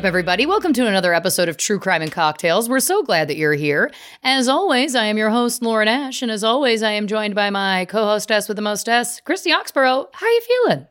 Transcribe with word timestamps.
Up, 0.00 0.06
everybody? 0.06 0.46
Welcome 0.46 0.72
to 0.72 0.86
another 0.86 1.12
episode 1.12 1.50
of 1.50 1.58
True 1.58 1.78
Crime 1.78 2.00
and 2.00 2.10
Cocktails. 2.10 2.70
We're 2.70 2.80
so 2.80 3.02
glad 3.02 3.28
that 3.28 3.36
you're 3.36 3.52
here. 3.52 3.90
As 4.22 4.48
always, 4.48 4.94
I 4.94 5.04
am 5.04 5.18
your 5.18 5.28
host, 5.28 5.60
Lauren 5.60 5.88
Ash, 5.88 6.22
and 6.22 6.30
as 6.30 6.42
always, 6.42 6.82
I 6.82 6.92
am 6.92 7.06
joined 7.06 7.34
by 7.34 7.50
my 7.50 7.84
co-hostess 7.84 8.48
with 8.48 8.56
the 8.56 8.62
mostess, 8.62 9.20
Christy 9.20 9.50
Oxborough. 9.52 10.08
How 10.10 10.26
are 10.26 10.30
you 10.30 10.40
feeling? 10.40 10.86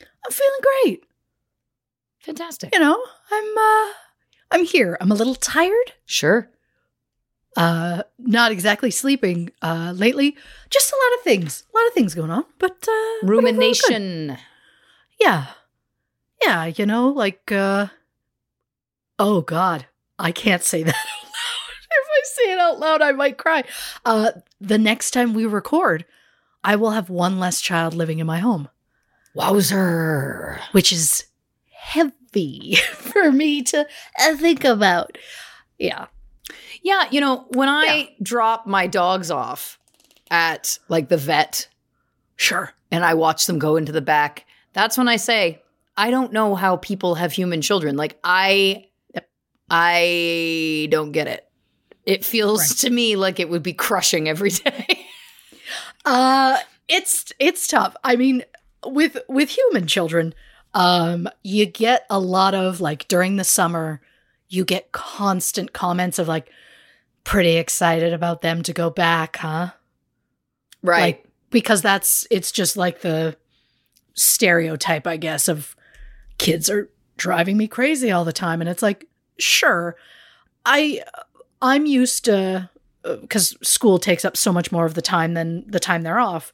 I'm 0.00 0.30
feeling 0.30 0.60
great. 0.84 1.04
Fantastic. 2.20 2.72
You 2.72 2.78
know, 2.78 3.02
I'm 3.32 3.58
uh 3.58 3.92
I'm 4.52 4.64
here. 4.64 4.96
I'm 5.00 5.10
a 5.10 5.16
little 5.16 5.34
tired. 5.34 5.94
Sure. 6.06 6.48
Uh 7.56 8.04
not 8.16 8.52
exactly 8.52 8.92
sleeping 8.92 9.50
uh 9.60 9.92
lately. 9.96 10.36
Just 10.70 10.92
a 10.92 10.96
lot 10.96 11.18
of 11.18 11.24
things. 11.24 11.64
A 11.74 11.76
lot 11.76 11.88
of 11.88 11.94
things 11.94 12.14
going 12.14 12.30
on. 12.30 12.44
But 12.60 12.70
uh 12.70 12.76
but 12.76 12.92
overall 12.92 13.18
good. 13.22 13.28
Rumination. 13.28 14.38
Yeah. 15.20 15.46
Yeah, 16.40 16.66
you 16.66 16.86
know, 16.86 17.08
like 17.08 17.50
uh 17.50 17.88
Oh 19.18 19.40
god. 19.40 19.86
I 20.18 20.32
can't 20.32 20.62
say 20.62 20.82
that 20.84 20.94
out 20.94 21.24
loud. 21.24 21.30
If 21.90 22.08
I 22.10 22.20
say 22.24 22.52
it 22.52 22.58
out 22.58 22.78
loud, 22.80 23.02
I 23.02 23.12
might 23.12 23.38
cry. 23.38 23.64
Uh 24.04 24.30
the 24.60 24.78
next 24.78 25.10
time 25.12 25.34
we 25.34 25.46
record, 25.46 26.04
I 26.64 26.76
will 26.76 26.90
have 26.92 27.10
one 27.10 27.38
less 27.40 27.60
child 27.60 27.94
living 27.94 28.18
in 28.18 28.26
my 28.26 28.38
home. 28.38 28.68
Wowzer. 29.34 30.60
which 30.72 30.92
is 30.92 31.24
heavy 31.72 32.76
for 32.92 33.32
me 33.32 33.62
to 33.62 33.86
uh, 34.20 34.36
think 34.36 34.64
about. 34.64 35.16
Yeah. 35.78 36.06
Yeah, 36.82 37.06
you 37.10 37.20
know, 37.20 37.46
when 37.50 37.68
I 37.68 38.14
drop 38.22 38.66
my 38.66 38.86
dogs 38.86 39.30
off 39.30 39.78
at 40.30 40.78
like 40.88 41.08
the 41.08 41.16
vet 41.16 41.68
Sure. 42.36 42.72
and 42.90 43.04
I 43.04 43.14
watch 43.14 43.46
them 43.46 43.58
go 43.58 43.76
into 43.76 43.92
the 43.92 44.00
back, 44.00 44.46
that's 44.72 44.98
when 44.98 45.08
I 45.08 45.16
say, 45.16 45.62
I 45.96 46.10
don't 46.10 46.32
know 46.32 46.54
how 46.54 46.76
people 46.76 47.14
have 47.16 47.32
human 47.32 47.62
children. 47.62 47.96
Like 47.96 48.18
I 48.24 48.86
I 49.74 50.86
don't 50.90 51.12
get 51.12 51.26
it. 51.28 51.48
It 52.04 52.24
feels 52.26 52.60
Right. 52.60 52.78
to 52.80 52.90
me 52.90 53.16
like 53.16 53.40
it 53.40 53.48
would 53.48 53.62
be 53.62 53.72
crushing 53.72 54.28
every 54.28 54.50
day. 54.50 55.06
Uh 56.04 56.58
it's 56.88 57.32
it's 57.38 57.66
tough. 57.66 57.96
I 58.04 58.16
mean, 58.16 58.44
with 58.84 59.16
with 59.28 59.48
human 59.48 59.86
children, 59.86 60.34
um 60.74 61.28
you 61.42 61.64
get 61.64 62.04
a 62.10 62.18
lot 62.20 62.54
of 62.54 62.80
like 62.80 63.08
during 63.08 63.36
the 63.36 63.44
summer, 63.44 64.02
you 64.48 64.64
get 64.64 64.92
constant 64.92 65.72
comments 65.72 66.18
of 66.18 66.28
like 66.28 66.50
pretty 67.24 67.56
excited 67.56 68.12
about 68.12 68.42
them 68.42 68.62
to 68.64 68.72
go 68.74 68.90
back, 68.90 69.36
huh? 69.36 69.70
Like 71.00 71.24
because 71.50 71.80
that's 71.80 72.26
it's 72.30 72.52
just 72.52 72.76
like 72.76 73.00
the 73.00 73.36
stereotype, 74.14 75.06
I 75.06 75.16
guess, 75.16 75.48
of 75.48 75.74
kids 76.36 76.68
are 76.68 76.90
driving 77.16 77.56
me 77.56 77.68
crazy 77.68 78.10
all 78.10 78.24
the 78.24 78.32
time 78.32 78.60
and 78.60 78.68
it's 78.68 78.82
like 78.82 79.06
sure 79.38 79.96
I 80.64 81.02
I'm 81.60 81.86
used 81.86 82.24
to 82.26 82.70
because 83.02 83.56
school 83.62 83.98
takes 83.98 84.24
up 84.24 84.36
so 84.36 84.52
much 84.52 84.70
more 84.70 84.86
of 84.86 84.94
the 84.94 85.02
time 85.02 85.34
than 85.34 85.68
the 85.68 85.80
time 85.80 86.02
they're 86.02 86.20
off. 86.20 86.52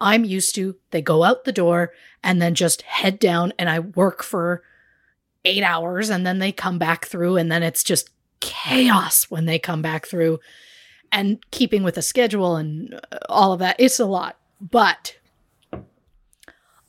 I'm 0.00 0.24
used 0.24 0.54
to 0.56 0.76
they 0.90 1.02
go 1.02 1.22
out 1.22 1.44
the 1.44 1.52
door 1.52 1.92
and 2.22 2.40
then 2.42 2.54
just 2.54 2.82
head 2.82 3.18
down 3.18 3.52
and 3.58 3.68
I 3.68 3.78
work 3.80 4.22
for 4.22 4.62
8 5.44 5.62
hours 5.62 6.10
and 6.10 6.26
then 6.26 6.38
they 6.38 6.52
come 6.52 6.78
back 6.78 7.04
through 7.06 7.36
and 7.36 7.50
then 7.50 7.62
it's 7.62 7.84
just 7.84 8.10
chaos 8.40 9.24
when 9.30 9.44
they 9.44 9.58
come 9.58 9.82
back 9.82 10.06
through 10.06 10.40
and 11.12 11.38
keeping 11.50 11.82
with 11.82 11.94
the 11.94 12.02
schedule 12.02 12.56
and 12.56 12.94
uh, 13.12 13.18
all 13.28 13.52
of 13.52 13.60
that 13.60 13.76
it's 13.78 14.00
a 14.00 14.06
lot. 14.06 14.36
But 14.60 15.16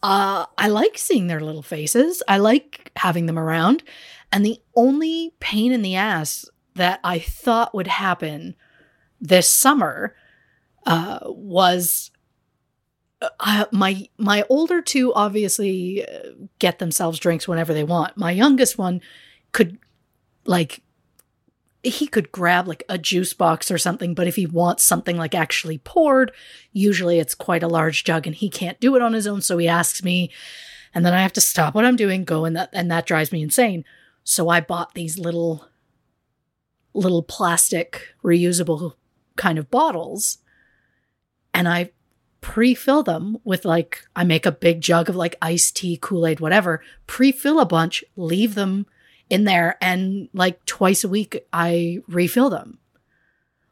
uh, 0.02 0.46
I 0.58 0.68
like 0.68 0.98
seeing 0.98 1.28
their 1.28 1.40
little 1.40 1.64
faces. 1.64 2.22
I 2.28 2.38
like 2.38 2.92
having 2.96 3.26
them 3.26 3.40
around. 3.40 3.84
And 4.36 4.46
the 4.46 4.62
only 4.76 5.34
pain 5.40 5.72
in 5.72 5.82
the 5.82 5.96
ass 5.96 6.44
that 6.74 7.00
I 7.06 7.20
thought 7.20 7.74
would 7.74 7.88
happen 7.88 8.56
this 9.22 9.50
summer 9.50 10.14
uh, 10.86 11.20
was 11.24 12.12
uh, 13.22 13.64
my 13.72 14.10
my 14.18 14.44
older 14.50 14.82
two 14.82 15.14
obviously 15.14 16.06
uh, 16.06 16.32
get 16.60 16.80
themselves 16.80 17.18
drinks 17.18 17.48
whenever 17.48 17.74
they 17.74 17.86
want. 17.86 18.18
My 18.18 18.32
youngest 18.32 18.78
one 18.78 19.00
could 19.54 19.78
like 20.46 20.84
he 21.82 22.06
could 22.06 22.30
grab 22.34 22.68
like 22.68 22.84
a 22.90 22.98
juice 22.98 23.34
box 23.34 23.72
or 23.72 23.78
something, 23.78 24.14
but 24.14 24.28
if 24.28 24.36
he 24.36 24.46
wants 24.46 24.84
something 24.84 25.16
like 25.16 25.34
actually 25.34 25.78
poured, 25.78 26.34
usually 26.74 27.20
it's 27.20 27.36
quite 27.36 27.64
a 27.64 27.70
large 27.70 28.04
jug 28.04 28.28
and 28.28 28.36
he 28.36 28.50
can't 28.50 28.82
do 28.82 28.98
it 28.98 29.02
on 29.02 29.14
his 29.14 29.28
own, 29.28 29.42
so 29.42 29.58
he 29.58 29.68
asks 29.70 30.04
me 30.04 30.30
and 30.94 31.06
then 31.06 31.14
I 31.14 31.22
have 31.22 31.34
to 31.34 31.42
stop 31.42 31.74
what 31.74 31.86
I'm 31.86 31.96
doing, 31.96 32.26
go 32.26 32.44
and 32.44 32.54
that 32.58 32.68
and 32.74 32.92
that 32.92 33.06
drives 33.06 33.32
me 33.32 33.42
insane. 33.42 33.86
So 34.26 34.50
I 34.50 34.60
bought 34.60 34.96
these 34.96 35.20
little 35.20 35.68
little 36.94 37.22
plastic 37.22 38.16
reusable 38.24 38.96
kind 39.36 39.60
of 39.60 39.70
bottles 39.70 40.40
and 41.54 41.68
I 41.68 41.92
pre-fill 42.42 43.04
them 43.04 43.38
with 43.44 43.66
like 43.66 44.06
I 44.16 44.24
make 44.24 44.46
a 44.46 44.52
big 44.52 44.82
jug 44.82 45.10
of 45.10 45.16
like 45.16 45.36
iced 45.42 45.76
tea, 45.76 45.98
Kool-Aid, 46.02 46.40
whatever, 46.40 46.82
pre-fill 47.06 47.60
a 47.60 47.66
bunch, 47.66 48.04
leave 48.16 48.56
them 48.56 48.88
in 49.30 49.44
there 49.44 49.78
and 49.80 50.28
like 50.34 50.66
twice 50.66 51.04
a 51.04 51.10
week 51.10 51.46
I 51.54 52.00
refill 52.08 52.50
them. 52.50 52.80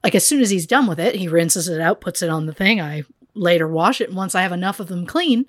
Like 0.04 0.14
as 0.14 0.26
soon 0.26 0.42
as 0.42 0.52
he's 0.52 0.68
done 0.68 0.86
with 0.86 1.00
it, 1.00 1.16
he 1.16 1.28
rinses 1.28 1.68
it 1.68 1.82
out, 1.82 2.00
puts 2.00 2.22
it 2.22 2.30
on 2.30 2.46
the 2.46 2.54
thing. 2.54 2.80
I 2.80 3.06
later 3.34 3.68
wash 3.68 4.02
it 4.02 4.10
and 4.10 4.18
once 4.18 4.36
I 4.36 4.44
have 4.44 4.52
enough 4.52 4.80
of 4.80 4.88
them 4.88 5.08
clean, 5.08 5.46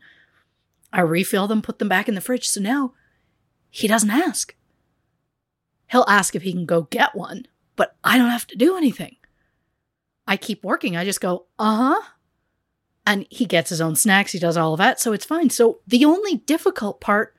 I 0.95 1.03
refill 1.03 1.47
them, 1.47 1.61
put 1.61 1.79
them 1.79 1.89
back 1.89 2.09
in 2.09 2.15
the 2.15 2.23
fridge. 2.23 2.49
So 2.49 2.61
now 2.61 2.95
he 3.69 3.87
doesn't 3.87 4.11
ask. 4.11 4.55
He'll 5.95 6.05
ask 6.09 6.35
if 6.35 6.43
he 6.43 6.51
can 6.51 6.67
go 6.67 6.83
get 6.91 7.15
one, 7.15 7.47
but 7.77 7.95
I 8.03 8.19
don't 8.19 8.31
have 8.31 8.49
to 8.49 8.57
do 8.57 8.77
anything. 8.77 9.15
I 10.27 10.37
keep 10.37 10.65
working. 10.65 10.97
I 10.97 11.05
just 11.05 11.21
go, 11.21 11.47
uh 11.57 11.95
huh. 11.95 12.03
And 13.07 13.29
he 13.31 13.47
gets 13.47 13.71
his 13.71 13.81
own 13.81 13.95
snacks. 13.95 14.33
He 14.33 14.41
does 14.41 14.57
all 14.57 14.73
of 14.73 14.79
that. 14.79 14.99
So 14.99 15.13
it's 15.13 15.25
fine. 15.25 15.51
So 15.51 15.79
the 15.87 16.05
only 16.05 16.39
difficult 16.39 17.01
part 17.01 17.37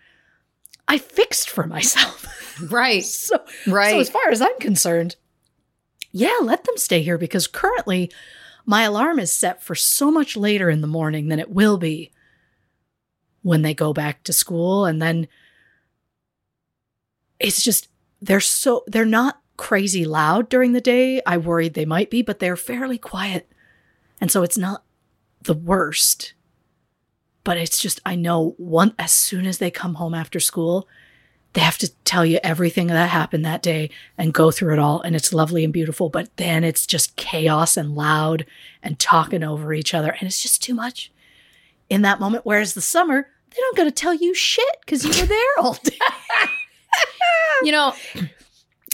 I 0.88 0.98
fixed 1.00 1.50
for 1.50 1.68
myself. 1.68 2.26
Right. 2.72 3.04
so, 3.04 3.38
Right. 3.68 3.92
so 3.92 4.00
as 4.00 4.10
far 4.10 4.30
as 4.30 4.42
I'm 4.42 4.58
concerned, 4.62 5.18
yeah, 6.14 6.38
let 6.42 6.64
them 6.64 6.78
stay 6.78 7.02
here 7.04 7.18
because 7.18 7.48
currently 7.48 8.10
my 8.66 8.84
alarm 8.84 9.20
is 9.20 9.34
set 9.34 9.62
for 9.62 9.76
so 9.76 10.10
much 10.10 10.38
later 10.38 10.70
in 10.70 10.80
the 10.80 10.88
morning 10.88 11.28
than 11.28 11.42
it 11.42 11.50
will 11.52 11.78
be 11.78 12.14
when 13.42 13.62
they 13.64 13.74
go 13.74 13.92
back 13.92 14.24
to 14.24 14.32
school. 14.32 14.86
And 14.86 15.02
then 15.02 15.28
it's 17.42 17.62
just, 17.62 17.90
they're 18.26 18.40
so, 18.40 18.84
they're 18.88 19.06
not 19.06 19.42
crazy 19.58 20.06
loud 20.06 20.50
during 20.50 20.74
the 20.74 20.82
day. 20.82 21.22
I 21.26 21.38
worried 21.38 21.74
they 21.74 21.86
might 21.86 22.10
be, 22.10 22.22
but 22.22 22.40
they're 22.40 22.58
fairly 22.58 22.98
quiet. 22.98 23.52
And 24.20 24.32
so 24.32 24.44
it's 24.44 24.58
not 24.58 24.84
the 25.42 25.54
worst. 25.54 26.34
But 27.44 27.58
it's 27.58 27.80
just, 27.80 28.02
I 28.06 28.16
know 28.16 28.56
one, 28.58 28.96
as 28.98 29.12
soon 29.12 29.46
as 29.46 29.60
they 29.60 29.70
come 29.70 29.96
home 29.96 30.16
after 30.16 30.40
school, 30.40 30.88
they 31.54 31.62
have 31.62 31.78
to 31.78 31.94
tell 32.04 32.26
you 32.26 32.40
everything 32.44 32.88
that 32.88 33.10
happened 33.10 33.46
that 33.46 33.62
day 33.62 33.92
and 34.18 34.34
go 34.34 34.50
through 34.52 34.74
it 34.74 34.80
all. 34.80 35.02
And 35.02 35.16
it's 35.16 35.32
lovely 35.34 35.64
and 35.64 35.72
beautiful. 35.72 36.10
But 36.10 36.36
then 36.38 36.64
it's 36.64 36.86
just 36.86 37.16
chaos 37.16 37.78
and 37.78 37.96
loud 37.96 38.46
and 38.82 38.98
talking 38.98 39.44
over 39.44 39.74
each 39.74 39.94
other. 39.94 40.10
And 40.10 40.24
it's 40.24 40.42
just 40.42 40.64
too 40.64 40.74
much 40.74 41.12
in 41.90 42.02
that 42.02 42.20
moment. 42.20 42.46
Whereas 42.46 42.74
the 42.74 42.82
summer, 42.82 43.30
they 43.52 43.58
don't 43.58 43.78
got 43.78 43.84
to 43.86 43.92
tell 43.92 44.14
you 44.14 44.34
shit 44.34 44.66
because 44.82 45.06
you 45.06 45.22
were 45.22 45.28
there 45.28 45.60
all 45.60 45.74
day. 45.84 46.00
You 47.64 47.72
know, 47.72 47.94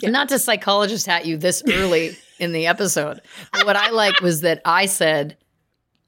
not 0.03 0.29
to 0.29 0.39
psychologist 0.39 1.07
at 1.09 1.25
you 1.25 1.37
this 1.37 1.63
early 1.67 2.15
in 2.39 2.51
the 2.53 2.67
episode, 2.67 3.21
but 3.51 3.65
what 3.65 3.75
I 3.75 3.89
like 3.89 4.21
was 4.21 4.41
that 4.41 4.61
I 4.65 4.85
said, 4.85 5.35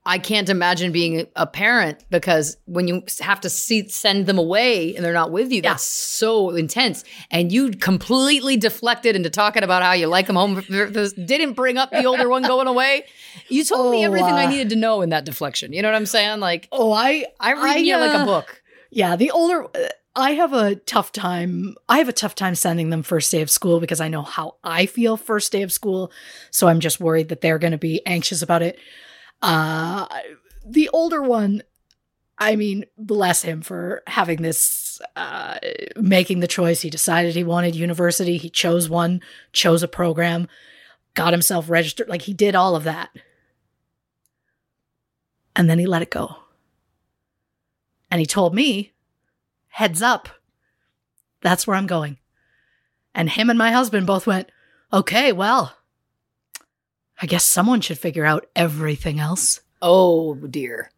I 0.05 0.17
can't 0.19 0.49
imagine 0.49 0.91
being 0.91 1.27
a 1.35 1.47
parent 1.47 2.03
because 2.09 2.57
when 2.65 2.87
you 2.87 3.03
have 3.21 3.39
to 3.41 3.49
see 3.49 3.87
send 3.87 4.25
them 4.27 4.37
away 4.37 4.95
and 4.95 5.03
they're 5.03 5.13
not 5.13 5.31
with 5.31 5.49
you, 5.51 5.61
Yeah. 5.63 5.71
that's 5.71 5.83
so 5.83 6.49
intense. 6.51 7.03
And 7.31 7.51
you 7.51 7.71
completely 7.71 8.57
deflected 8.57 9.15
into 9.15 9.29
talking 9.29 9.63
about 9.63 9.81
how 9.81 9.93
you 9.93 10.07
like 10.07 10.27
them 10.27 10.35
home. 10.35 10.61
Didn't 10.61 11.53
bring 11.53 11.77
up 11.77 11.89
the 11.91 12.05
older 12.05 12.27
one 12.29 12.43
going 12.43 12.67
away. 12.67 13.05
You 13.47 13.63
told 13.63 13.91
me 13.91 14.01
Oh, 14.03 14.07
everything 14.07 14.33
I 14.33 14.45
uh, 14.45 14.49
needed 14.49 14.69
to 14.71 14.75
know 14.75 15.01
in 15.01 15.09
that 15.09 15.23
deflection. 15.25 15.71
You 15.73 15.81
know 15.81 15.87
what 15.89 15.95
I'm 15.95 16.05
saying? 16.05 16.39
Like 16.41 16.67
oh, 16.71 16.91
I, 16.91 17.25
I 17.39 17.53
read 17.53 17.79
you 17.85 17.97
like 17.97 18.11
a 18.11 18.19
uh, 18.19 18.25
book. 18.25 18.61
Yeah, 18.91 19.15
the 19.15 19.31
older 19.31 19.63
uh, 19.65 19.87
I 20.15 20.31
have 20.31 20.53
a 20.53 20.75
tough 20.75 21.11
time. 21.11 21.75
I 21.89 21.97
have 21.97 22.09
a 22.09 22.13
tough 22.13 22.35
time 22.35 22.53
sending 22.55 22.89
them 22.89 23.01
first 23.01 23.31
day 23.31 23.41
of 23.41 23.49
school 23.49 23.79
because 23.79 23.99
I 23.99 24.09
know 24.09 24.21
how 24.21 24.57
I 24.63 24.85
feel 24.85 25.17
first 25.17 25.51
day 25.51 25.63
of 25.63 25.71
school. 25.71 26.11
So 26.51 26.67
I'm 26.67 26.79
just 26.79 26.99
worried 26.99 27.29
that 27.29 27.41
they're 27.41 27.57
going 27.57 27.71
to 27.71 27.77
be 27.79 28.05
anxious 28.05 28.41
about 28.41 28.61
it. 28.61 28.77
Uh 29.41 30.07
the 30.65 30.89
older 30.89 31.21
one, 31.21 31.61
I 32.37 32.55
mean, 32.55 32.85
bless 32.97 33.41
him 33.41 33.61
for 33.61 34.03
having 34.07 34.41
this 34.41 35.01
uh 35.15 35.57
making 35.95 36.39
the 36.41 36.47
choice. 36.47 36.81
He 36.81 36.89
decided 36.89 37.35
he 37.35 37.43
wanted 37.43 37.75
university. 37.75 38.37
He 38.37 38.49
chose 38.49 38.87
one, 38.89 39.21
chose 39.51 39.81
a 39.81 39.87
program, 39.87 40.47
got 41.15 41.33
himself 41.33 41.69
registered. 41.69 42.07
Like 42.07 42.21
he 42.23 42.33
did 42.33 42.55
all 42.55 42.75
of 42.75 42.83
that. 42.83 43.09
And 45.55 45.69
then 45.69 45.79
he 45.79 45.87
let 45.87 46.01
it 46.03 46.11
go. 46.11 46.37
And 48.09 48.19
he 48.19 48.25
told 48.25 48.53
me, 48.53 48.92
heads 49.73 50.03
up, 50.03 50.29
that's 51.41 51.65
where 51.65 51.75
I'm 51.75 51.87
going. 51.87 52.19
And 53.15 53.27
him 53.27 53.49
and 53.49 53.57
my 53.57 53.71
husband 53.71 54.05
both 54.05 54.27
went, 54.27 54.51
okay, 54.91 55.31
well, 55.31 55.75
I 57.19 57.25
guess 57.25 57.43
someone 57.43 57.81
should 57.81 57.97
figure 57.97 58.25
out 58.25 58.45
everything 58.55 59.19
else. 59.19 59.61
Oh 59.81 60.35
dear. 60.35 60.91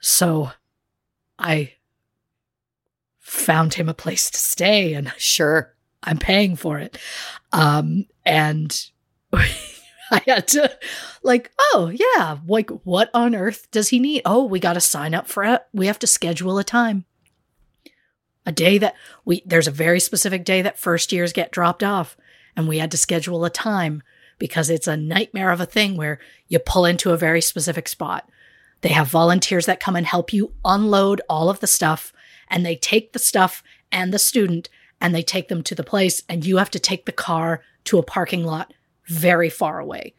So 0.00 0.50
I 1.38 1.74
found 3.20 3.74
him 3.74 3.88
a 3.88 3.94
place 3.94 4.28
to 4.30 4.38
stay 4.38 4.94
and 4.94 5.12
Sure. 5.16 5.74
I'm 6.02 6.18
paying 6.18 6.56
for 6.56 6.80
it. 6.80 6.98
Um, 7.52 8.06
and 8.26 8.90
I 10.14 10.20
had 10.26 10.46
to, 10.48 10.70
like, 11.22 11.50
oh, 11.58 11.90
yeah, 11.90 12.36
like, 12.46 12.68
what 12.84 13.08
on 13.14 13.34
earth 13.34 13.70
does 13.70 13.88
he 13.88 13.98
need? 13.98 14.20
Oh, 14.26 14.44
we 14.44 14.60
got 14.60 14.74
to 14.74 14.80
sign 14.80 15.14
up 15.14 15.26
for 15.26 15.42
it. 15.42 15.62
We 15.72 15.86
have 15.86 15.98
to 16.00 16.06
schedule 16.06 16.58
a 16.58 16.64
time. 16.64 17.06
A 18.44 18.52
day 18.52 18.76
that 18.76 18.94
we, 19.24 19.42
there's 19.46 19.68
a 19.68 19.72
very 19.72 20.00
specific 20.00 20.44
day 20.44 20.60
that 20.60 20.78
first 20.78 21.12
years 21.12 21.32
get 21.32 21.50
dropped 21.50 21.82
off, 21.82 22.14
and 22.54 22.68
we 22.68 22.78
had 22.78 22.90
to 22.90 22.98
schedule 22.98 23.42
a 23.46 23.50
time 23.50 24.02
because 24.38 24.68
it's 24.68 24.86
a 24.86 24.98
nightmare 24.98 25.50
of 25.50 25.62
a 25.62 25.66
thing 25.66 25.96
where 25.96 26.18
you 26.46 26.58
pull 26.58 26.84
into 26.84 27.12
a 27.12 27.16
very 27.16 27.40
specific 27.40 27.88
spot. 27.88 28.28
They 28.82 28.90
have 28.90 29.08
volunteers 29.08 29.64
that 29.64 29.80
come 29.80 29.96
and 29.96 30.06
help 30.06 30.30
you 30.30 30.52
unload 30.62 31.22
all 31.26 31.48
of 31.48 31.60
the 31.60 31.66
stuff, 31.66 32.12
and 32.48 32.66
they 32.66 32.76
take 32.76 33.14
the 33.14 33.18
stuff 33.18 33.62
and 33.90 34.12
the 34.12 34.18
student 34.18 34.68
and 35.00 35.14
they 35.14 35.22
take 35.22 35.48
them 35.48 35.62
to 35.62 35.74
the 35.74 35.82
place, 35.82 36.22
and 36.28 36.44
you 36.44 36.58
have 36.58 36.70
to 36.72 36.78
take 36.78 37.06
the 37.06 37.12
car 37.12 37.62
to 37.84 37.98
a 37.98 38.02
parking 38.02 38.44
lot 38.44 38.74
very 39.06 39.50
far 39.50 39.78
away. 39.78 40.14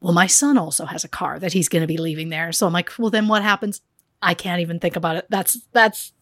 Well, 0.00 0.14
my 0.14 0.26
son 0.26 0.56
also 0.56 0.86
has 0.86 1.04
a 1.04 1.08
car 1.08 1.38
that 1.38 1.52
he's 1.52 1.68
going 1.68 1.82
to 1.82 1.86
be 1.86 1.98
leaving 1.98 2.30
there. 2.30 2.52
So 2.52 2.66
I'm 2.66 2.72
like, 2.72 2.90
well, 2.98 3.10
then 3.10 3.28
what 3.28 3.42
happens? 3.42 3.82
I 4.22 4.34
can't 4.34 4.60
even 4.60 4.78
think 4.78 4.96
about 4.96 5.16
it. 5.16 5.26
That's 5.28 5.60
that's 5.72 6.12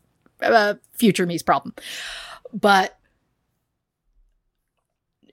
uh, 0.42 0.74
future 0.92 1.26
me's 1.26 1.42
problem. 1.42 1.74
But 2.52 2.98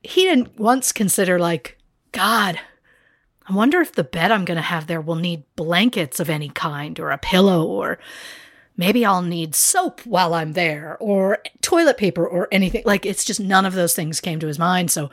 he 0.04 0.24
didn't 0.24 0.60
once 0.60 0.92
consider 0.92 1.40
like, 1.40 1.78
God, 2.12 2.60
I 3.48 3.54
wonder 3.54 3.82
if 3.82 3.94
the 3.94 4.04
bed 4.04 4.32
I'm 4.32 4.46
going 4.46 4.58
to 4.58 4.62
have 4.62 4.88
there 4.88 5.02
will 5.02 5.16
need 5.16 5.44
blankets 5.56 6.20
of 6.20 6.30
any 6.30 6.50
kind 6.50 7.00
or 7.00 7.12
a 7.12 7.18
pillow 7.18 7.66
or 7.66 8.00
maybe 8.78 9.06
I'll 9.06 9.22
need 9.22 9.56
soap 9.56 10.02
while 10.06 10.34
I'm 10.34 10.54
there 10.54 10.98
or 11.00 11.40
toilet 11.62 11.98
paper 11.98 12.28
or 12.28 12.48
anything. 12.52 12.84
Like 12.86 13.06
it's 13.06 13.24
just 13.24 13.40
none 13.40 13.66
of 13.66 13.74
those 13.74 13.96
things 13.96 14.20
came 14.20 14.40
to 14.40 14.48
his 14.48 14.60
mind. 14.60 14.92
So 14.92 15.10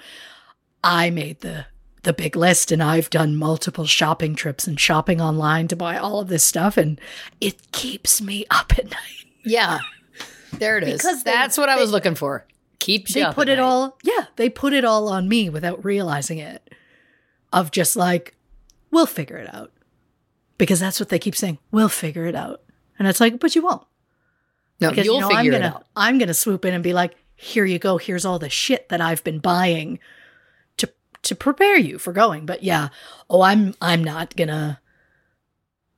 I 0.85 1.11
made 1.11 1.41
the 1.41 1.67
the 2.03 2.13
big 2.13 2.35
list 2.35 2.73
and 2.73 2.83
I've 2.83 3.11
done 3.11 3.37
multiple 3.37 3.87
shopping 3.87 4.35
trips 4.35 4.67
and 4.67 4.79
shopping 4.81 5.21
online 5.21 5.69
to 5.69 5.77
buy 5.77 5.97
all 5.97 6.19
of 6.19 6.27
this 6.27 6.43
stuff 6.43 6.77
and 6.77 7.01
it 7.41 7.71
keeps 7.71 8.21
me 8.21 8.45
up 8.51 8.77
at 8.77 8.91
night. 8.91 9.27
Yeah. 9.45 9.79
There 10.55 10.79
it 10.79 10.83
is. 10.85 11.01
Because 11.01 11.23
they- 11.23 11.31
That's 11.31 11.57
what 11.57 11.69
I 11.69 11.77
was 11.77 11.91
they- 11.91 11.93
looking 11.93 12.17
for. 12.17 12.45
Keeps 12.81 13.15
They 13.15 13.25
put 13.33 13.49
it 13.49 13.57
night. 13.59 13.63
all 13.63 13.97
yeah, 14.03 14.27
they 14.35 14.49
put 14.49 14.73
it 14.73 14.85
all 14.85 15.09
on 15.09 15.29
me 15.29 15.49
without 15.49 15.85
realizing 15.85 16.39
it. 16.39 16.75
Of 17.53 17.71
just 17.71 17.95
like 17.95 18.35
we'll 18.91 19.07
figure 19.07 19.37
it 19.37 19.55
out. 19.55 19.71
Because 20.59 20.81
that's 20.81 20.99
what 20.99 21.09
they 21.09 21.21
keep 21.21 21.37
saying. 21.37 21.59
We'll 21.71 21.89
figure 21.89 22.27
it 22.27 22.35
out. 22.35 22.63
And 22.99 23.07
it's 23.07 23.21
like, 23.21 23.39
but 23.39 23.55
you 23.55 23.63
won't. 23.63 23.87
No, 24.81 24.91
because 24.91 25.07
you'll 25.07 25.15
you 25.17 25.21
know, 25.21 25.29
figure 25.29 25.41
I'm 25.41 25.47
it 25.47 25.51
gonna 25.63 25.75
out. 25.77 25.87
I'm 25.95 26.19
gonna 26.19 26.35
swoop 26.35 26.65
in 26.65 26.75
and 26.75 26.83
be 26.83 26.93
like, 26.93 27.15
here 27.37 27.65
you 27.65 27.79
go, 27.79 27.99
here's 27.99 28.25
all 28.25 28.41
the 28.41 28.51
shit 28.51 28.89
that 28.89 29.01
I've 29.01 29.23
been 29.23 29.39
buying 29.39 30.01
to 31.23 31.35
prepare 31.35 31.77
you 31.77 31.99
for 31.99 32.13
going. 32.13 32.47
But 32.47 32.63
yeah, 32.63 32.89
oh 33.31 33.43
I'm 33.43 33.75
I'm 33.81 34.03
not 34.03 34.37
gonna 34.37 34.81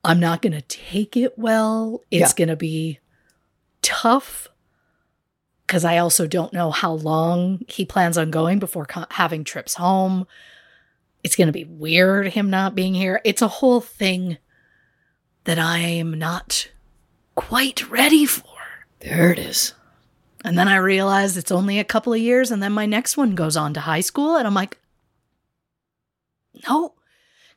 I'm 0.04 0.20
not 0.20 0.42
gonna 0.42 0.60
take 0.62 1.16
it 1.16 1.38
well. 1.38 2.00
It's 2.10 2.32
Yeah. 2.38 2.46
gonna 2.46 2.56
be 2.56 2.98
tough 3.82 4.48
because 5.66 5.84
I 5.84 5.98
also 5.98 6.26
don't 6.26 6.52
know 6.52 6.70
how 6.70 6.92
long 6.92 7.60
he 7.68 7.84
plans 7.84 8.18
on 8.18 8.30
going 8.30 8.58
before 8.58 8.84
co- 8.86 9.06
having 9.10 9.44
trips 9.44 9.74
home. 9.74 10.26
It's 11.22 11.36
to 11.36 11.52
be 11.52 11.64
weird 11.64 12.28
him 12.28 12.50
not 12.50 12.74
being 12.74 12.92
here. 12.94 13.20
It's 13.24 13.40
a 13.40 13.48
whole 13.48 13.80
thing 13.80 14.36
that 15.44 15.58
I 15.58 15.78
am 15.78 16.18
not 16.18 16.68
quite 17.34 17.88
ready 17.90 18.26
for. 18.26 18.44
There 19.00 19.32
it 19.32 19.38
is. 19.38 19.72
And 20.44 20.58
then 20.58 20.68
I 20.68 20.76
realized 20.76 21.38
it's 21.38 21.50
only 21.50 21.78
a 21.78 21.84
couple 21.84 22.12
of 22.12 22.20
years, 22.20 22.50
and 22.50 22.62
then 22.62 22.72
my 22.72 22.84
next 22.84 23.16
one 23.16 23.34
goes 23.34 23.56
on 23.56 23.72
to 23.74 23.80
high 23.80 24.02
school, 24.02 24.36
and 24.36 24.46
I'm 24.46 24.52
like, 24.52 24.76
no, 26.68 26.94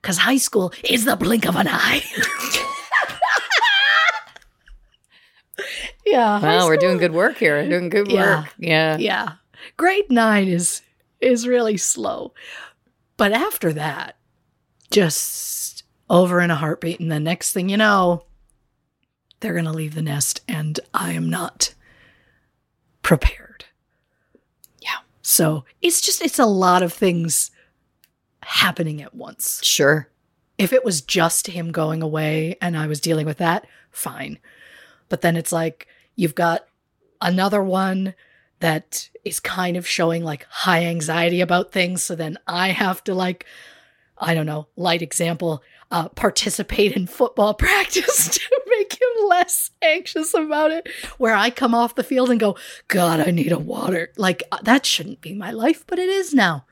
because 0.01 0.17
high 0.17 0.37
school 0.37 0.73
is 0.83 1.05
the 1.05 1.15
blink 1.15 1.45
of 1.45 1.55
an 1.55 1.67
eye. 1.69 2.03
yeah. 6.05 6.39
high 6.39 6.57
Wow, 6.57 6.67
we're 6.67 6.77
doing 6.77 6.97
good 6.97 7.13
work 7.13 7.37
here. 7.37 7.57
We're 7.61 7.69
doing 7.69 7.89
good 7.89 8.11
Yeah. 8.11 8.41
work. 8.41 8.53
Yeah. 8.57 8.97
Yeah. 8.97 9.33
Grade 9.75 10.09
nine 10.09 10.47
is 10.47 10.81
is 11.19 11.47
really 11.47 11.77
slow. 11.77 12.33
But 13.17 13.31
after 13.33 13.73
that, 13.73 14.17
just 14.91 15.83
over 16.09 16.39
in 16.41 16.51
a 16.51 16.55
heartbeat. 16.55 16.99
And 16.99 17.11
the 17.11 17.19
next 17.19 17.51
thing 17.51 17.69
you 17.69 17.77
know, 17.77 18.23
they're 19.39 19.55
gonna 19.55 19.73
leave 19.73 19.95
the 19.95 20.01
nest 20.01 20.41
and 20.47 20.79
I 20.93 21.13
am 21.13 21.29
not 21.29 21.73
prepared. 23.01 23.65
Yeah. 24.79 24.99
So 25.21 25.65
it's 25.81 26.01
just 26.01 26.21
it's 26.21 26.39
a 26.39 26.45
lot 26.45 26.83
of 26.83 26.93
things 26.93 27.51
happening 28.47 29.01
at 29.01 29.13
once. 29.13 29.59
Sure. 29.61 30.09
If 30.57 30.71
it 30.71 30.85
was 30.85 31.01
just 31.01 31.47
him 31.47 31.71
going 31.71 32.01
away 32.01 32.55
and 32.61 32.77
I 32.77 32.87
was 32.87 33.01
dealing 33.01 33.25
with 33.25 33.37
that, 33.39 33.67
fine. 33.91 34.39
But 35.09 35.21
then 35.21 35.35
it's 35.35 35.51
like 35.51 35.87
you've 36.15 36.33
got 36.33 36.65
another 37.21 37.61
one 37.61 38.15
that 38.59 39.09
is 39.25 39.39
kind 39.41 39.75
of 39.75 39.85
showing 39.85 40.23
like 40.23 40.45
high 40.49 40.85
anxiety 40.85 41.41
about 41.41 41.71
things. 41.73 42.03
So 42.03 42.15
then 42.15 42.37
I 42.47 42.69
have 42.69 43.03
to 43.03 43.13
like 43.13 43.45
I 44.19 44.33
don't 44.33 44.45
know, 44.45 44.67
light 44.75 45.01
example, 45.01 45.61
uh, 45.91 46.09
participate 46.09 46.93
in 46.93 47.05
football 47.05 47.53
practice 47.53 48.29
to 48.29 48.61
make 48.67 48.93
him 48.93 49.27
less 49.27 49.71
anxious 49.81 50.33
about 50.33 50.71
it. 50.71 50.87
Where 51.17 51.35
I 51.35 51.49
come 51.49 51.75
off 51.75 51.95
the 51.95 52.03
field 52.03 52.29
and 52.29 52.39
go, 52.39 52.57
God, 52.87 53.19
I 53.19 53.31
need 53.31 53.51
a 53.51 53.59
water. 53.59 54.11
Like, 54.17 54.41
uh, 54.51 54.57
that 54.63 54.85
shouldn't 54.85 55.21
be 55.21 55.33
my 55.33 55.51
life, 55.51 55.85
but 55.85 55.99
it 55.99 56.09
is 56.09 56.33
now. 56.33 56.65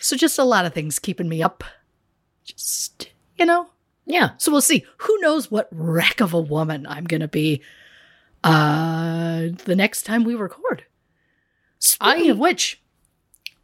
So, 0.00 0.16
just 0.16 0.38
a 0.38 0.44
lot 0.44 0.64
of 0.64 0.72
things 0.74 0.98
keeping 0.98 1.28
me 1.28 1.42
up. 1.42 1.62
Just, 2.44 3.10
you 3.38 3.44
know. 3.46 3.68
Yeah. 4.06 4.30
So, 4.38 4.50
we'll 4.50 4.60
see. 4.60 4.84
Who 4.98 5.18
knows 5.20 5.50
what 5.50 5.68
wreck 5.70 6.20
of 6.20 6.32
a 6.34 6.40
woman 6.40 6.86
I'm 6.86 7.04
going 7.04 7.20
to 7.20 7.28
be 7.28 7.62
uh, 8.42 9.48
the 9.64 9.74
next 9.76 10.02
time 10.04 10.24
we 10.24 10.34
record. 10.34 10.84
Speaking 11.78 12.28
I- 12.28 12.32
of 12.32 12.38
which, 12.38 12.80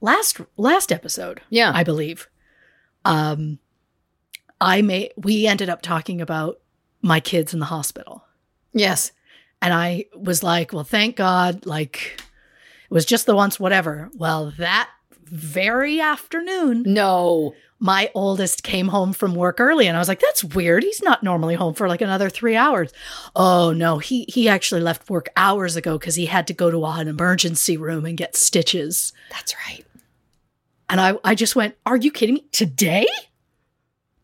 last 0.00 0.40
last 0.56 0.92
episode, 0.92 1.40
Yeah. 1.50 1.72
I 1.74 1.82
believe, 1.84 2.28
um, 3.04 3.58
I 4.60 4.82
may 4.82 5.10
we 5.16 5.46
ended 5.46 5.68
up 5.68 5.82
talking 5.82 6.20
about 6.20 6.60
my 7.02 7.20
kids 7.20 7.52
in 7.54 7.60
the 7.60 7.66
hospital, 7.66 8.24
Yes. 8.72 9.12
and 9.62 9.72
I 9.72 10.06
was 10.14 10.42
like, 10.42 10.72
well, 10.72 10.84
thank 10.84 11.16
God, 11.16 11.66
like 11.66 12.20
it 12.88 12.94
was 12.94 13.04
just 13.04 13.26
the 13.26 13.34
once, 13.36 13.58
whatever. 13.60 14.10
Well, 14.14 14.52
that 14.58 14.88
very 15.28 16.00
afternoon, 16.00 16.82
No. 16.86 17.54
my 17.78 18.10
oldest 18.14 18.62
came 18.62 18.88
home 18.88 19.12
from 19.12 19.34
work 19.34 19.60
early 19.60 19.86
and 19.86 19.96
I 19.96 20.00
was 20.00 20.08
like, 20.08 20.20
that's 20.20 20.42
weird. 20.42 20.82
He's 20.82 21.02
not 21.02 21.22
normally 21.22 21.54
home 21.54 21.74
for 21.74 21.88
like 21.88 22.00
another 22.00 22.30
three 22.30 22.56
hours. 22.56 22.92
Oh 23.34 23.72
no, 23.72 23.98
he 23.98 24.24
he 24.28 24.48
actually 24.48 24.80
left 24.80 25.10
work 25.10 25.28
hours 25.36 25.76
ago 25.76 25.98
because 25.98 26.14
he 26.14 26.26
had 26.26 26.46
to 26.46 26.54
go 26.54 26.70
to 26.70 26.84
an 26.86 27.08
emergency 27.08 27.76
room 27.76 28.04
and 28.06 28.16
get 28.16 28.34
stitches. 28.36 29.12
That's 29.30 29.54
right. 29.68 29.84
And 30.88 31.00
I, 31.00 31.18
I 31.24 31.34
just 31.34 31.56
went, 31.56 31.74
Are 31.84 31.96
you 31.96 32.10
kidding 32.10 32.36
me? 32.36 32.46
Today? 32.52 33.06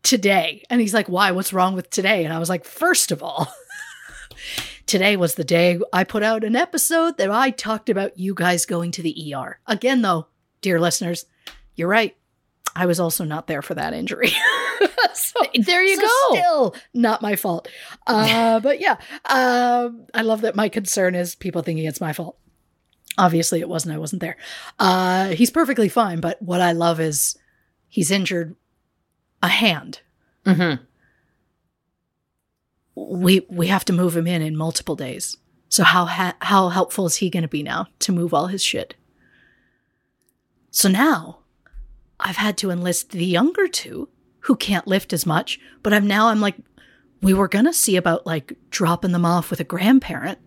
Today. 0.01 0.63
And 0.69 0.81
he's 0.81 0.93
like, 0.93 1.07
Why? 1.07 1.31
What's 1.31 1.53
wrong 1.53 1.75
with 1.75 1.89
today? 1.89 2.23
And 2.25 2.33
I 2.33 2.39
was 2.39 2.49
like, 2.49 2.65
First 2.65 3.11
of 3.11 3.21
all, 3.21 3.53
today 4.85 5.15
was 5.17 5.35
the 5.35 5.43
day 5.43 5.79
I 5.91 6.03
put 6.03 6.23
out 6.23 6.43
an 6.43 6.55
episode 6.55 7.17
that 7.17 7.29
I 7.31 7.51
talked 7.51 7.89
about 7.89 8.17
you 8.17 8.33
guys 8.33 8.65
going 8.65 8.91
to 8.91 9.01
the 9.01 9.33
ER. 9.35 9.59
Again, 9.67 10.01
though, 10.01 10.27
dear 10.63 10.79
listeners, 10.79 11.25
you're 11.75 11.87
right. 11.87 12.17
I 12.75 12.87
was 12.87 12.99
also 12.99 13.23
not 13.23 13.45
there 13.45 13.61
for 13.61 13.75
that 13.75 13.93
injury. 13.93 14.29
so, 15.13 15.39
There 15.53 15.83
you 15.83 15.97
so 15.97 16.01
go. 16.01 16.31
Still 16.31 16.75
not 16.95 17.21
my 17.21 17.35
fault. 17.35 17.67
Uh, 18.07 18.59
but 18.61 18.79
yeah, 18.79 18.97
um, 19.25 20.07
I 20.15 20.23
love 20.23 20.41
that 20.41 20.55
my 20.55 20.69
concern 20.69 21.13
is 21.13 21.35
people 21.35 21.61
thinking 21.61 21.85
it's 21.85 22.01
my 22.01 22.13
fault. 22.13 22.37
Obviously, 23.15 23.59
it 23.59 23.69
wasn't. 23.69 23.93
I 23.93 23.99
wasn't 23.99 24.21
there. 24.21 24.37
Uh, 24.79 25.29
he's 25.29 25.51
perfectly 25.51 25.87
fine. 25.87 26.19
But 26.19 26.41
what 26.41 26.61
I 26.61 26.71
love 26.71 26.99
is 26.99 27.37
he's 27.87 28.09
injured 28.09 28.55
a 29.43 29.49
hand. 29.49 30.01
Mm-hmm. 30.45 30.83
We 32.95 33.45
we 33.49 33.67
have 33.67 33.85
to 33.85 33.93
move 33.93 34.17
him 34.17 34.25
in 34.25 34.41
in 34.41 34.55
multiple 34.55 34.95
days. 34.95 35.37
So 35.69 35.83
how 35.83 36.05
ha- 36.05 36.37
how 36.39 36.69
helpful 36.69 37.05
is 37.05 37.17
he 37.17 37.29
going 37.29 37.43
to 37.43 37.47
be 37.47 37.61
now 37.61 37.85
to 37.99 38.11
move 38.11 38.33
all 38.33 38.47
his 38.47 38.63
shit? 38.63 38.95
So 40.73 40.89
now 40.89 41.39
I've 42.19 42.35
had 42.35 42.57
to 42.57 42.71
enlist 42.71 43.11
the 43.11 43.23
younger 43.23 43.67
two 43.67 44.09
who 44.39 44.55
can't 44.55 44.87
lift 44.87 45.13
as 45.13 45.25
much, 45.25 45.59
but 45.83 45.93
I'm 45.93 46.07
now 46.07 46.27
I'm 46.27 46.41
like 46.41 46.55
we 47.21 47.33
were 47.33 47.47
going 47.47 47.65
to 47.65 47.73
see 47.73 47.95
about 47.95 48.25
like 48.25 48.53
dropping 48.69 49.13
them 49.13 49.23
off 49.23 49.49
with 49.49 49.59
a 49.59 49.63
grandparent. 49.63 50.39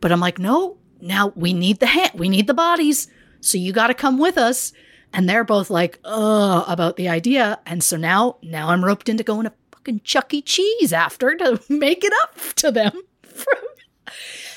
But 0.00 0.12
I'm 0.12 0.20
like 0.20 0.38
no, 0.38 0.76
now 1.00 1.32
we 1.34 1.54
need 1.54 1.80
the 1.80 1.86
hand, 1.86 2.12
we 2.14 2.28
need 2.28 2.46
the 2.46 2.54
bodies. 2.54 3.08
So 3.40 3.58
you 3.58 3.72
got 3.72 3.88
to 3.88 3.94
come 3.94 4.18
with 4.18 4.38
us. 4.38 4.72
And 5.12 5.28
they're 5.28 5.44
both 5.44 5.70
like, 5.70 6.00
uh, 6.04 6.64
about 6.66 6.96
the 6.96 7.08
idea. 7.08 7.60
And 7.66 7.84
so 7.84 7.96
now, 7.96 8.38
now 8.42 8.70
I'm 8.70 8.84
roped 8.84 9.08
into 9.08 9.22
going 9.22 9.44
to 9.44 9.52
fucking 9.70 10.00
Chuck 10.02 10.34
E. 10.34 10.42
Cheese 10.42 10.92
after 10.92 11.36
to 11.36 11.60
make 11.68 12.02
it 12.02 12.12
up 12.24 12.36
to 12.54 12.72
them. 12.72 13.00
From 13.22 13.62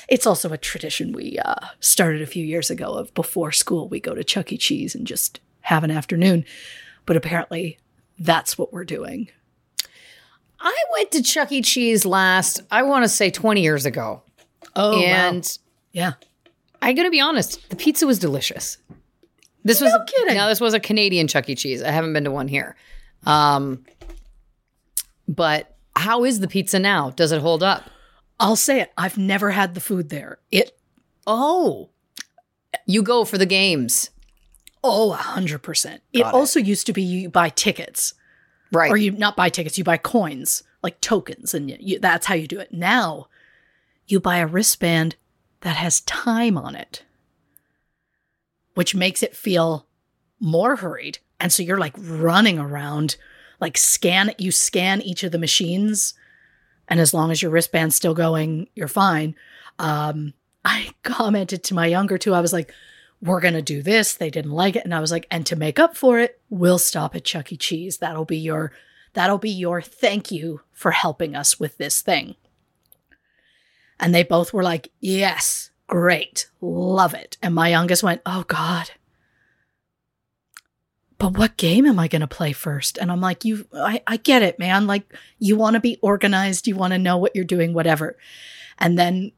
it's 0.08 0.26
also 0.26 0.50
a 0.52 0.58
tradition 0.58 1.12
we 1.12 1.38
uh, 1.44 1.54
started 1.80 2.22
a 2.22 2.26
few 2.26 2.44
years 2.44 2.70
ago 2.70 2.92
of 2.94 3.12
before 3.14 3.52
school 3.52 3.88
we 3.88 4.00
go 4.00 4.14
to 4.14 4.24
Chuck 4.24 4.52
E. 4.52 4.56
Cheese 4.56 4.94
and 4.94 5.06
just 5.06 5.40
have 5.62 5.84
an 5.84 5.90
afternoon. 5.90 6.44
But 7.06 7.16
apparently, 7.16 7.78
that's 8.18 8.56
what 8.56 8.72
we're 8.72 8.84
doing. 8.84 9.28
I 10.60 10.76
went 10.92 11.12
to 11.12 11.22
Chuck 11.22 11.52
E. 11.52 11.62
Cheese 11.62 12.04
last, 12.04 12.62
I 12.70 12.82
want 12.82 13.04
to 13.04 13.08
say 13.08 13.30
20 13.30 13.62
years 13.62 13.86
ago. 13.86 14.22
Oh, 14.74 15.00
and 15.00 15.58
yeah. 15.92 16.14
I 16.80 16.92
gotta 16.92 17.10
be 17.10 17.20
honest, 17.20 17.68
the 17.70 17.76
pizza 17.76 18.06
was 18.06 18.18
delicious. 18.18 18.78
This 19.64 19.80
was 19.80 19.92
No 19.92 20.04
kidding. 20.04 20.34
Now 20.34 20.48
this 20.48 20.60
was 20.60 20.72
a 20.72 20.80
Canadian 20.80 21.28
Chuck 21.28 21.48
E. 21.48 21.54
Cheese. 21.54 21.82
I 21.82 21.90
haven't 21.90 22.12
been 22.12 22.24
to 22.24 22.30
one 22.30 22.48
here. 22.48 22.76
Um, 23.26 23.84
but 25.26 25.76
how 25.94 26.24
is 26.24 26.40
the 26.40 26.48
pizza 26.48 26.78
now? 26.78 27.10
Does 27.10 27.32
it 27.32 27.40
hold 27.40 27.62
up? 27.62 27.90
I'll 28.40 28.56
say 28.56 28.80
it. 28.80 28.92
I've 28.96 29.18
never 29.18 29.50
had 29.50 29.74
the 29.74 29.80
food 29.80 30.08
there. 30.10 30.38
It 30.50 30.78
Oh, 31.26 31.90
you 32.86 33.02
go 33.02 33.24
for 33.24 33.36
the 33.36 33.46
games, 33.46 34.10
oh, 34.82 35.12
a 35.12 35.16
hundred 35.16 35.62
percent. 35.62 36.02
It 36.12 36.20
it. 36.20 36.26
also 36.26 36.58
used 36.58 36.86
to 36.86 36.92
be 36.92 37.02
you 37.02 37.28
buy 37.28 37.50
tickets. 37.50 38.14
right? 38.72 38.90
or 38.90 38.96
you 38.96 39.12
not 39.12 39.36
buy 39.36 39.48
tickets, 39.48 39.76
you 39.76 39.84
buy 39.84 39.96
coins, 39.98 40.62
like 40.82 41.00
tokens, 41.00 41.52
and 41.54 41.70
you, 41.80 41.98
that's 41.98 42.26
how 42.26 42.34
you 42.34 42.46
do 42.46 42.60
it. 42.60 42.72
Now, 42.72 43.28
you 44.06 44.20
buy 44.20 44.38
a 44.38 44.46
wristband 44.46 45.16
that 45.60 45.76
has 45.76 46.00
time 46.02 46.56
on 46.56 46.74
it, 46.74 47.02
which 48.74 48.94
makes 48.94 49.22
it 49.22 49.36
feel 49.36 49.86
more 50.40 50.76
hurried. 50.76 51.18
And 51.40 51.52
so 51.52 51.62
you're 51.62 51.78
like 51.78 51.94
running 51.98 52.58
around, 52.58 53.16
like 53.60 53.76
scan 53.76 54.32
you 54.38 54.50
scan 54.50 55.02
each 55.02 55.22
of 55.24 55.32
the 55.32 55.38
machines, 55.38 56.14
and 56.88 57.00
as 57.00 57.12
long 57.14 57.30
as 57.30 57.42
your 57.42 57.50
wristband's 57.50 57.96
still 57.96 58.14
going, 58.14 58.68
you're 58.74 58.88
fine. 58.88 59.34
Um, 59.78 60.34
I 60.64 60.90
commented 61.02 61.64
to 61.64 61.74
my 61.74 61.86
younger 61.86 62.18
two, 62.18 62.34
I 62.34 62.40
was 62.40 62.52
like, 62.52 62.72
we're 63.20 63.40
going 63.40 63.54
to 63.54 63.62
do 63.62 63.82
this. 63.82 64.14
They 64.14 64.30
didn't 64.30 64.52
like 64.52 64.76
it. 64.76 64.84
And 64.84 64.94
I 64.94 65.00
was 65.00 65.10
like, 65.10 65.26
and 65.30 65.44
to 65.46 65.56
make 65.56 65.78
up 65.78 65.96
for 65.96 66.18
it, 66.20 66.40
we'll 66.50 66.78
stop 66.78 67.16
at 67.16 67.24
Chuck 67.24 67.52
E. 67.52 67.56
Cheese. 67.56 67.98
That'll 67.98 68.24
be 68.24 68.36
your, 68.36 68.72
that'll 69.14 69.38
be 69.38 69.50
your 69.50 69.82
thank 69.82 70.30
you 70.30 70.60
for 70.72 70.92
helping 70.92 71.34
us 71.34 71.58
with 71.58 71.78
this 71.78 72.00
thing. 72.00 72.36
And 73.98 74.14
they 74.14 74.22
both 74.22 74.52
were 74.52 74.62
like, 74.62 74.92
yes, 75.00 75.70
great, 75.88 76.48
love 76.60 77.14
it. 77.14 77.36
And 77.42 77.54
my 77.54 77.70
youngest 77.70 78.04
went, 78.04 78.22
oh 78.24 78.44
God. 78.46 78.90
But 81.18 81.36
what 81.36 81.56
game 81.56 81.84
am 81.84 81.98
I 81.98 82.06
going 82.06 82.20
to 82.20 82.28
play 82.28 82.52
first? 82.52 82.96
And 82.96 83.10
I'm 83.10 83.20
like, 83.20 83.44
you, 83.44 83.66
I, 83.74 84.02
I 84.06 84.18
get 84.18 84.42
it, 84.42 84.58
man. 84.58 84.86
Like, 84.86 85.12
you 85.38 85.56
want 85.56 85.74
to 85.74 85.80
be 85.80 85.98
organized. 86.00 86.68
You 86.68 86.76
want 86.76 86.92
to 86.92 86.98
know 86.98 87.16
what 87.16 87.34
you're 87.34 87.44
doing, 87.44 87.74
whatever. 87.74 88.16
And 88.78 88.96
then 88.96 89.32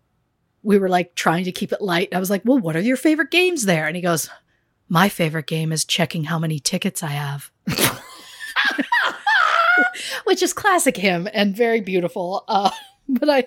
we 0.63 0.79
were 0.79 0.91
like 0.91 1.15
trying 1.15 1.45
to 1.45 1.53
keep 1.53 1.73
it 1.73 1.81
light. 1.81 2.15
I 2.15 2.19
was 2.19 2.29
like, 2.29 2.43
well, 2.45 2.59
what 2.59 2.77
are 2.77 2.81
your 2.81 2.99
favorite 2.99 3.31
games 3.31 3.65
there? 3.65 3.87
And 3.87 3.97
he 3.97 4.03
goes, 4.03 4.29
my 4.89 5.09
favorite 5.09 5.47
game 5.47 5.73
is 5.73 5.85
checking 5.85 6.25
how 6.25 6.39
many 6.39 6.59
tickets 6.59 7.03
I 7.03 7.11
have. 7.11 7.51
Which 10.25 10.43
is 10.43 10.53
classic 10.53 10.97
him 10.97 11.29
and 11.33 11.57
very 11.57 11.81
beautiful. 11.81 12.45
Uh, 12.47 12.71
but 13.09 13.31
I, 13.31 13.47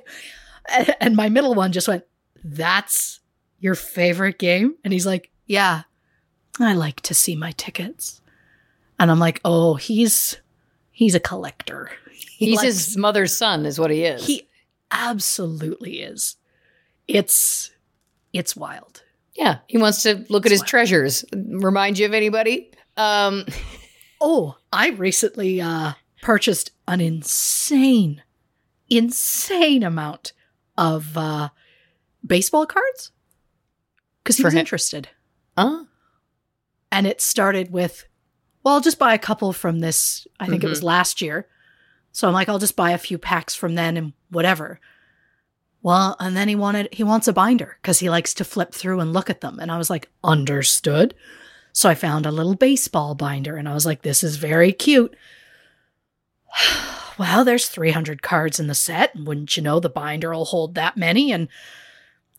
and 1.00 1.16
my 1.16 1.30
middle 1.30 1.54
one 1.54 1.72
just 1.72 1.88
went, 1.88 2.04
that's 2.44 3.20
your 3.60 3.76
favorite 3.76 4.40
game? 4.40 4.76
And 4.84 4.92
he's 4.92 5.06
like, 5.06 5.30
yeah, 5.46 5.84
I 6.60 6.74
like 6.74 7.02
to 7.02 7.14
see 7.14 7.36
my 7.36 7.52
tickets. 7.52 8.22
And 9.04 9.12
I'm 9.12 9.20
like, 9.20 9.42
oh, 9.44 9.74
he's, 9.76 10.38
he's 10.92 11.14
a 11.14 11.20
collector. 11.20 11.92
He 12.10 12.46
He's 12.52 12.56
likes- 12.56 12.68
his 12.68 12.98
mother's 12.98 13.36
son, 13.36 13.66
is 13.66 13.78
what 13.78 13.92
he 13.92 14.06
is. 14.06 14.26
he 14.26 14.48
absolutely 14.92 16.00
is. 16.00 16.38
It's 17.08 17.72
it's 18.32 18.56
wild. 18.56 19.04
yeah, 19.36 19.58
he 19.68 19.78
wants 19.78 20.04
to 20.04 20.24
look 20.30 20.46
at 20.46 20.54
his 20.54 20.62
why- 20.62 20.68
treasures. 20.68 21.26
Remind 21.36 22.00
you 22.00 22.06
of 22.06 22.14
anybody? 22.14 22.72
Um, 22.96 23.46
Oh, 24.22 24.56
I 24.72 24.92
recently 24.92 25.60
uh 25.60 25.94
purchased 26.22 26.72
an 26.88 27.02
insane 27.02 28.24
insane 28.90 29.84
amount 29.84 30.32
of 30.78 31.18
uh 31.18 31.50
baseball 32.26 32.66
cards 32.66 33.12
cuz 34.24 34.38
he 34.38 34.44
For 34.44 34.48
was 34.48 34.54
him? 34.54 34.60
interested. 34.60 35.10
uh, 35.58 35.84
And 36.90 37.06
it 37.06 37.20
started 37.20 37.70
with 37.70 38.06
well, 38.64 38.76
I'll 38.76 38.82
just 38.82 39.00
buy 39.00 39.14
a 39.14 39.20
couple 39.20 39.54
from 39.54 39.80
this. 39.80 40.26
I 40.40 40.48
think 40.48 40.64
it 40.64 40.70
was 40.70 40.80
mm-hmm. 40.80 40.88
last 40.88 41.22
year. 41.22 41.48
So 42.12 42.28
I'm 42.28 42.34
like 42.34 42.48
I'll 42.48 42.60
just 42.60 42.76
buy 42.76 42.92
a 42.92 42.98
few 42.98 43.18
packs 43.18 43.56
from 43.56 43.76
then 43.76 43.98
and 43.98 44.14
whatever. 44.30 44.80
Well, 45.82 46.16
and 46.20 46.38
then 46.38 46.48
he 46.48 46.56
wanted 46.56 46.90
he 46.94 47.04
wants 47.04 47.28
a 47.28 47.34
binder 47.34 47.78
cuz 47.82 48.00
he 48.00 48.10
likes 48.10 48.34
to 48.36 48.46
flip 48.46 48.74
through 48.74 49.00
and 49.00 49.14
look 49.14 49.30
at 49.30 49.42
them 49.42 49.60
and 49.60 49.72
I 49.72 49.78
was 49.78 49.90
like 49.90 50.10
understood. 50.24 51.14
So 51.74 51.90
I 51.90 51.96
found 51.96 52.26
a 52.26 52.32
little 52.32 52.56
baseball 52.56 53.16
binder 53.16 53.58
and 53.58 53.68
I 53.68 53.74
was 53.74 53.86
like 53.86 54.04
this 54.04 54.24
is 54.24 54.38
very 54.38 54.72
cute. 54.72 55.16
well, 57.18 57.44
there's 57.44 57.68
300 57.68 58.22
cards 58.22 58.60
in 58.60 58.68
the 58.68 58.76
set. 58.76 59.16
And 59.16 59.28
wouldn't 59.28 59.58
you 59.58 59.64
know, 59.64 59.80
the 59.80 59.90
binder 59.90 60.32
will 60.32 60.46
hold 60.46 60.76
that 60.76 60.98
many. 60.98 61.32
And 61.32 61.48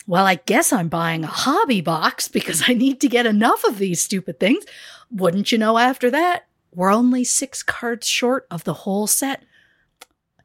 well, 0.06 0.26
I 0.26 0.36
guess 0.36 0.72
I'm 0.72 0.88
buying 0.88 1.24
a 1.24 1.28
hobby 1.28 1.80
box 1.80 2.28
because 2.38 2.64
I 2.68 2.74
need 2.74 3.00
to 3.00 3.08
get 3.08 3.26
enough 3.26 3.64
of 3.64 3.78
these 3.78 4.02
stupid 4.02 4.38
things. 4.38 4.64
Wouldn't 5.10 5.52
you 5.52 5.58
know, 5.58 5.78
after 5.78 6.10
that, 6.10 6.46
we're 6.74 6.92
only 6.92 7.24
six 7.24 7.62
cards 7.62 8.06
short 8.06 8.46
of 8.50 8.64
the 8.64 8.74
whole 8.74 9.06
set. 9.06 9.44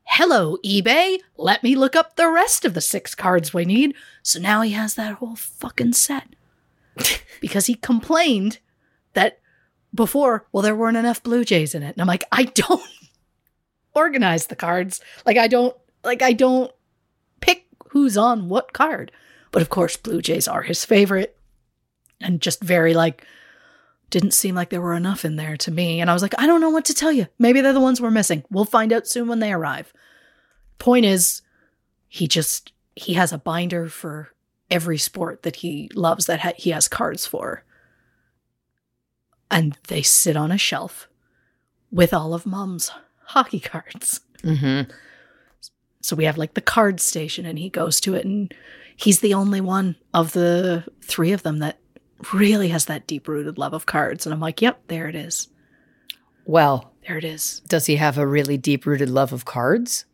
Hello, 0.03 0.57
eBay. 0.65 1.19
Let 1.37 1.63
me 1.63 1.75
look 1.75 1.95
up 1.95 2.15
the 2.15 2.29
rest 2.29 2.65
of 2.65 2.73
the 2.73 2.81
six 2.81 3.15
cards 3.15 3.53
we 3.53 3.65
need. 3.65 3.95
So 4.23 4.39
now 4.39 4.61
he 4.61 4.71
has 4.71 4.95
that 4.95 5.15
whole 5.15 5.35
fucking 5.35 5.93
set. 5.93 6.35
because 7.41 7.67
he 7.67 7.75
complained 7.75 8.59
that 9.13 9.39
before, 9.93 10.45
well, 10.51 10.63
there 10.63 10.75
weren't 10.75 10.97
enough 10.97 11.23
Blue 11.23 11.43
Jays 11.43 11.73
in 11.73 11.83
it. 11.83 11.93
And 11.93 12.01
I'm 12.01 12.07
like, 12.07 12.25
I 12.31 12.43
don't 12.43 12.81
organize 13.93 14.47
the 14.47 14.55
cards. 14.55 15.01
Like, 15.25 15.37
I 15.37 15.47
don't, 15.47 15.75
like, 16.03 16.21
I 16.21 16.33
don't 16.33 16.71
pick 17.41 17.65
who's 17.89 18.17
on 18.17 18.49
what 18.49 18.73
card. 18.73 19.11
But 19.51 19.61
of 19.61 19.69
course, 19.69 19.97
Blue 19.97 20.21
Jays 20.21 20.47
are 20.47 20.61
his 20.61 20.85
favorite 20.85 21.37
and 22.21 22.41
just 22.41 22.61
very 22.61 22.93
like, 22.93 23.25
didn't 24.09 24.31
seem 24.31 24.55
like 24.55 24.69
there 24.69 24.81
were 24.81 24.95
enough 24.95 25.23
in 25.23 25.35
there 25.35 25.57
to 25.57 25.71
me. 25.71 26.01
And 26.01 26.09
I 26.09 26.13
was 26.13 26.21
like, 26.21 26.33
I 26.37 26.47
don't 26.47 26.61
know 26.61 26.69
what 26.69 26.85
to 26.85 26.93
tell 26.93 27.11
you. 27.11 27.27
Maybe 27.37 27.61
they're 27.61 27.73
the 27.73 27.79
ones 27.79 28.01
we're 28.01 28.11
missing. 28.11 28.43
We'll 28.49 28.65
find 28.65 28.91
out 28.91 29.07
soon 29.07 29.27
when 29.27 29.39
they 29.39 29.53
arrive. 29.53 29.93
Point 30.77 31.05
is, 31.05 31.41
he 32.07 32.27
just, 32.27 32.71
he 32.95 33.13
has 33.13 33.31
a 33.31 33.37
binder 33.37 33.87
for 33.87 34.29
every 34.71 34.97
sport 34.97 35.43
that 35.43 35.57
he 35.57 35.89
loves 35.93 36.25
that 36.25 36.39
ha- 36.39 36.53
he 36.57 36.71
has 36.71 36.87
cards 36.87 37.25
for. 37.25 37.63
And 39.51 39.77
they 39.87 40.01
sit 40.01 40.35
on 40.35 40.51
a 40.51 40.57
shelf 40.57 41.07
with 41.91 42.13
all 42.13 42.33
of 42.33 42.45
mom's 42.45 42.91
hockey 43.25 43.59
cards. 43.59 44.21
Mm-hmm. 44.43 44.91
So 46.01 46.15
we 46.15 46.25
have 46.25 46.37
like 46.37 46.53
the 46.53 46.61
card 46.61 46.99
station, 46.99 47.45
and 47.45 47.59
he 47.59 47.69
goes 47.69 47.99
to 48.01 48.15
it, 48.15 48.25
and 48.25 48.53
he's 48.95 49.19
the 49.19 49.33
only 49.33 49.59
one 49.59 49.95
of 50.13 50.31
the 50.31 50.85
three 51.01 51.31
of 51.31 51.43
them 51.43 51.59
that 51.59 51.79
really 52.33 52.69
has 52.69 52.85
that 52.85 53.07
deep 53.07 53.27
rooted 53.27 53.57
love 53.57 53.73
of 53.73 53.85
cards. 53.85 54.25
And 54.25 54.33
I'm 54.33 54.39
like, 54.39 54.61
yep, 54.61 54.81
there 54.87 55.07
it 55.07 55.15
is. 55.15 55.47
Well, 56.45 56.93
There 57.07 57.17
it 57.17 57.23
is. 57.23 57.61
does 57.67 57.85
he 57.85 57.95
have 57.97 58.17
a 58.17 58.25
really 58.27 58.57
deep 58.57 58.85
rooted 58.85 59.09
love 59.09 59.31
of 59.33 59.45
cards? 59.45 60.05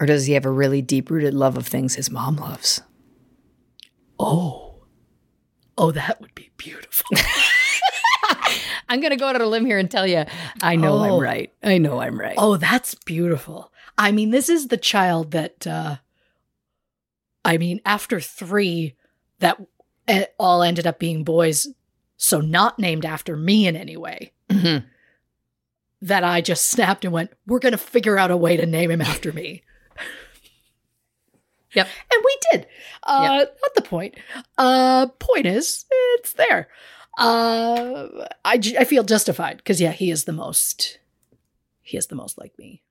Or 0.00 0.06
does 0.06 0.26
he 0.26 0.32
have 0.34 0.44
a 0.46 0.50
really 0.50 0.82
deep 0.82 1.10
rooted 1.10 1.34
love 1.34 1.56
of 1.56 1.66
things 1.66 1.94
his 1.94 2.10
mom 2.10 2.36
loves? 2.36 2.82
Oh, 4.18 4.82
oh, 5.76 5.90
that 5.92 6.20
would 6.20 6.34
be 6.34 6.50
beautiful. 6.56 7.16
I'm 8.88 9.00
going 9.00 9.10
to 9.10 9.16
go 9.16 9.26
out 9.26 9.36
on 9.36 9.40
a 9.42 9.46
limb 9.46 9.64
here 9.66 9.78
and 9.78 9.90
tell 9.90 10.06
you, 10.06 10.24
I 10.62 10.76
know 10.76 10.94
Oh. 10.98 11.02
I'm 11.16 11.20
right. 11.22 11.52
I 11.62 11.78
know 11.78 12.00
I'm 12.00 12.18
right. 12.18 12.34
oh, 12.38 12.56
that's 12.56 12.94
beautiful. 12.94 13.72
I 13.96 14.12
mean, 14.12 14.30
this 14.30 14.48
is 14.48 14.68
the 14.68 14.76
child 14.76 15.30
that, 15.32 15.66
uh, 15.66 15.96
I 17.44 17.58
mean, 17.58 17.80
after 17.84 18.20
three, 18.20 18.94
that 19.38 19.58
all 20.38 20.62
ended 20.62 20.86
up 20.86 20.98
being 20.98 21.24
boys, 21.24 21.68
so 22.16 22.40
not 22.40 22.78
named 22.78 23.04
after 23.04 23.36
me 23.36 23.66
in 23.66 23.76
any 23.76 23.96
way. 23.96 24.32
Mhm. 24.48 24.84
that 26.04 26.24
I 26.24 26.40
just 26.40 26.66
snapped 26.68 27.04
and 27.04 27.12
went, 27.14 27.30
we're 27.46 27.60
going 27.60 27.70
to 27.72 27.78
figure 27.78 28.18
out 28.18 28.32
a 28.32 28.36
way 28.36 28.56
to 28.56 28.66
name 28.66 28.90
him 28.90 29.00
after 29.00 29.32
me. 29.32 29.62
Yep. 31.74 31.88
And 32.12 32.22
we 32.24 32.36
did. 32.50 32.66
Uh, 33.02 33.46
Not 33.46 33.74
the 33.74 33.82
point. 33.82 34.14
Uh, 34.58 35.06
point 35.18 35.46
is, 35.46 35.86
it's 36.16 36.34
there. 36.34 36.68
Uh, 37.16 38.08
I, 38.44 38.60
I 38.78 38.84
feel 38.84 39.04
justified 39.04 39.56
because, 39.58 39.80
yeah, 39.80 39.92
he 39.92 40.10
is 40.10 40.24
the 40.24 40.32
most, 40.32 40.98
he 41.80 41.96
is 41.96 42.08
the 42.08 42.14
most 42.14 42.36
like 42.36 42.52
me. 42.58 42.82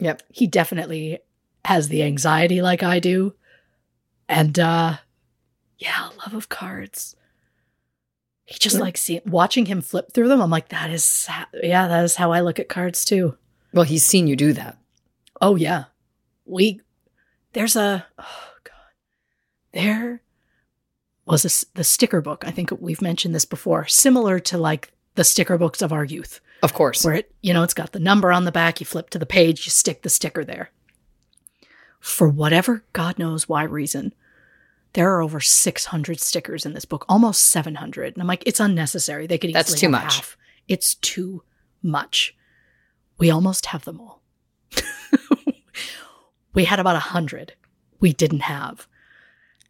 Yep. 0.00 0.22
He 0.30 0.46
definitely 0.48 1.18
has 1.64 1.88
the 1.88 2.02
anxiety 2.02 2.60
like 2.60 2.82
I 2.82 2.98
do. 2.98 3.34
And, 4.28 4.58
uh, 4.58 4.96
yeah, 5.80 6.10
love 6.18 6.34
of 6.34 6.48
cards. 6.48 7.16
He 8.44 8.58
just 8.58 8.76
Yeah. 8.76 8.82
like 8.82 8.96
see 8.96 9.20
watching 9.26 9.66
him 9.66 9.80
flip 9.80 10.12
through 10.12 10.28
them. 10.28 10.40
I'm 10.40 10.50
like, 10.50 10.68
that 10.68 10.90
is, 10.90 11.28
yeah, 11.62 11.88
that 11.88 12.04
is 12.04 12.16
how 12.16 12.32
I 12.32 12.40
look 12.40 12.58
at 12.58 12.68
cards 12.68 13.04
too. 13.04 13.36
Well, 13.72 13.84
he's 13.84 14.04
seen 14.04 14.26
you 14.26 14.36
do 14.36 14.52
that. 14.52 14.76
Oh 15.40 15.56
yeah, 15.56 15.84
we 16.44 16.80
there's 17.54 17.76
a 17.76 18.06
oh 18.18 18.52
god, 18.64 18.92
there 19.72 20.22
was 21.26 21.44
a 21.44 21.46
s 21.46 21.64
the 21.74 21.84
sticker 21.84 22.20
book. 22.20 22.44
I 22.46 22.50
think 22.50 22.70
we've 22.80 23.00
mentioned 23.02 23.34
this 23.34 23.44
before, 23.44 23.86
similar 23.86 24.38
to 24.40 24.58
like 24.58 24.92
the 25.14 25.24
sticker 25.24 25.56
books 25.56 25.80
of 25.82 25.92
our 25.92 26.04
youth, 26.04 26.40
Of 26.62 26.72
course. 26.74 27.04
where 27.04 27.14
it 27.14 27.32
you 27.40 27.54
know 27.54 27.62
it's 27.62 27.74
got 27.74 27.92
the 27.92 28.00
number 28.00 28.32
on 28.32 28.44
the 28.44 28.52
back. 28.52 28.80
You 28.80 28.86
flip 28.86 29.10
to 29.10 29.18
the 29.18 29.26
page, 29.26 29.64
you 29.66 29.70
stick 29.70 30.02
the 30.02 30.10
sticker 30.10 30.44
there. 30.44 30.70
For 32.00 32.28
whatever 32.28 32.82
God 32.92 33.18
knows 33.18 33.48
why 33.48 33.62
reason, 33.62 34.12
there 34.94 35.12
are 35.14 35.22
over 35.22 35.40
600 35.40 36.20
stickers 36.20 36.66
in 36.66 36.74
this 36.74 36.84
book, 36.84 37.04
almost 37.08 37.48
700. 37.48 38.14
And 38.14 38.22
I'm 38.22 38.26
like, 38.26 38.42
it's 38.46 38.60
unnecessary. 38.60 39.26
They 39.26 39.38
could 39.38 39.50
easily 39.50 39.62
That's 39.62 39.80
too 39.80 39.88
much. 39.88 40.16
half. 40.16 40.36
It's 40.68 40.94
too 40.96 41.42
much. 41.82 42.36
We 43.18 43.30
almost 43.30 43.66
have 43.66 43.84
them 43.84 44.00
all. 44.00 44.22
we 46.54 46.64
had 46.64 46.80
about 46.80 46.96
a 46.96 47.00
hundred 47.00 47.54
we 48.00 48.12
didn't 48.12 48.40
have. 48.40 48.88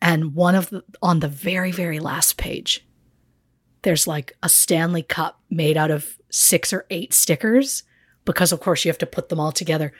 And 0.01 0.35
one 0.35 0.55
of 0.55 0.71
the 0.71 0.83
on 1.03 1.21
the 1.21 1.29
very, 1.29 1.73
very 1.73 2.01
last 2.01 2.37
page, 2.37 2.87
there's 3.83 4.07
like 4.07 4.37
a 4.43 4.49
Stanley 4.49 5.03
Cup 5.03 5.41
made 5.51 5.77
out 5.77 5.91
of 5.91 6.19
six 6.31 6.73
or 6.73 6.87
eight 6.89 7.13
stickers, 7.13 7.83
because 8.25 8.53
of 8.53 8.61
course 8.61 8.85
you 8.85 8.89
have 8.89 8.99
to 8.99 9.07
put 9.07 9.29
them 9.29 9.41
all 9.41 9.53
together. 9.53 9.93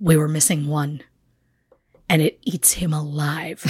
We 0.00 0.16
were 0.16 0.28
missing 0.28 0.68
one. 0.68 1.02
And 2.08 2.22
it 2.22 2.38
eats 2.42 2.72
him 2.74 2.92
alive. 2.92 3.62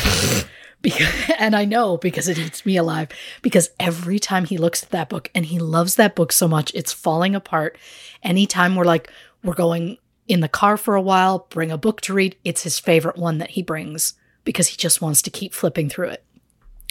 because, 0.83 1.09
and 1.39 1.57
I 1.57 1.65
know 1.65 1.97
because 1.97 2.29
it 2.29 2.39
eats 2.39 2.65
me 2.65 2.77
alive. 2.77 3.09
Because 3.43 3.71
every 3.81 4.19
time 4.19 4.45
he 4.45 4.59
looks 4.59 4.83
at 4.83 4.91
that 4.91 5.09
book 5.09 5.31
and 5.35 5.47
he 5.47 5.59
loves 5.59 5.97
that 5.97 6.15
book 6.15 6.33
so 6.33 6.47
much, 6.49 6.73
it's 6.75 6.93
falling 6.93 7.35
apart. 7.35 7.79
Anytime 8.23 8.75
we're 8.77 8.85
like, 8.85 9.11
we're 9.43 9.55
going 9.55 9.99
in 10.27 10.41
the 10.41 10.49
car 10.49 10.77
for 10.77 10.95
a 10.95 11.03
while, 11.03 11.47
bring 11.51 11.71
a 11.71 11.79
book 11.79 12.01
to 12.03 12.15
read, 12.15 12.37
it's 12.45 12.63
his 12.63 12.79
favorite 12.79 13.17
one 13.17 13.39
that 13.39 13.51
he 13.51 13.63
brings 13.63 14.15
because 14.45 14.69
he 14.69 14.77
just 14.77 15.01
wants 15.01 15.23
to 15.23 15.31
keep 15.31 15.55
flipping 15.55 15.89
through 15.89 16.09
it, 16.09 16.25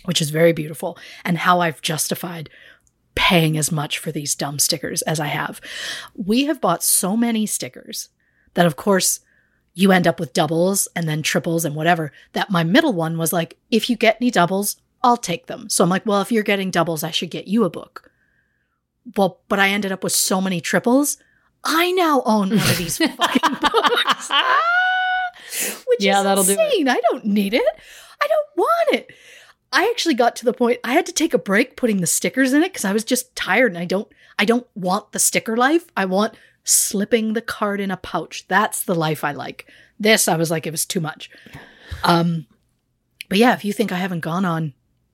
which 0.06 0.22
is 0.22 0.32
very 0.32 0.54
beautiful. 0.54 0.98
And 1.24 1.38
how 1.38 1.60
I've 1.62 1.82
justified 1.82 2.50
paying 3.18 3.58
as 3.58 3.72
much 3.72 3.98
for 3.98 4.12
these 4.12 4.36
dumb 4.36 4.60
stickers 4.60 5.02
as 5.02 5.20
I 5.20 5.26
have. 5.26 5.60
We 6.16 6.46
have 6.46 6.62
bought 6.62 6.84
so 6.84 7.18
many 7.18 7.48
stickers 7.48 8.10
that, 8.54 8.68
of 8.68 8.76
course, 8.76 9.22
you 9.78 9.92
end 9.92 10.08
up 10.08 10.20
with 10.20 10.34
doubles 10.34 10.88
and 10.96 11.08
then 11.08 11.22
triples 11.22 11.64
and 11.64 11.76
whatever. 11.76 12.12
That 12.34 12.50
my 12.50 12.64
middle 12.64 12.94
one 12.94 13.18
was 13.18 13.32
like, 13.32 13.58
if 13.70 13.90
you 13.90 13.96
get 13.96 14.18
any 14.20 14.32
doubles, 14.32 14.78
I'll 15.04 15.18
take 15.18 15.46
them. 15.46 15.70
So 15.70 15.84
I'm 15.84 15.90
like, 15.90 16.06
well, 16.06 16.20
if 16.22 16.32
you're 16.32 16.42
getting 16.44 16.72
doubles, 16.72 17.04
I 17.04 17.12
should 17.12 17.30
get 17.30 17.48
you 17.48 17.64
a 17.64 17.70
book. 17.70 18.12
Well, 19.16 19.40
but 19.48 19.60
I 19.60 19.70
ended 19.70 19.92
up 19.92 20.04
with 20.04 20.14
so 20.14 20.42
many 20.42 20.60
triples. 20.62 21.18
I 21.64 21.92
now 21.92 22.24
own 22.26 22.50
one 22.50 22.58
of 22.60 22.78
these 22.80 22.98
fucking 22.98 23.58
books, 23.62 24.30
which 25.88 26.00
Yeah, 26.02 26.20
is 26.20 26.24
that'll 26.24 26.44
do 26.44 26.52
it. 26.54 26.60
insane. 26.60 26.90
I 26.90 27.00
don't 27.12 27.26
need 27.26 27.54
it. 27.54 27.64
I 28.22 28.28
don't 28.28 28.48
want 28.58 28.94
it. 28.94 29.12
I 29.72 29.84
actually 29.90 30.16
got 30.16 30.36
to 30.38 30.46
the 30.46 30.54
point 30.54 30.80
I 30.84 30.94
had 30.94 31.06
to 31.06 31.12
take 31.14 31.34
a 31.34 31.38
break 31.40 31.76
putting 31.76 32.02
the 32.02 32.08
stickers 32.08 32.54
in 32.54 32.64
it 32.64 32.70
because 32.74 32.86
I 32.86 32.94
was 32.94 33.04
just 33.04 33.36
tired 33.36 33.72
and 33.74 33.78
I 33.78 33.86
don't 33.86 34.08
I 34.40 34.46
don't 34.46 34.66
want 34.76 35.12
the 35.12 35.20
sticker 35.20 35.58
life. 35.58 35.86
I 35.96 36.06
want 36.06 36.34
slipping 36.68 37.34
the 37.34 37.42
card 37.42 37.80
in 37.80 37.92
a 37.92 37.98
pouch. 37.98 38.46
That's 38.48 38.84
the 38.84 38.96
life 38.96 39.24
I 39.24 39.32
like. 39.32 39.72
This 40.00 40.28
I 40.28 40.36
was 40.36 40.52
like 40.52 40.68
it 40.68 40.72
was 40.72 40.86
too 40.86 41.02
much. 41.02 41.30
Um 42.04 42.46
but 43.30 43.38
yeah, 43.38 43.54
if 43.54 43.66
you 43.66 43.74
think 43.74 43.92
I 43.92 43.98
haven't 43.98 44.22
gone 44.22 44.46
on 44.46 44.74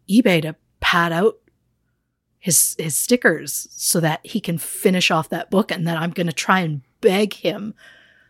eBay 0.10 0.42
to 0.42 0.56
pad 0.80 1.12
out 1.12 1.36
his 2.39 2.76
his 2.78 2.98
stickers 2.98 3.68
so 3.72 4.00
that 4.00 4.20
he 4.26 4.39
can 4.39 4.58
finish 4.58 5.10
off 5.12 5.30
that 5.30 5.50
book 5.50 5.72
and 5.72 5.88
then 5.88 5.98
I'm 5.98 6.12
going 6.12 6.28
to 6.28 6.34
try 6.34 6.60
and 6.60 6.82
beg 7.02 7.34
him 7.36 7.74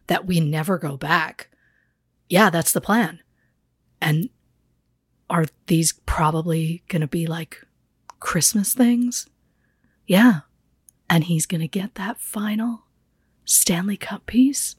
that 0.08 0.26
we 0.26 0.40
never 0.40 0.78
go 0.78 0.98
back. 0.98 1.50
Yeah, 2.30 2.50
that's 2.50 2.72
the 2.72 2.82
plan. 2.82 3.22
And 4.02 4.30
are 5.30 5.46
these 5.68 5.94
probably 6.06 6.84
going 6.90 7.02
to 7.02 7.08
be 7.08 7.26
like 7.26 7.66
Christmas 8.20 8.74
things? 8.74 9.28
Yeah. 10.06 10.42
And 11.10 11.24
he's 11.24 11.46
going 11.46 11.62
to 11.62 11.68
get 11.68 11.96
that 11.96 12.20
final 12.20 12.84
Stanley 13.46 13.98
Cup 13.98 14.26
piece. 14.26 14.76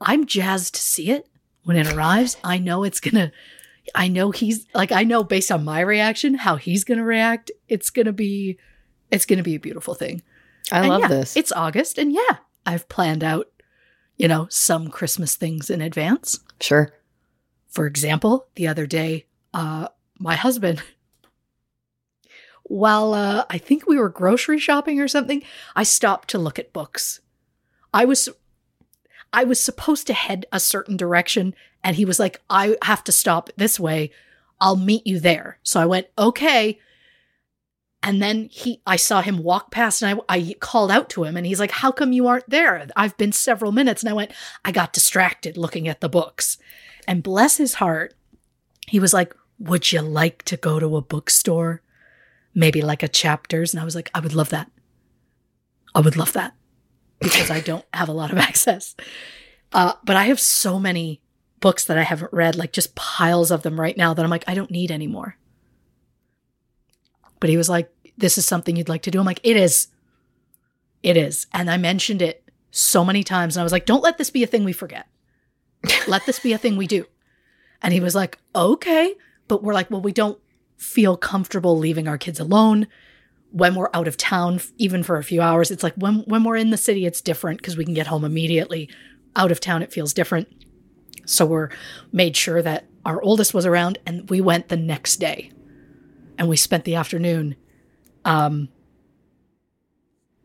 I'm 0.00 0.26
jazzed 0.26 0.74
to 0.74 0.80
see 0.80 1.10
it 1.10 1.28
when 1.64 1.76
it 1.76 1.92
arrives. 1.92 2.36
I 2.44 2.58
know 2.58 2.84
it's 2.84 3.00
to 3.14 3.32
I 3.94 4.08
know 4.08 4.30
he's 4.30 4.66
like 4.74 4.92
I 4.92 5.04
know 5.04 5.24
based 5.24 5.50
on 5.50 5.64
my 5.64 5.80
reaction 5.80 6.34
how 6.34 6.56
he's 6.56 6.84
to 6.98 7.04
react. 7.04 7.50
It's 7.68 7.90
to 8.06 8.12
be 8.12 8.58
it's 9.10 9.24
to 9.38 9.42
be 9.42 9.54
a 9.54 9.60
beautiful 9.60 9.94
thing. 9.94 10.22
I 10.70 10.80
And 10.80 10.88
love 10.88 11.00
yeah, 11.00 11.08
this. 11.08 11.36
It's 11.36 11.52
August 11.52 11.98
and 11.98 12.12
yeah, 12.12 12.38
I've 12.66 12.88
planned 12.88 13.24
out 13.24 13.48
you 14.16 14.28
know 14.28 14.46
some 14.50 14.88
Christmas 14.88 15.34
things 15.36 15.70
in 15.70 15.80
advance. 15.80 16.40
sure. 16.60 16.92
For 17.68 17.86
example, 17.86 18.48
the 18.54 18.66
other 18.66 18.86
day, 18.86 19.26
uh, 19.52 19.88
my 20.18 20.34
husband, 20.36 20.82
while 22.64 23.14
uh, 23.14 23.44
I 23.50 23.58
think 23.58 23.86
we 23.86 23.98
were 23.98 24.08
grocery 24.08 24.58
shopping 24.58 25.00
or 25.00 25.08
something, 25.08 25.42
I 25.76 25.82
stopped 25.82 26.28
to 26.30 26.38
look 26.38 26.58
at 26.58 26.72
books. 26.72 27.20
I 27.92 28.04
was, 28.04 28.28
I 29.32 29.44
was 29.44 29.62
supposed 29.62 30.06
to 30.06 30.14
head 30.14 30.46
a 30.52 30.60
certain 30.60 30.96
direction, 30.96 31.54
and 31.82 31.96
he 31.96 32.04
was 32.04 32.18
like, 32.18 32.40
"I 32.48 32.76
have 32.82 33.04
to 33.04 33.12
stop 33.12 33.50
this 33.56 33.78
way. 33.78 34.10
I'll 34.60 34.76
meet 34.76 35.06
you 35.06 35.20
there." 35.20 35.58
So 35.62 35.80
I 35.80 35.86
went, 35.86 36.08
"Okay." 36.18 36.78
And 38.02 38.22
then 38.22 38.48
he, 38.50 38.80
I 38.86 38.96
saw 38.96 39.22
him 39.22 39.42
walk 39.42 39.70
past 39.70 40.02
and 40.02 40.22
I, 40.28 40.34
I 40.34 40.54
called 40.60 40.90
out 40.90 41.10
to 41.10 41.24
him 41.24 41.36
and 41.36 41.44
he's 41.44 41.58
like, 41.58 41.72
How 41.72 41.90
come 41.90 42.12
you 42.12 42.26
aren't 42.28 42.48
there? 42.48 42.86
I've 42.94 43.16
been 43.16 43.32
several 43.32 43.72
minutes. 43.72 44.02
And 44.02 44.10
I 44.10 44.12
went, 44.12 44.30
I 44.64 44.70
got 44.70 44.92
distracted 44.92 45.56
looking 45.56 45.88
at 45.88 46.00
the 46.00 46.08
books. 46.08 46.58
And 47.08 47.22
bless 47.22 47.56
his 47.56 47.74
heart, 47.74 48.14
he 48.86 49.00
was 49.00 49.12
like, 49.12 49.34
Would 49.58 49.90
you 49.90 50.00
like 50.00 50.44
to 50.44 50.56
go 50.56 50.78
to 50.78 50.96
a 50.96 51.02
bookstore? 51.02 51.82
Maybe 52.54 52.82
like 52.82 53.02
a 53.02 53.08
chapters. 53.08 53.74
And 53.74 53.80
I 53.80 53.84
was 53.84 53.96
like, 53.96 54.10
I 54.14 54.20
would 54.20 54.34
love 54.34 54.50
that. 54.50 54.70
I 55.94 56.00
would 56.00 56.16
love 56.16 56.32
that 56.34 56.54
because 57.20 57.50
I 57.50 57.60
don't 57.60 57.84
have 57.92 58.08
a 58.08 58.12
lot 58.12 58.32
of 58.32 58.38
access. 58.48 58.94
Uh, 59.72 59.94
but 60.04 60.16
I 60.16 60.24
have 60.24 60.40
so 60.40 60.78
many 60.78 61.20
books 61.60 61.84
that 61.84 61.98
I 61.98 62.02
haven't 62.02 62.32
read, 62.32 62.56
like 62.56 62.72
just 62.72 62.94
piles 62.94 63.50
of 63.50 63.62
them 63.62 63.80
right 63.80 63.96
now 63.96 64.14
that 64.14 64.24
I'm 64.24 64.30
like, 64.30 64.44
I 64.46 64.54
don't 64.54 64.70
need 64.70 64.90
anymore. 64.90 65.36
But 67.40 67.50
he 67.50 67.56
was 67.56 67.68
like, 67.68 67.90
This 68.16 68.38
is 68.38 68.46
something 68.46 68.76
you'd 68.76 68.88
like 68.88 69.02
to 69.02 69.10
do. 69.10 69.20
I'm 69.20 69.26
like, 69.26 69.40
It 69.42 69.56
is. 69.56 69.88
It 71.02 71.16
is. 71.16 71.46
And 71.52 71.70
I 71.70 71.76
mentioned 71.76 72.22
it 72.22 72.44
so 72.70 73.04
many 73.04 73.22
times. 73.22 73.56
And 73.56 73.60
I 73.60 73.64
was 73.64 73.72
like, 73.72 73.86
Don't 73.86 74.02
let 74.02 74.18
this 74.18 74.30
be 74.30 74.42
a 74.42 74.46
thing 74.46 74.64
we 74.64 74.72
forget. 74.72 75.06
let 76.08 76.26
this 76.26 76.40
be 76.40 76.52
a 76.52 76.58
thing 76.58 76.76
we 76.76 76.86
do. 76.86 77.06
And 77.82 77.92
he 77.92 78.00
was 78.00 78.14
like, 78.14 78.38
Okay. 78.54 79.14
But 79.46 79.62
we're 79.62 79.74
like, 79.74 79.90
Well, 79.90 80.00
we 80.00 80.12
don't 80.12 80.38
feel 80.76 81.16
comfortable 81.16 81.76
leaving 81.76 82.06
our 82.08 82.18
kids 82.18 82.40
alone 82.40 82.86
when 83.50 83.74
we're 83.74 83.90
out 83.94 84.08
of 84.08 84.16
town 84.16 84.60
even 84.76 85.02
for 85.02 85.16
a 85.16 85.24
few 85.24 85.40
hours 85.40 85.70
it's 85.70 85.82
like 85.82 85.94
when 85.94 86.20
when 86.26 86.44
we're 86.44 86.56
in 86.56 86.70
the 86.70 86.76
city 86.76 87.06
it's 87.06 87.20
different 87.20 87.58
because 87.58 87.76
we 87.76 87.84
can 87.84 87.94
get 87.94 88.06
home 88.06 88.24
immediately. 88.24 88.88
Out 89.36 89.52
of 89.52 89.60
town 89.60 89.82
it 89.82 89.92
feels 89.92 90.12
different. 90.12 90.48
So 91.24 91.46
we're 91.46 91.70
made 92.12 92.36
sure 92.36 92.62
that 92.62 92.86
our 93.04 93.22
oldest 93.22 93.54
was 93.54 93.66
around 93.66 93.98
and 94.06 94.28
we 94.28 94.40
went 94.40 94.68
the 94.68 94.76
next 94.76 95.16
day. 95.16 95.50
And 96.36 96.48
we 96.48 96.56
spent 96.56 96.84
the 96.84 96.94
afternoon 96.94 97.56
um 98.24 98.68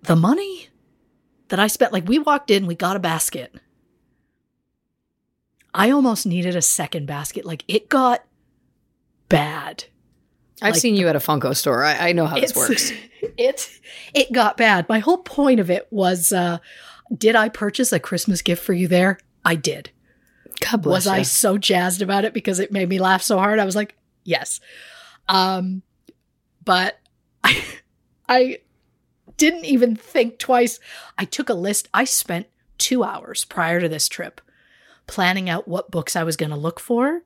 the 0.04 0.16
money 0.16 0.70
that 1.48 1.60
i 1.60 1.68
spent 1.68 1.94
like 1.94 2.08
we 2.08 2.20
walked 2.20 2.52
in 2.52 2.68
we 2.68 2.76
got 2.76 2.96
a 2.96 3.00
basket. 3.00 3.54
I 5.74 5.90
almost 5.90 6.26
needed 6.26 6.56
a 6.56 6.62
second 6.62 7.08
basket. 7.08 7.46
Like 7.46 7.66
it 7.68 7.90
got 7.90 8.24
bad 9.28 9.86
I've 10.64 10.76
Like 10.76 10.82
seen 10.82 10.96
you 10.96 11.10
at 11.10 11.16
a 11.16 11.20
Funko 11.20 11.54
store. 11.56 11.84
I, 11.84 12.10
I 12.10 12.12
know 12.14 12.26
how 12.26 12.40
this 12.40 12.56
works. 12.56 12.94
It 13.38 13.80
it 14.14 14.32
got 14.32 14.56
bad. 14.56 14.88
My 14.88 15.00
whole 15.00 15.18
point 15.18 15.60
of 15.60 15.70
it 15.70 15.88
was 15.92 16.32
uh 16.32 16.60
did 17.16 17.36
I 17.36 17.50
purchase 17.50 17.92
a 17.92 18.00
Christmas 18.00 18.42
gift 18.42 18.64
for 18.64 18.72
you 18.72 18.88
there? 18.88 19.20
I 19.44 19.56
did. 19.56 19.92
God 20.62 20.82
bless 20.82 21.00
was 21.00 21.04
bless 21.06 21.20
I 21.20 21.22
so 21.24 21.58
jazzed 21.58 22.02
about 22.02 22.24
it 22.24 22.34
because 22.34 22.60
it 22.60 22.72
made 22.72 22.88
me 22.88 22.98
laugh 22.98 23.22
so 23.22 23.38
hard? 23.38 23.60
I 23.60 23.66
was 23.66 23.76
like, 23.76 23.96
yes. 24.24 24.62
Um 25.28 25.84
but 26.64 26.98
I 27.44 27.62
I 28.30 28.58
didn't 29.36 29.66
even 29.66 29.98
think 29.98 30.40
twice. 30.40 30.80
I 31.18 31.26
took 31.26 31.50
a 31.50 31.54
list. 31.54 31.90
I 31.94 32.06
spent 32.06 32.48
2 32.78 33.04
hours 33.04 33.44
prior 33.44 33.82
to 33.82 33.90
this 33.90 34.08
trip 34.08 34.40
planning 35.08 35.50
out 35.50 35.68
what 35.68 35.92
books 35.92 36.16
I 36.16 36.24
was 36.24 36.38
going 36.38 36.52
to 36.52 36.56
look 36.56 36.80
for. 36.80 37.24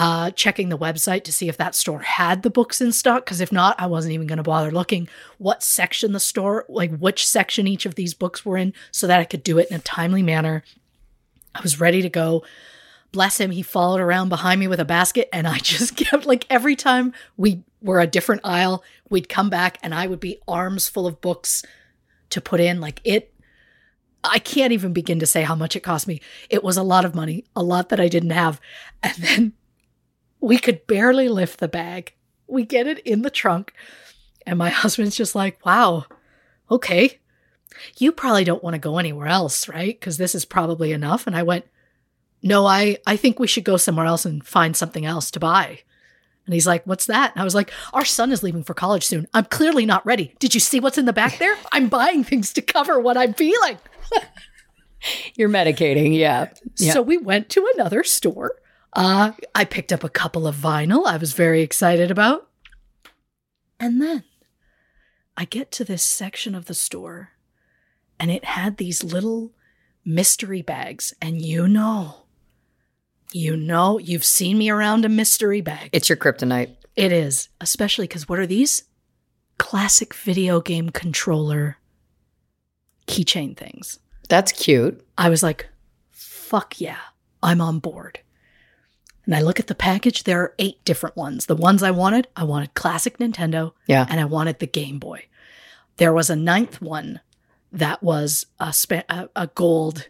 Uh, 0.00 0.30
checking 0.30 0.68
the 0.68 0.78
website 0.78 1.24
to 1.24 1.32
see 1.32 1.48
if 1.48 1.56
that 1.56 1.74
store 1.74 1.98
had 1.98 2.44
the 2.44 2.50
books 2.50 2.80
in 2.80 2.92
stock. 2.92 3.24
Because 3.24 3.40
if 3.40 3.50
not, 3.50 3.74
I 3.80 3.86
wasn't 3.86 4.14
even 4.14 4.28
going 4.28 4.36
to 4.36 4.44
bother 4.44 4.70
looking 4.70 5.08
what 5.38 5.60
section 5.60 6.12
the 6.12 6.20
store, 6.20 6.64
like 6.68 6.96
which 6.98 7.26
section 7.26 7.66
each 7.66 7.84
of 7.84 7.96
these 7.96 8.14
books 8.14 8.46
were 8.46 8.56
in, 8.56 8.74
so 8.92 9.08
that 9.08 9.18
I 9.18 9.24
could 9.24 9.42
do 9.42 9.58
it 9.58 9.68
in 9.70 9.76
a 9.76 9.80
timely 9.80 10.22
manner. 10.22 10.62
I 11.52 11.62
was 11.62 11.80
ready 11.80 12.00
to 12.02 12.08
go. 12.08 12.44
Bless 13.10 13.40
him, 13.40 13.50
he 13.50 13.60
followed 13.62 14.00
around 14.00 14.28
behind 14.28 14.60
me 14.60 14.68
with 14.68 14.78
a 14.78 14.84
basket, 14.84 15.28
and 15.32 15.48
I 15.48 15.58
just 15.62 15.96
kept 15.96 16.26
like 16.26 16.46
every 16.48 16.76
time 16.76 17.12
we 17.36 17.64
were 17.82 17.98
a 17.98 18.06
different 18.06 18.42
aisle, 18.44 18.84
we'd 19.10 19.28
come 19.28 19.50
back 19.50 19.78
and 19.82 19.92
I 19.92 20.06
would 20.06 20.20
be 20.20 20.38
arms 20.46 20.88
full 20.88 21.08
of 21.08 21.20
books 21.20 21.64
to 22.30 22.40
put 22.40 22.60
in. 22.60 22.80
Like 22.80 23.00
it, 23.02 23.34
I 24.22 24.38
can't 24.38 24.72
even 24.72 24.92
begin 24.92 25.18
to 25.18 25.26
say 25.26 25.42
how 25.42 25.56
much 25.56 25.74
it 25.74 25.80
cost 25.80 26.06
me. 26.06 26.20
It 26.50 26.62
was 26.62 26.76
a 26.76 26.84
lot 26.84 27.04
of 27.04 27.16
money, 27.16 27.46
a 27.56 27.64
lot 27.64 27.88
that 27.88 27.98
I 27.98 28.06
didn't 28.06 28.30
have. 28.30 28.60
And 29.02 29.14
then 29.16 29.52
we 30.40 30.58
could 30.58 30.86
barely 30.86 31.28
lift 31.28 31.60
the 31.60 31.68
bag. 31.68 32.14
We 32.46 32.64
get 32.64 32.86
it 32.86 32.98
in 33.00 33.22
the 33.22 33.30
trunk, 33.30 33.72
and 34.46 34.58
my 34.58 34.70
husband's 34.70 35.16
just 35.16 35.34
like, 35.34 35.64
wow, 35.64 36.06
okay. 36.70 37.18
You 37.98 38.12
probably 38.12 38.44
don't 38.44 38.62
want 38.64 38.74
to 38.74 38.80
go 38.80 38.98
anywhere 38.98 39.28
else, 39.28 39.68
right? 39.68 39.98
Because 39.98 40.16
this 40.16 40.34
is 40.34 40.44
probably 40.44 40.92
enough. 40.92 41.26
And 41.26 41.36
I 41.36 41.44
went, 41.44 41.64
no, 42.42 42.66
I, 42.66 42.98
I 43.06 43.16
think 43.16 43.38
we 43.38 43.46
should 43.46 43.64
go 43.64 43.76
somewhere 43.76 44.06
else 44.06 44.24
and 44.24 44.44
find 44.44 44.76
something 44.76 45.04
else 45.04 45.30
to 45.32 45.40
buy. 45.40 45.80
And 46.48 46.54
he's 46.54 46.66
like, 46.66 46.82
What's 46.86 47.04
that? 47.06 47.32
And 47.32 47.42
I 47.42 47.44
was 47.44 47.54
like, 47.54 47.70
Our 47.92 48.06
son 48.06 48.32
is 48.32 48.42
leaving 48.42 48.64
for 48.64 48.72
college 48.72 49.04
soon. 49.04 49.28
I'm 49.34 49.44
clearly 49.44 49.84
not 49.84 50.04
ready. 50.06 50.34
Did 50.38 50.54
you 50.54 50.60
see 50.60 50.80
what's 50.80 50.96
in 50.96 51.04
the 51.04 51.12
back 51.12 51.36
there? 51.38 51.54
I'm 51.72 51.88
buying 51.88 52.24
things 52.24 52.54
to 52.54 52.62
cover 52.62 52.98
what 52.98 53.18
I'm 53.18 53.34
feeling. 53.34 53.76
You're 55.36 55.50
medicating, 55.50 56.16
yeah. 56.16 56.48
yeah. 56.78 56.94
So 56.94 57.02
we 57.02 57.18
went 57.18 57.50
to 57.50 57.70
another 57.74 58.02
store. 58.02 58.56
Uh, 58.92 59.32
I 59.54 59.64
picked 59.64 59.92
up 59.92 60.02
a 60.02 60.08
couple 60.08 60.46
of 60.46 60.56
vinyl 60.56 61.06
I 61.06 61.16
was 61.16 61.32
very 61.32 61.62
excited 61.62 62.10
about. 62.10 62.48
And 63.78 64.00
then 64.00 64.24
I 65.36 65.44
get 65.44 65.70
to 65.72 65.84
this 65.84 66.02
section 66.02 66.54
of 66.54 66.64
the 66.64 66.74
store 66.74 67.30
and 68.18 68.30
it 68.30 68.44
had 68.44 68.76
these 68.76 69.04
little 69.04 69.52
mystery 70.04 70.62
bags. 70.62 71.14
And 71.22 71.40
you 71.40 71.68
know, 71.68 72.22
you 73.32 73.56
know, 73.56 73.98
you've 73.98 74.24
seen 74.24 74.58
me 74.58 74.70
around 74.70 75.04
a 75.04 75.08
mystery 75.08 75.60
bag. 75.60 75.90
it's 75.92 76.08
your 76.08 76.16
kryptonite. 76.16 76.74
It 76.96 77.12
is, 77.12 77.48
especially 77.60 78.08
because 78.08 78.28
what 78.28 78.40
are 78.40 78.46
these? 78.46 78.84
Classic 79.58 80.12
video 80.14 80.60
game 80.60 80.90
controller 80.90 81.76
keychain 83.06 83.56
things. 83.56 83.98
That's 84.28 84.52
cute. 84.52 85.04
I 85.16 85.28
was 85.30 85.42
like, 85.42 85.68
fuck 86.10 86.80
yeah, 86.80 86.98
I'm 87.42 87.60
on 87.60 87.78
board. 87.78 88.20
And 89.28 89.36
I 89.36 89.42
look 89.42 89.60
at 89.60 89.66
the 89.66 89.74
package, 89.74 90.24
there 90.24 90.40
are 90.40 90.54
eight 90.58 90.82
different 90.86 91.14
ones. 91.14 91.44
The 91.44 91.54
ones 91.54 91.82
I 91.82 91.90
wanted, 91.90 92.28
I 92.34 92.44
wanted 92.44 92.72
classic 92.72 93.18
Nintendo 93.18 93.72
Yeah. 93.86 94.06
and 94.08 94.18
I 94.18 94.24
wanted 94.24 94.58
the 94.58 94.66
Game 94.66 94.98
Boy. 94.98 95.26
There 95.98 96.14
was 96.14 96.30
a 96.30 96.34
ninth 96.36 96.80
one 96.80 97.20
that 97.70 98.02
was 98.02 98.46
a, 98.58 98.72
spa- 98.72 99.02
a, 99.10 99.28
a 99.36 99.46
gold 99.48 100.08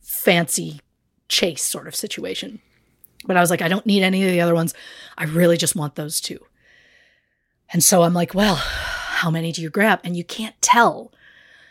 fancy 0.00 0.80
chase 1.28 1.62
sort 1.62 1.88
of 1.88 1.96
situation. 1.96 2.60
But 3.24 3.38
I 3.38 3.40
was 3.40 3.48
like, 3.48 3.62
I 3.62 3.68
don't 3.68 3.86
need 3.86 4.02
any 4.02 4.22
of 4.24 4.30
the 4.30 4.42
other 4.42 4.54
ones. 4.54 4.74
I 5.16 5.24
really 5.24 5.56
just 5.56 5.74
want 5.74 5.94
those 5.94 6.20
two. 6.20 6.40
And 7.72 7.82
so 7.82 8.02
I'm 8.02 8.12
like, 8.12 8.34
well, 8.34 8.56
how 8.56 9.30
many 9.30 9.50
do 9.50 9.62
you 9.62 9.70
grab? 9.70 10.00
And 10.04 10.14
you 10.14 10.24
can't 10.24 10.60
tell 10.60 11.10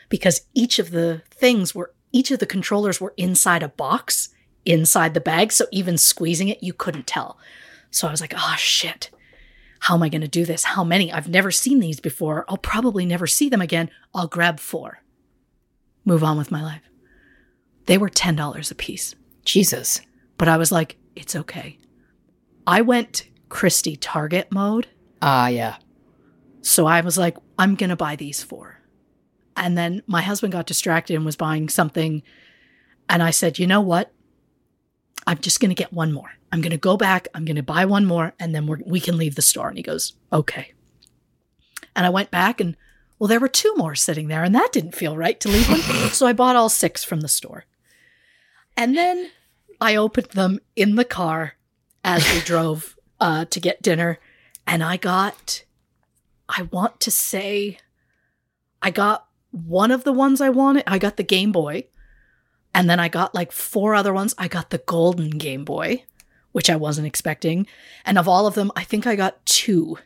because 0.09 0.41
each 0.55 0.79
of 0.79 0.89
the 0.89 1.21
things 1.29 1.75
were, 1.75 1.93
each 2.11 2.31
of 2.31 2.39
the 2.39 2.45
controllers 2.47 2.99
were 2.99 3.13
inside 3.17 3.61
a 3.61 3.69
box 3.69 4.29
inside 4.69 5.13
the 5.13 5.19
bag. 5.19 5.51
So 5.51 5.65
even 5.71 5.97
squeezing 5.97 6.47
it, 6.47 6.63
you 6.63 6.73
couldn't 6.73 7.07
tell. 7.07 7.37
So 7.91 8.07
I 8.07 8.11
was 8.11 8.21
like, 8.21 8.33
oh 8.35 8.55
shit. 8.57 9.09
How 9.79 9.95
am 9.95 10.03
I 10.03 10.09
going 10.09 10.21
to 10.21 10.27
do 10.27 10.45
this? 10.45 10.65
How 10.65 10.83
many? 10.83 11.11
I've 11.11 11.29
never 11.29 11.51
seen 11.51 11.79
these 11.79 11.99
before. 11.99 12.45
I'll 12.49 12.57
probably 12.57 13.05
never 13.05 13.27
see 13.27 13.49
them 13.49 13.61
again. 13.61 13.89
I'll 14.13 14.27
grab 14.27 14.59
four. 14.59 15.01
Move 16.03 16.23
on 16.23 16.37
with 16.37 16.51
my 16.51 16.61
life. 16.61 16.81
They 17.85 17.97
were 17.97 18.09
$10 18.09 18.71
a 18.71 18.75
piece. 18.75 19.15
Jesus. 19.45 20.01
But 20.37 20.49
I 20.49 20.57
was 20.57 20.71
like, 20.71 20.97
it's 21.15 21.35
okay. 21.35 21.77
I 22.67 22.81
went 22.81 23.29
Christy 23.47 23.95
Target 23.95 24.51
mode. 24.51 24.87
Ah, 25.21 25.47
yeah. 25.47 25.77
So 26.61 26.85
I 26.85 27.01
was 27.01 27.17
like, 27.17 27.37
I'm 27.57 27.75
going 27.75 27.89
to 27.89 27.95
buy 27.95 28.15
these 28.15 28.43
four. 28.43 28.81
And 29.55 29.77
then 29.77 30.03
my 30.07 30.21
husband 30.21 30.53
got 30.53 30.67
distracted 30.67 31.15
and 31.15 31.25
was 31.25 31.35
buying 31.35 31.69
something. 31.69 32.21
And 33.09 33.23
I 33.23 33.31
said, 33.31 33.59
you 33.59 33.65
know 33.65 33.81
what? 33.81 34.11
I'm 35.29 35.37
just 35.37 35.59
going 35.59 35.69
to 35.69 35.75
get 35.75 35.93
one 35.93 36.11
more. 36.11 36.31
I'm 36.51 36.59
going 36.59 36.71
to 36.71 36.77
go 36.77 36.97
back. 36.97 37.27
I'm 37.35 37.45
going 37.45 37.55
to 37.55 37.61
buy 37.61 37.85
one 37.85 38.07
more 38.07 38.33
and 38.39 38.55
then 38.55 38.65
we're, 38.65 38.79
we 38.83 38.99
can 38.99 39.15
leave 39.15 39.35
the 39.35 39.43
store. 39.43 39.67
And 39.67 39.77
he 39.77 39.83
goes, 39.83 40.13
okay. 40.33 40.73
And 41.95 42.03
I 42.03 42.09
went 42.09 42.31
back 42.31 42.59
and, 42.59 42.75
well, 43.19 43.27
there 43.27 43.39
were 43.39 43.47
two 43.47 43.71
more 43.77 43.93
sitting 43.93 44.27
there 44.27 44.43
and 44.43 44.55
that 44.55 44.71
didn't 44.71 44.95
feel 44.95 45.15
right 45.15 45.39
to 45.39 45.47
leave 45.47 45.69
one. 45.69 45.81
so 46.11 46.25
I 46.25 46.33
bought 46.33 46.55
all 46.55 46.67
six 46.67 47.03
from 47.03 47.21
the 47.21 47.27
store. 47.27 47.65
And 48.75 48.97
then 48.97 49.29
I 49.79 49.95
opened 49.95 50.31
them 50.31 50.61
in 50.75 50.95
the 50.95 51.05
car 51.05 51.53
as 52.03 52.27
we 52.33 52.39
drove 52.39 52.97
uh, 53.19 53.45
to 53.45 53.59
get 53.59 53.83
dinner. 53.83 54.17
And 54.65 54.83
I 54.83 54.97
got, 54.97 55.63
I 56.49 56.63
want 56.71 56.99
to 57.01 57.11
say, 57.11 57.77
I 58.81 58.89
got 58.89 59.27
one 59.51 59.91
of 59.91 60.05
the 60.05 60.13
ones 60.13 60.41
I 60.41 60.49
wanted. 60.49 60.85
I 60.87 60.97
got 60.97 61.17
the 61.17 61.23
Game 61.23 61.51
Boy. 61.51 61.85
And 62.73 62.89
then 62.89 62.99
I 62.99 63.07
got 63.09 63.33
like 63.35 63.51
four 63.51 63.95
other 63.95 64.13
ones. 64.13 64.35
I 64.37 64.47
got 64.47 64.69
the 64.69 64.77
golden 64.77 65.31
Game 65.31 65.65
Boy, 65.65 66.03
which 66.51 66.69
I 66.69 66.75
wasn't 66.75 67.07
expecting. 67.07 67.67
And 68.05 68.17
of 68.17 68.27
all 68.27 68.47
of 68.47 68.55
them, 68.55 68.71
I 68.75 68.83
think 68.83 69.07
I 69.07 69.15
got 69.15 69.45
two 69.45 69.97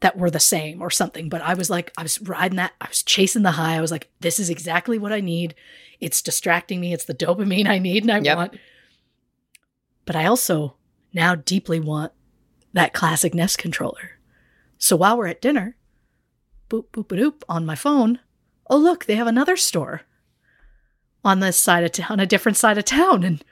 that 0.00 0.18
were 0.18 0.30
the 0.30 0.40
same 0.40 0.82
or 0.82 0.90
something. 0.90 1.28
But 1.28 1.42
I 1.42 1.54
was 1.54 1.70
like, 1.70 1.92
I 1.96 2.02
was 2.02 2.20
riding 2.20 2.56
that, 2.56 2.72
I 2.80 2.88
was 2.88 3.02
chasing 3.02 3.42
the 3.42 3.52
high. 3.52 3.76
I 3.76 3.80
was 3.80 3.90
like, 3.90 4.10
this 4.20 4.38
is 4.38 4.50
exactly 4.50 4.98
what 4.98 5.12
I 5.12 5.20
need. 5.20 5.54
It's 6.00 6.20
distracting 6.20 6.80
me. 6.80 6.92
It's 6.92 7.04
the 7.06 7.14
dopamine 7.14 7.66
I 7.66 7.78
need 7.78 8.02
and 8.02 8.12
I 8.12 8.18
Yep. 8.18 8.36
want. 8.36 8.58
But 10.04 10.16
I 10.16 10.26
also 10.26 10.76
now 11.12 11.34
deeply 11.34 11.80
want 11.80 12.12
that 12.72 12.92
classic 12.92 13.32
NES 13.34 13.56
controller. 13.56 14.18
So 14.78 14.96
while 14.96 15.16
we're 15.16 15.28
at 15.28 15.40
dinner, 15.40 15.76
boop, 16.68 16.88
boop, 16.92 17.10
a 17.12 17.16
doop 17.16 17.42
on 17.48 17.64
my 17.64 17.74
phone. 17.74 18.18
Oh, 18.68 18.76
look, 18.76 19.06
they 19.06 19.14
have 19.14 19.26
another 19.28 19.56
store 19.56 20.02
on 21.26 21.40
this 21.40 21.58
side 21.58 21.84
of 21.84 21.92
town, 21.92 22.20
a 22.20 22.26
different 22.26 22.56
side 22.56 22.78
of 22.78 22.84
town, 22.84 23.22
and 23.24 23.44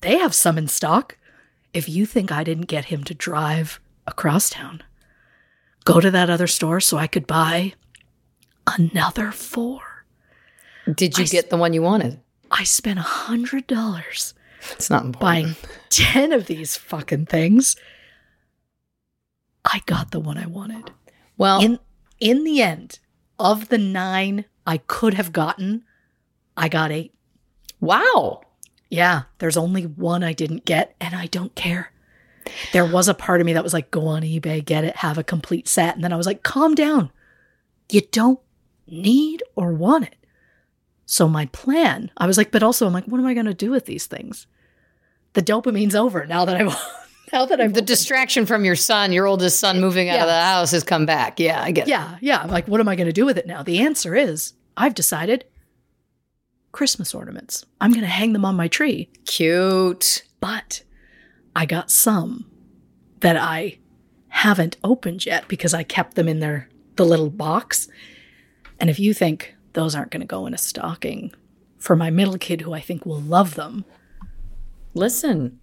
they 0.00 0.16
have 0.18 0.34
some 0.34 0.56
in 0.58 0.68
stock. 0.68 1.16
If 1.74 1.88
you 1.88 2.06
think 2.06 2.32
I 2.32 2.44
didn't 2.44 2.66
get 2.66 2.86
him 2.86 3.04
to 3.04 3.14
drive 3.14 3.80
across 4.06 4.48
town, 4.50 4.82
go 5.84 6.00
to 6.00 6.10
that 6.10 6.30
other 6.30 6.46
store 6.46 6.80
so 6.80 6.96
I 6.96 7.06
could 7.06 7.26
buy 7.26 7.74
another 8.66 9.30
four. 9.32 9.80
Did 10.92 11.18
you 11.18 11.24
I 11.24 11.26
get 11.26 11.50
the 11.50 11.56
one 11.56 11.72
you 11.74 11.82
wanted? 11.82 12.20
I 12.50 12.64
spent 12.64 12.98
a 12.98 13.02
hundred 13.02 13.66
dollars 13.66 14.32
It's 14.72 14.88
not 14.88 15.04
important. 15.04 15.20
buying 15.20 15.56
10 15.90 16.32
of 16.32 16.46
these 16.46 16.76
fucking 16.78 17.26
things. 17.26 17.76
I 19.64 19.82
got 19.84 20.12
the 20.12 20.20
one 20.20 20.38
I 20.38 20.46
wanted. 20.46 20.90
Well, 21.36 21.60
In 21.62 21.78
in 22.20 22.44
the 22.44 22.62
end, 22.62 22.98
of 23.38 23.68
the 23.68 23.78
9 23.78 24.44
I 24.66 24.78
could 24.78 25.14
have 25.14 25.32
gotten, 25.32 25.84
I 26.58 26.68
got 26.68 26.90
8. 26.92 27.14
wow. 27.80 28.42
Yeah, 28.90 29.24
there's 29.38 29.58
only 29.58 29.82
one 29.84 30.22
I 30.24 30.32
didn't 30.32 30.64
get 30.64 30.96
and 30.98 31.14
I 31.14 31.26
don't 31.26 31.54
care. 31.54 31.92
There 32.72 32.86
was 32.86 33.06
a 33.06 33.12
part 33.14 33.40
of 33.40 33.46
me 33.46 33.52
that 33.52 33.62
was 33.62 33.74
like 33.74 33.90
go 33.90 34.06
on 34.06 34.22
eBay, 34.22 34.64
get 34.64 34.84
it, 34.84 34.96
have 34.96 35.18
a 35.18 35.22
complete 35.24 35.68
set 35.68 35.94
and 35.94 36.02
then 36.02 36.12
I 36.12 36.16
was 36.16 36.26
like 36.26 36.42
calm 36.42 36.74
down. 36.74 37.10
You 37.90 38.00
don't 38.00 38.40
need 38.86 39.42
or 39.54 39.72
want 39.72 40.04
it. 40.06 40.16
So 41.04 41.28
my 41.28 41.46
plan, 41.46 42.10
I 42.16 42.26
was 42.26 42.38
like 42.38 42.50
but 42.50 42.62
also 42.62 42.86
I'm 42.86 42.94
like 42.94 43.04
what 43.04 43.18
am 43.18 43.26
I 43.26 43.34
going 43.34 43.46
to 43.46 43.54
do 43.54 43.70
with 43.70 43.84
these 43.84 44.06
things? 44.06 44.46
The 45.34 45.42
dopamine's 45.42 45.94
over 45.94 46.24
now 46.26 46.46
that 46.46 46.56
I've 46.56 46.74
now 47.32 47.44
that 47.44 47.60
I've 47.60 47.74
The 47.74 47.82
distraction 47.82 48.46
from 48.46 48.64
your 48.64 48.76
son, 48.76 49.12
your 49.12 49.26
oldest 49.26 49.60
son 49.60 49.80
moving 49.80 50.08
out 50.08 50.20
of 50.20 50.26
the 50.26 50.32
house 50.40 50.70
has 50.70 50.82
come 50.82 51.04
back. 51.04 51.38
Yeah, 51.38 51.62
I 51.62 51.72
get 51.72 51.86
it. 51.86 51.90
Yeah, 51.90 52.16
yeah. 52.22 52.38
I'm 52.38 52.48
like, 52.48 52.66
what 52.68 52.80
am 52.80 52.88
I 52.88 52.96
going 52.96 53.06
to 53.06 53.12
do 53.12 53.26
with 53.26 53.36
it 53.36 53.46
now? 53.46 53.62
The 53.62 53.80
answer 53.80 54.14
is 54.16 54.54
I've 54.78 54.94
decided 54.94 55.44
Christmas 56.72 57.14
ornaments. 57.14 57.64
I'm 57.80 57.90
going 57.90 58.02
to 58.02 58.06
hang 58.06 58.32
them 58.32 58.44
on 58.44 58.56
my 58.56 58.68
tree. 58.68 59.10
Cute. 59.26 60.22
But 60.40 60.82
I 61.56 61.66
got 61.66 61.90
some 61.90 62.50
that 63.20 63.36
I 63.36 63.78
haven't 64.28 64.76
opened 64.84 65.26
yet 65.26 65.48
because 65.48 65.74
I 65.74 65.82
kept 65.82 66.14
them 66.14 66.28
in 66.28 66.40
their 66.40 66.68
the 66.96 67.04
little 67.04 67.30
box. 67.30 67.88
And 68.80 68.90
if 68.90 68.98
you 69.00 69.14
think 69.14 69.54
those 69.72 69.94
aren't 69.94 70.10
going 70.10 70.20
to 70.20 70.26
go 70.26 70.46
in 70.46 70.54
a 70.54 70.58
stocking 70.58 71.32
for 71.78 71.96
my 71.96 72.10
middle 72.10 72.38
kid 72.38 72.60
who 72.60 72.72
I 72.72 72.80
think 72.80 73.04
will 73.06 73.20
love 73.20 73.54
them. 73.54 73.84
Listen. 74.94 75.60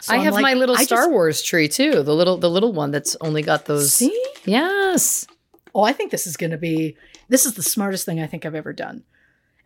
So 0.00 0.12
I 0.14 0.16
I'm 0.18 0.24
have 0.24 0.34
like, 0.34 0.42
my 0.42 0.54
little 0.54 0.76
I 0.76 0.84
Star 0.84 1.02
just- 1.02 1.10
Wars 1.10 1.42
tree 1.42 1.68
too. 1.68 2.02
The 2.02 2.14
little 2.14 2.36
the 2.38 2.50
little 2.50 2.72
one 2.72 2.90
that's 2.90 3.16
only 3.20 3.42
got 3.42 3.66
those 3.66 3.92
See? 3.92 4.24
Yes. 4.44 5.26
Oh, 5.74 5.82
I 5.82 5.92
think 5.92 6.10
this 6.10 6.26
is 6.26 6.36
going 6.36 6.50
to 6.50 6.58
be 6.58 6.96
this 7.28 7.46
is 7.46 7.54
the 7.54 7.62
smartest 7.62 8.04
thing 8.06 8.20
I 8.20 8.26
think 8.26 8.44
I've 8.44 8.54
ever 8.54 8.72
done. 8.72 9.04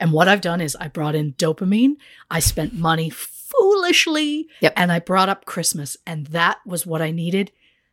And 0.01 0.13
what 0.13 0.27
I've 0.29 0.41
done 0.41 0.61
is 0.61 0.75
I 0.81 0.89
brought 0.89 1.15
in 1.15 1.35
dopamine, 1.35 1.97
I 2.31 2.41
spent 2.41 2.73
money 2.75 3.11
foolishly, 3.11 4.49
Yep. 4.61 4.73
and 4.77 4.91
I 4.91 4.99
brought 4.99 5.29
up 5.29 5.45
Christmas 5.45 5.97
and 6.07 6.27
that 6.29 6.59
was 6.67 6.87
what 6.87 7.03
I 7.03 7.11
needed 7.11 7.53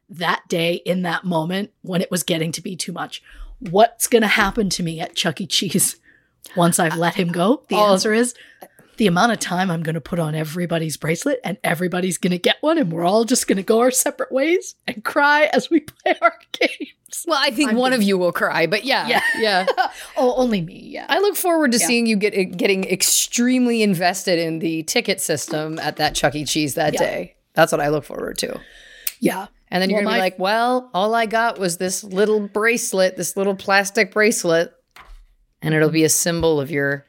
that 0.10 0.44
day 0.48 0.76
in 0.86 1.02
that 1.02 1.26
moment 1.26 1.72
when 1.82 2.02
it 2.02 2.10
was 2.10 2.24
getting 2.24 2.52
to 2.54 2.62
be 2.62 2.76
too 2.78 2.94
much. 2.94 3.22
What's 3.60 4.08
going 4.08 4.22
to 4.22 4.28
happen 4.28 4.70
to 4.70 4.84
me 4.84 5.00
at 5.02 5.16
Chuck 5.16 5.42
E. 5.42 5.48
Cheese 5.48 5.98
once 6.56 6.80
I've 6.80 6.96
let 6.96 7.16
him 7.16 7.28
go? 7.30 7.64
The 7.70 7.76
Oh. 7.76 7.92
answer 7.92 8.14
is 8.14 8.34
uh, 8.62 8.68
the 8.98 9.08
amount 9.08 9.32
of 9.32 9.40
time 9.40 9.70
I'm 9.72 9.84
going 9.84 9.96
to 9.96 10.02
put 10.02 10.20
on 10.20 10.36
everybody's 10.36 10.98
bracelet 10.98 11.40
and 11.44 11.58
everybody's 11.64 12.18
going 12.18 12.32
to 12.32 12.38
get 12.38 12.58
one 12.62 12.78
and 12.78 12.92
we're 12.92 13.06
all 13.06 13.24
just 13.24 13.48
going 13.48 13.58
to 13.58 13.64
go 13.64 13.80
our 13.80 13.92
separate 13.92 14.32
ways 14.32 14.76
and 14.88 15.04
cry 15.04 15.50
as 15.54 15.70
we 15.70 15.80
play 16.04 16.16
our 16.22 16.34
games. 16.54 17.26
Well, 17.28 17.40
I 17.42 17.52
think 17.52 17.72
I'm 17.72 17.78
one 17.78 17.92
the- 17.92 17.98
of 17.98 18.04
you 18.04 18.18
will 18.18 18.32
cry, 18.32 18.68
but 18.68 18.84
yeah. 18.84 19.08
Yeah. 19.08 19.22
Yeah. 19.40 19.66
Oh, 20.18 20.34
only 20.36 20.62
me, 20.62 20.80
yeah. 20.94 21.06
I 21.10 21.20
look 21.20 21.36
forward 21.36 21.72
to 21.74 21.78
Yeah. 21.78 21.86
seeing 21.88 22.06
you 22.08 22.16
get 22.16 22.34
eh, 22.34 22.44
getting 22.44 22.84
extremely 22.86 23.84
invested 23.84 24.40
in 24.40 24.60
the 24.60 24.84
ticket 24.84 25.22
system 25.22 25.78
at 25.80 25.98
that 25.98 26.16
Chuck 26.16 26.36
E. 26.36 26.44
Cheese 26.44 26.74
that 26.76 26.94
Yeah. 26.94 27.00
day. 27.00 27.36
That's 27.54 27.72
what 27.72 27.82
I 27.82 27.90
look 27.90 28.04
forward 28.04 28.38
to. 28.40 28.60
yeah. 29.20 29.48
And 29.70 29.82
then 29.82 29.90
you're 29.90 30.00
Well, 30.00 30.06
gonna 30.06 30.16
be 30.16 30.20
my- 30.20 30.26
like, 30.26 30.40
well, 30.40 30.90
all 30.94 31.14
I 31.14 31.26
got 31.26 31.60
was 31.60 31.78
this 31.78 32.02
little 32.04 32.40
bracelet, 32.48 33.18
this 33.18 33.36
little 33.36 33.56
plastic 33.56 34.12
bracelet, 34.14 34.74
and 35.62 35.74
it'll 35.74 35.90
be 35.90 36.04
a 36.06 36.10
symbol 36.10 36.60
of 36.62 36.72
your 36.72 37.06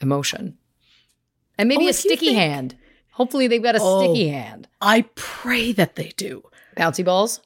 emotion. 0.00 0.56
And 1.60 1.68
maybe 1.68 1.86
Oh, 1.86 1.90
a 1.90 1.92
sticky 1.92 2.26
think- 2.26 2.38
hand. 2.38 2.76
Hopefully 3.12 3.46
they've 3.48 3.62
got 3.62 3.76
a 3.76 3.80
Oh. 3.82 4.02
sticky 4.02 4.28
hand. 4.28 4.66
I 4.80 5.02
pray 5.14 5.72
that 5.72 5.94
they 5.96 6.12
do. 6.16 6.42
Bouncy 6.76 7.04
balls. 7.04 7.40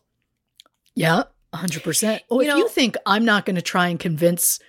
Yeah, 0.95 1.25
100%. 1.53 2.23
Oh, 2.31 2.37
You 2.41 2.43
if 2.43 2.49
know- 2.49 2.57
you 2.59 2.69
think 2.69 2.97
I'm 3.07 3.25
not 3.25 3.45
going 3.45 3.57
to 3.57 3.63
try 3.63 3.89
and 3.89 3.99
convince, 3.99 4.61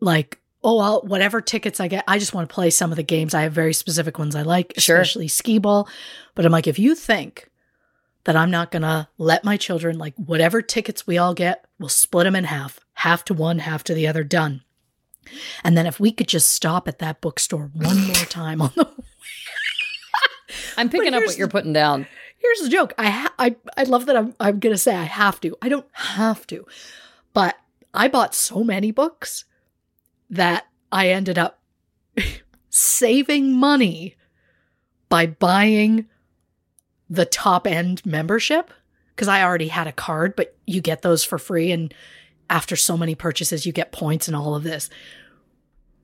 like, 0.00 0.40
oh, 0.64 0.78
I'll, 0.80 1.02
whatever 1.02 1.40
tickets 1.40 1.78
I 1.78 1.86
get, 1.88 2.02
I 2.08 2.18
just 2.18 2.34
want 2.34 2.48
to 2.48 2.54
play 2.54 2.70
some 2.70 2.90
of 2.90 2.96
the 2.96 3.02
games. 3.04 3.34
I 3.34 3.42
have 3.42 3.52
very 3.52 3.74
specific 3.74 4.18
ones 4.18 4.34
I 4.34 4.42
like, 4.42 4.72
Sure. 4.78 4.96
especially 5.00 5.28
skee 5.28 5.58
ball. 5.58 5.88
But 6.34 6.44
I'm 6.44 6.52
like, 6.52 6.66
if 6.66 6.78
you 6.78 6.94
think 6.96 7.48
that 8.24 8.34
I'm 8.34 8.50
not 8.50 8.70
going 8.72 8.82
to 8.82 9.06
let 9.18 9.44
my 9.44 9.56
children, 9.56 9.98
like, 9.98 10.14
whatever 10.16 10.62
tickets 10.62 11.06
we 11.06 11.16
all 11.18 11.34
get, 11.34 11.64
we'll 11.78 11.90
split 11.90 12.24
them 12.24 12.34
in 12.34 12.44
half, 12.44 12.80
half 12.94 13.24
to 13.26 13.34
one, 13.34 13.60
half 13.60 13.84
to 13.84 13.94
the 13.94 14.06
other, 14.08 14.24
done. 14.24 14.62
And 15.62 15.76
then 15.76 15.86
if 15.86 15.98
we 16.00 16.12
could 16.12 16.28
just 16.28 16.52
stop 16.52 16.88
at 16.88 16.98
that 16.98 17.20
bookstore 17.20 17.70
one 17.74 18.06
more 18.06 18.14
time 18.28 18.60
on 18.62 18.72
the 18.74 18.84
way 18.84 19.04
I'm 20.76 20.88
picking 20.88 21.14
up 21.14 21.24
what 21.24 21.36
you're 21.38 21.48
putting 21.48 21.72
down. 21.72 22.06
here's 22.38 22.60
the 22.60 22.68
joke. 22.68 22.92
I 22.98 23.10
ha- 23.10 23.34
I 23.38 23.56
I 23.76 23.84
love 23.84 24.06
that 24.06 24.16
I'm 24.16 24.34
I'm 24.40 24.58
gonna 24.58 24.76
say 24.78 24.94
I 24.94 25.04
have 25.04 25.40
to. 25.40 25.56
I 25.62 25.68
don't 25.68 25.86
have 25.92 26.46
to, 26.48 26.66
but 27.32 27.56
I 27.92 28.08
bought 28.08 28.34
so 28.34 28.62
many 28.64 28.90
books 28.90 29.44
that 30.30 30.66
I 30.92 31.08
ended 31.10 31.38
up 31.38 31.60
saving 32.70 33.52
money 33.52 34.16
by 35.08 35.26
buying 35.26 36.08
the 37.08 37.26
top 37.26 37.66
end 37.66 38.04
membership 38.04 38.72
because 39.14 39.28
I 39.28 39.44
already 39.44 39.68
had 39.68 39.86
a 39.86 39.92
card, 39.92 40.34
but 40.34 40.56
you 40.66 40.80
get 40.80 41.02
those 41.02 41.22
for 41.24 41.38
free, 41.38 41.70
and 41.72 41.94
after 42.50 42.76
so 42.76 42.96
many 42.96 43.14
purchases, 43.14 43.66
you 43.66 43.72
get 43.72 43.92
points 43.92 44.28
and 44.28 44.36
all 44.36 44.54
of 44.54 44.62
this. 44.62 44.90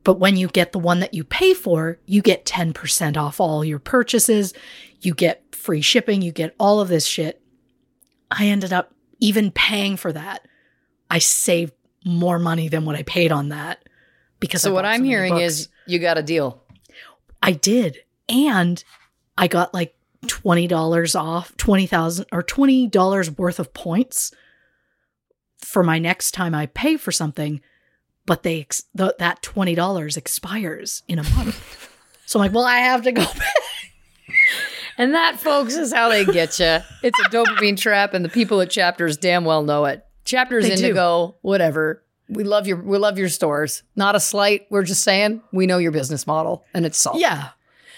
But 0.03 0.19
when 0.19 0.37
you 0.37 0.49
get 0.49 0.73
the 0.73 0.79
one 0.79 1.01
that 1.01 1.15
you 1.15 1.25
pay 1.25 1.53
for, 1.55 1.99
you 2.07 2.23
get 2.23 2.47
10% 2.47 3.17
off 3.17 3.39
all 3.39 3.65
your 3.65 3.79
purchases. 3.79 4.55
You 5.01 5.15
get 5.15 5.55
free 5.55 5.83
shipping. 5.83 6.23
You 6.23 6.33
get 6.33 6.55
all 6.59 6.81
of 6.81 6.89
this 6.89 7.07
shit. 7.07 7.43
I 8.31 8.47
ended 8.47 8.73
up 8.73 8.93
even 9.19 9.51
paying 9.51 9.97
for 9.97 10.13
that. 10.13 10.47
I 11.11 11.19
saved 11.19 11.75
more 12.05 12.39
money 12.39 12.69
than 12.69 12.85
what 12.87 12.97
I 12.97 13.03
paid 13.03 13.31
on 13.31 13.51
that 13.51 13.85
because 14.39 14.63
So 14.63 14.73
what 14.73 14.87
I'm 14.87 15.05
hearing 15.05 15.35
books. 15.35 15.45
is 15.45 15.69
you 15.87 15.99
got 15.99 16.17
a 16.17 16.23
deal. 16.23 16.63
I 17.43 17.53
did. 17.53 17.99
And 18.29 18.83
I 19.37 19.49
got 19.49 19.75
like 19.75 19.95
$20 20.27 21.21
off, 21.21 21.57
20,000 21.57 22.27
or 22.33 22.43
$20 22.43 23.39
worth 23.39 23.59
of 23.59 23.75
points 23.75 24.33
for 25.63 25.83
my 25.83 25.99
next 25.99 26.33
time 26.33 26.55
I 26.55 26.67
pay 26.67 26.97
for 26.97 27.13
something, 27.13 27.61
but 28.27 28.43
they 28.43 28.61
ex- 28.61 28.85
th- 28.97 29.13
that 29.19 29.43
$20 29.43 30.17
expires 30.17 31.03
in 31.09 31.19
a 31.19 31.23
month. 31.23 31.91
so 32.27 32.39
I'm 32.39 32.47
like, 32.47 32.55
well, 32.55 32.65
I 32.65 32.77
have 32.79 33.03
to 33.03 33.13
go 33.13 33.23
back. 33.25 33.55
And 34.99 35.15
that, 35.15 35.41
folks, 35.41 35.77
is 35.77 35.93
how 35.93 36.09
they 36.11 36.25
get 36.27 36.59
you. 36.59 36.79
It's 37.03 37.19
a 37.21 37.29
dopamine 37.31 37.79
trap, 37.79 38.13
and 38.13 38.23
the 38.25 38.29
people 38.29 38.61
at 38.61 38.69
Chapters 38.71 39.17
damn 39.17 39.45
well 39.47 39.63
know 39.63 39.87
it. 39.87 40.05
Chapters 40.25 40.65
They 40.65 40.77
do. 40.77 40.83
Indigo, 40.83 41.37
whatever. 41.41 42.05
We 42.29 42.45
love 42.45 42.67
your 42.67 42.77
we 42.83 42.99
love 42.99 43.19
your 43.19 43.29
stores. 43.31 43.83
Not 43.97 44.15
a 44.15 44.21
slight. 44.21 44.67
We're 44.71 44.83
just 44.85 45.03
saying 45.03 45.41
we 45.53 45.67
know 45.67 45.79
your 45.79 45.91
business 45.91 46.27
model, 46.27 46.65
and 46.75 46.85
it's 46.85 46.99
solid. 46.99 47.21
Yeah. 47.21 47.49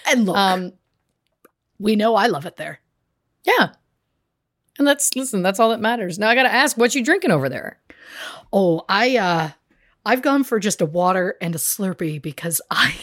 And 0.07 0.25
look, 0.25 0.37
Um. 0.37 0.73
we 1.77 1.95
know 1.97 2.15
I 2.15 2.27
love 2.27 2.45
it 2.45 2.55
there. 2.55 2.79
Yeah. 3.43 3.73
And 4.77 4.87
that's 4.87 5.15
listen. 5.15 5.41
That's 5.43 5.59
all 5.59 5.69
that 5.69 5.79
matters. 5.79 6.17
Now 6.17 6.29
I 6.29 6.35
got 6.35 6.43
to 6.43 6.53
ask, 6.53 6.77
what 6.77 6.95
you 6.95 7.03
drinking 7.03 7.31
over 7.31 7.49
there? 7.49 7.79
Oh, 8.51 8.85
I 8.89 9.17
uh 9.17 9.49
I've 10.05 10.21
gone 10.21 10.43
for 10.43 10.59
just 10.59 10.81
a 10.81 10.85
water 10.85 11.37
and 11.39 11.55
a 11.55 11.57
Slurpee 11.57 12.21
because 12.21 12.59
I 12.69 12.95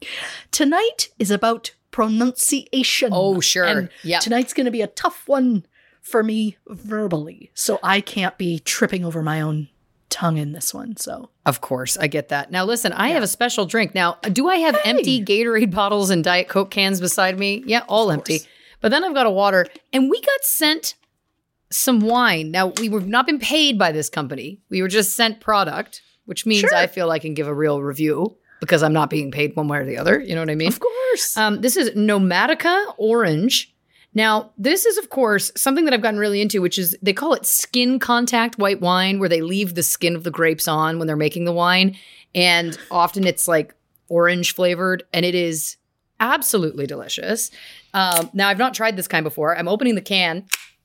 tonight 0.50 1.08
is 1.18 1.30
about 1.30 1.72
pronunciation. 1.90 3.10
Oh, 3.12 3.40
sure. 3.40 3.90
Yeah. 4.02 4.18
Tonight's 4.18 4.52
going 4.52 4.66
to 4.66 4.70
be 4.72 4.82
a 4.82 4.86
tough 4.86 5.26
one 5.26 5.66
for 6.00 6.22
me 6.22 6.56
verbally. 6.68 7.50
So 7.54 7.78
I 7.82 8.00
can't 8.00 8.36
be 8.38 8.58
tripping 8.58 9.04
over 9.04 9.22
my 9.22 9.40
own 9.40 9.68
tongue 10.10 10.38
in 10.38 10.52
this 10.52 10.72
one. 10.72 10.96
So 10.96 11.30
Of 11.44 11.60
course, 11.60 11.96
I 11.96 12.06
get 12.06 12.28
that. 12.28 12.50
Now, 12.50 12.64
listen, 12.64 12.92
I 12.92 13.08
have 13.08 13.22
a 13.22 13.26
special 13.28 13.66
drink. 13.66 13.94
Now, 13.94 14.18
do 14.32 14.48
I 14.48 14.56
have 14.56 14.78
empty 14.84 15.24
Gatorade 15.24 15.70
bottles 15.70 16.10
and 16.10 16.24
Diet 16.24 16.48
Coke 16.48 16.70
cans 16.70 17.00
beside 17.00 17.38
me? 17.38 17.62
Yeah, 17.66 17.82
all 17.88 18.10
empty. 18.10 18.40
But 18.80 18.90
then 18.90 19.04
I've 19.04 19.14
got 19.14 19.26
a 19.26 19.30
water, 19.30 19.66
and 19.92 20.10
we 20.10 20.20
got 20.20 20.44
sent 20.44 20.94
some 21.70 22.00
wine. 22.00 22.50
Now, 22.50 22.68
we 22.80 22.88
were 22.88 23.00
not 23.00 23.26
been 23.26 23.38
paid 23.38 23.78
by 23.78 23.92
this 23.92 24.08
company. 24.08 24.60
We 24.70 24.80
were 24.82 24.88
just 24.88 25.14
sent 25.14 25.40
product, 25.40 26.02
which 26.24 26.46
means 26.46 26.60
Sure. 26.60 26.74
I 26.74 26.86
feel 26.86 27.10
I 27.10 27.18
can 27.18 27.34
give 27.34 27.46
a 27.46 27.54
real 27.54 27.82
review 27.82 28.36
because 28.60 28.82
I'm 28.82 28.92
not 28.92 29.10
being 29.10 29.30
paid 29.30 29.54
one 29.54 29.68
way 29.68 29.78
or 29.78 29.84
the 29.84 29.98
other. 29.98 30.20
You 30.20 30.34
know 30.34 30.40
what 30.40 30.50
I 30.50 30.54
mean? 30.54 30.68
of 30.68 30.80
course. 30.80 31.36
Um, 31.36 31.60
this 31.60 31.76
is 31.76 31.90
Nomadica 31.90 32.94
Orange. 32.96 33.74
Now, 34.14 34.50
this 34.56 34.86
is, 34.86 34.96
of 34.96 35.10
course, 35.10 35.52
something 35.54 35.84
that 35.84 35.92
I've 35.92 36.00
gotten 36.00 36.18
really 36.18 36.40
into, 36.40 36.62
which 36.62 36.78
is 36.78 36.96
they 37.02 37.12
call 37.12 37.34
it 37.34 37.44
skin 37.44 37.98
contact 37.98 38.58
white 38.58 38.80
wine, 38.80 39.18
where 39.18 39.28
they 39.28 39.42
leave 39.42 39.74
the 39.74 39.82
skin 39.82 40.16
of 40.16 40.24
the 40.24 40.30
grapes 40.30 40.66
on 40.66 40.98
when 40.98 41.06
they're 41.06 41.16
making 41.16 41.44
the 41.44 41.52
wine. 41.52 41.96
And 42.34 42.76
often 42.90 43.26
it's 43.26 43.46
like 43.46 43.74
orange 44.08 44.54
flavored, 44.54 45.04
and 45.12 45.26
it 45.26 45.34
is 45.34 45.76
absolutely 46.20 46.86
delicious. 46.86 47.50
Um, 47.98 48.30
now, 48.32 48.48
I've 48.48 48.58
not 48.58 48.74
tried 48.74 48.96
this 48.96 49.08
kind 49.08 49.24
before. 49.24 49.56
I'm 49.56 49.66
opening 49.66 49.96
the 49.96 50.00
can 50.00 50.44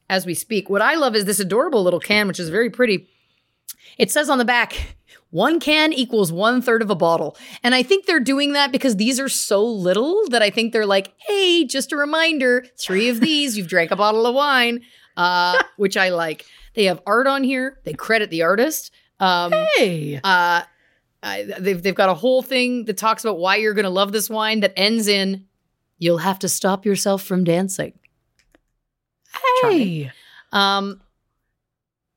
as 0.10 0.26
we 0.26 0.34
speak. 0.34 0.70
What 0.70 0.82
I 0.82 0.96
love 0.96 1.16
is 1.16 1.26
this 1.26 1.40
adorable 1.40 1.84
little 1.84 2.00
can, 2.00 2.28
which 2.28 2.40
is 2.40 2.50
very 2.50 2.70
pretty. 2.72 3.08
It 4.00 4.12
says 4.12 4.30
on 4.30 4.40
the 4.40 4.46
back, 4.46 4.96
one 5.30 5.60
can 5.60 5.94
equals 5.94 6.32
one 6.32 6.62
third 6.62 6.82
of 6.82 6.90
a 6.90 6.96
bottle. 6.96 7.38
And 7.64 7.76
I 7.76 7.84
think 7.84 8.06
they're 8.06 8.20
doing 8.20 8.54
that 8.54 8.72
because 8.72 8.96
these 8.96 9.20
are 9.20 9.30
so 9.30 9.64
little 9.64 10.24
that 10.30 10.42
I 10.42 10.50
think 10.50 10.74
they're 10.74 10.86
like, 10.88 11.14
hey, 11.18 11.66
just 11.66 11.92
a 11.92 11.98
reminder 11.98 12.66
three 12.80 13.10
of 13.10 13.20
these, 13.20 13.58
you've 13.58 13.68
drank 13.68 13.92
a 13.92 13.96
bottle 13.96 14.26
of 14.26 14.34
wine, 14.34 14.82
uh, 15.16 15.62
which 15.78 15.98
I 15.98 16.10
like. 16.10 16.46
They 16.74 16.86
have 16.86 17.00
art 17.06 17.28
on 17.28 17.44
here, 17.44 17.80
they 17.84 17.94
credit 17.94 18.32
the 18.32 18.42
artist. 18.42 18.92
Um, 19.20 19.54
Hey. 19.76 20.16
uh, 20.24 20.64
I, 21.22 21.44
they've, 21.60 21.82
they've 21.82 21.96
got 21.96 22.10
a 22.10 22.16
whole 22.16 22.42
thing 22.42 22.86
that 22.86 22.98
talks 22.98 23.24
about 23.24 23.38
why 23.38 23.58
you're 23.58 23.76
going 23.76 23.84
to 23.84 23.90
love 23.90 24.12
this 24.12 24.30
wine 24.30 24.62
that 24.62 24.74
ends 24.76 25.08
in, 25.08 25.46
you'll 25.98 26.20
have 26.20 26.40
to 26.40 26.50
stop 26.50 26.86
yourself 26.86 27.24
from 27.24 27.44
dancing. 27.44 27.94
Hey. 29.62 30.12
Um, 30.52 31.02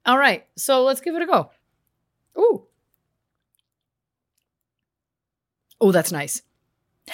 all 0.05 0.19
right, 0.19 0.47
so 0.57 0.85
let's 0.85 1.01
give 1.01 1.15
it 1.15 1.23
a 1.23 1.27
go. 1.27 1.51
Ooh. 2.39 2.65
Oh, 5.81 5.93
that's 5.93 6.12
nice. 6.12 6.43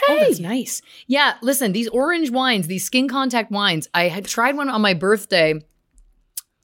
Oh, 0.08 0.18
that's 0.20 0.40
nice. 0.40 0.80
Yeah, 1.06 1.34
listen, 1.42 1.72
these 1.72 1.88
orange 1.88 2.30
wines, 2.30 2.66
these 2.66 2.84
skin 2.84 3.08
contact 3.08 3.50
wines, 3.50 3.88
I 3.92 4.08
had 4.08 4.24
tried 4.24 4.56
one 4.56 4.68
on 4.68 4.80
my 4.80 4.94
birthday 4.94 5.54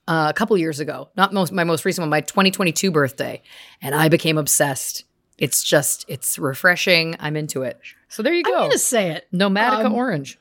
uh, 0.06 0.26
a 0.30 0.32
couple 0.32 0.56
years 0.56 0.80
ago. 0.80 1.11
Not 1.16 1.34
most 1.34 1.52
my 1.52 1.64
most 1.64 1.84
recent 1.84 2.02
one, 2.02 2.11
my 2.11 2.22
2022 2.22 2.90
birthday, 2.90 3.42
and 3.82 3.94
I 3.94 4.08
became 4.08 4.38
obsessed. 4.38 5.04
It's 5.38 5.62
just 5.62 6.05
it's 6.09 6.38
refreshing. 6.38 7.16
I'm 7.20 7.37
into 7.37 7.62
it. 7.62 7.81
So 8.09 8.22
there 8.22 8.33
you 8.35 8.42
go. 8.42 8.53
I'm 8.55 8.59
going 8.61 8.70
to 8.72 8.79
say 8.79 9.11
it. 9.12 9.27
Nomadica 9.33 9.87
um, 9.87 9.94
orange. 9.94 10.38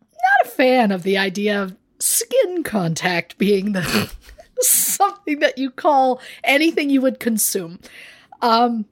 Not 0.00 0.46
a 0.46 0.48
fan 0.56 0.90
of 0.90 1.02
the 1.02 1.18
idea 1.18 1.62
of 1.62 1.76
skin 1.98 2.62
contact 2.62 3.36
being 3.38 3.72
the 3.72 4.10
something 4.60 5.40
that 5.40 5.58
you 5.58 5.70
call 5.70 6.20
anything 6.44 6.88
you 6.90 7.00
would 7.02 7.20
consume. 7.20 7.78
Um, 8.40 8.86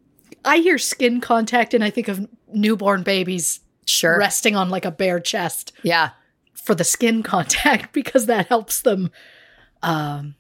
I 0.45 0.59
hear 0.59 0.77
skin 0.79 1.21
contact 1.21 1.73
and 1.73 1.83
I 1.85 1.91
think 1.91 2.09
of 2.09 2.29
newborn 2.53 3.03
babies 3.03 3.61
Sure. 3.87 4.17
resting 4.19 4.55
on 4.57 4.71
like 4.71 4.85
a 4.85 4.91
bare 4.91 5.21
chest 5.21 5.73
Yeah. 5.83 6.11
for 6.53 6.75
the 6.75 6.85
skin 6.85 7.23
contact 7.23 7.93
because 7.95 8.27
that 8.27 8.47
helps 8.49 8.83
them 8.83 9.11
um, 9.83 10.35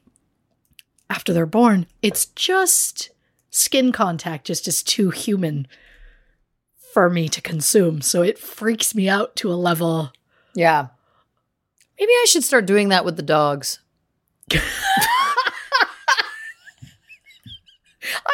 after 1.10 1.32
they're 1.32 1.46
born. 1.46 1.86
It's 2.02 2.26
just 2.26 3.10
skin 3.52 3.92
contact 3.92 4.46
just 4.46 4.66
is 4.66 4.82
too 4.82 5.10
human 5.10 5.68
for 6.92 7.08
me 7.08 7.28
to 7.28 7.40
consume. 7.40 8.02
So 8.02 8.22
it 8.22 8.38
freaks 8.38 8.94
me 8.94 9.08
out 9.08 9.36
to 9.36 9.52
a 9.52 9.54
level. 9.54 10.12
Yeah. 10.54 10.88
Maybe 12.00 12.10
I 12.10 12.26
should 12.28 12.42
start 12.42 12.66
doing 12.66 12.88
that 12.88 13.04
with 13.04 13.16
the 13.16 13.22
dogs. 13.22 13.78
I 14.52 14.60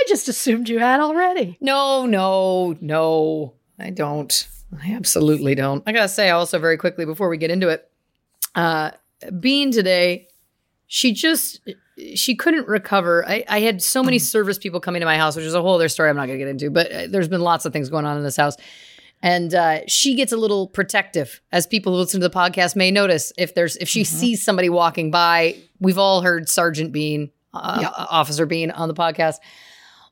just 0.08 0.28
assumed 0.28 0.68
you 0.68 0.78
had 0.78 1.00
already. 1.00 1.58
No, 1.60 2.06
no, 2.06 2.76
no. 2.80 3.54
I 3.78 3.90
don't. 3.90 4.48
I 4.82 4.94
absolutely 4.94 5.54
don't. 5.54 5.82
I 5.86 5.92
gotta 5.92 6.08
say 6.08 6.30
also 6.30 6.58
very 6.58 6.78
quickly 6.78 7.04
before 7.04 7.28
we 7.28 7.36
get 7.36 7.50
into 7.50 7.68
it, 7.68 7.90
uh 8.54 8.92
Bean 9.40 9.72
today, 9.72 10.28
she 10.88 11.12
just 11.12 11.60
she 12.14 12.34
couldn't 12.34 12.66
recover. 12.66 13.24
I, 13.28 13.44
I 13.48 13.60
had 13.60 13.82
so 13.82 14.02
many 14.02 14.18
service 14.18 14.58
people 14.58 14.80
coming 14.80 15.00
to 15.00 15.06
my 15.06 15.16
house, 15.16 15.36
which 15.36 15.44
is 15.44 15.54
a 15.54 15.62
whole 15.62 15.74
other 15.74 15.88
story 15.88 16.10
I'm 16.10 16.16
not 16.16 16.26
gonna 16.26 16.38
get 16.38 16.48
into, 16.48 16.70
but 16.70 16.90
uh, 16.90 17.06
there's 17.08 17.28
been 17.28 17.42
lots 17.42 17.64
of 17.66 17.72
things 17.72 17.90
going 17.90 18.06
on 18.06 18.16
in 18.16 18.24
this 18.24 18.36
house. 18.36 18.56
And 19.20 19.52
uh, 19.52 19.80
she 19.88 20.14
gets 20.14 20.32
a 20.32 20.36
little 20.36 20.68
protective, 20.68 21.40
as 21.50 21.66
people 21.66 21.92
who 21.92 21.98
listen 21.98 22.20
to 22.20 22.28
the 22.28 22.34
podcast 22.34 22.76
may 22.76 22.90
notice. 22.90 23.32
If 23.36 23.54
there's 23.54 23.76
if 23.76 23.88
she 23.88 24.04
sees 24.04 24.44
somebody 24.44 24.68
walking 24.70 25.10
by, 25.10 25.56
we've 25.80 25.98
all 25.98 26.22
heard 26.22 26.48
Sergeant 26.48 26.92
Bean, 26.92 27.30
uh, 27.52 27.90
Officer 28.10 28.46
Bean 28.46 28.70
on 28.70 28.88
the 28.88 28.94
podcast. 28.94 29.36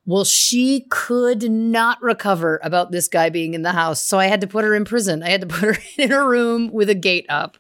Well, 0.05 0.25
she 0.25 0.87
could 0.91 1.51
not 1.51 2.03
recover 2.03 2.61
about 2.63 2.93
this 2.93 3.09
guy 3.09 3.29
being 3.31 3.55
in 3.55 3.63
the 3.63 3.73
house. 3.73 4.01
So 4.01 4.19
I 4.19 4.27
had 4.27 4.41
to 4.43 4.47
put 4.47 4.65
her 4.65 4.75
in 4.75 4.85
prison. 4.85 5.23
I 5.23 5.31
had 5.31 5.41
to 5.41 5.47
put 5.47 5.63
her 5.63 5.77
in 5.99 6.13
a 6.13 6.25
room 6.25 6.71
with 6.73 6.91
a 6.91 6.95
gate 6.95 7.27
up. 7.29 7.59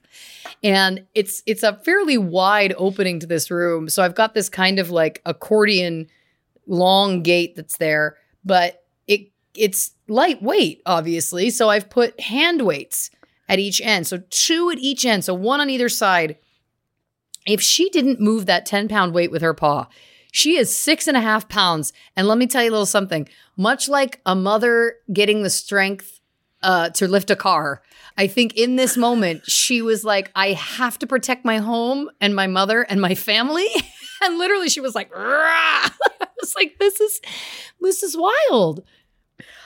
And 0.62 1.06
it's 1.14 1.42
it's 1.46 1.62
a 1.62 1.76
fairly 1.84 2.18
wide 2.18 2.74
opening 2.76 3.20
to 3.20 3.26
this 3.26 3.50
room. 3.50 3.88
So 3.88 4.02
I've 4.02 4.14
got 4.14 4.34
this 4.34 4.48
kind 4.48 4.78
of 4.78 4.90
like 4.90 5.22
accordion 5.24 6.08
long 6.66 7.22
gate 7.22 7.54
that's 7.56 7.76
there, 7.76 8.16
but 8.44 8.84
it 9.06 9.30
it's 9.54 9.92
lightweight, 10.08 10.82
obviously. 10.86 11.50
So 11.50 11.68
I've 11.68 11.90
put 11.90 12.20
hand 12.20 12.62
weights 12.62 13.10
at 13.48 13.58
each 13.58 13.80
end. 13.80 14.06
So 14.06 14.22
two 14.30 14.70
at 14.70 14.78
each 14.78 15.04
end. 15.04 15.24
So 15.24 15.34
one 15.34 15.60
on 15.60 15.70
either 15.70 15.88
side. 15.88 16.36
If 17.46 17.60
she 17.60 17.88
didn't 17.90 18.20
move 18.20 18.46
that 18.46 18.66
10 18.66 18.88
pound 18.88 19.14
weight 19.14 19.30
with 19.30 19.40
her 19.42 19.54
paw, 19.54 19.86
she 20.32 20.56
is 20.58 20.76
six 20.76 21.06
and 21.06 21.16
a 21.16 21.20
half 21.20 21.48
pounds. 21.48 21.92
And 22.16 22.26
let 22.26 22.38
me 22.38 22.46
tell 22.46 22.62
you 22.62 22.70
a 22.70 22.72
little 22.72 22.86
something. 22.86 23.28
Much 23.56 23.88
like 23.88 24.20
a 24.26 24.34
mother 24.34 24.96
getting 25.12 25.42
the 25.42 25.50
strength 25.50 26.20
uh, 26.62 26.90
to 26.90 27.06
lift 27.06 27.30
a 27.30 27.36
car, 27.36 27.82
I 28.18 28.26
think 28.26 28.54
in 28.54 28.76
this 28.76 28.96
moment, 28.96 29.42
she 29.50 29.82
was 29.82 30.04
like, 30.04 30.30
I 30.34 30.52
have 30.52 30.98
to 31.00 31.06
protect 31.06 31.44
my 31.44 31.58
home 31.58 32.08
and 32.20 32.34
my 32.34 32.46
mother 32.46 32.82
and 32.82 33.00
my 33.00 33.14
family. 33.14 33.66
and 34.22 34.38
literally, 34.38 34.68
she 34.68 34.80
was 34.80 34.94
like, 34.94 35.14
Rah! 35.14 35.20
I 36.20 36.26
was 36.40 36.54
like, 36.54 36.78
this 36.78 37.00
is, 37.00 37.20
this 37.80 38.02
is 38.02 38.16
wild. 38.16 38.82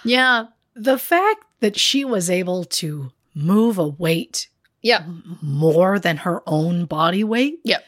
Yeah. 0.04 0.46
The 0.74 0.98
fact 0.98 1.44
that 1.60 1.78
she 1.78 2.04
was 2.04 2.28
able 2.30 2.64
to 2.64 3.12
move 3.34 3.78
a 3.78 3.86
weight 3.86 4.48
Yeah. 4.82 5.04
more 5.42 5.98
than 5.98 6.18
her 6.18 6.42
own 6.46 6.86
body 6.86 7.22
weight 7.22 7.58
Yep. 7.64 7.84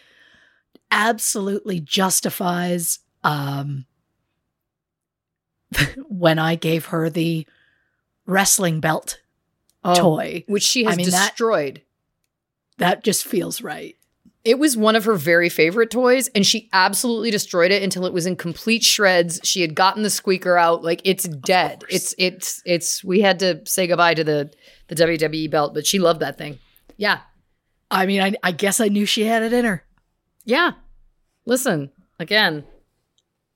absolutely 0.90 1.80
justifies 1.80 3.00
um 3.24 3.86
when 6.08 6.38
I 6.38 6.54
gave 6.54 6.86
her 6.86 7.08
the 7.10 7.46
wrestling 8.26 8.80
belt 8.80 9.20
Oh, 9.84 9.94
toy. 9.94 10.44
Which 10.46 10.62
she 10.62 10.84
has 10.84 10.94
I 10.94 10.96
mean, 10.96 11.06
destroyed. 11.06 11.82
That 12.78 13.04
just 13.04 13.24
feels 13.24 13.62
right. 13.62 13.96
It 14.44 14.58
was 14.58 14.76
one 14.76 14.96
of 14.96 15.04
her 15.04 15.14
very 15.14 15.48
favorite 15.48 15.90
toys, 15.90 16.28
and 16.34 16.44
she 16.44 16.68
absolutely 16.72 17.30
destroyed 17.30 17.70
it 17.70 17.82
until 17.82 18.06
it 18.06 18.12
was 18.12 18.26
in 18.26 18.34
complete 18.34 18.82
shreds. 18.82 19.40
She 19.44 19.60
had 19.60 19.76
gotten 19.76 20.02
the 20.02 20.10
squeaker 20.10 20.56
out, 20.56 20.82
like 20.82 21.00
it's 21.04 21.28
dead. 21.28 21.84
It's 21.88 22.12
it's 22.18 22.60
it's. 22.64 23.04
We 23.04 23.20
had 23.20 23.38
to 23.38 23.60
say 23.66 23.86
goodbye 23.86 24.14
to 24.14 24.24
the 24.24 24.52
the 24.88 24.96
WWE 24.96 25.48
belt, 25.48 25.74
but 25.74 25.86
she 25.86 26.00
loved 26.00 26.20
that 26.20 26.38
thing. 26.38 26.58
Yeah, 26.96 27.20
I 27.88 28.06
mean, 28.06 28.20
I, 28.20 28.34
I 28.42 28.50
guess 28.50 28.80
I 28.80 28.88
knew 28.88 29.06
she 29.06 29.24
had 29.24 29.42
it 29.42 29.52
in 29.52 29.64
her. 29.64 29.84
yeah. 30.44 30.72
Listen 31.44 31.90
again. 32.18 32.64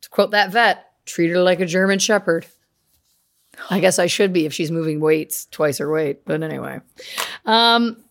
To 0.03 0.09
quote 0.09 0.33
that 0.33 0.51
vet, 0.53 0.85
treat 1.05 1.31
her 1.31 1.39
like 1.39 1.61
a 1.61 1.67
German 1.67 1.99
Shepherd. 2.01 2.47
I 3.71 3.81
guess 3.81 3.99
I 3.99 4.07
should 4.07 4.33
be 4.33 4.47
if 4.47 4.53
she's 4.53 4.71
moving 4.71 5.01
weights 5.01 5.47
twice 5.47 5.79
her 5.79 5.91
weight. 5.91 6.25
But 6.25 6.43
anyway, 6.43 6.81
um, 7.45 8.03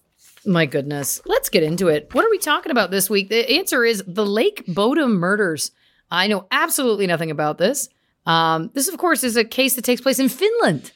my 0.45 0.65
goodness, 0.65 1.21
let's 1.25 1.49
get 1.49 1.63
into 1.63 1.87
it. 1.87 2.13
What 2.13 2.25
are 2.25 2.29
we 2.29 2.37
talking 2.37 2.71
about 2.71 2.91
this 2.91 3.09
week? 3.09 3.29
The 3.29 3.49
answer 3.57 3.83
is 3.83 4.03
the 4.07 4.25
Lake 4.25 4.65
Bodom 4.67 5.13
murders. 5.13 5.71
I 6.11 6.27
know 6.27 6.47
absolutely 6.51 7.07
nothing 7.07 7.31
about 7.31 7.57
this. 7.57 7.89
Um, 8.25 8.71
this, 8.73 8.87
of 8.87 8.97
course, 8.97 9.23
is 9.23 9.37
a 9.37 9.43
case 9.43 9.75
that 9.75 9.83
takes 9.83 10.01
place 10.01 10.19
in 10.19 10.29
Finland. 10.29 10.91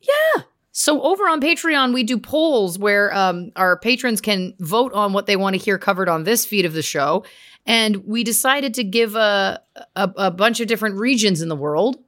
Yeah. 0.00 0.42
So 0.72 1.02
over 1.02 1.28
on 1.28 1.40
Patreon, 1.40 1.92
we 1.92 2.04
do 2.04 2.16
polls 2.16 2.78
where 2.78 3.12
um, 3.14 3.50
our 3.56 3.78
patrons 3.78 4.20
can 4.20 4.54
vote 4.60 4.92
on 4.92 5.12
what 5.12 5.26
they 5.26 5.36
want 5.36 5.54
to 5.54 5.62
hear 5.62 5.78
covered 5.78 6.08
on 6.08 6.24
this 6.24 6.46
feed 6.46 6.64
of 6.64 6.72
the 6.72 6.82
show, 6.82 7.24
and 7.66 8.06
we 8.06 8.22
decided 8.22 8.74
to 8.74 8.84
give 8.84 9.16
a 9.16 9.60
a, 9.96 10.12
a 10.16 10.30
bunch 10.30 10.60
of 10.60 10.68
different 10.68 10.96
regions 10.96 11.42
in 11.42 11.48
the 11.48 11.56
world 11.56 11.98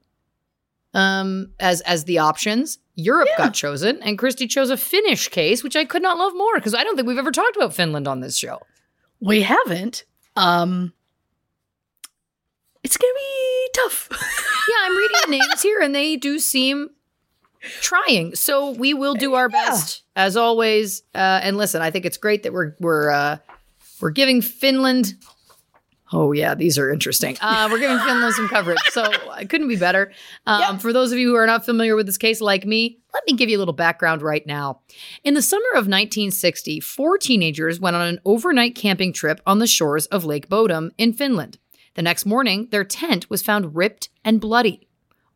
um, 0.94 1.50
as 1.60 1.80
as 1.82 2.04
the 2.04 2.18
options. 2.18 2.78
Europe 2.94 3.28
got 3.38 3.54
chosen, 3.54 4.02
and 4.02 4.18
Christy 4.18 4.46
chose 4.46 4.68
a 4.68 4.76
Finnish 4.76 5.28
case, 5.28 5.64
which 5.64 5.76
I 5.76 5.86
could 5.86 6.02
not 6.02 6.18
love 6.18 6.34
more 6.36 6.56
because 6.56 6.74
I 6.74 6.84
don't 6.84 6.94
think 6.94 7.08
we've 7.08 7.16
ever 7.16 7.30
talked 7.32 7.56
about 7.56 7.72
Finland 7.74 8.06
on 8.06 8.20
this 8.20 8.36
show. 8.36 8.60
We 9.20 9.42
haven't. 9.42 10.04
Um 10.36 10.92
it's 12.82 12.96
gonna 12.96 13.12
be 13.14 13.68
tough. 13.74 14.08
Yeah, 14.68 14.86
I'm 14.86 14.96
reading 14.96 15.16
the 15.24 15.30
names 15.32 15.62
here, 15.62 15.80
and 15.80 15.92
they 15.92 16.14
do 16.16 16.38
seem 16.38 16.90
trying. 17.80 18.36
So 18.36 18.70
we 18.70 18.94
will 18.94 19.14
do 19.14 19.34
our 19.34 19.48
best 19.48 20.02
as 20.14 20.36
always. 20.36 21.02
Uh, 21.14 21.40
and 21.42 21.56
listen, 21.56 21.82
I 21.82 21.90
think 21.90 22.04
it's 22.04 22.16
great 22.16 22.44
that 22.44 22.52
we're 22.52 22.76
we're 22.78 23.10
uh, 23.10 23.38
we're 24.00 24.10
giving 24.10 24.40
Finland 24.40 25.14
Oh 26.12 26.32
yeah, 26.32 26.54
these 26.54 26.76
are 26.78 26.90
interesting. 26.90 27.38
Uh, 27.40 27.68
we're 27.70 27.78
giving 27.78 27.98
Finland 27.98 28.34
some 28.34 28.48
coverage, 28.48 28.78
so 28.90 29.04
it 29.38 29.48
couldn't 29.48 29.68
be 29.68 29.76
better. 29.76 30.12
Um, 30.46 30.78
For 30.78 30.92
those 30.92 31.10
of 31.10 31.18
you 31.18 31.28
who 31.28 31.36
are 31.36 31.46
not 31.46 31.64
familiar 31.64 31.96
with 31.96 32.06
this 32.06 32.18
case, 32.18 32.40
like 32.40 32.66
me, 32.66 32.98
let 33.14 33.22
me 33.26 33.32
give 33.32 33.48
you 33.48 33.56
a 33.56 33.60
little 33.60 33.72
background 33.72 34.20
right 34.20 34.46
now. 34.46 34.80
In 35.24 35.34
the 35.34 35.42
summer 35.42 35.70
of 35.70 35.88
1960, 35.88 36.80
four 36.80 37.16
teenagers 37.16 37.80
went 37.80 37.96
on 37.96 38.06
an 38.06 38.20
overnight 38.26 38.74
camping 38.74 39.12
trip 39.12 39.40
on 39.46 39.58
the 39.58 39.66
shores 39.66 40.06
of 40.06 40.24
Lake 40.24 40.48
Bodom 40.48 40.90
in 40.98 41.14
Finland. 41.14 41.58
The 41.94 42.02
next 42.02 42.26
morning, 42.26 42.68
their 42.70 42.84
tent 42.84 43.30
was 43.30 43.42
found 43.42 43.74
ripped 43.74 44.10
and 44.24 44.40
bloody. 44.40 44.88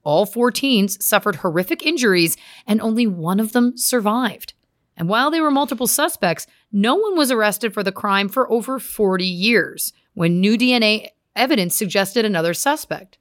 All 0.03 0.27
four 0.27 0.51
teens 0.51 1.05
suffered 1.05 1.37
horrific 1.37 1.85
injuries, 1.85 2.37
and 2.66 2.81
only 2.81 3.07
one 3.07 3.41
of 3.41 3.53
them 3.53 3.77
survived. 3.77 4.53
And 4.97 5.09
while 5.09 5.31
they 5.31 5.41
were 5.41 5.51
multiple 5.51 5.87
suspects, 5.87 6.47
no 6.72 6.95
one 6.95 7.16
was 7.16 7.31
arrested 7.31 7.74
for 7.74 7.83
the 7.83 7.93
crime 7.93 8.29
for 8.29 8.51
over 8.51 8.79
40 8.79 9.27
years 9.27 9.93
when 10.17 10.41
new 10.41 10.57
DNA 10.57 11.11
evidence 11.37 11.77
suggested 11.77 12.25
another 12.25 12.55
suspect. 12.55 13.19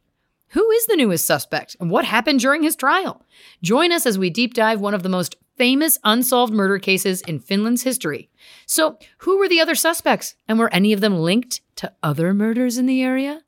Who 0.50 0.72
is 0.72 0.86
the 0.86 0.96
newest 0.96 1.26
suspect 1.26 1.76
and 1.82 1.92
what 1.92 2.06
happened 2.06 2.40
during 2.40 2.64
his 2.64 2.78
trial? 2.78 3.26
Join 3.62 3.92
us 3.92 4.06
as 4.06 4.18
we 4.18 4.30
deep 4.30 4.54
dive 4.54 4.80
one 4.80 4.94
of 4.94 5.04
the 5.04 5.10
most 5.10 5.36
famous 5.58 6.00
unsolved 6.06 6.54
murder 6.54 6.80
cases 6.80 7.22
in 7.24 7.40
Finland's 7.40 7.84
history. 7.84 8.30
So, 8.66 8.98
who 9.20 9.38
were 9.38 9.50
the 9.50 9.60
other 9.60 9.76
suspects 9.76 10.36
and 10.48 10.58
were 10.58 10.74
any 10.74 10.94
of 10.94 11.02
them 11.02 11.18
linked 11.20 11.60
to 11.76 11.92
other 12.02 12.34
murders 12.34 12.78
in 12.78 12.86
the 12.86 13.02
area? 13.02 13.42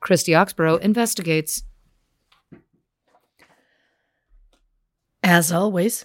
Christy 0.00 0.34
Oxborough 0.34 0.78
investigates. 0.78 1.62
As 5.22 5.52
always, 5.52 6.04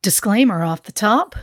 disclaimer 0.00 0.62
off 0.62 0.84
the 0.84 0.92
top 0.92 1.34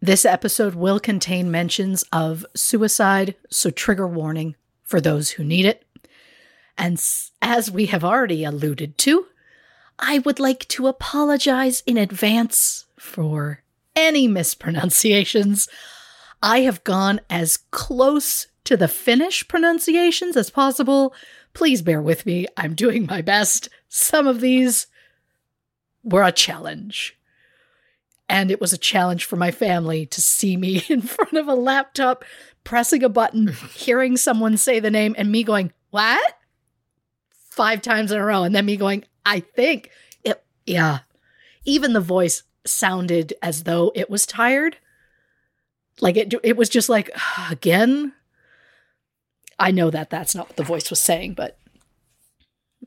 this 0.00 0.24
episode 0.24 0.74
will 0.74 1.00
contain 1.00 1.50
mentions 1.50 2.04
of 2.12 2.44
suicide, 2.54 3.34
so 3.50 3.70
trigger 3.70 4.06
warning 4.06 4.54
for 4.82 5.00
those 5.00 5.30
who 5.30 5.44
need 5.44 5.64
it. 5.64 5.84
And 6.78 7.02
as 7.40 7.70
we 7.70 7.86
have 7.86 8.04
already 8.04 8.44
alluded 8.44 8.98
to, 8.98 9.26
I 9.98 10.18
would 10.18 10.38
like 10.38 10.68
to 10.68 10.86
apologize 10.86 11.82
in 11.86 11.96
advance 11.96 12.84
for 12.98 13.62
any 13.94 14.28
mispronunciations. 14.28 15.68
I 16.42 16.60
have 16.60 16.84
gone 16.84 17.20
as 17.30 17.56
close 17.56 18.46
to 18.64 18.76
the 18.76 18.88
Finnish 18.88 19.48
pronunciations 19.48 20.36
as 20.36 20.50
possible. 20.50 21.14
Please 21.54 21.80
bear 21.80 22.02
with 22.02 22.26
me. 22.26 22.46
I'm 22.56 22.74
doing 22.74 23.06
my 23.06 23.22
best. 23.22 23.70
Some 23.88 24.26
of 24.26 24.40
these 24.42 24.86
were 26.04 26.22
a 26.22 26.32
challenge. 26.32 27.15
And 28.28 28.50
it 28.50 28.60
was 28.60 28.72
a 28.72 28.78
challenge 28.78 29.24
for 29.24 29.36
my 29.36 29.50
family 29.50 30.06
to 30.06 30.20
see 30.20 30.56
me 30.56 30.84
in 30.88 31.02
front 31.02 31.34
of 31.34 31.48
a 31.48 31.54
laptop, 31.54 32.24
pressing 32.64 33.02
a 33.02 33.08
button, 33.08 33.48
hearing 33.74 34.16
someone 34.16 34.56
say 34.56 34.80
the 34.80 34.90
name, 34.90 35.14
and 35.18 35.30
me 35.30 35.42
going, 35.42 35.72
What? 35.90 36.34
Five 37.50 37.82
times 37.82 38.12
in 38.12 38.18
a 38.18 38.24
row. 38.24 38.42
And 38.42 38.54
then 38.54 38.66
me 38.66 38.76
going, 38.76 39.04
I 39.24 39.40
think 39.40 39.90
it, 40.24 40.44
yeah. 40.66 41.00
Even 41.64 41.94
the 41.94 42.00
voice 42.00 42.42
sounded 42.66 43.32
as 43.42 43.62
though 43.62 43.92
it 43.94 44.10
was 44.10 44.26
tired. 44.26 44.76
Like 46.00 46.16
it, 46.16 46.34
it 46.42 46.56
was 46.56 46.68
just 46.68 46.88
like, 46.88 47.10
again. 47.50 48.12
I 49.58 49.70
know 49.70 49.88
that 49.88 50.10
that's 50.10 50.34
not 50.34 50.48
what 50.48 50.56
the 50.56 50.62
voice 50.62 50.90
was 50.90 51.00
saying, 51.00 51.32
but 51.32 51.58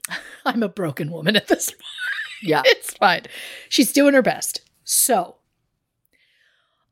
I'm 0.45 0.63
a 0.63 0.69
broken 0.69 1.11
woman 1.11 1.35
at 1.35 1.47
this 1.47 1.71
point. 1.71 1.83
Yeah. 2.41 2.61
it's 2.65 2.93
fine. 2.93 3.23
She's 3.67 3.91
doing 3.91 4.13
her 4.13 4.21
best. 4.21 4.61
So, 4.91 5.35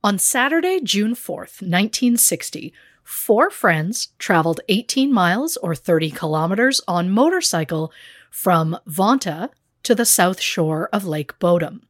on 0.03 0.19
Saturday, 0.19 0.79
June 0.83 1.15
4th, 1.15 1.63
1960, 1.63 2.71
four 3.03 3.49
friends 3.49 4.09
traveled 4.19 4.61
18 4.69 5.11
miles 5.11 5.57
or 5.57 5.73
30 5.73 6.11
kilometers 6.11 6.79
on 6.87 7.09
motorcycle 7.09 7.91
from 8.29 8.77
Vantaa 8.87 9.49
to 9.81 9.95
the 9.95 10.05
south 10.05 10.39
shore 10.39 10.89
of 10.93 11.05
Lake 11.05 11.39
Bodom. 11.39 11.81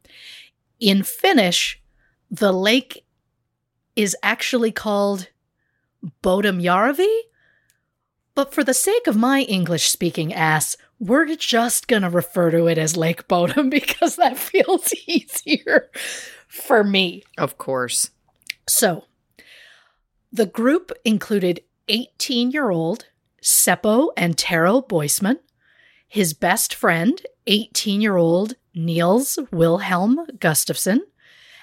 In 0.80 1.02
Finnish, 1.02 1.78
the 2.30 2.52
lake 2.52 3.04
is 3.94 4.16
actually 4.22 4.72
called 4.72 5.28
Bodominjärvi, 6.22 7.18
but 8.38 8.54
for 8.54 8.62
the 8.62 8.72
sake 8.72 9.08
of 9.08 9.16
my 9.16 9.40
English 9.40 9.88
speaking 9.88 10.32
ass, 10.32 10.76
we're 11.00 11.34
just 11.34 11.88
going 11.88 12.02
to 12.02 12.08
refer 12.08 12.52
to 12.52 12.68
it 12.68 12.78
as 12.78 12.96
Lake 12.96 13.26
Bodom 13.26 13.68
because 13.78 14.14
that 14.14 14.38
feels 14.38 14.94
easier 15.08 15.90
for 16.46 16.84
me. 16.84 17.24
Of 17.36 17.58
course. 17.58 18.10
So, 18.68 19.06
the 20.32 20.46
group 20.46 20.92
included 21.04 21.62
18 21.88 22.52
year 22.52 22.70
old 22.70 23.06
Seppo 23.42 24.10
Antero 24.16 24.82
Boisman, 24.82 25.40
his 26.06 26.32
best 26.32 26.72
friend, 26.72 27.20
18 27.48 28.00
year 28.00 28.14
old 28.14 28.54
Nils 28.72 29.40
Wilhelm 29.50 30.24
Gustafsson, 30.38 31.00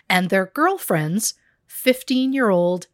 and 0.09 0.29
their 0.29 0.47
girlfriends, 0.47 1.35
15 1.67 2.33
year 2.33 2.49
old 2.49 2.87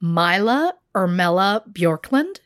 Mila 0.00 0.72
Ermela 0.94 1.70
Bjorklund 1.70 2.38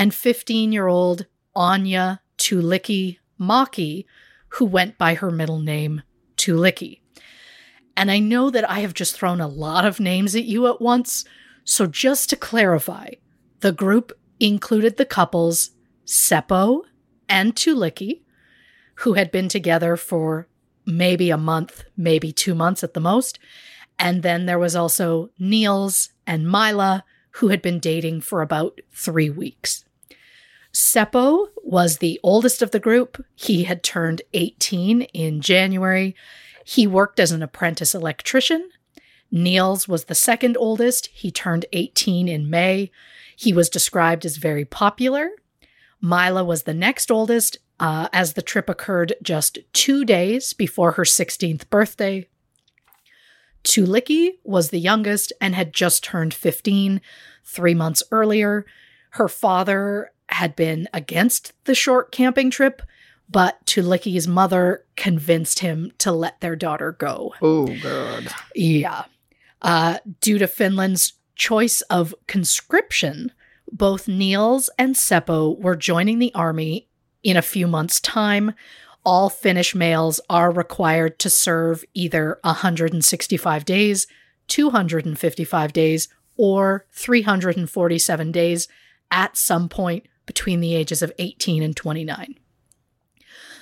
and 0.00 0.14
15 0.14 0.72
year 0.72 0.86
old 0.86 1.26
Anja 1.54 2.20
Tuulikki 2.38 3.18
Maki, 3.38 4.06
who 4.48 4.64
went 4.64 4.96
by 4.96 5.12
her 5.12 5.30
middle 5.30 5.60
name, 5.60 6.02
Tuulikki. 6.38 7.00
And 7.98 8.10
I 8.10 8.18
know 8.18 8.48
that 8.48 8.68
I 8.68 8.80
have 8.80 8.94
just 8.94 9.14
thrown 9.14 9.42
a 9.42 9.46
lot 9.46 9.84
of 9.84 10.00
names 10.00 10.34
at 10.34 10.44
you 10.44 10.66
at 10.68 10.80
once, 10.80 11.26
so 11.64 11.86
just 11.86 12.30
to 12.30 12.36
clarify, 12.36 13.10
the 13.60 13.72
group 13.72 14.18
included 14.40 14.96
the 14.96 15.04
couples 15.04 15.72
Seppo 16.06 16.80
and 17.28 17.54
Tuulikki, 17.54 18.22
who 19.00 19.12
had 19.12 19.30
been 19.30 19.50
together 19.50 19.98
for 19.98 20.48
maybe 20.86 21.28
a 21.28 21.36
month, 21.36 21.84
maybe 21.94 22.32
two 22.32 22.54
months 22.54 22.82
at 22.82 22.94
the 22.94 23.00
most. 23.00 23.38
And 23.98 24.22
then 24.22 24.46
there 24.46 24.58
was 24.58 24.74
also 24.74 25.28
Nils 25.38 26.08
and 26.26 26.50
Mila, 26.50 27.04
who 27.32 27.48
had 27.48 27.60
been 27.60 27.78
dating 27.78 28.22
for 28.22 28.40
about 28.40 28.80
three 28.90 29.28
weeks. 29.28 29.84
Seppo 30.72 31.48
was 31.62 31.98
the 31.98 32.20
oldest 32.22 32.62
of 32.62 32.70
the 32.70 32.80
group. 32.80 33.24
He 33.34 33.64
had 33.64 33.82
turned 33.82 34.22
18 34.34 35.02
in 35.02 35.40
January. 35.40 36.14
He 36.64 36.86
worked 36.86 37.18
as 37.18 37.32
an 37.32 37.42
apprentice 37.42 37.94
electrician. 37.94 38.70
Nils 39.30 39.88
was 39.88 40.04
the 40.04 40.14
second 40.14 40.56
oldest. 40.56 41.08
He 41.08 41.30
turned 41.30 41.66
18 41.72 42.28
in 42.28 42.50
May. 42.50 42.90
He 43.36 43.52
was 43.52 43.68
described 43.68 44.24
as 44.24 44.36
very 44.36 44.64
popular. 44.64 45.30
Mila 46.00 46.44
was 46.44 46.62
the 46.62 46.74
next 46.74 47.10
oldest, 47.10 47.58
uh, 47.78 48.08
as 48.12 48.34
the 48.34 48.42
trip 48.42 48.68
occurred 48.68 49.14
just 49.22 49.58
two 49.72 50.04
days 50.04 50.52
before 50.52 50.92
her 50.92 51.04
16th 51.04 51.68
birthday. 51.70 52.28
Tuulikki 53.64 54.38
was 54.44 54.70
the 54.70 54.80
youngest 54.80 55.32
and 55.40 55.54
had 55.54 55.72
just 55.72 56.02
turned 56.02 56.32
15 56.32 57.00
three 57.44 57.74
months 57.74 58.02
earlier. 58.10 58.64
Her 59.10 59.28
father 59.28 60.12
had 60.30 60.56
been 60.56 60.88
against 60.92 61.52
the 61.64 61.74
short 61.74 62.12
camping 62.12 62.50
trip, 62.50 62.82
but 63.28 63.64
Tuulikki's 63.66 64.26
mother 64.26 64.84
convinced 64.96 65.60
him 65.60 65.92
to 65.98 66.12
let 66.12 66.40
their 66.40 66.56
daughter 66.56 66.92
go. 66.92 67.34
Oh, 67.40 67.66
God. 67.82 68.28
Yeah. 68.54 69.04
Uh, 69.62 69.98
due 70.20 70.38
to 70.38 70.46
Finland's 70.46 71.14
choice 71.36 71.80
of 71.82 72.14
conscription, 72.26 73.32
both 73.70 74.08
Nils 74.08 74.68
and 74.78 74.94
Seppo 74.94 75.58
were 75.58 75.76
joining 75.76 76.18
the 76.18 76.34
army 76.34 76.88
in 77.22 77.36
a 77.36 77.42
few 77.42 77.66
months' 77.66 78.00
time. 78.00 78.52
All 79.04 79.30
Finnish 79.30 79.74
males 79.74 80.20
are 80.28 80.50
required 80.50 81.18
to 81.20 81.30
serve 81.30 81.84
either 81.94 82.38
165 82.42 83.64
days, 83.64 84.06
255 84.48 85.72
days, 85.72 86.08
or 86.36 86.86
347 86.92 88.32
days 88.32 88.68
at 89.10 89.36
some 89.36 89.68
point 89.68 90.06
between 90.26 90.60
the 90.60 90.74
ages 90.74 91.02
of 91.02 91.12
18 91.18 91.62
and 91.62 91.76
29. 91.76 92.36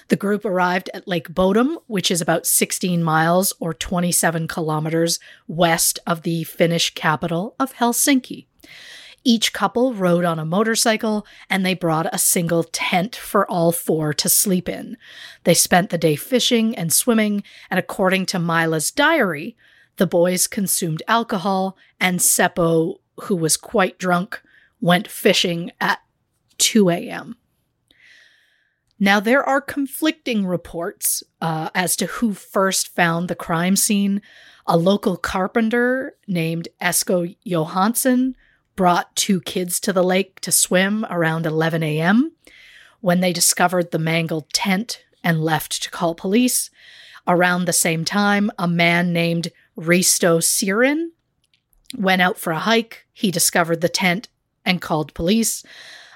The 0.09 0.17
group 0.17 0.45
arrived 0.45 0.89
at 0.95 1.07
Lake 1.07 1.29
Bodom, 1.29 1.77
which 1.87 2.11
is 2.11 2.21
about 2.21 2.47
16 2.47 3.03
miles 3.03 3.53
or 3.61 3.75
27 3.75 4.49
kilometers 4.49 5.21
west 5.47 5.99
of 6.07 6.23
the 6.23 6.45
Finnish 6.45 6.95
capital 6.95 7.55
of 7.61 7.75
Helsinki. 7.75 8.47
Each 9.25 9.53
couple 9.53 9.93
rode 9.93 10.25
on 10.25 10.39
a 10.39 10.47
motorcycle 10.47 11.27
and 11.51 11.65
they 11.65 11.75
brought 11.75 12.13
a 12.15 12.19
single 12.19 12.65
tent 12.65 13.15
for 13.15 13.49
all 13.51 13.73
four 13.73 14.15
to 14.15 14.29
sleep 14.29 14.69
in. 14.69 14.97
They 15.45 15.55
spent 15.55 15.91
the 15.91 15.99
day 15.99 16.17
fishing 16.17 16.75
and 16.75 16.91
swimming, 16.93 17.43
and 17.71 17.79
according 17.79 18.27
to 18.27 18.39
Mila's 18.39 18.91
diary, 18.91 19.57
the 19.97 20.07
boys 20.07 20.47
consumed 20.47 21.03
alcohol, 21.09 21.77
and 22.01 22.21
Seppo, 22.21 23.01
who 23.25 23.37
was 23.37 23.57
quite 23.57 23.99
drunk, 23.99 24.41
went 24.81 25.09
fishing 25.09 25.73
at 25.81 26.01
2 26.59 26.91
a.m. 26.91 27.37
Now, 29.01 29.21
there 29.21 29.45
are 29.45 29.61
conflicting 29.61 30.45
reports 30.45 31.23
uh, 31.41 31.71
as 31.75 31.95
to 31.97 32.07
who 32.07 32.35
first 32.35 32.89
found 32.89 33.29
the 33.29 33.37
crime 33.37 33.77
scene. 33.77 34.21
A 34.67 34.77
local 34.77 35.17
carpenter 35.17 36.17
named 36.27 36.69
Esko 36.81 37.37
Johansson 37.45 38.37
brought 38.75 39.15
two 39.15 39.41
kids 39.41 39.81
to 39.81 39.93
the 39.93 40.03
lake 40.03 40.41
to 40.41 40.53
swim 40.53 41.07
around 41.09 41.47
11 41.47 41.83
a.m. 41.83 42.33
when 43.01 43.21
they 43.21 43.33
discovered 43.33 43.91
the 43.91 43.99
mangled 43.99 44.53
tent 44.53 45.05
and 45.23 45.43
left 45.43 45.83
to 45.83 45.91
call 45.91 46.15
police. 46.15 46.71
Around 47.27 47.65
the 47.65 47.73
same 47.73 48.05
time, 48.05 48.51
a 48.59 48.67
man 48.67 49.13
named 49.13 49.49
Risto 49.77 50.41
Sirin 50.43 51.11
went 51.97 52.23
out 52.23 52.39
for 52.39 52.53
a 52.53 52.59
hike. 52.59 53.07
He 53.13 53.31
discovered 53.31 53.81
the 53.81 53.89
tent 53.89 54.29
and 54.65 54.81
called 54.81 55.15
police. 55.15 55.65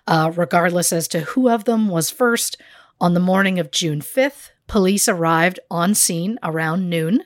Uh, 0.07 0.32
regardless 0.34 0.92
as 0.92 1.07
to 1.09 1.20
who 1.20 1.48
of 1.48 1.64
them 1.64 1.88
was 1.88 2.11
first, 2.11 2.61
on 3.00 3.14
the 3.14 3.20
morning 3.20 3.59
of 3.59 3.70
June 3.70 4.00
5th, 4.00 4.50
police 4.66 5.09
arrived 5.09 5.61
on 5.70 5.94
scene 5.94 6.38
around 6.42 6.88
noon 6.88 7.24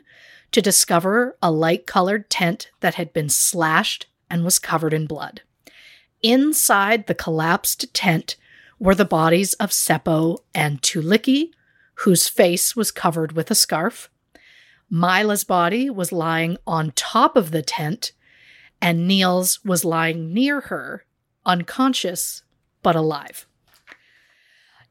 to 0.52 0.62
discover 0.62 1.36
a 1.42 1.50
light 1.50 1.86
colored 1.86 2.30
tent 2.30 2.70
that 2.80 2.94
had 2.94 3.12
been 3.12 3.28
slashed 3.28 4.06
and 4.30 4.44
was 4.44 4.58
covered 4.58 4.92
in 4.92 5.06
blood. 5.06 5.42
Inside 6.22 7.06
the 7.06 7.14
collapsed 7.14 7.92
tent 7.94 8.36
were 8.78 8.94
the 8.94 9.04
bodies 9.04 9.54
of 9.54 9.70
Seppo 9.70 10.38
and 10.54 10.82
Tuulikki, 10.82 11.50
whose 12.00 12.28
face 12.28 12.76
was 12.76 12.90
covered 12.90 13.32
with 13.32 13.50
a 13.50 13.54
scarf. 13.54 14.10
Mila's 14.90 15.44
body 15.44 15.90
was 15.90 16.12
lying 16.12 16.56
on 16.66 16.92
top 16.92 17.36
of 17.36 17.50
the 17.50 17.62
tent, 17.62 18.12
and 18.80 19.08
Nils 19.08 19.64
was 19.64 19.84
lying 19.84 20.32
near 20.32 20.62
her, 20.62 21.04
unconscious 21.44 22.42
but 22.86 22.94
alive. 22.94 23.48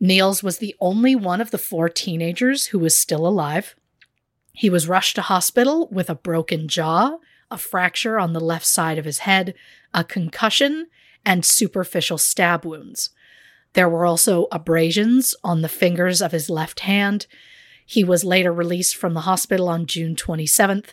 Nils 0.01 0.43
was 0.43 0.57
the 0.57 0.75
only 0.81 1.15
one 1.15 1.39
of 1.39 1.51
the 1.51 1.57
four 1.57 1.87
teenagers 1.87 2.65
who 2.65 2.79
was 2.79 2.97
still 2.97 3.25
alive. 3.25 3.73
He 4.51 4.69
was 4.69 4.89
rushed 4.89 5.15
to 5.15 5.21
hospital 5.21 5.87
with 5.89 6.09
a 6.09 6.15
broken 6.15 6.67
jaw, 6.67 7.19
a 7.49 7.57
fracture 7.57 8.19
on 8.19 8.33
the 8.33 8.41
left 8.41 8.65
side 8.65 8.97
of 8.97 9.05
his 9.05 9.19
head, 9.19 9.53
a 9.93 10.03
concussion, 10.03 10.87
and 11.25 11.45
superficial 11.45 12.17
stab 12.17 12.65
wounds. 12.65 13.11
There 13.71 13.87
were 13.87 14.05
also 14.05 14.49
abrasions 14.51 15.33
on 15.41 15.61
the 15.61 15.69
fingers 15.69 16.21
of 16.21 16.33
his 16.33 16.49
left 16.49 16.81
hand. 16.81 17.27
He 17.85 18.03
was 18.03 18.25
later 18.25 18.51
released 18.51 18.97
from 18.97 19.13
the 19.13 19.21
hospital 19.21 19.69
on 19.69 19.85
June 19.85 20.17
27th. 20.17 20.87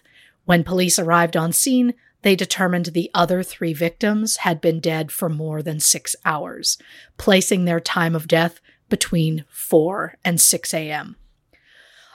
When 0.44 0.62
police 0.62 1.00
arrived 1.00 1.36
on 1.36 1.52
scene, 1.52 1.94
they 2.22 2.36
determined 2.36 2.86
the 2.86 3.10
other 3.14 3.42
three 3.42 3.72
victims 3.72 4.38
had 4.38 4.60
been 4.60 4.80
dead 4.80 5.10
for 5.12 5.28
more 5.28 5.62
than 5.62 5.80
six 5.80 6.16
hours, 6.24 6.78
placing 7.18 7.64
their 7.64 7.80
time 7.80 8.14
of 8.14 8.28
death 8.28 8.60
between 8.88 9.44
4 9.50 10.16
and 10.24 10.40
6 10.40 10.74
a.m. 10.74 11.16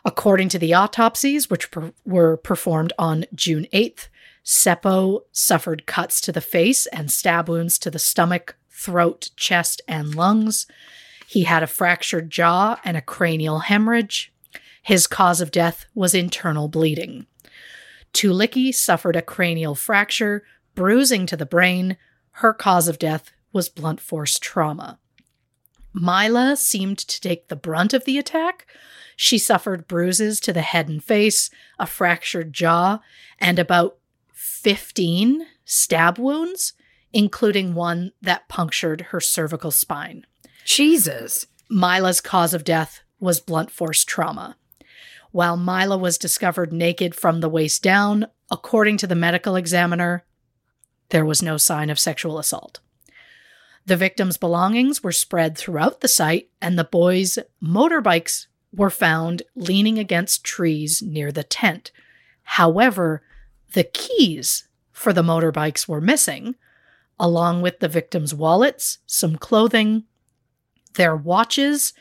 According 0.06 0.50
to 0.50 0.60
the 0.60 0.74
autopsies, 0.74 1.50
which 1.50 1.72
per- 1.72 1.92
were 2.06 2.38
performed 2.38 2.94
on 2.98 3.26
June 3.34 3.68
8th, 3.74 4.08
Seppo 4.46 5.22
suffered 5.34 5.86
cuts 5.86 6.22
to 6.22 6.32
the 6.32 6.40
face 6.40 6.86
and 6.88 7.12
stab 7.12 7.50
wounds 7.50 7.78
to 7.80 7.92
the 7.92 8.00
stomach, 8.00 8.56
throat, 8.70 9.32
chest, 9.36 9.82
and 9.88 10.16
lungs. 10.16 10.68
He 11.28 11.44
had 11.44 11.64
a 11.64 11.68
fractured 11.68 12.30
jaw 12.30 12.80
and 12.86 12.96
a 12.96 13.02
cranial 13.02 13.60
hemorrhage. 13.60 14.32
His 14.82 15.06
cause 15.06 15.42
of 15.42 15.52
death 15.52 15.86
was 15.94 16.16
internal 16.16 16.70
bleeding. 16.70 17.26
Tuulikki 18.18 18.74
suffered 18.74 19.16
a 19.16 19.22
cranial 19.22 19.76
fracture, 19.76 20.44
bruising 20.74 21.28
to 21.28 21.38
the 21.38 21.46
brain. 21.46 21.98
Her 22.32 22.52
cause 22.52 22.88
of 22.88 22.98
death 22.98 23.32
was 23.54 23.70
blunt 23.70 24.00
force 24.02 24.40
trauma. 24.40 24.98
Mila 25.94 26.58
seemed 26.58 26.98
to 26.98 27.22
take 27.22 27.48
the 27.48 27.56
brunt 27.56 27.94
of 27.94 28.06
the 28.06 28.18
attack. 28.18 28.66
She 29.16 29.38
suffered 29.38 29.88
bruises 29.88 30.40
to 30.40 30.52
the 30.52 30.64
head 30.64 30.90
and 30.90 31.04
face, 31.04 31.52
a 31.78 31.86
fractured 31.86 32.54
jaw, 32.54 33.02
and 33.38 33.60
about 33.60 33.98
15 34.34 35.46
stab 35.64 36.18
wounds 36.18 36.74
including 37.14 37.74
one 37.74 38.12
that 38.22 38.48
punctured 38.48 39.02
her 39.10 39.20
cervical 39.20 39.72
spine. 39.72 40.26
Jesus. 40.66 41.48
Mila's 41.70 42.22
cause 42.22 42.54
of 42.54 42.64
death 42.64 43.02
was 43.20 43.40
blunt 43.40 43.72
force 43.72 44.04
trauma. 44.04 44.58
While 45.38 45.56
Mila 45.56 46.00
was 46.00 46.18
discovered 46.18 46.74
naked 46.74 47.14
from 47.14 47.42
the 47.42 47.48
waist 47.48 47.84
down, 47.84 48.26
according 48.50 48.98
to 48.98 49.06
the 49.06 49.14
medical 49.14 49.56
examiner, 49.56 50.26
there 51.10 51.24
was 51.24 51.44
no 51.44 51.58
sign 51.58 51.92
of 51.92 52.00
sexual 52.00 52.40
assault. 52.40 52.80
The 53.86 53.98
victim's 53.98 54.38
belongings 54.38 55.04
were 55.04 55.12
spread 55.12 55.56
throughout 55.56 56.02
the 56.02 56.08
site, 56.08 56.50
and 56.60 56.76
the 56.76 56.84
boys' 56.84 57.38
motorbikes 57.62 58.48
were 58.74 58.90
found 58.90 59.44
leaning 59.56 60.00
against 60.00 60.44
trees 60.44 61.04
near 61.04 61.32
the 61.32 61.44
tent. 61.44 61.92
However, 62.42 63.22
the 63.74 63.84
keys 63.84 64.68
for 64.92 65.14
the 65.14 65.22
motorbikes 65.22 65.88
were 65.88 66.02
missing, 66.02 66.56
along 67.20 67.62
with 67.62 67.78
the 67.78 67.88
victims' 67.88 68.34
wallets, 68.34 68.98
some 69.06 69.36
clothing, 69.36 70.06
their 70.96 71.16
watches, 71.16 71.94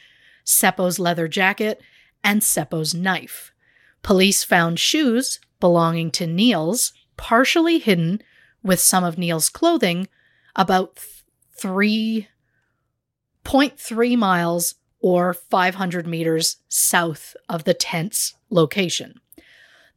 Seppo's 0.42 0.98
leather 0.98 1.28
jacket, 1.28 1.82
and 2.26 2.42
Seppo's 2.42 2.92
knife. 2.92 3.54
Police 4.02 4.42
found 4.42 4.80
shoes 4.80 5.38
belonging 5.60 6.10
to 6.10 6.26
Nils, 6.26 6.92
partially 7.16 7.78
hidden 7.78 8.20
with 8.64 8.80
some 8.80 9.04
of 9.04 9.16
Nils' 9.16 9.48
clothing, 9.48 10.08
about 10.56 10.98
3.3 11.58 14.18
miles 14.18 14.74
or 14.98 15.32
500 15.32 16.06
meters 16.06 16.56
south 16.68 17.36
of 17.48 17.62
the 17.62 17.74
tent's 17.74 18.34
location. 18.50 19.20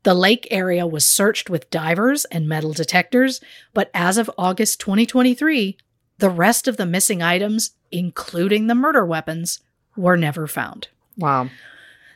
The 0.04 0.14
lake 0.14 0.48
area 0.52 0.86
was 0.86 1.08
searched 1.08 1.50
with 1.50 1.72
divers 1.72 2.26
and 2.26 2.48
metal 2.48 2.74
detectors, 2.74 3.42
but 3.74 3.90
as 3.94 4.20
of 4.20 4.30
August 4.38 4.80
2023, 4.82 5.78
the 6.20 6.30
rest 6.30 6.68
of 6.68 6.78
the 6.78 6.86
missing 6.86 7.24
items, 7.24 7.72
including 7.92 8.68
the 8.68 8.76
murder 8.76 9.04
weapons, 9.04 9.62
were 9.98 10.16
never 10.16 10.46
found. 10.46 10.90
Wow. 11.18 11.50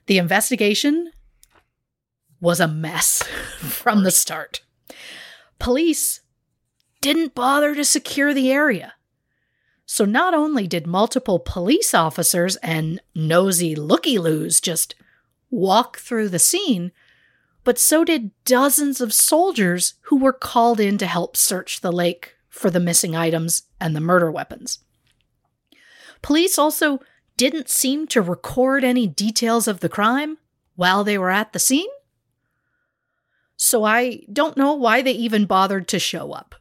The 0.05 0.17
investigation 0.17 1.11
was 2.41 2.59
a 2.59 2.67
mess 2.67 3.23
from 3.59 4.03
the 4.03 4.11
start. 4.11 4.61
Police 5.59 6.21
didn't 7.01 7.35
bother 7.35 7.75
to 7.75 7.85
secure 7.85 8.33
the 8.33 8.51
area. 8.51 8.93
So 9.85 10.05
not 10.05 10.33
only 10.33 10.67
did 10.67 10.87
multiple 10.87 11.39
police 11.39 11.93
officers 11.93 12.55
and 12.57 13.01
nosy 13.13 13.75
looky 13.75 14.17
loos 14.17 14.59
just 14.59 14.95
walk 15.49 15.99
through 15.99 16.29
the 16.29 16.39
scene, 16.39 16.91
but 17.63 17.77
so 17.77 18.03
did 18.03 18.31
dozens 18.43 18.99
of 18.99 19.13
soldiers 19.13 19.93
who 20.03 20.17
were 20.17 20.33
called 20.33 20.79
in 20.79 20.97
to 20.97 21.05
help 21.05 21.37
search 21.37 21.81
the 21.81 21.91
lake 21.91 22.35
for 22.49 22.69
the 22.69 22.79
missing 22.79 23.15
items 23.15 23.63
and 23.79 23.95
the 23.95 24.01
murder 24.01 24.31
weapons. 24.31 24.79
Police 26.21 26.57
also 26.57 26.99
didn't 27.37 27.69
seem 27.69 28.07
to 28.07 28.21
record 28.21 28.83
any 28.83 29.07
details 29.07 29.67
of 29.67 29.79
the 29.79 29.89
crime 29.89 30.37
while 30.75 31.03
they 31.03 31.17
were 31.17 31.31
at 31.31 31.53
the 31.53 31.59
scene. 31.59 31.89
So 33.55 33.83
I 33.83 34.21
don't 34.31 34.57
know 34.57 34.73
why 34.73 35.01
they 35.01 35.11
even 35.11 35.45
bothered 35.45 35.87
to 35.89 35.99
show 35.99 36.31
up. 36.31 36.55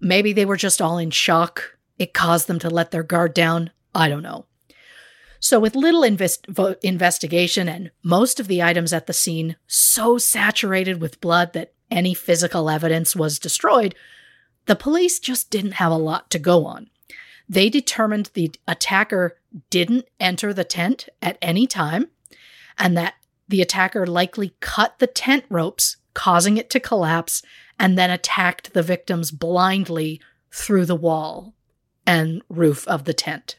Maybe 0.00 0.32
they 0.32 0.44
were 0.44 0.56
just 0.56 0.80
all 0.80 0.98
in 0.98 1.10
shock. 1.10 1.78
It 1.98 2.14
caused 2.14 2.46
them 2.46 2.58
to 2.60 2.70
let 2.70 2.90
their 2.90 3.02
guard 3.02 3.34
down. 3.34 3.70
I 3.94 4.08
don't 4.08 4.22
know. 4.22 4.46
So, 5.42 5.58
with 5.58 5.74
little 5.74 6.02
invest- 6.02 6.46
investigation 6.82 7.68
and 7.68 7.90
most 8.02 8.40
of 8.40 8.46
the 8.46 8.62
items 8.62 8.92
at 8.92 9.06
the 9.06 9.14
scene 9.14 9.56
so 9.66 10.18
saturated 10.18 11.00
with 11.00 11.20
blood 11.20 11.54
that 11.54 11.72
any 11.90 12.12
physical 12.12 12.68
evidence 12.68 13.16
was 13.16 13.38
destroyed, 13.38 13.94
the 14.66 14.76
police 14.76 15.18
just 15.18 15.50
didn't 15.50 15.72
have 15.72 15.92
a 15.92 15.96
lot 15.96 16.30
to 16.30 16.38
go 16.38 16.66
on. 16.66 16.90
They 17.48 17.70
determined 17.70 18.30
the 18.34 18.52
attacker 18.68 19.38
didn't 19.70 20.06
enter 20.18 20.52
the 20.52 20.64
tent 20.64 21.08
at 21.20 21.38
any 21.42 21.66
time 21.66 22.08
and 22.78 22.96
that 22.96 23.14
the 23.48 23.60
attacker 23.60 24.06
likely 24.06 24.54
cut 24.60 24.98
the 24.98 25.06
tent 25.06 25.44
ropes, 25.48 25.96
causing 26.14 26.56
it 26.56 26.70
to 26.70 26.80
collapse, 26.80 27.42
and 27.78 27.98
then 27.98 28.10
attacked 28.10 28.72
the 28.72 28.82
victims 28.82 29.30
blindly 29.30 30.20
through 30.52 30.86
the 30.86 30.96
wall 30.96 31.54
and 32.06 32.42
roof 32.48 32.86
of 32.88 33.04
the 33.04 33.12
tent. 33.12 33.56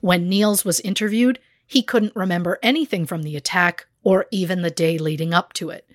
When 0.00 0.28
Nils 0.28 0.64
was 0.64 0.80
interviewed, 0.80 1.38
he 1.66 1.82
couldn't 1.82 2.16
remember 2.16 2.58
anything 2.62 3.06
from 3.06 3.22
the 3.22 3.36
attack 3.36 3.86
or 4.02 4.26
even 4.30 4.62
the 4.62 4.70
day 4.70 4.98
leading 4.98 5.34
up 5.34 5.52
to 5.54 5.70
it. 5.70 5.88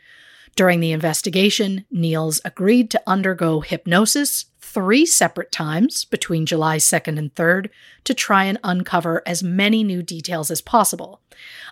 During 0.55 0.80
the 0.80 0.91
investigation, 0.91 1.86
Nils 1.89 2.39
agreed 2.45 2.91
to 2.91 3.01
undergo 3.07 3.61
hypnosis 3.61 4.45
three 4.74 5.05
separate 5.05 5.51
times 5.51 6.03
between 6.03 6.47
July 6.47 6.78
2nd 6.78 7.19
and 7.19 7.34
3rd 7.36 7.69
to 8.03 8.13
try 8.13 8.45
and 8.45 8.57
uncover 8.63 9.21
as 9.26 9.43
many 9.43 9.84
new 9.84 10.01
details 10.01 10.49
as 10.49 10.61
possible. 10.61 11.21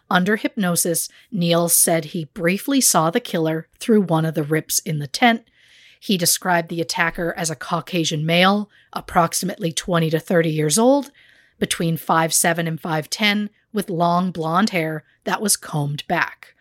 Under 0.10 0.36
hypnosis, 0.36 1.10
Nils 1.32 1.74
said 1.74 2.06
he 2.06 2.26
briefly 2.26 2.80
saw 2.80 3.10
the 3.10 3.20
killer 3.20 3.68
through 3.80 4.04
one 4.04 4.24
of 4.24 4.36
the 4.36 4.44
rips 4.44 4.78
in 4.80 5.00
the 5.00 5.08
tent. 5.08 5.48
He 6.00 6.16
described 6.18 6.70
the 6.70 6.82
attacker 6.82 7.34
as 7.36 7.50
a 7.50 7.56
Caucasian 7.56 8.26
male, 8.26 8.70
approximately 8.94 9.72
20 9.72 10.12
to 10.12 10.20
30 10.20 10.50
years 10.50 10.78
old, 10.78 11.12
between 11.58 11.98
5'7 11.98 12.68
and 12.68 12.80
5'10 12.80 13.50
with 13.74 13.90
long 13.90 14.32
blonde 14.32 14.72
hair 14.72 15.04
that 15.24 15.42
was 15.42 15.58
combed 15.58 16.06
back. 16.08 16.54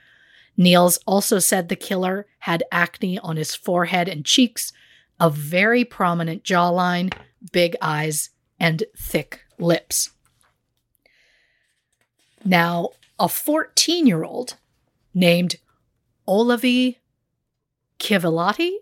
Nils 0.57 0.99
also 1.07 1.39
said 1.39 1.69
the 1.69 1.77
killer 1.77 2.27
had 2.41 2.63
acne 2.73 3.19
on 3.19 3.37
his 3.37 3.55
forehead 3.55 4.09
and 4.09 4.25
cheeks, 4.25 4.73
a 5.21 5.31
very 5.31 5.85
prominent 5.85 6.43
jawline, 6.43 7.13
big 7.53 7.77
eyes, 7.81 8.31
and 8.59 8.83
thick 8.97 9.41
lips. 9.59 10.11
Now, 12.45 12.91
a 13.19 13.29
14 13.29 14.07
year 14.07 14.25
old 14.25 14.57
named 15.15 15.57
Olavi 16.27 16.97
Kivilati 17.99 18.73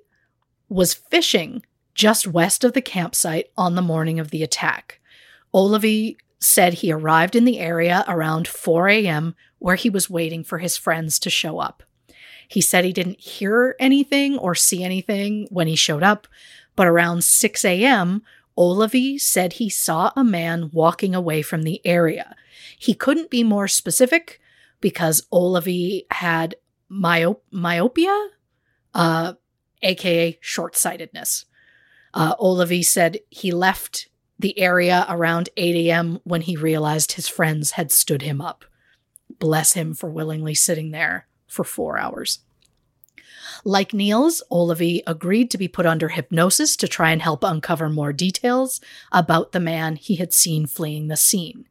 was 0.68 0.95
fishing 0.95 1.64
just 1.95 2.28
west 2.28 2.62
of 2.62 2.74
the 2.74 2.80
campsite 2.80 3.51
on 3.57 3.74
the 3.74 3.82
morning 3.82 4.20
of 4.20 4.30
the 4.30 4.45
attack. 4.45 5.01
Olavi 5.53 6.16
said 6.39 6.74
he 6.74 6.93
arrived 6.93 7.34
in 7.34 7.45
the 7.45 7.59
area 7.59 8.05
around 8.07 8.47
4 8.47 8.89
a.m., 8.89 9.34
where 9.59 9.74
he 9.74 9.91
was 9.91 10.09
waiting 10.09 10.45
for 10.45 10.59
his 10.59 10.76
friends 10.76 11.18
to 11.18 11.30
show 11.30 11.59
up. 11.59 11.82
He 12.49 12.62
said 12.62 12.84
he 12.84 12.94
didn't 12.94 13.20
hear 13.20 13.76
anything 13.78 14.38
or 14.38 14.55
see 14.55 14.82
anything 14.82 15.46
when 15.51 15.68
he 15.68 15.76
showed 15.76 16.03
up, 16.03 16.26
but 16.74 16.86
around 16.86 17.22
6 17.22 17.64
a.m., 17.64 18.22
Olavi 18.57 19.20
said 19.20 19.55
he 19.55 19.70
saw 19.70 20.11
a 20.16 20.24
man 20.24 20.70
walking 20.72 21.14
away 21.14 21.42
from 21.42 21.62
the 21.62 21.80
area. 21.86 22.34
He 22.76 22.94
couldn't 22.94 23.30
be 23.30 23.44
more 23.44 23.68
specific 23.68 24.40
because 24.80 25.26
Olavi 25.32 26.07
had 26.11 26.57
myop- 26.90 27.42
myopia, 27.53 28.28
uh, 28.94 29.34
aka 29.82 30.38
short 30.40 30.74
sightedness. 30.74 31.44
Uh, 32.14 32.34
Olavi 32.36 32.84
said 32.84 33.20
he 33.28 33.53
left 33.53 34.09
the 34.40 34.59
area 34.59 35.07
around 35.09 35.51
8 35.57 35.76
a.m. 35.86 36.18
when 36.24 36.40
he 36.40 36.57
realized 36.57 37.12
his 37.12 37.28
friends 37.28 37.72
had 37.72 37.92
stood 37.92 38.22
him 38.22 38.40
up. 38.40 38.64
Bless 39.38 39.74
him 39.74 39.94
for 39.94 40.11
willingly 40.11 40.55
sitting 40.55 40.90
there 40.90 41.28
for 41.49 41.64
four 41.64 41.99
hours. 41.99 42.40
Like 43.64 43.92
Nils, 43.92 44.42
Olavi 44.51 45.01
agreed 45.07 45.51
to 45.51 45.59
be 45.59 45.68
put 45.68 45.86
under 45.86 46.11
hypnosis 46.11 46.76
to 46.76 46.88
try 46.88 47.11
and 47.11 47.22
help 47.22 47.42
uncover 47.42 47.88
more 47.88 48.12
details 48.12 48.80
about 49.11 49.53
the 49.53 49.61
man 49.61 49.96
he 49.96 50.16
had 50.16 50.32
seen 50.32 50.66
fleeing 50.66 51.09
the 51.09 51.16
scene. 51.16 51.66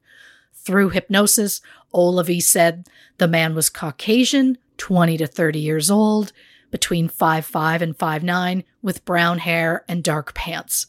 Through 0.53 0.89
hypnosis, 0.89 1.61
Olavi 1.93 2.41
said 2.41 2.89
the 3.17 3.27
man 3.27 3.55
was 3.55 3.69
Caucasian, 3.69 4.57
20 4.77 5.17
to 5.17 5.27
30 5.27 5.59
years 5.59 5.89
old, 5.89 6.33
between 6.71 7.07
5'5 7.07 7.81
and 7.81 7.97
5'9, 7.97 8.63
with 8.81 9.05
brown 9.05 9.39
hair 9.39 9.85
and 9.87 10.03
dark 10.03 10.33
pants. 10.33 10.87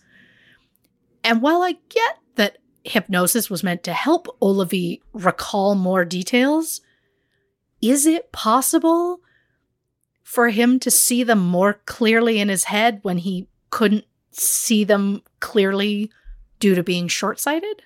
And 1.22 1.42
while 1.42 1.62
I 1.62 1.76
get 1.88 2.18
that 2.34 2.58
hypnosis 2.82 3.48
was 3.48 3.62
meant 3.62 3.84
to 3.84 3.92
help 3.92 4.26
Olavi 4.40 5.00
recall 5.12 5.74
more 5.74 6.04
details, 6.04 6.80
is 7.80 8.06
it 8.06 8.32
possible 8.32 9.20
for 10.22 10.48
him 10.50 10.78
to 10.80 10.90
see 10.90 11.22
them 11.22 11.38
more 11.38 11.80
clearly 11.86 12.38
in 12.38 12.48
his 12.48 12.64
head 12.64 13.00
when 13.02 13.18
he 13.18 13.48
couldn't 13.70 14.04
see 14.30 14.84
them 14.84 15.22
clearly 15.40 16.10
due 16.60 16.74
to 16.74 16.82
being 16.82 17.08
short 17.08 17.40
sighted? 17.40 17.82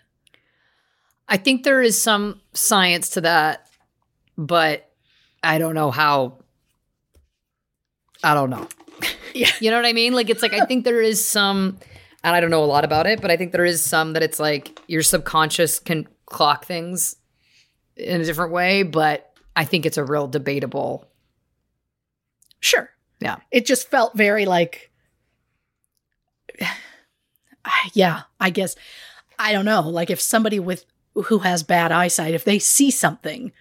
I 1.28 1.36
think 1.36 1.62
there 1.62 1.82
is 1.82 2.00
some 2.00 2.40
science 2.52 3.10
to 3.10 3.22
that, 3.22 3.68
but 4.36 4.90
I 5.42 5.58
don't 5.58 5.74
know 5.74 5.90
how. 5.90 6.38
I 8.22 8.34
don't 8.34 8.50
know. 8.50 8.68
Yeah. 9.34 9.50
You 9.60 9.70
know 9.70 9.76
what 9.78 9.86
I 9.86 9.94
mean? 9.94 10.12
Like, 10.12 10.28
it's 10.28 10.42
like, 10.42 10.52
I 10.52 10.66
think 10.66 10.84
there 10.84 11.00
is 11.00 11.26
some, 11.26 11.78
and 12.22 12.36
I 12.36 12.40
don't 12.40 12.50
know 12.50 12.62
a 12.62 12.66
lot 12.66 12.84
about 12.84 13.06
it, 13.06 13.22
but 13.22 13.30
I 13.30 13.38
think 13.38 13.52
there 13.52 13.64
is 13.64 13.82
some 13.82 14.12
that 14.12 14.22
it's 14.22 14.38
like 14.38 14.78
your 14.88 15.00
subconscious 15.02 15.78
can 15.78 16.06
clock 16.26 16.66
things 16.66 17.16
in 17.96 18.20
a 18.20 18.24
different 18.24 18.52
way, 18.52 18.82
but 18.82 19.31
I 19.54 19.64
think 19.64 19.84
it's 19.86 19.98
a 19.98 20.04
real 20.04 20.26
debatable. 20.28 21.08
Sure. 22.60 22.88
Yeah. 23.20 23.36
It 23.50 23.66
just 23.66 23.88
felt 23.90 24.16
very 24.16 24.46
like, 24.46 24.90
yeah, 27.92 28.22
I 28.40 28.50
guess. 28.50 28.76
I 29.38 29.52
don't 29.52 29.64
know. 29.64 29.82
Like 29.82 30.10
if 30.10 30.20
somebody 30.20 30.58
with 30.60 30.84
who 31.14 31.38
has 31.40 31.62
bad 31.62 31.92
eyesight, 31.92 32.34
if 32.34 32.44
they 32.44 32.58
see 32.58 32.90
something, 32.90 33.52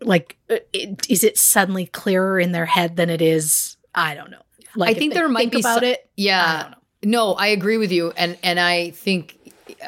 like 0.00 0.36
uh, 0.50 0.56
it, 0.72 1.08
is 1.08 1.22
it 1.24 1.38
suddenly 1.38 1.86
clearer 1.86 2.38
in 2.40 2.52
their 2.52 2.66
head 2.66 2.96
than 2.96 3.10
it 3.10 3.22
is? 3.22 3.76
I 3.94 4.14
don't 4.14 4.30
know. 4.30 4.42
Like 4.74 4.96
I 4.96 4.98
think 4.98 5.14
there 5.14 5.28
might 5.28 5.50
think 5.50 5.52
be 5.52 5.60
about 5.60 5.80
so- 5.80 5.86
it. 5.86 5.98
I 6.00 6.08
Yeah. 6.16 6.62
don't 6.62 6.70
know. 6.70 6.76
No, 7.04 7.34
I 7.34 7.48
agree 7.48 7.76
with 7.76 7.92
you. 7.92 8.12
And, 8.16 8.36
and 8.42 8.58
I 8.58 8.90
think, 8.90 9.38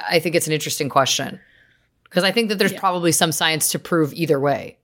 I 0.08 0.20
think 0.20 0.34
it's 0.36 0.46
an 0.46 0.52
interesting 0.52 0.88
question 0.88 1.40
because 2.08 2.24
I 2.24 2.32
think 2.32 2.48
that 2.48 2.58
there's 2.58 2.72
Yeah. 2.72 2.80
probably 2.80 3.12
some 3.12 3.32
science 3.32 3.70
to 3.72 3.78
prove 3.78 4.12
either 4.14 4.38
way. 4.40 4.78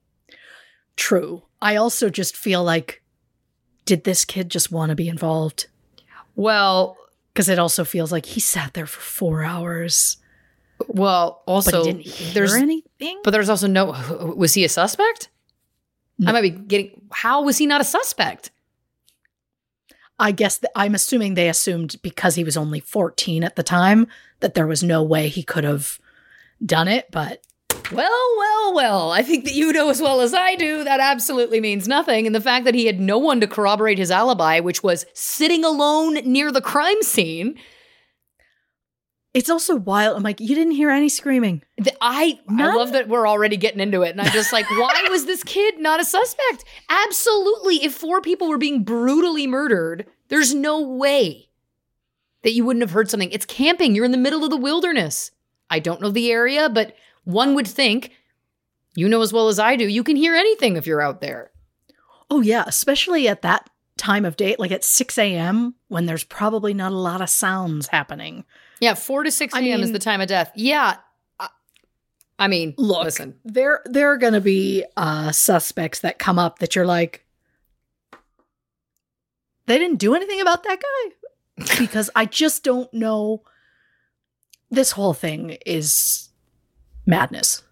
True. 0.97 1.43
I 1.61 1.77
also 1.77 2.09
just 2.11 2.37
feel 2.37 2.62
like, 2.62 3.03
did 3.85 4.05
this 4.05 4.25
kid 4.25 4.51
just 4.51 4.70
want 4.70 4.91
to 4.91 4.95
be 4.97 5.09
involved? 5.09 5.66
Well, 6.37 6.97
Because 7.33 7.49
it 7.49 7.59
also 7.59 7.85
feels 7.85 8.12
like 8.12 8.27
he 8.27 8.39
sat 8.41 8.75
there 8.75 8.87
for 8.87 9.01
four 9.01 9.43
hours, 9.43 10.18
well, 10.87 11.43
also 11.47 11.70
but 11.83 11.87
he 11.87 11.93
didn't 11.93 12.07
hear 12.07 12.33
there's 12.35 12.55
anything. 12.55 13.20
But 13.25 13.31
there's 13.33 13.49
also 13.49 13.66
no. 13.66 13.87
Was 14.37 14.55
he 14.55 14.64
a 14.64 14.68
suspect? 14.68 15.31
I 16.25 16.31
might 16.31 16.43
be 16.43 16.51
getting. 16.51 17.01
How 17.11 17.43
was 17.43 17.59
he 17.59 17.66
not 17.66 17.81
a 17.81 17.85
suspect? 17.85 18.53
I 20.16 20.31
guess 20.31 20.59
that 20.59 20.70
I'm 20.77 20.95
assuming 20.95 21.35
they 21.35 21.49
assumed 21.49 21.97
because 22.03 22.37
he 22.37 22.45
was 22.45 22.57
only 22.57 22.79
14 22.79 23.43
at 23.43 23.57
the 23.57 23.64
time 23.64 24.07
that 24.39 24.55
there 24.55 24.66
was 24.68 24.85
no 24.85 25.03
way 25.03 25.29
he 25.29 25.43
could 25.43 25.64
have 25.64 25.99
done 26.64 26.88
it. 26.88 27.11
But 27.11 27.42
Well, 27.92 28.34
well, 28.38 28.74
well. 28.74 29.12
I 29.12 29.22
think 29.22 29.44
that 29.44 29.55
you 29.55 29.72
know 29.72 29.90
as 29.90 30.00
well 30.00 30.20
as 30.20 30.34
I 30.34 30.57
do 30.57 30.84
that 30.84 31.00
absolutely 31.00 31.61
means 31.61 31.88
nothing. 31.88 32.26
And 32.26 32.34
the 32.34 32.40
fact 32.40 32.64
that 32.64 32.74
he 32.74 32.86
had 32.86 33.00
no 33.00 33.18
one 33.18 33.40
to 33.40 33.46
corroborate 33.46 33.98
his 33.98 34.11
alibi, 34.11 34.61
which 34.61 34.82
was 34.82 35.07
sitting 35.14 35.64
alone 35.64 36.14
near 36.24 36.50
the 36.52 36.61
crime 36.61 37.02
scene, 37.02 37.57
it's 39.34 39.50
also 39.50 39.74
wild. 39.74 40.16
I'm 40.16 40.22
like, 40.22 40.40
you 40.40 40.55
didn't 40.55 40.74
hear 40.74 40.90
any 40.90 41.09
screaming. 41.09 41.62
th- 41.82 41.96
I 42.00 42.38
I 42.48 42.74
love 42.76 42.92
that 42.92 43.09
we're 43.09 43.26
already 43.26 43.57
getting 43.57 43.80
into 43.80 44.02
it. 44.02 44.11
And 44.11 44.20
I'm 44.20 44.30
just 44.30 44.52
like, 44.52 44.70
why 44.70 45.07
was 45.11 45.26
this 45.26 45.42
kid 45.42 45.80
not 45.80 46.00
a 46.00 46.05
suspect? 46.05 46.64
Absolutely. 46.88 47.84
If 47.84 47.94
four 47.94 48.20
people 48.20 48.48
were 48.48 48.59
being 48.59 48.84
brutally 48.84 49.48
murdered, 49.48 50.07
there's 50.28 50.55
no 50.55 50.80
way 50.80 51.48
that 52.44 52.52
you 52.52 52.64
wouldn't 52.64 52.82
have 52.82 52.92
heard 52.92 53.11
something. 53.11 53.30
It's 53.32 53.46
camping. 53.46 53.94
You're 53.94 54.05
in 54.05 54.12
the 54.12 54.18
middle 54.18 54.44
of 54.44 54.50
the 54.50 54.57
wilderness. 54.57 55.32
I 55.71 55.79
don't 55.79 56.01
know 56.01 56.11
the 56.11 56.31
area, 56.31 56.69
but 56.69 56.95
one 57.25 57.55
would 57.55 57.67
think, 57.67 58.12
you 58.95 59.09
know 59.09 59.23
as 59.23 59.33
well 59.33 59.49
as 59.49 59.59
I 59.59 59.77
do, 59.77 59.87
you 59.87 60.05
can 60.05 60.17
hear 60.17 60.35
anything 60.35 60.77
if 60.77 60.87
you're 60.87 61.03
out 61.03 61.21
there. 61.21 61.51
Oh, 62.31 62.41
yeah. 62.41 62.65
Especially 62.67 63.29
at 63.29 63.43
that 63.43 63.69
time 63.97 64.25
of 64.25 64.37
day, 64.37 64.57
like 64.59 64.73
at 64.73 64.85
6 64.85 65.19
a.m., 65.19 65.75
when 65.89 66.07
there's 66.07 66.25
probably 66.25 66.75
not 66.75 66.93
a 66.93 66.97
lot 66.97 67.21
of 67.21 67.31
sounds 67.31 67.89
happening. 67.89 68.45
Yeah, 68.81 68.95
4 68.95 69.25
to 69.25 69.31
6 69.31 69.55
a.m. 69.55 69.83
is 69.83 69.93
the 69.93 69.99
time 69.99 70.21
of 70.21 70.29
death. 70.29 70.53
Yeah. 70.55 70.97
I, 71.39 71.49
I 72.39 72.49
mean, 72.49 72.75
Look, 72.77 73.05
listen. 73.05 73.37
there, 73.45 73.83
there 73.85 74.12
are 74.12 74.19
going 74.19 74.33
to 74.33 74.41
be 74.41 74.85
uh, 74.97 75.33
suspects 75.33 76.01
that 76.01 76.19
come 76.19 76.39
up 76.39 76.59
that 76.59 76.75
you're 76.75 76.87
like, 76.87 77.25
they 79.67 79.79
didn't 79.79 79.99
do 79.99 80.15
anything 80.15 80.41
about 80.41 80.65
that 80.65 80.81
guy. 80.81 81.15
because 81.79 82.11
I 82.17 82.27
just 82.27 82.65
don't 82.65 82.93
know. 82.93 83.43
This 84.75 84.93
whole 84.93 85.14
thing 85.14 85.57
is 85.64 86.29
madness. 87.07 87.62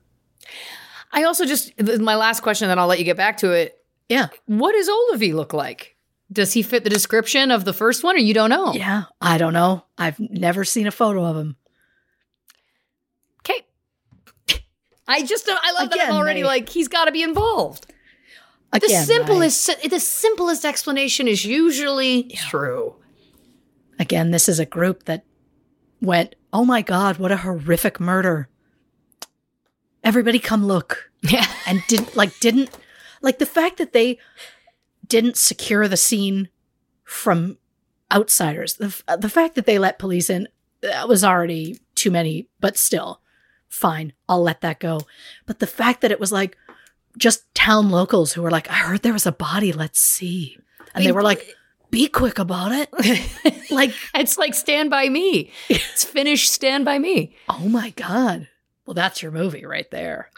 I 1.12 1.24
also 1.24 1.44
just, 1.44 1.72
my 2.00 2.14
last 2.16 2.40
question, 2.40 2.68
then 2.68 2.78
I'll 2.78 2.86
let 2.86 2.98
you 2.98 3.04
get 3.04 3.16
back 3.16 3.38
to 3.38 3.50
it. 3.52 3.76
Yeah. 4.08 4.28
What 4.46 4.72
does 4.72 4.88
Olavi 4.88 5.34
look 5.34 5.52
like? 5.52 5.96
Does 6.32 6.52
he 6.54 6.62
fit 6.62 6.84
the 6.84 6.90
description 6.90 7.50
of 7.50 7.64
the 7.66 7.74
first 7.74 8.02
one 8.02 8.16
or 8.16 8.20
you 8.20 8.32
don't 8.32 8.48
know? 8.50 8.72
Yeah, 8.72 9.04
I 9.20 9.36
don't 9.36 9.52
know. 9.52 9.84
I've 9.98 10.18
never 10.18 10.64
seen 10.64 10.86
a 10.86 10.90
photo 10.90 11.24
of 11.24 11.36
him. 11.36 11.56
Okay. 13.40 13.66
I 15.06 15.22
just 15.24 15.44
don't, 15.44 15.60
I 15.62 15.72
love 15.72 15.90
that 15.90 16.08
I'm 16.08 16.14
already 16.14 16.40
they- 16.40 16.46
like, 16.46 16.68
he's 16.70 16.88
got 16.88 17.04
to 17.06 17.12
be 17.12 17.22
involved. 17.22 17.86
the 18.72 18.78
Again, 18.78 19.04
simplest, 19.04 19.90
the 19.90 20.00
simplest 20.00 20.64
explanation 20.64 21.28
is 21.28 21.44
usually 21.44 22.24
true. 22.36 22.94
Again, 23.98 24.30
this 24.30 24.48
is 24.48 24.58
a 24.58 24.64
group 24.66 25.04
that 25.04 25.24
went, 26.00 26.34
"Oh 26.52 26.64
my 26.64 26.82
god, 26.82 27.18
what 27.18 27.32
a 27.32 27.38
horrific 27.38 28.00
murder." 28.00 28.48
Everybody 30.04 30.38
come 30.38 30.66
look. 30.66 31.10
Yeah. 31.22 31.46
And 31.66 31.82
didn't 31.88 32.16
like 32.16 32.38
didn't 32.40 32.70
like 33.22 33.38
the 33.38 33.46
fact 33.46 33.78
that 33.78 33.92
they 33.92 34.18
didn't 35.06 35.36
secure 35.36 35.86
the 35.88 35.96
scene 35.96 36.48
from 37.04 37.56
outsiders. 38.12 38.74
The 38.74 39.16
the 39.16 39.30
fact 39.30 39.54
that 39.54 39.64
they 39.64 39.78
let 39.78 39.98
police 39.98 40.28
in 40.28 40.48
that 40.82 41.08
was 41.08 41.24
already 41.24 41.80
too 41.94 42.10
many, 42.10 42.48
but 42.60 42.76
still 42.76 43.20
fine. 43.68 44.12
I'll 44.28 44.42
let 44.42 44.60
that 44.60 44.80
go. 44.80 45.00
But 45.46 45.60
the 45.60 45.66
fact 45.66 46.02
that 46.02 46.10
it 46.10 46.20
was 46.20 46.32
like 46.32 46.58
just 47.16 47.54
town 47.54 47.90
locals 47.90 48.32
who 48.32 48.42
were 48.42 48.50
like, 48.50 48.68
I 48.70 48.74
heard 48.74 49.02
there 49.02 49.12
was 49.12 49.26
a 49.26 49.32
body. 49.32 49.72
Let's 49.72 50.02
see. 50.02 50.58
And 50.94 51.06
they 51.06 51.12
were 51.12 51.22
like, 51.22 51.54
be 51.92 52.08
quick 52.08 52.40
about 52.40 52.72
it. 52.72 53.70
like, 53.70 53.92
It's 54.14 54.36
like 54.38 54.54
Stand 54.54 54.90
By 54.90 55.08
Me. 55.08 55.52
It's 55.68 56.02
finished 56.02 56.50
Stand 56.50 56.84
By 56.84 56.98
Me. 56.98 57.36
oh 57.48 57.68
my 57.68 57.90
God. 57.90 58.48
Well, 58.84 58.94
that's 58.94 59.22
your 59.22 59.30
movie 59.30 59.64
right 59.64 59.88
there. 59.92 60.30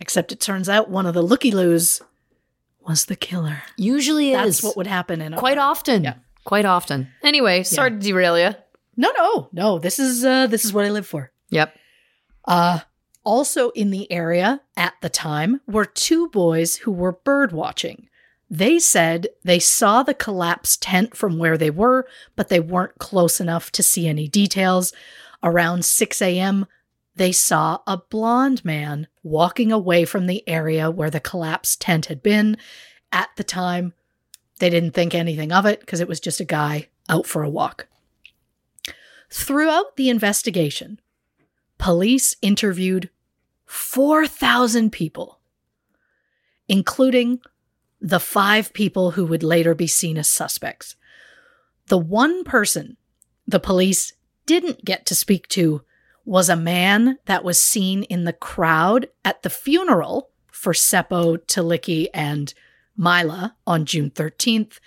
Except 0.00 0.30
it 0.30 0.38
turns 0.38 0.68
out 0.68 0.90
one 0.90 1.06
of 1.06 1.14
the 1.14 1.22
looky 1.22 1.50
loos 1.50 2.00
was 2.86 3.06
the 3.06 3.16
killer. 3.16 3.62
Usually 3.76 4.30
is. 4.30 4.36
That's 4.36 4.58
is. 4.58 4.64
what 4.64 4.76
would 4.76 4.86
happen 4.86 5.20
in 5.20 5.34
a 5.34 5.38
Quite 5.38 5.58
often. 5.58 6.04
Yeah. 6.04 6.14
Quite 6.44 6.66
often. 6.66 7.08
Anyway, 7.24 7.64
sorry 7.64 7.90
to 7.90 7.98
derail 7.98 8.38
you. 8.38 8.54
No, 8.96 9.10
no, 9.18 9.48
no. 9.52 9.78
This 9.78 9.98
is 9.98 10.24
uh 10.24 10.46
this 10.46 10.64
is 10.64 10.72
what 10.72 10.84
I 10.84 10.90
live 10.90 11.06
for. 11.06 11.32
Yep. 11.50 11.74
Uh 12.44 12.80
also 13.24 13.70
in 13.70 13.90
the 13.90 14.10
area 14.10 14.60
at 14.76 14.94
the 15.02 15.08
time 15.10 15.60
were 15.66 15.84
two 15.84 16.28
boys 16.28 16.76
who 16.76 16.92
were 16.92 17.12
bird 17.12 17.52
watching. 17.52 18.08
They 18.50 18.78
said 18.78 19.28
they 19.44 19.58
saw 19.58 20.02
the 20.02 20.14
collapsed 20.14 20.82
tent 20.82 21.14
from 21.14 21.38
where 21.38 21.58
they 21.58 21.70
were, 21.70 22.06
but 22.34 22.48
they 22.48 22.60
weren't 22.60 22.98
close 22.98 23.40
enough 23.40 23.70
to 23.72 23.82
see 23.82 24.08
any 24.08 24.26
details. 24.26 24.92
Around 25.42 25.84
6 25.84 26.22
a.m., 26.22 26.66
they 27.14 27.32
saw 27.32 27.80
a 27.86 27.98
blond 27.98 28.64
man 28.64 29.08
walking 29.22 29.72
away 29.72 30.04
from 30.04 30.26
the 30.26 30.48
area 30.48 30.90
where 30.90 31.10
the 31.10 31.20
collapsed 31.20 31.80
tent 31.80 32.06
had 32.06 32.22
been. 32.22 32.56
At 33.12 33.30
the 33.36 33.44
time, 33.44 33.92
they 34.60 34.70
didn't 34.70 34.92
think 34.92 35.14
anything 35.14 35.52
of 35.52 35.66
it 35.66 35.80
because 35.80 36.00
it 36.00 36.08
was 36.08 36.20
just 36.20 36.40
a 36.40 36.44
guy 36.44 36.88
out 37.08 37.26
for 37.26 37.42
a 37.42 37.50
walk. 37.50 37.88
Throughout 39.30 39.96
the 39.96 40.08
investigation, 40.08 41.00
police 41.76 42.36
interviewed 42.40 43.10
4,000 43.66 44.90
people, 44.90 45.38
including 46.68 47.40
the 48.00 48.20
five 48.20 48.72
people 48.72 49.12
who 49.12 49.26
would 49.26 49.42
later 49.42 49.74
be 49.74 49.86
seen 49.86 50.18
as 50.18 50.28
suspects. 50.28 50.96
The 51.86 51.98
one 51.98 52.44
person 52.44 52.96
the 53.46 53.60
police 53.60 54.12
didn't 54.44 54.84
get 54.84 55.06
to 55.06 55.14
speak 55.14 55.48
to 55.48 55.82
was 56.24 56.50
a 56.50 56.56
man 56.56 57.18
that 57.24 57.42
was 57.42 57.60
seen 57.60 58.02
in 58.04 58.24
the 58.24 58.32
crowd 58.32 59.08
at 59.24 59.42
the 59.42 59.50
funeral 59.50 60.28
for 60.52 60.74
Seppo, 60.74 61.38
Tuulikki, 61.38 62.08
and 62.12 62.52
Mila 62.96 63.56
on 63.66 63.86
June 63.86 64.10
13th. 64.10 64.78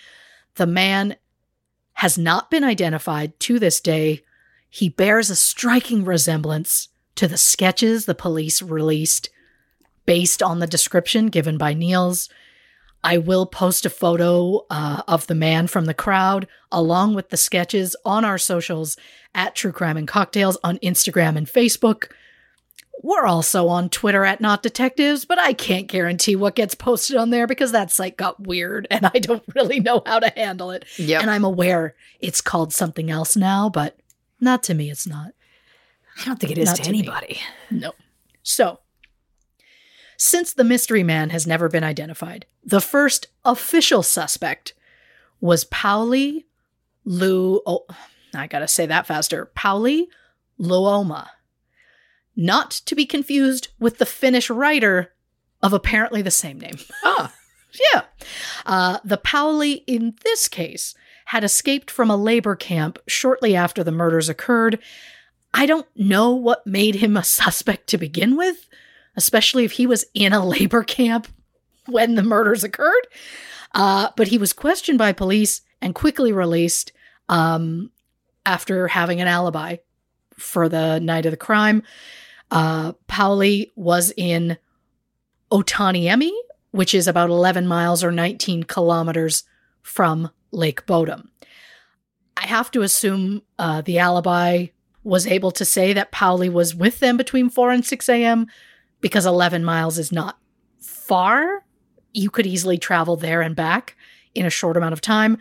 The 0.56 0.68
man 0.68 1.16
has 1.94 2.18
not 2.18 2.52
been 2.52 2.64
identified 2.64 3.40
to 3.40 3.58
this 3.58 3.80
day. 3.82 4.22
He 4.70 4.90
bears 4.90 5.32
a 5.32 5.36
striking 5.36 6.06
resemblance 6.06 6.90
to 7.16 7.28
the 7.28 7.38
sketches 7.38 8.06
the 8.06 8.14
police 8.14 8.62
released 8.62 9.30
based 10.06 10.44
on 10.44 10.60
the 10.60 10.68
description 10.68 11.28
given 11.28 11.58
by 11.58 11.74
Nils. 11.74 12.30
I 13.04 13.18
will 13.18 13.46
post 13.46 13.86
a 13.86 13.90
photo 13.90 14.66
uh, 14.70 15.02
of 15.08 15.28
the 15.28 15.36
man 15.36 15.68
from 15.68 15.86
the 15.86 15.94
crowd 15.94 16.48
along 16.72 17.16
with 17.16 17.30
the 17.30 17.38
sketches 17.38 17.96
on 18.06 18.24
our 18.24 18.38
socials 18.38 18.98
at 19.34 19.56
True 19.56 19.72
Crime 19.72 19.98
and 19.98 20.08
Cocktails 20.08 20.58
on 20.64 20.78
Instagram 20.80 21.36
and 21.36 21.48
Facebook. 21.48 22.12
We're 23.04 23.26
also 23.26 23.68
on 23.68 23.90
Twitter 23.90 24.24
at 24.26 24.42
Not 24.42 24.62
Detectives, 24.62 25.26
but 25.26 25.40
I 25.40 25.54
can't 25.54 25.88
guarantee 25.88 26.36
what 26.36 26.56
gets 26.56 26.76
posted 26.76 27.18
on 27.18 27.32
there 27.32 27.48
because 27.48 27.72
that 27.72 27.90
site 27.92 28.16
got 28.16 28.40
weird 28.46 28.86
and 28.92 29.08
I 29.08 29.18
don't 29.18 29.44
really 29.56 29.80
know 29.80 30.04
how 30.06 30.20
to 30.20 30.30
handle 30.36 30.70
it. 30.70 30.86
Yep. 30.98 31.22
And 31.24 31.32
I'm 31.32 31.44
aware 31.44 31.96
it's 32.20 32.42
called 32.42 32.74
something 32.74 33.10
else 33.10 33.36
now, 33.36 33.70
but 33.70 33.98
not 34.40 34.62
to 34.64 34.76
me, 34.76 34.92
it's 34.92 35.08
not. 35.08 35.34
I 36.20 36.26
don't 36.26 36.40
think 36.40 36.52
it 36.52 36.58
is 36.60 36.66
Not 36.68 36.76
to, 36.78 36.84
to 36.84 36.92
me. 36.92 37.00
anybody. 37.00 37.40
No. 37.72 37.94
So, 38.44 38.80
since 40.22 40.54
the 40.54 40.64
mystery 40.64 41.02
man 41.02 41.32
has 41.32 41.48
never 41.48 41.68
been 41.68 41.84
identified, 41.84 42.46
the 42.64 42.80
first 42.80 43.26
official 43.44 44.04
suspect 44.04 44.76
was 45.40 45.64
Pauli 45.64 46.46
Lu. 47.04 47.60
Oh, 47.66 47.88
I 48.32 48.46
gotta 48.46 48.68
say 48.68 48.86
that 48.86 49.08
faster. 49.08 49.46
Pauli 49.56 50.10
Luoma. 50.60 51.30
Not 52.36 52.70
to 52.70 52.94
be 52.94 53.08
confused 53.08 53.70
with 53.80 53.98
the 53.98 54.06
Finnish 54.06 54.52
writer 54.52 55.12
of 55.64 55.74
apparently 55.74 56.22
the 56.22 56.30
same 56.30 56.60
name. 56.60 56.78
Ah. 57.04 57.34
Yeah. 57.92 58.02
Uh, 58.64 59.00
the 59.04 59.18
Pauli 59.18 59.84
in 59.88 60.14
this 60.24 60.48
case 60.48 60.94
had 61.26 61.44
escaped 61.44 61.90
from 61.90 62.12
a 62.12 62.16
labor 62.16 62.56
camp 62.56 63.00
shortly 63.08 63.56
after 63.56 63.84
the 63.84 63.92
murders 63.92 64.30
occurred. 64.30 64.78
I 65.52 65.66
don't 65.66 65.88
know 65.96 66.36
what 66.36 66.68
made 66.68 66.96
him 66.96 67.18
a 67.18 67.24
suspect 67.40 67.88
to 67.88 67.98
begin 67.98 68.38
with, 68.38 68.68
especially 69.16 69.66
if 69.66 69.74
he 69.74 69.88
was 69.88 70.06
in 70.14 70.34
a 70.34 70.46
labor 70.46 70.84
camp 70.84 71.28
when 71.88 72.16
the 72.16 72.24
murders 72.24 72.64
occurred. 72.64 73.08
Uh, 73.74 74.10
but 74.16 74.28
he 74.28 74.38
was 74.38 74.54
questioned 74.54 74.98
by 74.98 75.14
police 75.14 75.62
and 75.82 75.96
quickly 75.96 76.32
released 76.32 76.92
um, 77.30 77.90
after 78.46 78.88
having 78.88 79.22
an 79.22 79.28
alibi 79.28 79.78
for 80.38 80.68
the 80.68 81.00
night 81.00 81.26
of 81.26 81.32
the 81.32 81.38
crime. 81.38 81.84
Uh, 82.50 82.92
Pauli 83.08 83.72
was 83.76 84.12
in 84.18 84.58
Otaniemi, 85.52 86.32
which 86.72 86.94
is 86.94 87.08
about 87.08 87.30
11 87.30 87.68
miles 87.68 88.04
or 88.04 88.12
19 88.12 88.64
kilometers 88.64 89.44
from 89.82 90.30
Lake 90.52 90.86
Bodom. 90.86 91.30
I 92.36 92.48
have 92.48 92.72
to 92.72 92.82
assume 92.82 93.44
uh, 93.58 93.82
the 93.82 94.00
alibi 94.00 94.68
was 95.04 95.28
able 95.28 95.52
to 95.52 95.66
say 95.66 95.94
that 95.94 96.12
Pauli 96.12 96.50
was 96.50 96.76
with 96.76 97.00
them 97.00 97.18
between 97.18 97.50
4 97.50 97.72
and 97.72 97.86
6 97.86 98.10
a.m. 98.10 98.48
because 99.02 99.26
11 99.26 99.64
miles 99.64 99.98
is 99.98 100.12
not 100.12 100.38
far. 100.80 101.66
You 102.14 102.30
could 102.30 102.46
easily 102.46 102.78
travel 102.78 103.16
there 103.16 103.42
and 103.42 103.56
back 103.56 103.96
in 104.34 104.46
a 104.46 104.50
short 104.50 104.78
amount 104.78 104.94
of 104.94 105.02
time, 105.02 105.38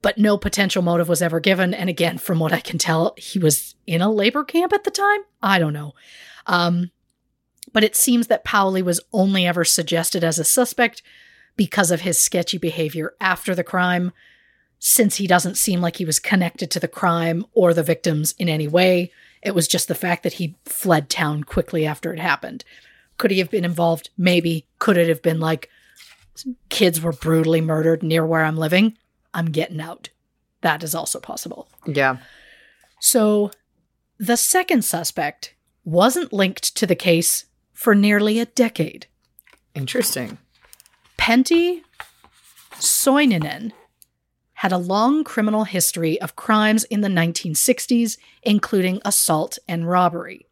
but 0.00 0.16
no 0.16 0.38
potential 0.38 0.82
motive 0.82 1.08
was 1.08 1.20
ever 1.20 1.40
given. 1.40 1.74
And 1.74 1.90
again, 1.90 2.18
from 2.18 2.38
what 2.38 2.52
I 2.52 2.60
can 2.60 2.78
tell, 2.78 3.14
he 3.16 3.38
was 3.38 3.74
in 3.86 4.00
a 4.00 4.10
labor 4.10 4.44
camp 4.44 4.72
at 4.72 4.84
the 4.84 4.90
time. 4.90 5.20
I 5.42 5.58
don't 5.58 5.72
know. 5.72 5.92
Um, 6.46 6.90
but 7.72 7.84
it 7.84 7.96
seems 7.96 8.28
that 8.28 8.44
Pauli 8.44 8.82
was 8.82 9.00
only 9.12 9.46
ever 9.46 9.64
suggested 9.64 10.22
as 10.24 10.38
a 10.38 10.44
suspect 10.44 11.02
because 11.56 11.90
of 11.90 12.02
his 12.02 12.18
sketchy 12.18 12.58
behavior 12.58 13.14
after 13.20 13.54
the 13.54 13.64
crime, 13.64 14.12
since 14.78 15.16
he 15.16 15.26
doesn't 15.26 15.56
seem 15.56 15.80
like 15.80 15.96
he 15.96 16.04
was 16.04 16.18
connected 16.18 16.70
to 16.70 16.80
the 16.80 16.88
crime 16.88 17.44
or 17.52 17.72
the 17.72 17.82
victims 17.82 18.34
in 18.38 18.48
any 18.48 18.68
way. 18.68 19.10
It 19.44 19.54
was 19.54 19.68
just 19.68 19.88
the 19.88 19.94
fact 19.94 20.22
that 20.22 20.34
he 20.34 20.56
fled 20.64 21.08
town 21.08 21.44
quickly 21.44 21.86
after 21.86 22.12
it 22.12 22.18
happened. 22.18 22.64
Could 23.18 23.30
he 23.30 23.38
have 23.38 23.50
been 23.50 23.64
involved? 23.64 24.10
Maybe. 24.16 24.66
Could 24.78 24.96
it 24.96 25.08
have 25.08 25.22
been 25.22 25.38
like 25.38 25.70
kids 26.68 27.00
were 27.00 27.12
brutally 27.12 27.60
murdered 27.60 28.02
near 28.02 28.26
where 28.26 28.44
I'm 28.44 28.56
living? 28.56 28.96
I'm 29.32 29.46
getting 29.46 29.80
out. 29.80 30.08
That 30.62 30.82
is 30.82 30.94
also 30.94 31.20
possible. 31.20 31.68
Yeah. 31.86 32.16
So, 32.98 33.50
the 34.18 34.36
second 34.36 34.84
suspect 34.84 35.54
wasn't 35.84 36.32
linked 36.32 36.74
to 36.76 36.86
the 36.86 36.96
case 36.96 37.44
for 37.72 37.94
nearly 37.94 38.38
a 38.38 38.46
decade. 38.46 39.06
Interesting. 39.74 40.38
Pentti 41.18 41.82
Soininen 42.76 43.72
had 44.64 44.72
a 44.72 44.78
long 44.78 45.22
criminal 45.22 45.64
history 45.64 46.18
of 46.22 46.36
crimes 46.36 46.84
in 46.84 47.02
the 47.02 47.08
1960s, 47.08 48.16
including 48.42 48.98
assault 49.04 49.58
and 49.68 49.86
robbery. 49.86 50.46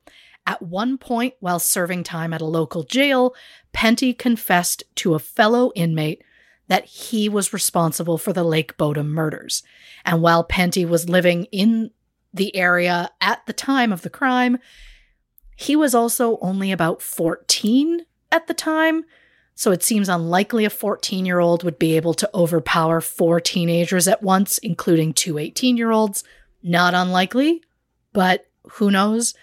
At 0.46 0.60
one 0.60 0.98
point, 0.98 1.32
while 1.40 1.58
serving 1.58 2.04
time 2.04 2.34
at 2.34 2.42
a 2.42 2.44
local 2.44 2.82
jail, 2.82 3.34
Pentti 3.72 4.12
confessed 4.12 4.82
to 4.96 5.14
a 5.14 5.18
fellow 5.18 5.72
inmate 5.74 6.22
that 6.68 6.84
he 6.84 7.26
was 7.30 7.54
responsible 7.54 8.18
for 8.18 8.34
the 8.34 8.44
Lake 8.44 8.76
Bodom 8.76 9.08
murders. 9.08 9.62
And 10.04 10.20
while 10.20 10.46
Pentti 10.46 10.86
was 10.86 11.08
living 11.08 11.44
in 11.44 11.90
the 12.34 12.54
area 12.54 13.08
at 13.22 13.46
the 13.46 13.54
time 13.54 13.94
of 13.94 14.02
the 14.02 14.10
crime, 14.10 14.58
he 15.56 15.74
was 15.74 15.94
also 15.94 16.36
only 16.42 16.70
about 16.70 17.00
14 17.00 18.02
at 18.30 18.46
the 18.46 18.52
time, 18.52 19.06
so 19.54 19.70
it 19.70 19.82
seems 19.82 20.08
unlikely 20.08 20.64
a 20.64 20.70
14 20.70 21.26
year 21.26 21.38
old 21.38 21.62
would 21.62 21.78
be 21.78 21.96
able 21.96 22.14
to 22.14 22.30
overpower 22.34 23.00
four 23.00 23.40
teenagers 23.40 24.08
at 24.08 24.22
once, 24.22 24.58
including 24.58 25.12
two 25.12 25.38
18 25.38 25.76
year 25.76 25.90
olds. 25.90 26.24
Not 26.62 26.94
unlikely, 26.94 27.62
but 28.12 28.46
who 28.72 28.90
knows? 28.90 29.34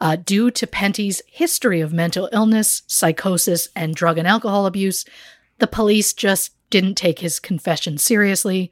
Uh, 0.00 0.16
due 0.16 0.50
to 0.50 0.66
Pentti's 0.66 1.22
history 1.26 1.80
of 1.80 1.92
mental 1.92 2.28
illness, 2.32 2.82
psychosis, 2.86 3.68
and 3.74 3.94
drug 3.94 4.18
and 4.18 4.28
alcohol 4.28 4.66
abuse, 4.66 5.04
the 5.58 5.66
police 5.66 6.12
just 6.12 6.52
didn't 6.68 6.96
take 6.96 7.20
his 7.20 7.40
confession 7.40 7.96
seriously. 7.96 8.70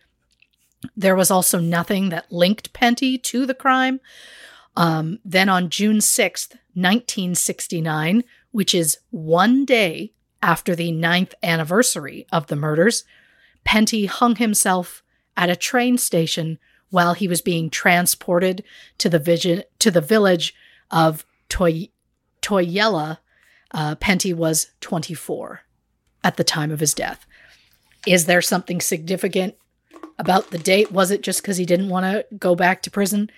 There 0.96 1.16
was 1.16 1.30
also 1.30 1.58
nothing 1.58 2.10
that 2.10 2.30
linked 2.30 2.74
Pentti 2.74 3.22
to 3.22 3.46
the 3.46 3.54
crime. 3.54 4.00
Um, 4.76 5.18
then 5.24 5.48
on 5.48 5.70
June 5.70 5.98
6th, 5.98 6.50
1969, 6.74 8.24
which 8.50 8.74
is 8.74 8.98
one 9.10 9.64
day 9.64 10.12
after 10.45 10.76
the 10.76 10.92
ninth 10.92 11.34
anniversary 11.42 12.26
of 12.30 12.49
the 12.49 12.55
murders, 12.55 13.05
Pentti 13.64 14.07
hung 14.07 14.36
himself 14.36 15.03
at 15.38 15.49
a 15.49 15.57
train 15.57 15.97
station 15.97 16.59
while 16.90 17.14
he 17.14 17.26
was 17.26 17.40
being 17.40 17.70
transported 17.70 18.62
to 18.99 19.09
the, 19.09 19.18
vision, 19.18 19.62
to 19.78 19.90
the 19.90 20.03
village 20.03 20.55
of 20.90 21.24
Toy, 21.49 21.88
Toijala. 22.42 23.18
Uh, 23.72 23.97
Pentti 23.97 24.34
was 24.34 24.70
24 24.82 25.62
at 26.22 26.36
the 26.36 26.45
time 26.45 26.70
of 26.70 26.80
his 26.80 26.92
death. 26.92 27.26
Is 28.07 28.26
there 28.26 28.42
something 28.42 28.82
significant 28.82 29.55
about 30.18 30.51
the 30.51 30.59
date? 30.59 30.92
Was 30.92 31.11
it 31.11 31.22
just 31.22 31.40
because 31.40 31.57
he 31.57 31.64
didn't 31.64 31.88
want 31.88 32.05
to 32.05 32.26
go 32.36 32.55
back 32.55 32.82
to 32.82 32.90
prison? 32.90 33.30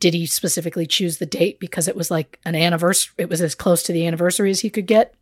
Did 0.00 0.14
he 0.14 0.26
specifically 0.26 0.84
choose 0.84 1.18
the 1.18 1.26
date 1.26 1.60
because 1.60 1.86
it 1.86 1.94
was 1.94 2.10
like 2.10 2.40
an 2.44 2.56
anniversary? 2.56 3.14
It 3.18 3.28
was 3.28 3.40
as 3.40 3.54
close 3.54 3.84
to 3.84 3.92
the 3.92 4.04
anniversary 4.04 4.50
as 4.50 4.60
he 4.60 4.68
could 4.68 4.86
get? 4.86 5.14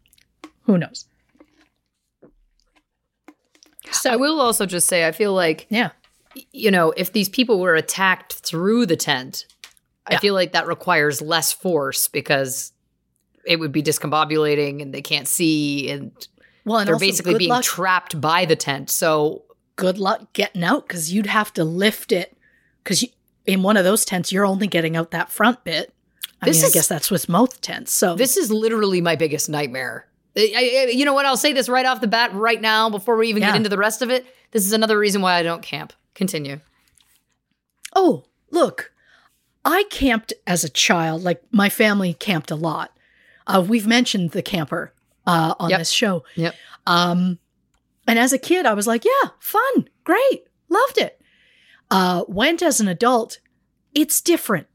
Who 0.65 0.79
knows? 0.79 1.07
So 3.91 4.11
I 4.13 4.17
will 4.17 4.41
also 4.41 4.65
just 4.67 4.89
say, 4.89 5.07
I 5.07 5.13
feel 5.13 5.33
like, 5.35 5.67
Yeah. 5.69 5.91
you 6.53 6.71
know, 6.71 6.93
if 6.97 7.13
these 7.13 7.29
people 7.29 7.59
were 7.61 7.75
attacked 7.75 8.35
through 8.35 8.87
the 8.87 8.97
tent, 8.97 9.47
I 10.07 10.17
feel 10.17 10.35
like 10.35 10.53
that 10.53 10.67
requires 10.67 11.21
less 11.21 11.53
force 11.53 12.09
because 12.09 12.73
it 13.45 13.57
would 13.59 13.73
be 13.73 13.83
discombobulating 13.83 14.81
and 14.83 14.93
they 14.95 15.03
can't 15.03 15.29
see 15.29 15.91
and 15.91 16.13
Well, 16.65 16.79
and 16.79 16.89
they're 16.89 16.99
basically 16.99 17.39
being 17.39 17.51
luck, 17.51 17.65
trapped 17.65 18.21
by 18.21 18.45
the 18.45 18.57
tent. 18.57 18.89
So, 18.91 19.43
good 19.77 19.99
luck 19.99 20.33
getting 20.33 20.63
out 20.63 20.87
because 20.87 21.13
you'd 21.13 21.27
have 21.27 21.53
to 21.55 21.65
lift 21.65 22.13
it 22.13 22.37
because 22.85 23.05
in 23.47 23.63
one 23.63 23.77
of 23.77 23.85
those 23.85 24.05
tents 24.05 24.31
you're 24.33 24.47
only 24.47 24.67
getting 24.69 24.97
out 24.97 25.11
that 25.11 25.31
front 25.31 25.65
bit. 25.65 25.93
I 26.41 26.47
This 26.47 26.59
mean, 26.59 26.67
is- 26.67 26.71
I 26.73 26.75
guess 26.75 26.89
that's 26.89 27.11
with 27.11 27.29
most 27.29 27.63
tents. 27.63 27.93
So 27.93 28.15
this 28.15 28.37
is 28.37 28.51
literally 28.51 29.01
my 29.01 29.17
biggest 29.17 29.49
nightmare. 29.49 30.07
I, 30.37 30.87
I- 30.89 30.91
you 30.93 31.05
know 31.05 31.13
what? 31.15 31.27
I'll 31.27 31.37
say 31.37 31.53
this 31.53 31.69
right 31.69 31.85
off 31.87 32.01
the 32.01 32.07
bat, 32.07 32.33
right 32.35 32.61
now, 32.61 32.89
before 32.91 33.17
we 33.17 33.29
even 33.29 33.43
Yeah. 33.43 33.49
get 33.51 33.57
into 33.57 33.69
the 33.69 33.79
rest 33.79 34.03
of 34.03 34.11
it. 34.11 34.25
This 34.53 34.65
is 34.67 34.73
another 34.73 34.99
reason 34.99 35.23
why 35.23 35.35
I 35.35 35.43
don't 35.43 35.63
camp. 35.63 35.93
Continue. 36.15 36.61
Oh, 37.95 38.25
look, 38.51 38.93
I 39.65 39.85
camped 39.91 40.33
as 40.47 40.65
a 40.65 40.69
child. 40.69 41.23
Like 41.23 41.43
my 41.51 41.69
family 41.69 42.15
camped 42.15 42.51
a 42.51 42.57
lot. 42.57 42.93
Uh, 43.47 43.65
we've 43.67 43.87
mentioned 43.87 44.31
the 44.31 44.43
camper 44.43 44.93
uh, 45.27 45.55
on 45.59 45.71
Yep. 45.71 45.79
this 45.81 45.91
show. 45.91 46.25
Yep. 46.37 46.55
Um, 46.87 47.39
and 48.07 48.19
as 48.19 48.33
a 48.33 48.39
kid, 48.39 48.67
I 48.67 48.75
was 48.75 48.87
like, 48.87 49.05
yeah, 49.05 49.31
fun, 49.39 49.89
great, 50.05 50.45
loved 50.69 50.99
it. 50.99 51.21
Uh, 51.91 52.25
went 52.27 52.63
as 52.63 52.81
an 52.81 52.89
adult. 52.89 53.39
It's 53.95 54.21
different. 54.21 54.67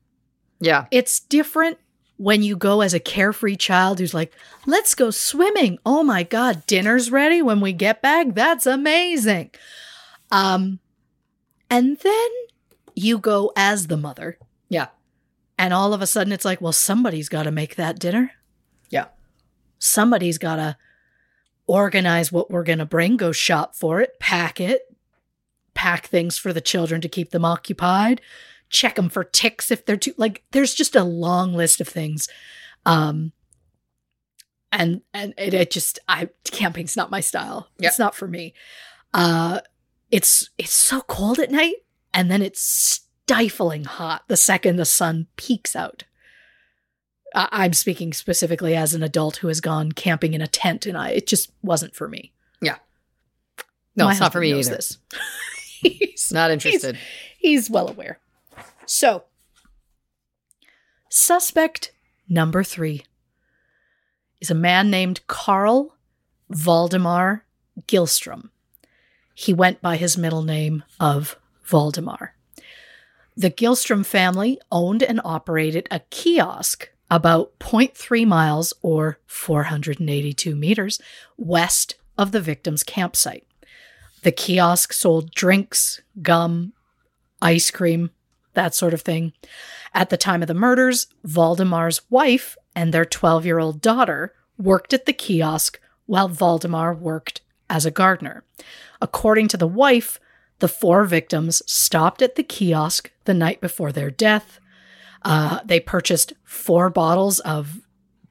Yeah. 0.60 0.86
It's 0.92 1.20
different 1.20 1.78
when 2.18 2.42
you 2.42 2.56
go 2.58 2.82
as 2.82 2.94
a 2.94 3.00
carefree 3.00 3.56
child 3.56 4.00
who's 4.00 4.14
like, 4.14 4.34
let's 4.66 4.96
go 4.96 5.12
swimming. 5.12 5.78
Oh 5.86 6.04
my 6.04 6.24
God, 6.24 6.66
dinner's 6.66 7.12
ready 7.12 7.42
when 7.42 7.62
we 7.62 7.74
get 7.74 8.02
back. 8.02 8.34
That's 8.34 8.66
amazing. 8.66 9.52
Um, 10.32 10.80
and 11.70 11.98
then 12.00 12.30
you 12.96 13.20
go 13.20 13.52
as 13.56 13.88
the 13.88 13.98
mother, 13.98 14.38
Yeah. 14.70 14.88
and 15.60 15.74
all 15.74 15.94
of 15.94 16.02
a 16.02 16.08
sudden 16.08 16.34
it's 16.34 16.46
like, 16.46 16.60
well, 16.60 16.74
somebody's 16.74 17.30
got 17.30 17.44
to 17.44 17.52
make 17.52 17.76
that 17.76 18.00
dinner. 18.00 18.32
Yeah. 18.90 19.06
Somebody's 19.78 20.38
got 20.40 20.56
to 20.56 20.78
organize 21.68 22.32
what 22.32 22.50
we're 22.50 22.64
going 22.64 22.80
to 22.80 22.86
bring, 22.86 23.18
go 23.18 23.32
shop 23.32 23.76
for 23.76 24.02
it, 24.02 24.20
pack 24.20 24.60
it, 24.60 24.82
pack 25.74 26.08
things 26.08 26.38
for 26.38 26.52
the 26.54 26.62
children 26.62 27.02
to 27.02 27.10
keep 27.10 27.30
them 27.32 27.46
occupied, 27.46 28.22
check 28.70 28.96
them 28.96 29.10
for 29.10 29.24
ticks 29.24 29.72
if 29.72 29.86
they're 29.86 29.98
too 29.98 30.14
like 30.18 30.44
there's 30.52 30.74
just 30.74 30.96
a 30.96 31.04
long 31.04 31.54
list 31.54 31.82
of 31.82 31.88
things. 31.88 32.28
Um 32.86 33.32
and 34.72 35.02
and 35.14 35.34
it, 35.38 35.54
it 35.54 35.72
just 35.72 36.00
I 36.08 36.30
camping's 36.46 36.96
not 36.98 37.12
my 37.12 37.20
style. 37.20 37.70
Yeah. 37.80 37.90
It's 37.90 38.00
not 38.00 38.16
for 38.16 38.28
me. 38.28 38.54
Uh 39.14 39.62
it's 40.12 40.50
it's 40.58 40.74
so 40.74 41.02
cold 41.02 41.40
at 41.40 41.52
night 41.52 41.76
and 42.14 42.30
then 42.32 42.42
it's 42.42 42.62
stifling 42.62 43.84
hot 43.86 44.24
the 44.28 44.38
second 44.38 44.76
the 44.78 44.86
sun 44.86 45.28
peeks 45.36 45.76
out. 45.76 46.04
I- 47.36 47.50
I'm 47.52 47.74
speaking 47.74 48.14
specifically 48.14 48.76
as 48.76 48.94
an 48.94 49.04
adult 49.04 49.38
who 49.38 49.48
has 49.48 49.62
gone 49.62 49.92
camping 49.92 50.34
in 50.34 50.42
a 50.42 50.48
tent, 50.48 50.86
and 50.86 50.98
I 50.98 51.10
it 51.10 51.28
just 51.28 51.52
wasn't 51.62 51.96
for 51.96 52.08
me. 52.08 52.32
Yeah 52.62 52.78
no, 53.98 54.06
My 54.06 54.12
it's 54.12 54.20
not 54.20 54.32
for 54.32 54.40
me 54.40 54.54
either. 54.54 54.76
This. 54.76 55.00
he's, 55.82 56.32
Not 56.32 56.52
interested. 56.52 56.98
he's 57.40 57.70
well 57.70 57.90
aware. 57.90 58.20
So, 58.88 59.26
suspect 61.10 61.92
number 62.30 62.64
three 62.64 63.04
is 64.40 64.50
a 64.50 64.56
man 64.56 64.90
named 64.90 65.28
Karl 65.28 65.94
Valdemar 66.50 67.44
Gyllström. 67.86 68.50
He 69.36 69.54
went 69.54 69.82
by 69.82 69.98
his 69.98 70.18
middle 70.18 70.42
name 70.42 70.86
of 71.02 71.38
Valdemar. 71.66 72.34
The 73.36 73.52
Gyllström 73.52 74.06
family 74.06 74.58
owned 74.72 75.04
and 75.04 75.20
operated 75.26 75.90
a 75.92 76.00
kiosk 76.10 76.90
about 77.12 77.60
0.3 77.60 78.26
miles 78.26 78.74
or 78.82 79.20
482 79.26 80.56
meters 80.56 81.02
west 81.36 81.96
of 82.18 82.32
the 82.32 82.42
victim's 82.42 82.84
campsite. 82.84 83.46
The 84.24 84.32
kiosk 84.32 84.94
sold 84.94 85.32
drinks, 85.32 86.02
gum, 86.22 86.72
ice 87.42 87.70
cream, 87.70 88.12
that 88.58 88.76
sort 88.76 88.94
of 88.94 89.02
thing. 89.02 89.32
At 89.94 90.10
the 90.10 90.18
time 90.18 90.42
of 90.42 90.50
the 90.50 90.54
murders, 90.54 91.08
Valdemar's 91.24 92.02
wife 92.10 92.58
and 92.76 92.94
their 92.94 93.06
12 93.06 93.46
year 93.46 93.60
old 93.60 93.80
daughter 93.82 94.34
worked 94.58 94.94
at 94.94 95.06
the 95.06 95.14
kiosk 95.14 95.80
while 96.08 96.28
Valdemar 96.28 96.94
worked 96.94 97.42
as 97.70 97.86
a 97.86 97.92
gardener. 97.92 98.44
According 99.02 99.48
to 99.50 99.58
the 99.58 99.68
wife, 99.68 100.20
the 100.60 100.68
four 100.68 101.04
victims 101.06 101.62
stopped 101.66 102.22
at 102.22 102.36
the 102.36 102.44
kiosk 102.44 103.12
the 103.26 103.34
night 103.34 103.62
before 103.62 103.92
their 103.92 104.10
death. 104.10 104.60
Uh, 105.22 105.60
they 105.64 105.80
purchased 105.80 106.34
four 106.44 106.90
bottles 106.90 107.40
of 107.42 107.82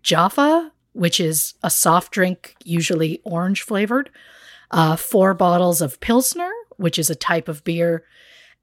Jaffa, 0.02 0.72
which 0.92 1.20
is 1.20 1.54
a 1.62 1.70
soft 1.70 2.12
drink, 2.12 2.56
usually 2.64 3.20
orange 3.24 3.62
flavored, 3.62 4.10
uh, 4.70 4.96
four 4.96 5.34
bottles 5.34 5.80
of 5.80 6.00
Pilsner, 6.00 6.50
which 6.76 6.98
is 6.98 7.10
a 7.10 7.14
type 7.14 7.48
of 7.48 7.62
beer, 7.62 8.04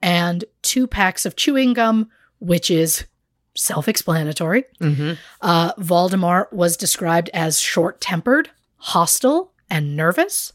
and 0.04 0.44
two 0.62 0.86
packs 0.86 1.26
of 1.26 1.38
chewing 1.38 1.74
gum, 1.74 2.10
which 2.40 2.70
is 2.70 3.06
self 3.56 3.88
explanatory. 3.88 4.66
Mm-hmm. 4.82 5.14
Uh, 5.42 5.72
Valdemar 5.78 6.50
was 6.52 6.76
described 6.76 7.30
as 7.34 7.60
short 7.60 8.02
tempered, 8.02 8.52
hostile, 8.76 9.54
and 9.70 9.96
nervous. 9.96 10.52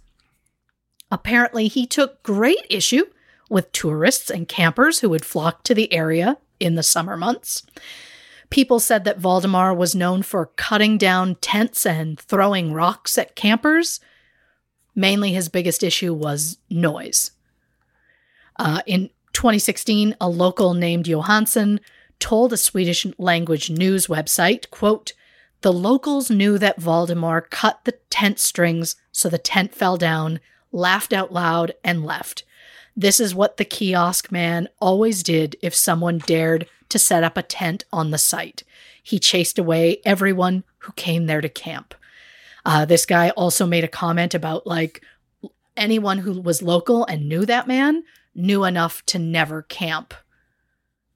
Apparently, 1.10 1.66
he 1.66 1.86
took 1.86 2.22
great 2.22 2.66
issue 2.68 3.04
with 3.48 3.72
tourists 3.72 4.30
and 4.30 4.46
campers 4.46 5.00
who 5.00 5.08
would 5.08 5.24
flock 5.24 5.64
to 5.64 5.74
the 5.74 5.90
area 5.94 6.36
in 6.60 6.74
the 6.74 6.82
summer 6.82 7.16
months. 7.16 7.62
People 8.50 8.78
said 8.78 9.04
that 9.04 9.18
Valdemar 9.18 9.74
was 9.74 9.94
known 9.94 10.22
for 10.22 10.50
cutting 10.56 10.98
down 10.98 11.36
tents 11.36 11.86
and 11.86 12.20
throwing 12.20 12.74
rocks 12.74 13.16
at 13.16 13.34
campers. 13.34 14.00
Mainly, 14.94 15.32
his 15.32 15.48
biggest 15.48 15.82
issue 15.82 16.12
was 16.12 16.58
noise. 16.68 17.30
Uh, 18.58 18.82
in 18.86 19.08
2016, 19.38 20.16
a 20.20 20.28
local 20.28 20.74
named 20.74 21.06
Johansson 21.06 21.78
told 22.18 22.52
a 22.52 22.56
Swedish 22.56 23.06
language 23.18 23.70
news 23.70 24.08
website, 24.08 24.68
quote, 24.70 25.12
the 25.60 25.72
locals 25.72 26.28
knew 26.28 26.58
that 26.58 26.80
Valdemar 26.80 27.42
cut 27.42 27.78
the 27.84 27.92
tent 28.10 28.40
strings 28.40 28.96
so 29.12 29.28
the 29.28 29.38
tent 29.38 29.72
fell 29.72 29.96
down, 29.96 30.40
laughed 30.72 31.12
out 31.12 31.32
loud, 31.32 31.72
and 31.84 32.04
left. 32.04 32.42
This 32.96 33.20
is 33.20 33.32
what 33.32 33.58
the 33.58 33.64
kiosk 33.64 34.32
man 34.32 34.68
always 34.80 35.22
did 35.22 35.54
if 35.62 35.72
someone 35.72 36.18
dared 36.18 36.66
to 36.88 36.98
set 36.98 37.22
up 37.22 37.36
a 37.36 37.42
tent 37.42 37.84
on 37.92 38.10
the 38.10 38.18
site. 38.18 38.64
He 39.00 39.20
chased 39.20 39.56
away 39.56 40.00
everyone 40.04 40.64
who 40.78 40.92
came 40.94 41.26
there 41.26 41.40
to 41.40 41.48
camp. 41.48 41.94
Uh, 42.66 42.84
this 42.86 43.06
guy 43.06 43.30
also 43.30 43.66
made 43.66 43.84
a 43.84 43.88
comment 43.88 44.34
about 44.34 44.66
like 44.66 45.00
anyone 45.76 46.18
who 46.18 46.40
was 46.40 46.60
local 46.60 47.04
and 47.04 47.28
knew 47.28 47.46
that 47.46 47.68
man 47.68 48.02
knew 48.38 48.64
enough 48.64 49.04
to 49.06 49.18
never 49.18 49.62
camp 49.62 50.14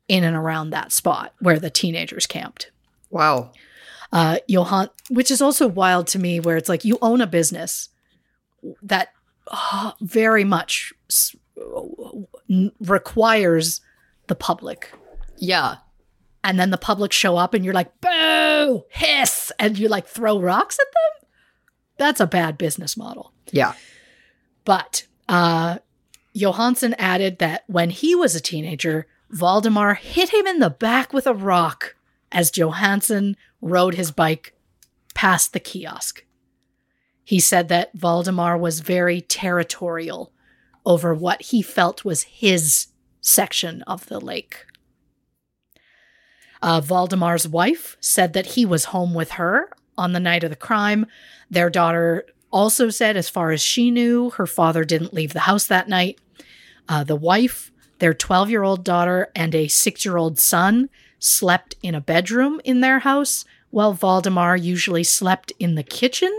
in 0.09 0.25
and 0.25 0.37
around 0.37 0.71
that 0.71 0.93
spot 0.93 1.33
where 1.41 1.59
the 1.59 1.71
teenagers 1.71 2.27
camped. 2.27 2.71
Wow. 3.11 3.53
Uh, 4.13 4.39
Johan, 4.47 4.91
which 5.09 5.31
is 5.31 5.41
also 5.41 5.67
wild 5.67 6.07
to 6.09 6.19
me, 6.19 6.41
where 6.41 6.57
it's 6.57 6.69
like 6.69 6.85
you 6.85 6.99
own 7.01 7.21
a 7.23 7.27
business 7.27 7.89
that 8.83 9.09
uh, 9.51 9.93
very 10.01 10.45
much 10.45 10.93
s- 11.09 11.35
n- 12.51 12.73
requires 12.81 13.81
the 14.27 14.35
public. 14.35 14.93
Yeah. 15.39 15.77
And 16.45 16.59
then 16.59 16.71
the 16.71 16.79
public 16.79 17.13
show 17.13 17.37
up 17.37 17.55
and 17.55 17.65
you're 17.65 17.73
like, 17.73 18.01
boo, 18.01 18.85
hiss, 18.91 19.51
and 19.59 19.79
you 19.79 19.89
like 19.89 20.07
throw 20.07 20.41
rocks 20.41 20.79
at 20.79 20.87
them. 20.93 21.29
That's 21.97 22.21
a 22.21 22.27
bad 22.27 22.59
business 22.59 22.97
model. 22.97 23.33
Yeah. 23.51 23.75
But 24.65 25.07
uh, 25.29 25.79
Johansson 26.33 26.95
added 26.99 27.39
that 27.39 27.65
when 27.67 27.91
he 27.91 28.15
was 28.15 28.35
a 28.35 28.41
teenager, 28.41 29.07
Valdemar 29.31 29.95
hit 29.95 30.33
him 30.33 30.47
in 30.47 30.59
the 30.59 30.71
back 30.71 31.13
with 31.13 31.27
a 31.27 31.35
rock 31.35 31.97
as 32.31 32.51
Johansson 32.51 33.37
rode 33.61 33.95
his 33.95 34.11
bike 34.11 34.55
past 35.15 35.53
the 35.53 35.61
kiosk. 35.61 36.25
He 37.25 37.39
said 37.39 37.69
that 37.69 37.93
Valdemar 37.95 38.59
was 38.59 38.81
very 38.81 39.21
territorial 39.21 40.33
over 40.85 41.15
what 41.15 41.43
he 41.43 41.63
felt 41.63 42.05
was 42.05 42.23
his 42.25 42.89
section 43.21 43.83
of 43.83 44.07
the 44.07 44.21
lake. 44.21 44.67
Uh, 46.61 46.81
Valdemar's 46.81 47.47
wife 47.49 47.97
said 48.01 48.33
that 48.33 48.47
he 48.47 48.65
was 48.65 48.87
home 48.87 49.15
with 49.15 49.33
her 49.33 49.71
on 49.97 50.13
the 50.13 50.21
night 50.21 50.45
of 50.45 50.51
the 50.51 50.57
crime. 50.57 51.07
Their 51.51 51.71
daughter 51.71 52.27
also 52.53 52.91
said, 52.91 53.17
as 53.17 53.29
far 53.29 53.51
as 53.51 53.63
she 53.63 53.91
knew, 53.91 54.31
her 54.31 54.47
father 54.47 54.85
didn't 54.85 55.15
leave 55.15 55.33
the 55.33 55.41
house 55.41 55.67
that 55.67 55.89
night. 55.89 56.21
Uh, 56.89 57.05
the 57.05 57.17
wife, 57.17 57.73
their 57.99 58.15
12 58.15 58.51
year 58.51 58.63
old 58.63 58.85
daughter, 58.85 59.31
and 59.35 59.55
a 59.55 59.69
six 59.69 60.05
year 60.05 60.17
old 60.17 60.39
son 60.39 60.91
slept 61.19 61.75
in 61.83 61.95
a 61.95 62.01
bedroom 62.01 62.61
in 62.65 62.81
their 62.81 63.01
house, 63.01 63.45
while 63.71 63.95
Valdemar 63.95 64.57
usually 64.57 65.05
slept 65.05 65.53
in 65.59 65.75
the 65.75 65.83
kitchen, 65.83 66.33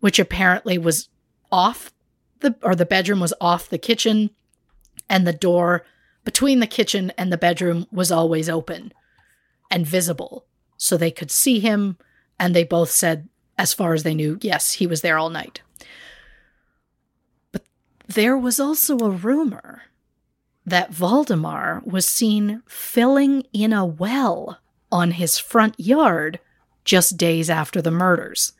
which 0.00 0.18
apparently 0.18 0.78
was 0.78 1.08
off 1.50 1.92
the 2.40 2.56
or 2.62 2.74
the 2.74 2.86
bedroom 2.86 3.20
was 3.20 3.34
off 3.40 3.68
the 3.68 3.78
kitchen 3.78 4.30
and 5.08 5.26
the 5.26 5.32
door 5.32 5.84
between 6.24 6.60
the 6.60 6.66
kitchen 6.66 7.12
and 7.16 7.32
the 7.32 7.38
bedroom 7.38 7.86
was 7.90 8.12
always 8.12 8.48
open 8.48 8.92
and 9.70 9.86
visible 9.86 10.46
so 10.76 10.96
they 10.96 11.10
could 11.10 11.30
see 11.30 11.58
him 11.58 11.96
and 12.38 12.54
they 12.54 12.64
both 12.64 12.90
said 12.90 13.28
as 13.58 13.74
far 13.74 13.92
as 13.92 14.02
they 14.04 14.14
knew 14.14 14.38
yes 14.40 14.74
he 14.74 14.86
was 14.86 15.02
there 15.02 15.18
all 15.18 15.30
night 15.30 15.60
but 17.52 17.62
there 18.06 18.38
was 18.38 18.58
also 18.58 18.98
a 18.98 19.10
rumor 19.10 19.82
that 20.68 20.92
Valdemar 20.92 21.82
was 21.84 22.06
seen 22.06 22.62
filling 22.66 23.42
in 23.52 23.72
a 23.72 23.84
well 23.86 24.58
on 24.92 25.12
his 25.12 25.38
front 25.38 25.78
yard 25.78 26.40
just 26.84 27.16
days 27.16 27.50
after 27.50 27.82
the 27.82 27.90
murders. 27.90 28.52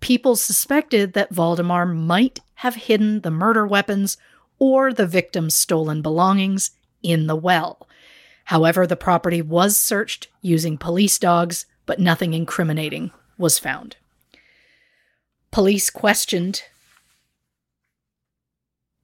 People 0.00 0.36
suspected 0.36 1.12
that 1.12 1.30
Valdemar 1.30 1.86
might 1.86 2.40
have 2.56 2.74
hidden 2.74 3.20
the 3.20 3.30
murder 3.30 3.66
weapons 3.66 4.16
or 4.58 4.92
the 4.92 5.06
victim's 5.06 5.54
stolen 5.54 6.02
belongings 6.02 6.72
in 7.02 7.26
the 7.26 7.36
well. 7.36 7.88
However, 8.46 8.86
the 8.86 8.96
property 8.96 9.40
was 9.40 9.76
searched 9.76 10.28
using 10.42 10.76
police 10.76 11.18
dogs, 11.18 11.66
but 11.86 11.98
nothing 11.98 12.34
incriminating 12.34 13.10
was 13.38 13.58
found. 13.58 13.96
Police 15.54 15.88
questioned 15.88 16.64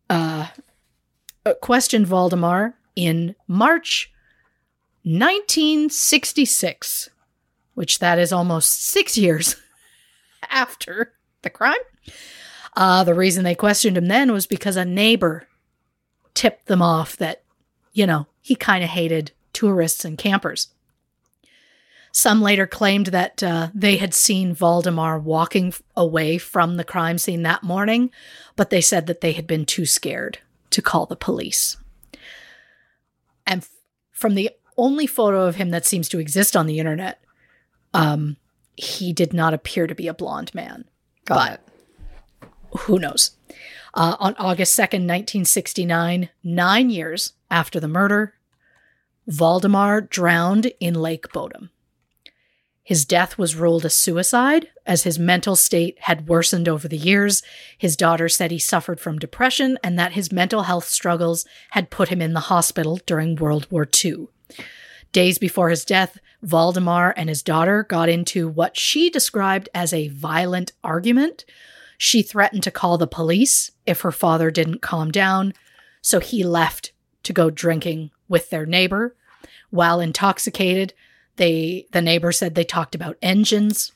uh, 0.08 0.48
uh, 1.46 1.54
questioned 1.62 2.08
Valdemar 2.08 2.74
in 2.96 3.36
March 3.46 4.12
1966, 5.04 7.10
which 7.74 8.00
that 8.00 8.18
is 8.18 8.32
almost 8.32 8.82
six 8.82 9.16
years 9.16 9.54
after 10.50 11.12
the 11.42 11.50
crime. 11.50 11.78
Uh, 12.76 13.04
the 13.04 13.14
reason 13.14 13.44
they 13.44 13.54
questioned 13.54 13.96
him 13.96 14.08
then 14.08 14.32
was 14.32 14.48
because 14.48 14.76
a 14.76 14.84
neighbor 14.84 15.46
tipped 16.34 16.66
them 16.66 16.82
off 16.82 17.16
that, 17.18 17.44
you 17.92 18.08
know, 18.08 18.26
he 18.40 18.56
kind 18.56 18.82
of 18.82 18.90
hated 18.90 19.30
tourists 19.52 20.04
and 20.04 20.18
campers. 20.18 20.66
Some 22.12 22.42
later 22.42 22.66
claimed 22.66 23.06
that 23.08 23.42
uh, 23.42 23.68
they 23.72 23.96
had 23.96 24.14
seen 24.14 24.54
Valdemar 24.54 25.18
walking 25.18 25.72
away 25.96 26.38
from 26.38 26.76
the 26.76 26.84
crime 26.84 27.18
scene 27.18 27.42
that 27.42 27.62
morning, 27.62 28.10
but 28.56 28.70
they 28.70 28.80
said 28.80 29.06
that 29.06 29.20
they 29.20 29.32
had 29.32 29.46
been 29.46 29.64
too 29.64 29.86
scared 29.86 30.38
to 30.70 30.82
call 30.82 31.06
the 31.06 31.16
police. 31.16 31.76
And 33.46 33.62
f- 33.62 33.70
from 34.10 34.34
the 34.34 34.50
only 34.76 35.06
photo 35.06 35.46
of 35.46 35.56
him 35.56 35.70
that 35.70 35.86
seems 35.86 36.08
to 36.08 36.18
exist 36.18 36.56
on 36.56 36.66
the 36.66 36.78
internet, 36.78 37.22
um, 37.94 38.36
he 38.76 39.12
did 39.12 39.32
not 39.32 39.54
appear 39.54 39.86
to 39.86 39.94
be 39.94 40.08
a 40.08 40.14
blonde 40.14 40.54
man. 40.54 40.84
Got 41.24 41.60
but 41.60 41.70
who 42.80 42.98
knows? 42.98 43.32
Uh, 43.94 44.16
on 44.20 44.34
August 44.38 44.78
2nd, 44.78 45.06
1969, 45.06 46.28
nine 46.44 46.90
years 46.90 47.32
after 47.50 47.80
the 47.80 47.88
murder, 47.88 48.34
Valdemar 49.26 50.00
drowned 50.00 50.72
in 50.78 50.94
Lake 50.94 51.32
Bodom. 51.32 51.70
His 52.90 53.04
death 53.04 53.38
was 53.38 53.54
ruled 53.54 53.84
a 53.84 53.88
suicide 53.88 54.66
as 54.84 55.04
his 55.04 55.16
mental 55.16 55.54
state 55.54 55.96
had 56.00 56.26
worsened 56.26 56.68
over 56.68 56.88
the 56.88 56.96
years. 56.96 57.40
His 57.78 57.94
daughter 57.96 58.28
said 58.28 58.50
he 58.50 58.58
suffered 58.58 58.98
from 58.98 59.20
depression 59.20 59.78
and 59.84 59.96
that 59.96 60.14
his 60.14 60.32
mental 60.32 60.64
health 60.64 60.86
struggles 60.86 61.46
had 61.70 61.90
put 61.90 62.08
him 62.08 62.20
in 62.20 62.32
the 62.32 62.50
hospital 62.50 62.98
during 63.06 63.36
World 63.36 63.68
War 63.70 63.88
II. 64.04 64.26
Days 65.12 65.38
before 65.38 65.70
his 65.70 65.84
death, 65.84 66.18
Valdemar 66.42 67.14
and 67.16 67.28
his 67.28 67.44
daughter 67.44 67.84
got 67.84 68.08
into 68.08 68.48
what 68.48 68.76
she 68.76 69.08
described 69.08 69.68
as 69.72 69.92
a 69.92 70.08
violent 70.08 70.72
argument. 70.82 71.44
She 71.96 72.22
threatened 72.22 72.64
to 72.64 72.72
call 72.72 72.98
the 72.98 73.06
police 73.06 73.70
if 73.86 74.00
her 74.00 74.10
father 74.10 74.50
didn't 74.50 74.82
calm 74.82 75.12
down, 75.12 75.54
so 76.02 76.18
he 76.18 76.42
left 76.42 76.90
to 77.22 77.32
go 77.32 77.50
drinking 77.50 78.10
with 78.28 78.50
their 78.50 78.66
neighbor. 78.66 79.14
While 79.70 80.00
intoxicated, 80.00 80.92
they 81.40 81.86
the 81.92 82.02
neighbor 82.02 82.32
said 82.32 82.54
they 82.54 82.64
talked 82.64 82.94
about 82.94 83.16
engines. 83.22 83.92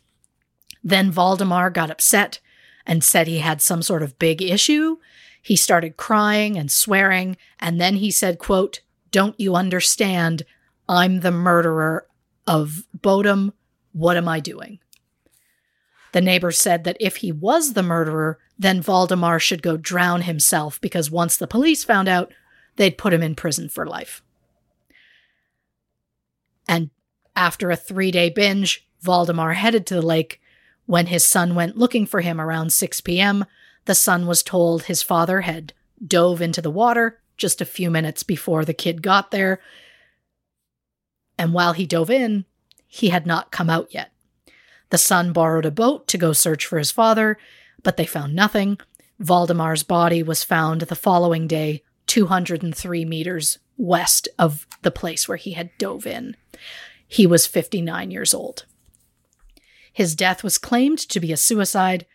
Then 0.82 1.10
Valdemar 1.10 1.68
got 1.68 1.90
upset 1.90 2.40
and 2.86 3.04
said 3.04 3.26
he 3.26 3.40
had 3.40 3.60
some 3.60 3.82
sort 3.82 4.02
of 4.02 4.18
big 4.18 4.40
issue. 4.40 4.96
He 5.42 5.54
started 5.54 5.98
crying 5.98 6.56
and 6.56 6.72
swearing, 6.72 7.36
and 7.60 7.78
then 7.78 7.96
he 7.96 8.10
said, 8.10 8.38
quote, 8.38 8.80
Don't 9.10 9.38
you 9.38 9.54
understand? 9.54 10.44
I'm 10.88 11.20
the 11.20 11.30
murderer 11.30 12.06
of 12.46 12.86
Bodom. 12.98 13.52
What 13.92 14.16
am 14.16 14.26
I 14.26 14.40
doing? 14.40 14.78
The 16.12 16.22
neighbor 16.22 16.50
said 16.50 16.84
that 16.84 16.96
if 16.98 17.16
he 17.16 17.30
was 17.30 17.74
the 17.74 17.82
murderer, 17.82 18.38
then 18.58 18.80
Valdemar 18.80 19.38
should 19.38 19.62
go 19.62 19.76
drown 19.76 20.22
himself 20.22 20.80
because 20.80 21.10
once 21.10 21.36
the 21.36 21.46
police 21.46 21.84
found 21.84 22.08
out, 22.08 22.32
they'd 22.76 22.96
put 22.96 23.12
him 23.12 23.22
in 23.22 23.34
prison 23.34 23.68
for 23.68 23.84
life. 23.86 24.22
And 26.66 26.88
after 27.36 27.70
a 27.70 27.76
three 27.76 28.10
day 28.10 28.30
binge, 28.30 28.86
Valdemar 29.00 29.54
headed 29.54 29.86
to 29.86 29.94
the 29.94 30.02
lake. 30.02 30.40
When 30.86 31.06
his 31.06 31.24
son 31.24 31.54
went 31.54 31.78
looking 31.78 32.04
for 32.06 32.20
him 32.20 32.40
around 32.40 32.72
6 32.72 33.00
p.m., 33.00 33.46
the 33.86 33.94
son 33.94 34.26
was 34.26 34.42
told 34.42 34.84
his 34.84 35.02
father 35.02 35.42
had 35.42 35.72
dove 36.04 36.42
into 36.42 36.60
the 36.60 36.70
water 36.70 37.20
just 37.36 37.60
a 37.60 37.66
few 37.66 37.90
minutes 37.90 38.22
before 38.22 38.64
the 38.64 38.74
kid 38.74 39.02
got 39.02 39.30
there. 39.30 39.60
And 41.38 41.52
while 41.52 41.72
he 41.72 41.86
dove 41.86 42.10
in, 42.10 42.44
he 42.86 43.08
had 43.08 43.26
not 43.26 43.50
come 43.50 43.68
out 43.68 43.92
yet. 43.92 44.12
The 44.90 44.98
son 44.98 45.32
borrowed 45.32 45.66
a 45.66 45.70
boat 45.70 46.06
to 46.08 46.18
go 46.18 46.32
search 46.32 46.66
for 46.66 46.78
his 46.78 46.90
father, 46.90 47.38
but 47.82 47.96
they 47.96 48.06
found 48.06 48.34
nothing. 48.34 48.78
Valdemar's 49.18 49.82
body 49.82 50.22
was 50.22 50.44
found 50.44 50.82
the 50.82 50.94
following 50.94 51.46
day, 51.46 51.82
203 52.06 53.04
meters 53.04 53.58
west 53.76 54.28
of 54.38 54.66
the 54.82 54.90
place 54.90 55.26
where 55.26 55.36
he 55.36 55.52
had 55.52 55.76
dove 55.78 56.06
in. 56.06 56.36
He 57.14 57.28
was 57.28 57.46
59 57.46 58.10
years 58.10 58.34
old. 58.34 58.66
His 59.92 60.16
death 60.16 60.42
was 60.42 60.58
claimed 60.58 60.98
to 60.98 61.20
be 61.20 61.30
a 61.30 61.36
suicide. 61.36 62.06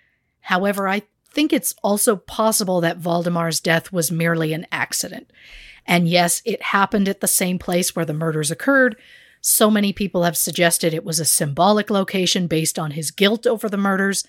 However, 0.42 0.90
I 0.90 1.04
think 1.32 1.54
it's 1.54 1.74
also 1.82 2.18
possible 2.18 2.82
that 2.82 2.98
Valdemar's 2.98 3.62
death 3.62 3.94
was 3.94 4.12
merely 4.12 4.52
an 4.52 4.68
accident. 4.74 5.32
And 5.86 6.10
yes, 6.10 6.42
it 6.44 6.62
happened 6.62 7.08
at 7.08 7.22
the 7.22 7.30
same 7.30 7.58
place 7.58 7.96
where 7.96 8.04
the 8.04 8.14
murders 8.14 8.52
occurred. 8.52 8.98
So 9.40 9.72
many 9.72 9.94
people 9.94 10.24
have 10.24 10.36
suggested 10.36 10.94
it 10.94 11.06
was 11.06 11.22
a 11.22 11.24
symbolic 11.24 11.90
location 11.90 12.48
based 12.48 12.78
on 12.78 12.92
his 12.92 13.10
guilt 13.10 13.48
over 13.48 13.70
the 13.70 13.78
murders. 13.78 14.26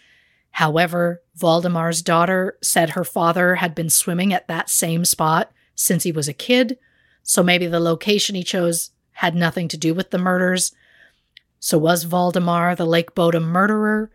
However, 0.52 1.20
Valdemar's 1.34 2.00
daughter 2.00 2.56
said 2.62 2.90
her 2.90 3.02
father 3.02 3.56
had 3.56 3.74
been 3.74 3.90
swimming 3.90 4.32
at 4.32 4.46
that 4.46 4.70
same 4.70 5.04
spot 5.04 5.50
since 5.74 6.04
he 6.04 6.12
was 6.12 6.28
a 6.28 6.32
kid, 6.32 6.78
so 7.24 7.42
maybe 7.42 7.66
the 7.66 7.80
location 7.80 8.36
he 8.36 8.44
chose 8.44 8.92
had 9.20 9.34
nothing 9.34 9.68
to 9.68 9.76
do 9.76 9.92
with 9.92 10.08
the 10.10 10.18
murders. 10.18 10.72
So 11.58 11.76
was 11.76 12.04
Valdemar 12.04 12.74
the 12.74 12.86
Lake 12.86 13.14
Bodom 13.14 13.42
murderer? 13.42 14.10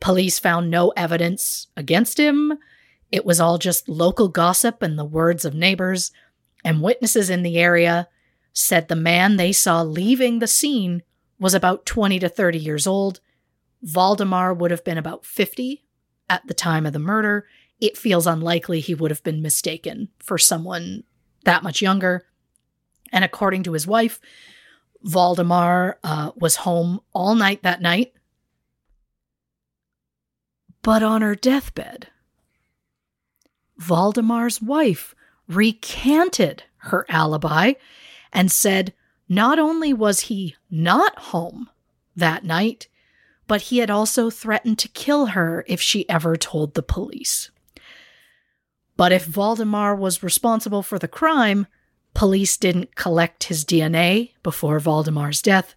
Police 0.00 0.40
found 0.40 0.68
no 0.68 0.88
evidence 0.96 1.68
against 1.76 2.18
him. 2.18 2.58
It 3.12 3.24
was 3.24 3.38
all 3.38 3.56
just 3.56 3.88
local 3.88 4.26
gossip 4.26 4.82
and 4.82 4.98
the 4.98 5.04
words 5.04 5.44
of 5.44 5.54
neighbors, 5.54 6.10
and 6.64 6.82
witnesses 6.82 7.30
in 7.30 7.44
the 7.44 7.56
area 7.56 8.08
said 8.52 8.88
the 8.88 8.96
man 8.96 9.36
they 9.36 9.52
saw 9.52 9.80
leaving 9.80 10.40
the 10.40 10.48
scene 10.48 11.04
was 11.38 11.54
about 11.54 11.86
20 11.86 12.18
to 12.18 12.28
30 12.28 12.58
years 12.58 12.84
old. 12.84 13.20
Valdemar 13.80 14.52
would 14.52 14.72
have 14.72 14.82
been 14.82 14.98
about 14.98 15.24
50 15.24 15.84
at 16.28 16.44
the 16.48 16.54
time 16.54 16.84
of 16.84 16.92
the 16.92 16.98
murder. 16.98 17.46
It 17.80 17.96
feels 17.96 18.26
unlikely 18.26 18.80
he 18.80 18.96
would 18.96 19.12
have 19.12 19.22
been 19.22 19.40
mistaken 19.40 20.08
for 20.18 20.36
someone 20.36 21.04
that 21.44 21.62
much 21.62 21.80
younger. 21.80 22.26
And 23.12 23.24
according 23.24 23.62
to 23.64 23.72
his 23.72 23.86
wife, 23.86 24.20
Valdemar 25.02 25.98
uh, 26.02 26.32
was 26.34 26.56
home 26.56 27.00
all 27.12 27.34
night 27.34 27.62
that 27.62 27.82
night. 27.82 28.14
But 30.82 31.02
on 31.02 31.22
her 31.22 31.36
deathbed, 31.36 32.08
Valdemar's 33.78 34.60
wife 34.60 35.14
recanted 35.48 36.64
her 36.78 37.06
alibi 37.08 37.74
and 38.32 38.50
said 38.50 38.92
not 39.28 39.58
only 39.58 39.92
was 39.92 40.20
he 40.20 40.56
not 40.70 41.18
home 41.18 41.68
that 42.16 42.44
night, 42.44 42.88
but 43.46 43.62
he 43.62 43.78
had 43.78 43.90
also 43.90 44.30
threatened 44.30 44.78
to 44.78 44.88
kill 44.88 45.26
her 45.26 45.64
if 45.66 45.80
she 45.80 46.08
ever 46.08 46.36
told 46.36 46.74
the 46.74 46.82
police. 46.82 47.50
But 48.96 49.12
if 49.12 49.24
Valdemar 49.24 49.96
was 49.96 50.22
responsible 50.22 50.82
for 50.82 50.98
the 50.98 51.08
crime, 51.08 51.66
Police 52.14 52.56
didn't 52.56 52.94
collect 52.94 53.44
his 53.44 53.64
DNA 53.64 54.32
before 54.42 54.78
Valdemar's 54.80 55.40
death, 55.42 55.74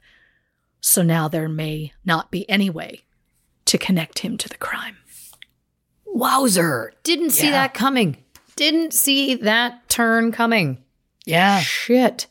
so 0.82 1.02
now 1.02 1.28
there 1.28 1.50
may 1.50 1.94
not 2.06 2.30
be 2.32 2.48
any 2.50 2.70
way 2.70 3.04
to 3.66 3.78
connect 3.78 4.20
him 4.20 4.38
to 4.38 4.50
the 4.50 4.58
crime. 4.58 4.98
Wowzer. 6.06 6.94
Didn't 7.04 7.32
see 7.32 7.48
Yeah. 7.48 7.52
that 7.54 7.74
coming. 7.74 8.18
Didn't 8.56 8.94
see 8.94 9.36
that 9.36 9.88
turn 9.90 10.32
coming. 10.32 10.84
Yeah. 11.26 11.60
Shit. 11.60 12.28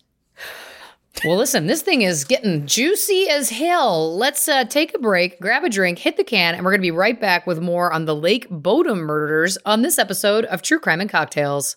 Well, 1.24 1.36
listen, 1.36 1.66
this 1.68 1.80
thing 1.82 2.02
is 2.02 2.24
getting 2.24 2.66
juicy 2.66 3.28
as 3.30 3.50
hell. 3.50 4.16
Let's 4.16 4.48
uh, 4.48 4.64
take 4.64 4.94
a 4.94 4.98
break, 4.98 5.40
grab 5.40 5.62
a 5.64 5.68
drink, 5.70 5.98
hit 6.00 6.16
the 6.16 6.24
can, 6.24 6.54
and 6.54 6.64
we're 6.64 6.72
going 6.72 6.80
to 6.80 6.86
be 6.86 6.90
right 6.90 7.18
back 7.18 7.46
with 7.46 7.60
more 7.60 7.92
on 7.92 8.04
the 8.04 8.16
Lake 8.16 8.48
Bodom 8.50 8.98
murders 8.98 9.56
on 9.64 9.82
this 9.82 9.98
episode 9.98 10.44
of 10.46 10.60
True 10.60 10.80
Crime 10.80 11.00
and 11.00 11.08
Cocktails. 11.08 11.76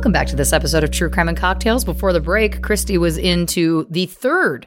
Welcome 0.00 0.12
back 0.12 0.28
to 0.28 0.36
this 0.36 0.54
episode 0.54 0.82
of 0.82 0.90
True 0.90 1.10
Crime 1.10 1.28
and 1.28 1.36
Cocktails. 1.36 1.84
Before 1.84 2.14
the 2.14 2.20
break, 2.20 2.62
Christy 2.62 2.96
was 2.96 3.18
into 3.18 3.86
the 3.90 4.06
third 4.06 4.66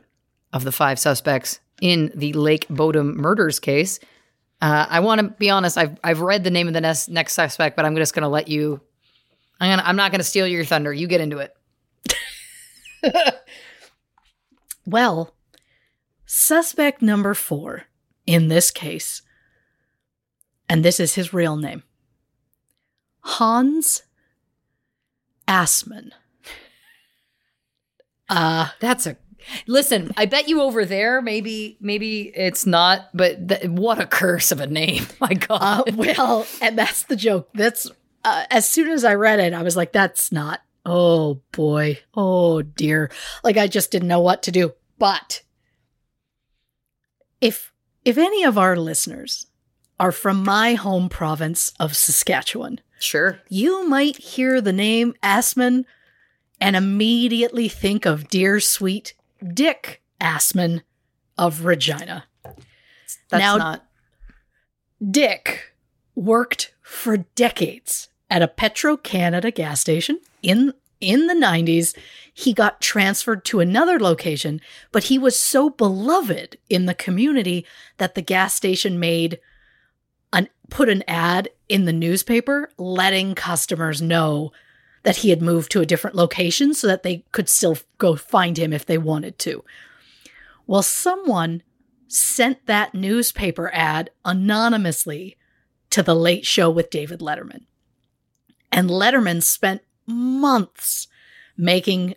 of 0.53 0.63
the 0.63 0.71
five 0.71 0.99
suspects 0.99 1.59
in 1.81 2.11
the 2.13 2.33
Lake 2.33 2.67
Bodom 2.67 3.15
murders 3.15 3.59
case. 3.59 3.99
Uh, 4.61 4.85
I 4.87 4.99
want 4.99 5.21
to 5.21 5.29
be 5.29 5.49
honest. 5.49 5.75
I've 5.75 5.97
I've 6.03 6.19
read 6.19 6.43
the 6.43 6.51
name 6.51 6.67
of 6.67 6.75
the 6.75 6.81
next, 6.81 7.09
next 7.09 7.33
suspect, 7.33 7.75
but 7.75 7.83
I'm 7.83 7.95
just 7.95 8.13
going 8.13 8.21
to 8.21 8.29
let 8.29 8.47
you. 8.47 8.79
I'm 9.59 9.71
gonna. 9.71 9.81
I'm 9.83 9.95
not 9.95 10.11
going 10.11 10.19
to 10.19 10.23
steal 10.23 10.45
your 10.45 10.65
thunder. 10.65 10.93
You 10.93 11.07
get 11.07 11.19
into 11.19 11.39
it. 11.39 11.57
well, 14.85 15.33
suspect 16.27 17.01
number 17.01 17.33
four 17.33 17.85
in 18.27 18.49
this 18.49 18.69
case, 18.69 19.23
and 20.69 20.85
this 20.85 20.99
is 20.99 21.15
his 21.15 21.33
real 21.33 21.55
name, 21.55 21.81
Hans 23.21 24.03
Assman. 25.53 26.09
Uh, 28.29 28.69
that's 28.79 29.05
a 29.05 29.17
listen. 29.67 30.11
I 30.17 30.25
bet 30.25 30.49
you 30.49 30.61
over 30.61 30.85
there, 30.85 31.21
maybe, 31.21 31.77
maybe 31.79 32.31
it's 32.35 32.65
not, 32.65 33.09
but 33.13 33.47
th- 33.49 33.69
what 33.69 33.99
a 34.01 34.07
curse 34.07 34.51
of 34.51 34.59
a 34.59 34.67
name! 34.67 35.05
My 35.19 35.33
God. 35.33 35.89
Uh, 35.89 35.93
well, 35.95 36.47
and 36.61 36.77
that's 36.77 37.03
the 37.03 37.15
joke. 37.15 37.49
That's 37.53 37.89
uh, 38.23 38.45
as 38.49 38.67
soon 38.67 38.89
as 38.89 39.03
I 39.03 39.13
read 39.13 39.39
it, 39.39 39.53
I 39.53 39.61
was 39.61 39.75
like, 39.75 39.91
"That's 39.91 40.31
not." 40.31 40.61
Oh 40.85 41.41
boy. 41.51 41.99
Oh 42.13 42.61
dear. 42.61 43.11
Like 43.43 43.57
I 43.57 43.67
just 43.67 43.91
didn't 43.91 44.07
know 44.07 44.19
what 44.21 44.43
to 44.43 44.51
do. 44.51 44.73
But 44.97 45.43
if 47.39 47.71
if 48.03 48.17
any 48.17 48.43
of 48.43 48.57
our 48.57 48.75
listeners 48.75 49.47
are 49.99 50.11
from 50.11 50.43
my 50.43 50.73
home 50.73 51.07
province 51.07 51.73
of 51.79 51.95
Saskatchewan, 51.95 52.81
Sure. 52.99 53.39
You 53.49 53.87
might 53.87 54.17
hear 54.17 54.61
the 54.61 54.73
name 54.73 55.13
Assman 55.21 55.85
and 56.59 56.75
immediately 56.75 57.67
think 57.67 58.05
of 58.05 58.29
dear 58.29 58.59
sweet 58.59 59.13
Dick 59.53 60.01
Assman 60.21 60.81
of 61.37 61.65
Regina. 61.65 62.25
That's 63.29 63.41
now, 63.41 63.57
not. 63.57 63.85
Dick 65.11 65.73
worked 66.15 66.73
for 66.81 67.17
decades 67.17 68.09
at 68.29 68.41
a 68.41 68.47
Petro 68.47 68.95
Canada 68.95 69.51
gas 69.51 69.81
station 69.81 70.19
in 70.41 70.73
in 71.01 71.27
the 71.27 71.33
90s. 71.33 71.95
He 72.33 72.53
got 72.53 72.79
transferred 72.79 73.43
to 73.45 73.59
another 73.59 73.99
location, 73.99 74.61
but 74.91 75.05
he 75.05 75.19
was 75.19 75.37
so 75.37 75.69
beloved 75.69 76.57
in 76.69 76.85
the 76.85 76.93
community 76.93 77.65
that 77.97 78.15
the 78.15 78.21
gas 78.21 78.53
station 78.53 78.99
made 78.99 79.39
put 80.73 80.89
an 80.89 81.03
ad 81.07 81.49
in 81.69 81.85
the 81.85 81.93
newspaper 81.93 82.71
letting 82.77 83.35
customers 83.35 84.01
know 84.01 84.51
that 85.03 85.17
he 85.17 85.29
had 85.29 85.41
moved 85.41 85.71
to 85.71 85.81
a 85.81 85.85
different 85.85 86.15
location 86.15 86.73
so 86.73 86.87
that 86.87 87.03
they 87.03 87.23
could 87.31 87.47
still 87.47 87.77
go 87.99 88.15
find 88.15 88.57
him 88.57 88.73
if 88.73 88.83
they 88.83 88.97
wanted 88.97 89.37
to. 89.37 89.63
Well, 90.65 90.81
someone 90.81 91.61
sent 92.07 92.65
that 92.65 92.95
newspaper 92.95 93.69
ad 93.71 94.09
anonymously 94.25 95.37
to 95.91 96.01
the 96.01 96.15
late 96.15 96.45
show 96.45 96.71
with 96.71 96.89
David 96.89 97.19
Letterman. 97.19 97.65
And 98.71 98.89
Letterman 98.89 99.43
spent 99.43 99.83
months 100.07 101.07
making 101.55 102.15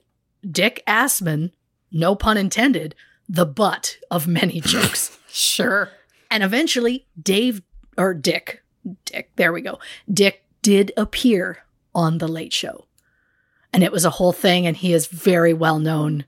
Dick 0.51 0.83
Assman, 0.89 1.53
no 1.93 2.15
pun 2.15 2.39
intended, 2.39 2.95
the 3.29 3.45
butt 3.45 3.99
of 4.11 4.27
many 4.27 4.61
jokes. 4.61 5.19
sure. 5.29 5.91
And 6.31 6.43
eventually, 6.43 7.07
Dave 7.21 7.61
or 7.97 8.15
Dick, 8.15 8.63
Dick, 9.05 9.31
there 9.37 9.53
we 9.53 9.61
go. 9.61 9.79
Dick 10.13 10.45
did 10.63 10.93
appear 10.97 11.59
on 11.95 12.19
The 12.19 12.29
Late 12.29 12.53
Show. 12.53 12.87
And 13.73 13.83
it 13.83 13.93
was 13.93 14.05
a 14.05 14.11
whole 14.11 14.33
thing, 14.33 14.67
and 14.67 14.77
he 14.77 14.93
is 14.93 15.07
very 15.07 15.53
well 15.53 15.79
known 15.79 16.25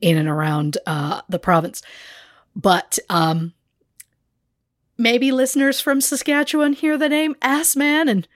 in 0.00 0.16
and 0.16 0.28
around 0.28 0.78
uh, 0.86 1.22
the 1.28 1.38
province. 1.38 1.82
But 2.54 2.98
um, 3.08 3.54
maybe 4.98 5.32
listeners 5.32 5.80
from 5.80 6.00
Saskatchewan 6.00 6.72
hear 6.72 6.98
the 6.98 7.08
name 7.08 7.34
Assman 7.36 8.10
and 8.10 8.28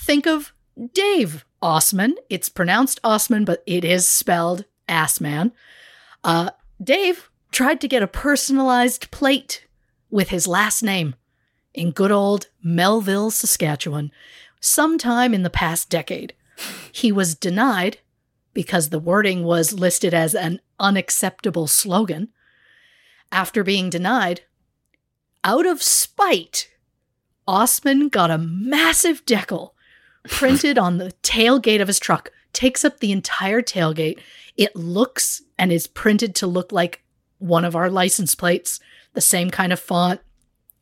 think 0.00 0.26
of 0.26 0.52
Dave 0.94 1.44
Ossman. 1.62 2.14
It's 2.30 2.48
pronounced 2.48 3.00
Ossman, 3.02 3.44
but 3.44 3.62
it 3.66 3.84
is 3.84 4.08
spelled 4.08 4.64
Assman. 4.88 5.52
Uh, 6.24 6.50
Dave 6.82 7.30
tried 7.50 7.80
to 7.80 7.88
get 7.88 8.02
a 8.02 8.08
personalized 8.08 9.10
plate 9.10 9.66
with 10.10 10.30
his 10.30 10.46
last 10.46 10.82
name 10.82 11.14
in 11.74 11.90
good 11.90 12.10
old 12.10 12.48
Melville, 12.62 13.30
Saskatchewan, 13.30 14.10
sometime 14.60 15.34
in 15.34 15.42
the 15.42 15.50
past 15.50 15.88
decade. 15.88 16.34
He 16.90 17.12
was 17.12 17.34
denied 17.34 17.98
because 18.52 18.88
the 18.88 18.98
wording 18.98 19.44
was 19.44 19.72
listed 19.72 20.12
as 20.12 20.34
an 20.34 20.60
unacceptable 20.80 21.66
slogan. 21.66 22.28
After 23.30 23.62
being 23.62 23.90
denied, 23.90 24.42
out 25.44 25.66
of 25.66 25.82
spite, 25.82 26.68
Ossman 27.46 28.10
got 28.10 28.30
a 28.30 28.38
massive 28.38 29.24
decal 29.24 29.70
printed 30.28 30.78
on 30.78 30.98
the 30.98 31.12
tailgate 31.22 31.80
of 31.80 31.88
his 31.88 31.98
truck, 31.98 32.32
takes 32.52 32.84
up 32.84 32.98
the 32.98 33.12
entire 33.12 33.62
tailgate. 33.62 34.18
It 34.56 34.74
looks 34.74 35.42
and 35.58 35.70
is 35.70 35.86
printed 35.86 36.34
to 36.36 36.46
look 36.46 36.72
like 36.72 37.04
one 37.38 37.64
of 37.64 37.76
our 37.76 37.88
license 37.88 38.34
plates, 38.34 38.80
the 39.14 39.20
same 39.20 39.50
kind 39.50 39.72
of 39.72 39.78
font, 39.78 40.20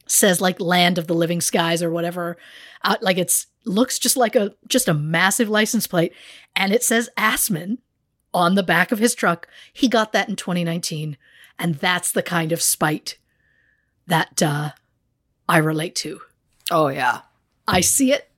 says 0.07 0.41
like 0.41 0.61
land 0.61 0.99
of 0.99 1.07
the 1.07 1.15
living 1.15 1.41
skies 1.41 1.83
or 1.83 1.91
whatever 1.91 2.37
uh, 2.83 2.97
like 3.01 3.19
it's 3.19 3.47
looks 3.67 3.99
just 3.99 4.17
like 4.17 4.37
a 4.37 4.55
just 4.69 4.89
a 4.89 4.95
massive 4.95 5.49
license 5.49 5.87
plate. 5.87 6.13
And 6.55 6.73
it 6.73 6.83
says 6.83 7.11
assman 7.19 7.79
on 8.33 8.55
the 8.55 8.63
back 8.63 8.93
of 8.93 8.99
his 8.99 9.15
truck. 9.15 9.49
He 9.73 9.89
got 9.89 10.13
that 10.13 10.29
in 10.29 10.37
2019 10.37 11.17
and 11.59 11.75
that's 11.75 12.13
the 12.13 12.23
kind 12.23 12.53
of 12.53 12.63
spite 12.63 13.19
that 14.07 14.41
uh 14.41 14.71
i 15.49 15.59
relate 15.59 15.95
to. 15.97 16.21
Oh 16.71 16.89
yeah. 16.89 17.23
I 17.69 17.81
see 17.81 18.13
it. 18.13 18.31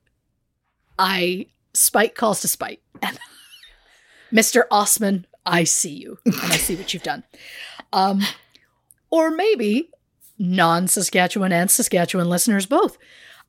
I 0.97 1.47
spite 1.73 2.15
calls 2.15 2.41
to 2.41 2.47
spite. 2.47 2.81
And 3.01 3.19
mr 4.33 4.63
osman 4.71 5.27
i 5.45 5.63
see 5.63 5.93
you. 5.93 6.17
And 6.25 6.35
i 6.43 6.57
see 6.57 6.75
what 6.75 6.93
you've 6.93 7.03
done. 7.03 7.23
Um 7.93 8.21
or 9.11 9.29
maybe 9.29 9.91
non 10.39 10.87
Saskatchewan 10.87 11.51
and 11.51 11.69
Saskatchewan 11.69 12.29
listeners 12.29 12.65
both. 12.65 12.97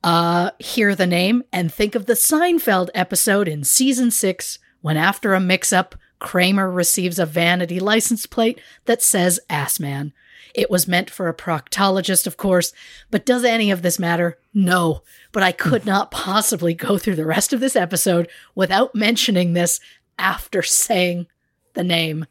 Uh, 0.03 0.51
hear 0.59 0.95
the 0.95 1.07
name 1.07 1.43
and 1.51 1.73
think 1.73 1.95
of 1.95 2.05
the 2.05 2.13
Seinfeld 2.13 2.89
episode 2.93 3.47
in 3.47 3.63
season 3.63 4.11
six 4.11 4.59
when, 4.81 4.97
after 4.97 5.33
a 5.33 5.39
mix 5.39 5.71
up, 5.71 5.95
Kramer 6.19 6.69
receives 6.69 7.17
a 7.17 7.25
vanity 7.25 7.79
license 7.79 8.25
plate 8.25 8.59
that 8.85 9.01
says 9.01 9.39
Assman. 9.49 10.11
It 10.53 10.69
was 10.69 10.87
meant 10.87 11.09
for 11.09 11.27
a 11.27 11.33
proctologist, 11.33 12.27
of 12.27 12.37
course, 12.37 12.73
but 13.09 13.25
does 13.25 13.43
any 13.45 13.71
of 13.71 13.81
this 13.81 13.97
matter? 13.97 14.37
No. 14.53 15.03
But 15.31 15.43
I 15.43 15.51
could 15.51 15.85
not 15.85 16.11
possibly 16.11 16.73
go 16.73 16.97
through 16.97 17.15
the 17.15 17.25
rest 17.25 17.53
of 17.53 17.59
this 17.59 17.75
episode 17.75 18.27
without 18.53 18.93
mentioning 18.93 19.53
this 19.53 19.79
after 20.19 20.61
saying 20.61 21.27
the 21.73 21.83
name 21.83 22.25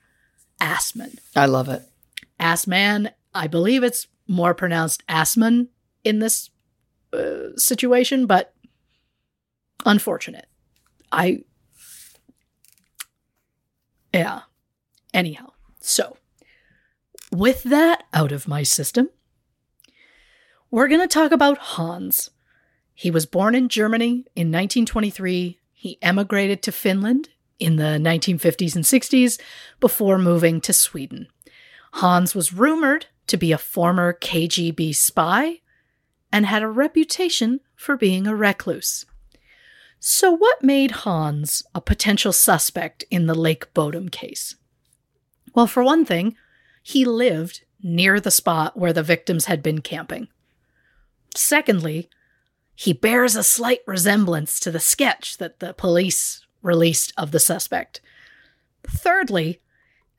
Assman. 0.60 1.18
I 1.34 1.46
love 1.46 1.68
it. 1.68 1.82
Assman, 2.38 3.12
I 3.34 3.46
believe 3.46 3.82
it's 3.82 4.06
more 4.30 4.54
pronounced 4.54 5.04
Assman 5.08 5.66
in 6.04 6.20
this 6.20 6.50
uh, 7.12 7.56
situation, 7.56 8.26
but 8.26 8.54
unfortunate. 9.84 10.46
I. 11.10 11.40
Yeah. 14.14 14.42
Anyhow, 15.12 15.50
so 15.80 16.16
with 17.32 17.64
that 17.64 18.04
out 18.14 18.30
of 18.30 18.46
my 18.46 18.62
system, 18.62 19.10
we're 20.70 20.88
going 20.88 21.00
to 21.00 21.08
talk 21.08 21.32
about 21.32 21.58
Hans. 21.58 22.30
He 22.94 23.10
was 23.10 23.26
born 23.26 23.56
in 23.56 23.68
Germany 23.68 24.26
in 24.36 24.52
1923. 24.52 25.58
He 25.72 25.98
emigrated 26.02 26.62
to 26.62 26.72
Finland 26.72 27.30
in 27.58 27.76
the 27.76 27.98
1950s 27.98 28.76
and 28.76 28.84
60s 28.84 29.40
before 29.80 30.18
moving 30.18 30.60
to 30.60 30.72
Sweden. 30.72 31.26
Hans 31.94 32.34
was 32.34 32.52
rumored 32.52 33.06
to 33.30 33.36
be 33.36 33.52
a 33.52 33.58
former 33.58 34.12
KGB 34.12 34.94
spy 34.94 35.60
and 36.32 36.46
had 36.46 36.62
a 36.62 36.68
reputation 36.68 37.60
for 37.74 37.96
being 37.96 38.26
a 38.26 38.36
recluse. 38.36 39.06
So, 39.98 40.30
what 40.30 40.62
made 40.62 40.90
Hans 40.90 41.62
a 41.74 41.80
potential 41.80 42.32
suspect 42.32 43.04
in 43.10 43.26
the 43.26 43.34
Lake 43.34 43.72
Bodom 43.74 44.10
case? 44.10 44.56
Well, 45.54 45.66
for 45.66 45.82
one 45.82 46.04
thing, 46.04 46.36
he 46.82 47.04
lived 47.04 47.62
near 47.82 48.20
the 48.20 48.30
spot 48.30 48.78
where 48.78 48.92
the 48.92 49.02
victims 49.02 49.46
had 49.46 49.62
been 49.62 49.80
camping. 49.80 50.28
Secondly, 51.34 52.08
he 52.74 52.92
bears 52.92 53.36
a 53.36 53.44
slight 53.44 53.80
resemblance 53.86 54.58
to 54.60 54.70
the 54.70 54.80
sketch 54.80 55.38
that 55.38 55.60
the 55.60 55.74
police 55.74 56.46
released 56.62 57.12
of 57.16 57.30
the 57.30 57.40
suspect. 57.40 58.00
Thirdly, 58.86 59.60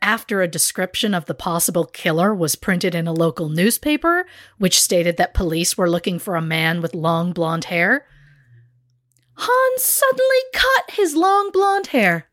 after 0.01 0.41
a 0.41 0.47
description 0.47 1.13
of 1.13 1.25
the 1.25 1.33
possible 1.33 1.85
killer 1.85 2.33
was 2.33 2.55
printed 2.55 2.95
in 2.95 3.07
a 3.07 3.13
local 3.13 3.49
newspaper, 3.49 4.25
which 4.57 4.81
stated 4.81 5.17
that 5.17 5.33
police 5.33 5.77
were 5.77 5.89
looking 5.89 6.19
for 6.19 6.35
a 6.35 6.41
man 6.41 6.81
with 6.81 6.95
long 6.95 7.31
blonde 7.33 7.65
hair, 7.65 8.05
Hans 9.35 9.83
suddenly 9.83 10.37
cut 10.53 10.91
his 10.95 11.15
long 11.15 11.49
blonde 11.51 11.87
hair. 11.87 12.27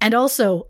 And 0.00 0.14
also, 0.14 0.68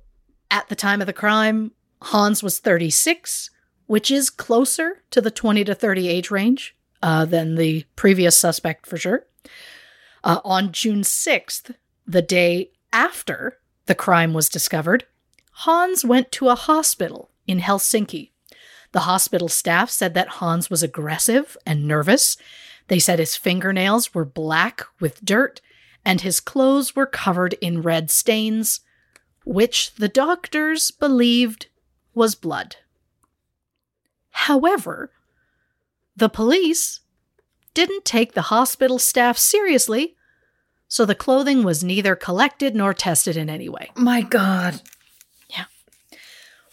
at 0.50 0.68
the 0.68 0.76
time 0.76 1.00
of 1.00 1.06
the 1.06 1.12
crime, 1.12 1.72
Hans 2.02 2.42
was 2.42 2.58
36, 2.58 3.50
which 3.86 4.10
is 4.10 4.30
closer 4.30 5.02
to 5.10 5.20
the 5.20 5.30
20 5.30 5.64
to 5.64 5.74
30 5.74 6.08
age 6.08 6.30
range 6.30 6.76
uh, 7.02 7.24
than 7.24 7.56
the 7.56 7.84
previous 7.96 8.38
suspect 8.38 8.86
for 8.86 8.96
sure. 8.96 9.26
Uh, 10.22 10.40
on 10.44 10.72
June 10.72 11.02
6th, 11.02 11.74
the 12.06 12.22
day 12.22 12.70
after 12.92 13.58
the 13.86 13.94
crime 13.94 14.32
was 14.32 14.48
discovered, 14.48 15.04
Hans 15.58 16.04
went 16.04 16.32
to 16.32 16.48
a 16.48 16.54
hospital 16.54 17.30
in 17.46 17.60
Helsinki. 17.60 18.30
The 18.92 19.00
hospital 19.00 19.48
staff 19.48 19.90
said 19.90 20.14
that 20.14 20.28
Hans 20.28 20.68
was 20.68 20.82
aggressive 20.82 21.56
and 21.66 21.86
nervous. 21.86 22.36
They 22.88 22.98
said 22.98 23.18
his 23.18 23.36
fingernails 23.36 24.14
were 24.14 24.24
black 24.24 24.82
with 25.00 25.24
dirt 25.24 25.60
and 26.04 26.20
his 26.20 26.40
clothes 26.40 26.94
were 26.94 27.06
covered 27.06 27.54
in 27.54 27.82
red 27.82 28.10
stains, 28.10 28.80
which 29.44 29.94
the 29.94 30.08
doctors 30.08 30.90
believed 30.90 31.66
was 32.14 32.34
blood. 32.34 32.76
However, 34.30 35.12
the 36.16 36.28
police 36.28 37.00
didn't 37.72 38.04
take 38.04 38.34
the 38.34 38.42
hospital 38.42 38.98
staff 38.98 39.38
seriously, 39.38 40.16
so 40.88 41.04
the 41.04 41.14
clothing 41.14 41.64
was 41.64 41.82
neither 41.82 42.14
collected 42.14 42.74
nor 42.74 42.92
tested 42.92 43.36
in 43.36 43.48
any 43.48 43.68
way. 43.68 43.90
My 43.96 44.20
God. 44.20 44.80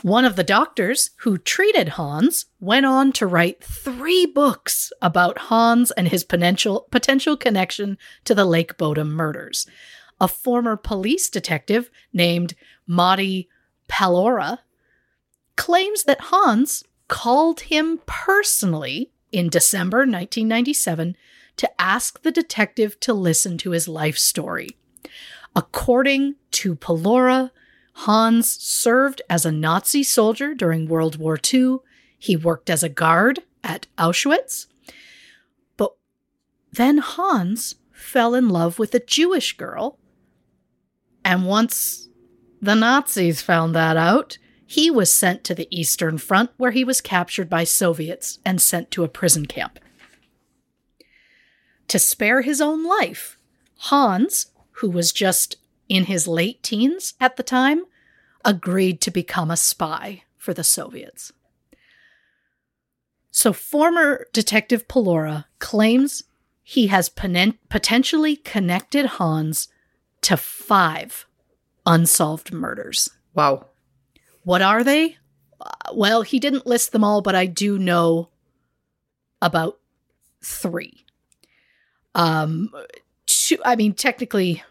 One 0.04 0.26
of 0.26 0.36
the 0.36 0.44
doctors 0.44 1.12
who 1.18 1.38
treated 1.38 1.90
Hans 1.90 2.48
went 2.60 2.88
on 2.88 3.12
to 3.14 3.28
write 3.28 3.64
three 3.64 4.26
books 4.26 4.92
about 5.00 5.38
Hans 5.38 5.92
and 5.92 6.08
his 6.08 6.24
potential, 6.24 6.88
potential 6.90 7.38
connection 7.38 8.00
to 8.26 8.34
the 8.34 8.46
Lake 8.46 8.78
Bodom 8.78 9.10
murders. 9.12 9.68
A 10.20 10.28
former 10.28 10.76
police 10.76 11.30
detective 11.30 11.92
named 12.14 12.56
Matti 12.88 13.48
Paloaura 13.88 14.60
claims 15.56 16.06
that 16.06 16.22
Hans 16.22 16.84
called 17.08 17.62
him 17.62 18.00
personally 18.08 19.12
in 19.32 19.50
December 19.50 20.00
1997 20.00 21.16
to 21.58 21.82
ask 21.82 22.24
the 22.24 22.32
detective 22.32 23.00
to 23.02 23.14
listen 23.14 23.58
to 23.60 23.72
his 23.72 23.88
life 23.88 24.18
story. 24.18 24.70
According 25.56 26.36
to 26.52 26.76
Paloaura, 26.76 27.52
Hans 27.94 28.50
served 28.50 29.22
as 29.30 29.46
a 29.46 29.52
Nazi 29.52 30.04
soldier 30.04 30.54
during 30.54 30.88
World 30.88 31.18
War 31.18 31.38
II. 31.54 31.78
He 32.18 32.36
worked 32.36 32.70
as 32.70 32.84
a 32.84 32.90
guard 32.90 33.42
at 33.64 33.88
Auschwitz. 33.98 34.68
But 35.78 35.94
then 36.72 37.00
Hans 37.00 37.76
fell 37.92 38.34
in 38.34 38.50
love 38.50 38.80
with 38.80 38.96
a 38.96 39.00
Jewish 39.00 39.58
girl. 39.58 40.00
And 41.24 41.46
once 41.46 42.10
the 42.62 42.76
Nazis 42.76 43.42
found 43.42 43.76
that 43.76 43.98
out, 43.98 44.38
he 44.66 44.90
was 44.90 45.14
sent 45.14 45.44
to 45.44 45.54
the 45.54 45.68
Eastern 45.70 46.18
Front 46.18 46.52
where 46.58 46.72
he 46.72 46.84
was 46.84 47.02
captured 47.02 47.50
by 47.50 47.64
Soviets 47.66 48.40
and 48.46 48.62
sent 48.62 48.90
to 48.92 49.04
a 49.04 49.10
prison 49.10 49.46
camp. 49.46 49.80
To 51.90 52.00
spare 52.00 52.42
his 52.42 52.62
own 52.62 52.86
life, 52.86 53.38
Hans, 53.76 54.52
who 54.76 54.90
was 54.90 55.12
just 55.12 55.58
in 55.92 56.06
his 56.06 56.26
late 56.26 56.64
teens 56.64 57.16
at 57.20 57.36
the 57.36 57.44
time, 57.44 57.84
agreed 58.46 59.02
to 59.02 59.12
become 59.12 59.52
a 59.52 59.58
spy 59.58 60.24
for 60.38 60.54
the 60.54 60.64
Soviets. 60.64 61.34
So, 63.30 63.52
former 63.52 64.26
Detective 64.32 64.88
Paloaura 64.88 65.46
claims 65.60 66.24
he 66.64 66.88
has 66.88 67.10
potentially 67.10 68.38
connected 68.38 69.06
Hans 69.06 69.68
to 70.22 70.38
five 70.38 71.26
unsolved 71.86 72.54
murders. 72.54 73.10
Wow. 73.34 73.66
What 74.44 74.62
are 74.62 74.86
they? 74.86 75.18
Uh, 75.60 75.94
well, 75.94 76.22
he 76.22 76.40
didn't 76.40 76.66
list 76.66 76.94
them 76.94 77.04
all, 77.04 77.22
but 77.22 77.36
I 77.36 77.48
do 77.48 77.78
know 77.78 78.30
about 79.42 79.78
three. 80.42 81.06
Um, 82.16 82.70
two, 83.26 83.58
I 83.66 83.76
mean, 83.76 83.94
technically, 83.94 84.64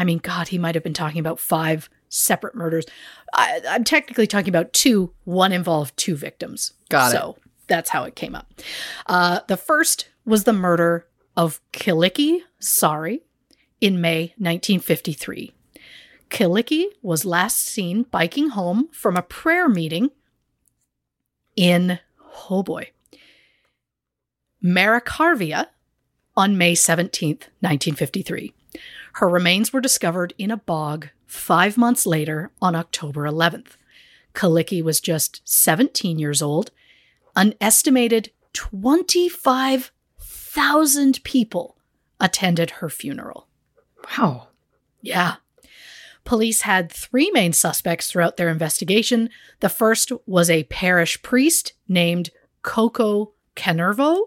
I 0.00 0.04
mean, 0.04 0.16
God, 0.16 0.48
he 0.48 0.56
might 0.56 0.74
have 0.74 0.82
been 0.82 0.94
talking 0.94 1.20
about 1.20 1.38
five 1.38 1.90
separate 2.08 2.54
murders. 2.54 2.86
I, 3.34 3.60
am 3.66 3.84
technically 3.84 4.26
talking 4.26 4.48
about 4.48 4.72
two. 4.72 5.12
One 5.24 5.52
involved 5.52 5.94
two 5.98 6.16
victims. 6.16 6.72
Got 6.88 7.10
so 7.10 7.16
it. 7.16 7.20
So 7.20 7.36
that's 7.66 7.90
how 7.90 8.04
it 8.04 8.16
came 8.16 8.34
up. 8.34 8.50
Uh, 9.04 9.40
the 9.46 9.58
first 9.58 10.08
was 10.24 10.44
the 10.44 10.54
murder 10.54 11.06
of 11.36 11.60
Kyllikki 11.74 12.40
Saari 12.62 13.20
in 13.78 14.00
May 14.00 14.32
1953. 14.38 15.52
Kyllikki 16.30 16.86
was 17.02 17.26
last 17.26 17.58
seen 17.58 18.04
biking 18.04 18.48
home 18.48 18.88
from 18.92 19.18
a 19.18 19.22
prayer 19.22 19.68
meeting 19.68 20.12
in, 21.56 21.98
oh 22.48 22.62
boy, 22.62 22.90
Merikarvia 24.64 25.66
on 26.38 26.56
May 26.56 26.72
17th, 26.72 27.48
1953. 27.60 28.54
Her 29.14 29.28
remains 29.28 29.72
were 29.72 29.80
discovered 29.80 30.34
in 30.38 30.50
a 30.50 30.56
bog 30.56 31.08
five 31.26 31.76
months 31.76 32.06
later 32.06 32.50
on 32.60 32.74
October 32.74 33.22
11th. 33.22 33.76
Kyllikki 34.34 34.82
was 34.82 35.00
just 35.00 35.40
17 35.44 36.18
years 36.18 36.42
old. 36.42 36.72
An 37.36 37.54
estimated 37.60 38.32
25,000 38.52 41.22
people 41.24 41.76
attended 42.20 42.70
her 42.70 42.88
funeral. 42.88 43.46
Wow. 44.18 44.48
Yeah. 45.00 45.36
Police 46.24 46.62
had 46.62 46.92
three 46.92 47.30
main 47.32 47.52
suspects 47.52 48.10
throughout 48.10 48.36
their 48.36 48.50
investigation. 48.50 49.30
The 49.60 49.68
first 49.68 50.12
was 50.26 50.50
a 50.50 50.64
parish 50.64 51.22
priest 51.22 51.72
named 51.88 52.30
Kauko 52.62 53.32
Kanervo, 53.56 54.26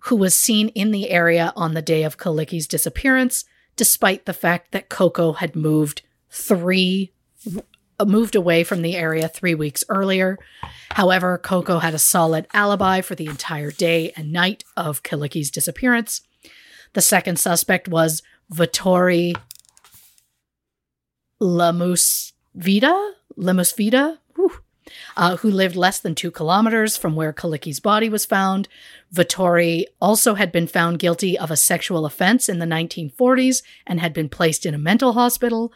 who 0.00 0.16
was 0.16 0.36
seen 0.36 0.68
in 0.70 0.90
the 0.90 1.10
area 1.10 1.52
on 1.56 1.74
the 1.74 1.82
day 1.82 2.02
of 2.02 2.18
Kyllikki's 2.18 2.66
disappearance, 2.66 3.44
despite 3.76 4.24
the 4.24 4.32
fact 4.32 4.72
that 4.72 4.88
Kauko 4.88 5.36
had 5.36 5.54
moved 5.54 6.02
three 6.30 7.12
uh, 7.98 8.04
moved 8.04 8.36
away 8.36 8.62
from 8.62 8.82
the 8.82 8.94
area 8.94 9.26
three 9.28 9.54
weeks 9.54 9.82
earlier. 9.88 10.38
However, 10.90 11.38
Kauko 11.42 11.80
had 11.80 11.94
a 11.94 11.98
solid 11.98 12.46
alibi 12.52 13.00
for 13.00 13.14
the 13.14 13.26
entire 13.26 13.70
day 13.70 14.12
and 14.16 14.32
night 14.32 14.64
of 14.76 15.02
Kyllikki's 15.02 15.50
disappearance. 15.50 16.20
The 16.92 17.00
second 17.00 17.38
suspect 17.38 17.88
was 17.88 18.22
Vihtori 18.52 19.34
Lehmusviita, 21.40 23.12
Lehmusviita, 23.38 24.18
uh, 25.16 25.36
who 25.36 25.50
lived 25.50 25.76
less 25.76 25.98
than 25.98 26.14
two 26.14 26.30
kilometers 26.30 26.96
from 26.96 27.14
where 27.14 27.32
Kyllikki's 27.32 27.80
body 27.80 28.08
was 28.08 28.26
found. 28.26 28.68
Vihtori 29.14 29.84
also 30.00 30.34
had 30.34 30.52
been 30.52 30.66
found 30.66 30.98
guilty 30.98 31.38
of 31.38 31.50
a 31.50 31.56
sexual 31.56 32.06
offense 32.06 32.48
in 32.48 32.58
the 32.58 32.66
1940s 32.66 33.62
and 33.86 34.00
had 34.00 34.12
been 34.12 34.28
placed 34.28 34.66
in 34.66 34.74
a 34.74 34.78
mental 34.78 35.14
hospital. 35.14 35.72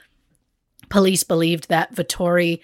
Police 0.89 1.23
believed 1.23 1.69
that 1.69 1.95
Vihtori 1.95 2.61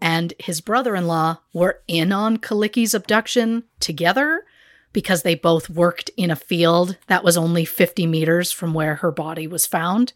and 0.00 0.34
his 0.38 0.60
brother 0.60 0.94
in 0.94 1.06
law 1.06 1.38
were 1.52 1.80
in 1.88 2.12
on 2.12 2.38
Kyllikki's 2.38 2.94
abduction 2.94 3.64
together 3.80 4.44
because 4.92 5.22
they 5.22 5.34
both 5.34 5.68
worked 5.68 6.10
in 6.16 6.30
a 6.30 6.36
field 6.36 6.96
that 7.06 7.24
was 7.24 7.36
only 7.36 7.64
50 7.64 8.06
meters 8.06 8.50
from 8.50 8.72
where 8.72 8.96
her 8.96 9.10
body 9.10 9.46
was 9.46 9.66
found. 9.66 10.12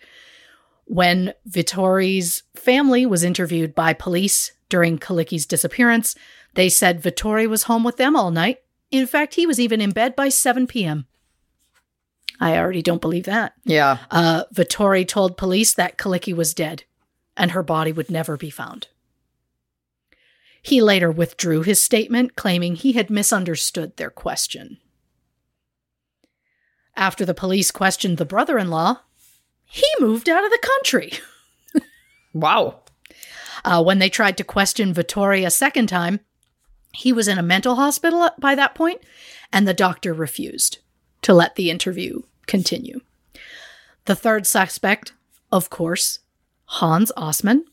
When 0.86 1.35
Vihtori's 1.48 2.43
family 2.55 3.07
was 3.07 3.23
interviewed 3.23 3.74
by 3.74 3.93
police 3.93 4.52
during 4.70 4.98
Kyllikki's 4.98 5.44
disappearance, 5.44 6.14
they 6.55 6.68
said 6.68 7.02
Vihtori 7.02 7.47
was 7.47 7.64
home 7.64 7.84
with 7.84 7.98
them 7.98 8.16
all 8.16 8.30
night. 8.30 8.59
In 8.90 9.06
fact, 9.06 9.34
he 9.34 9.47
was 9.47 9.60
even 9.60 9.80
in 9.80 9.90
bed 9.90 10.16
by 10.16 10.30
7 10.30 10.66
p.m. 10.66 11.06
I 12.40 12.56
already 12.56 12.80
don't 12.80 13.02
believe 13.02 13.24
that. 13.24 13.52
Yeah. 13.64 13.98
Uh, 14.10 14.44
Vihtori 14.55 15.06
told 15.06 15.36
police 15.36 15.74
that 15.74 15.98
Kyllikki 15.98 16.34
was 16.34 16.55
dead 16.55 16.84
and 17.36 17.51
her 17.51 17.62
body 17.62 17.92
would 17.92 18.10
never 18.10 18.36
be 18.36 18.51
found. 18.51 18.88
He 20.62 20.80
later 20.82 21.10
withdrew 21.10 21.62
his 21.62 21.82
statement, 21.82 22.36
claiming 22.36 22.74
he 22.74 22.92
had 22.92 23.10
misunderstood 23.10 23.97
their 23.97 24.10
question. 24.10 24.78
After 26.97 27.24
the 27.24 27.34
police 27.34 27.70
questioned 27.70 28.18
the 28.18 28.26
brother 28.26 28.59
in 28.59 28.68
law, 28.68 29.01
he 29.64 29.86
moved 30.01 30.28
out 30.28 30.44
of 30.44 30.51
the 30.51 30.59
country. 30.59 31.12
Wow. 32.32 32.82
Uh, 33.65 33.82
when 33.82 33.99
they 33.99 34.09
tried 34.09 34.37
to 34.39 34.45
question 34.45 34.95
Vihtori 34.95 35.47
a 35.47 35.51
second 35.51 35.89
time, 35.89 36.20
he 36.93 37.12
was 37.12 37.28
in 37.28 37.39
a 37.39 37.43
mental 37.43 37.77
hospital 37.77 38.31
by 38.39 38.55
that 38.55 38.74
point, 38.74 39.01
and 39.53 39.66
the 39.66 39.74
doctor 39.74 40.12
refused 40.12 40.78
to 41.23 41.35
let 41.35 41.55
the 41.55 41.70
interview 41.70 42.23
continue. 42.47 43.01
The 44.07 44.16
third 44.16 44.47
suspect, 44.47 45.12
of 45.53 45.70
course, 45.70 46.20
Hans 46.65 47.12
Osman. 47.16 47.65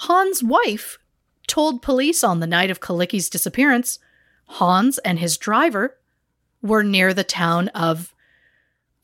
Hans' 0.00 0.42
wife 0.42 0.98
told 1.46 1.82
police 1.82 2.22
on 2.22 2.40
the 2.40 2.46
night 2.46 2.70
of 2.70 2.80
Kyllikki's 2.80 3.30
disappearance 3.30 3.98
Hans 4.48 4.98
and 4.98 5.18
his 5.18 5.36
driver 5.36 5.96
were 6.62 6.84
near 6.84 7.12
the 7.12 7.24
town 7.24 7.68
of 7.68 8.14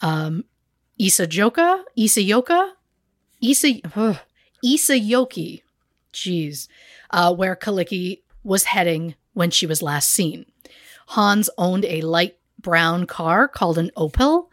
um, 0.01 0.44
Isajoka, 1.01 1.82
Isayoka, 1.99 2.73
Isa, 3.40 3.81
Isayoki, 4.65 5.61
jeez, 6.12 6.68
uh, 7.10 7.34
where 7.34 7.56
Kyllikki 7.56 8.22
was 8.44 8.64
heading 8.64 9.14
when 9.34 9.51
she 9.51 9.66
was 9.66 9.82
last 9.82 10.10
seen. 10.10 10.47
Hans 11.09 11.51
owned 11.59 11.84
a 11.84 12.01
light 12.01 12.36
brown 12.60 13.06
car 13.06 13.48
called 13.48 13.78
an 13.78 13.90
Opel, 13.97 14.48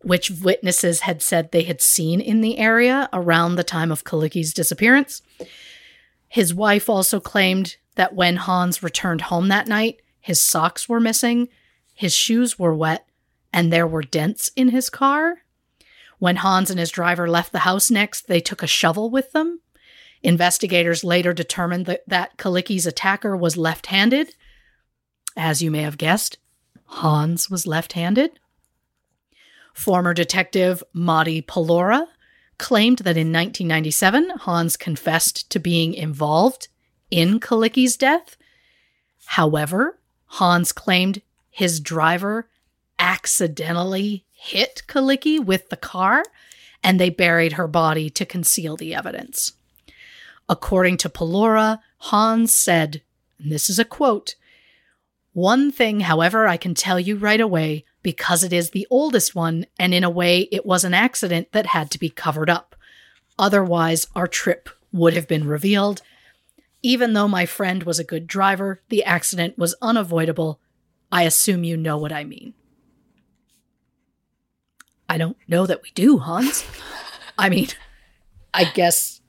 which 0.00 0.30
witnesses 0.30 1.00
had 1.00 1.22
said 1.22 1.50
they 1.50 1.62
had 1.62 1.80
seen 1.80 2.20
in 2.20 2.40
the 2.40 2.58
area 2.58 3.08
around 3.12 3.54
the 3.54 3.64
time 3.64 3.92
of 3.92 4.04
Kyllikki's 4.04 4.52
disappearance. 4.52 5.22
His 6.28 6.52
wife 6.52 6.88
also 6.88 7.20
claimed 7.20 7.76
that 7.94 8.14
when 8.14 8.36
Hans 8.36 8.82
returned 8.82 9.22
home 9.22 9.48
that 9.48 9.68
night, 9.68 10.00
his 10.20 10.40
socks 10.40 10.88
were 10.88 11.00
missing, 11.00 11.48
his 11.94 12.14
shoes 12.14 12.58
were 12.58 12.74
wet, 12.74 13.06
and 13.52 13.72
there 13.72 13.86
were 13.86 14.02
dents 14.02 14.50
in 14.56 14.68
his 14.68 14.88
car. 14.88 15.42
When 16.18 16.36
Hans 16.36 16.70
and 16.70 16.78
his 16.78 16.90
driver 16.90 17.28
left 17.28 17.52
the 17.52 17.60
house 17.60 17.90
next, 17.90 18.28
they 18.28 18.40
took 18.40 18.62
a 18.62 18.66
shovel 18.66 19.10
with 19.10 19.32
them. 19.32 19.60
Investigators 20.22 21.02
later 21.02 21.32
determined 21.32 21.86
that, 21.86 22.02
that 22.06 22.36
Kyllikki's 22.36 22.86
attacker 22.86 23.36
was 23.36 23.56
left 23.56 23.86
handed. 23.86 24.34
As 25.36 25.62
you 25.62 25.70
may 25.70 25.82
have 25.82 25.98
guessed, 25.98 26.38
Hans 26.84 27.50
was 27.50 27.66
left 27.66 27.94
handed. 27.94 28.38
Former 29.74 30.14
detective 30.14 30.82
Matti 30.92 31.42
Paloaura 31.42 32.06
claimed 32.58 32.98
that 32.98 33.16
in 33.16 33.32
1997, 33.32 34.30
Hans 34.40 34.76
confessed 34.76 35.50
to 35.50 35.58
being 35.58 35.94
involved 35.94 36.68
in 37.10 37.40
Kyllikki's 37.40 37.96
death. 37.96 38.36
However, 39.24 39.98
Hans 40.26 40.72
claimed 40.72 41.22
his 41.50 41.80
driver 41.80 42.48
accidentally 42.98 44.24
hit 44.30 44.82
Kyllikki 44.86 45.44
with 45.44 45.68
the 45.70 45.76
car 45.76 46.22
and 46.84 47.00
they 47.00 47.10
buried 47.10 47.54
her 47.54 47.66
body 47.66 48.10
to 48.10 48.24
conceal 48.24 48.76
the 48.76 48.94
evidence. 48.94 49.52
According 50.52 50.98
to 50.98 51.08
Paloaura, 51.08 51.78
Hans 51.96 52.54
said, 52.54 53.00
and 53.38 53.50
this 53.50 53.70
is 53.70 53.78
a 53.78 53.86
quote 53.86 54.34
One 55.32 55.72
thing, 55.72 56.00
however, 56.00 56.46
I 56.46 56.58
can 56.58 56.74
tell 56.74 57.00
you 57.00 57.16
right 57.16 57.40
away 57.40 57.86
because 58.02 58.44
it 58.44 58.52
is 58.52 58.68
the 58.68 58.86
oldest 58.90 59.34
one, 59.34 59.64
and 59.78 59.94
in 59.94 60.04
a 60.04 60.10
way, 60.10 60.40
it 60.52 60.66
was 60.66 60.84
an 60.84 60.92
accident 60.92 61.52
that 61.52 61.68
had 61.68 61.90
to 61.92 61.98
be 61.98 62.10
covered 62.10 62.50
up. 62.50 62.76
Otherwise, 63.38 64.08
our 64.14 64.28
trip 64.28 64.68
would 64.92 65.14
have 65.14 65.26
been 65.26 65.48
revealed. 65.48 66.02
Even 66.82 67.14
though 67.14 67.28
my 67.28 67.46
friend 67.46 67.84
was 67.84 67.98
a 67.98 68.04
good 68.04 68.26
driver, 68.26 68.82
the 68.90 69.02
accident 69.04 69.56
was 69.56 69.74
unavoidable. 69.80 70.60
I 71.10 71.22
assume 71.22 71.64
you 71.64 71.78
know 71.78 71.96
what 71.96 72.12
I 72.12 72.24
mean. 72.24 72.52
I 75.08 75.16
don't 75.16 75.38
know 75.48 75.64
that 75.64 75.82
we 75.82 75.92
do, 75.94 76.18
Hans. 76.18 76.62
I 77.38 77.48
mean, 77.48 77.68
I 78.52 78.64
guess 78.64 79.21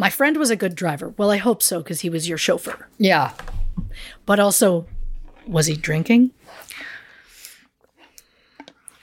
my 0.00 0.08
friend 0.08 0.38
was 0.38 0.48
a 0.50 0.56
good 0.56 0.74
driver. 0.74 1.12
Well, 1.18 1.30
I 1.30 1.36
hope 1.36 1.62
so 1.62 1.80
because 1.82 2.00
he 2.00 2.08
was 2.08 2.26
your 2.26 2.38
chauffeur. 2.38 2.88
Yeah. 2.96 3.32
But 4.24 4.40
also, 4.40 4.86
was 5.46 5.66
he 5.66 5.76
drinking? 5.76 6.30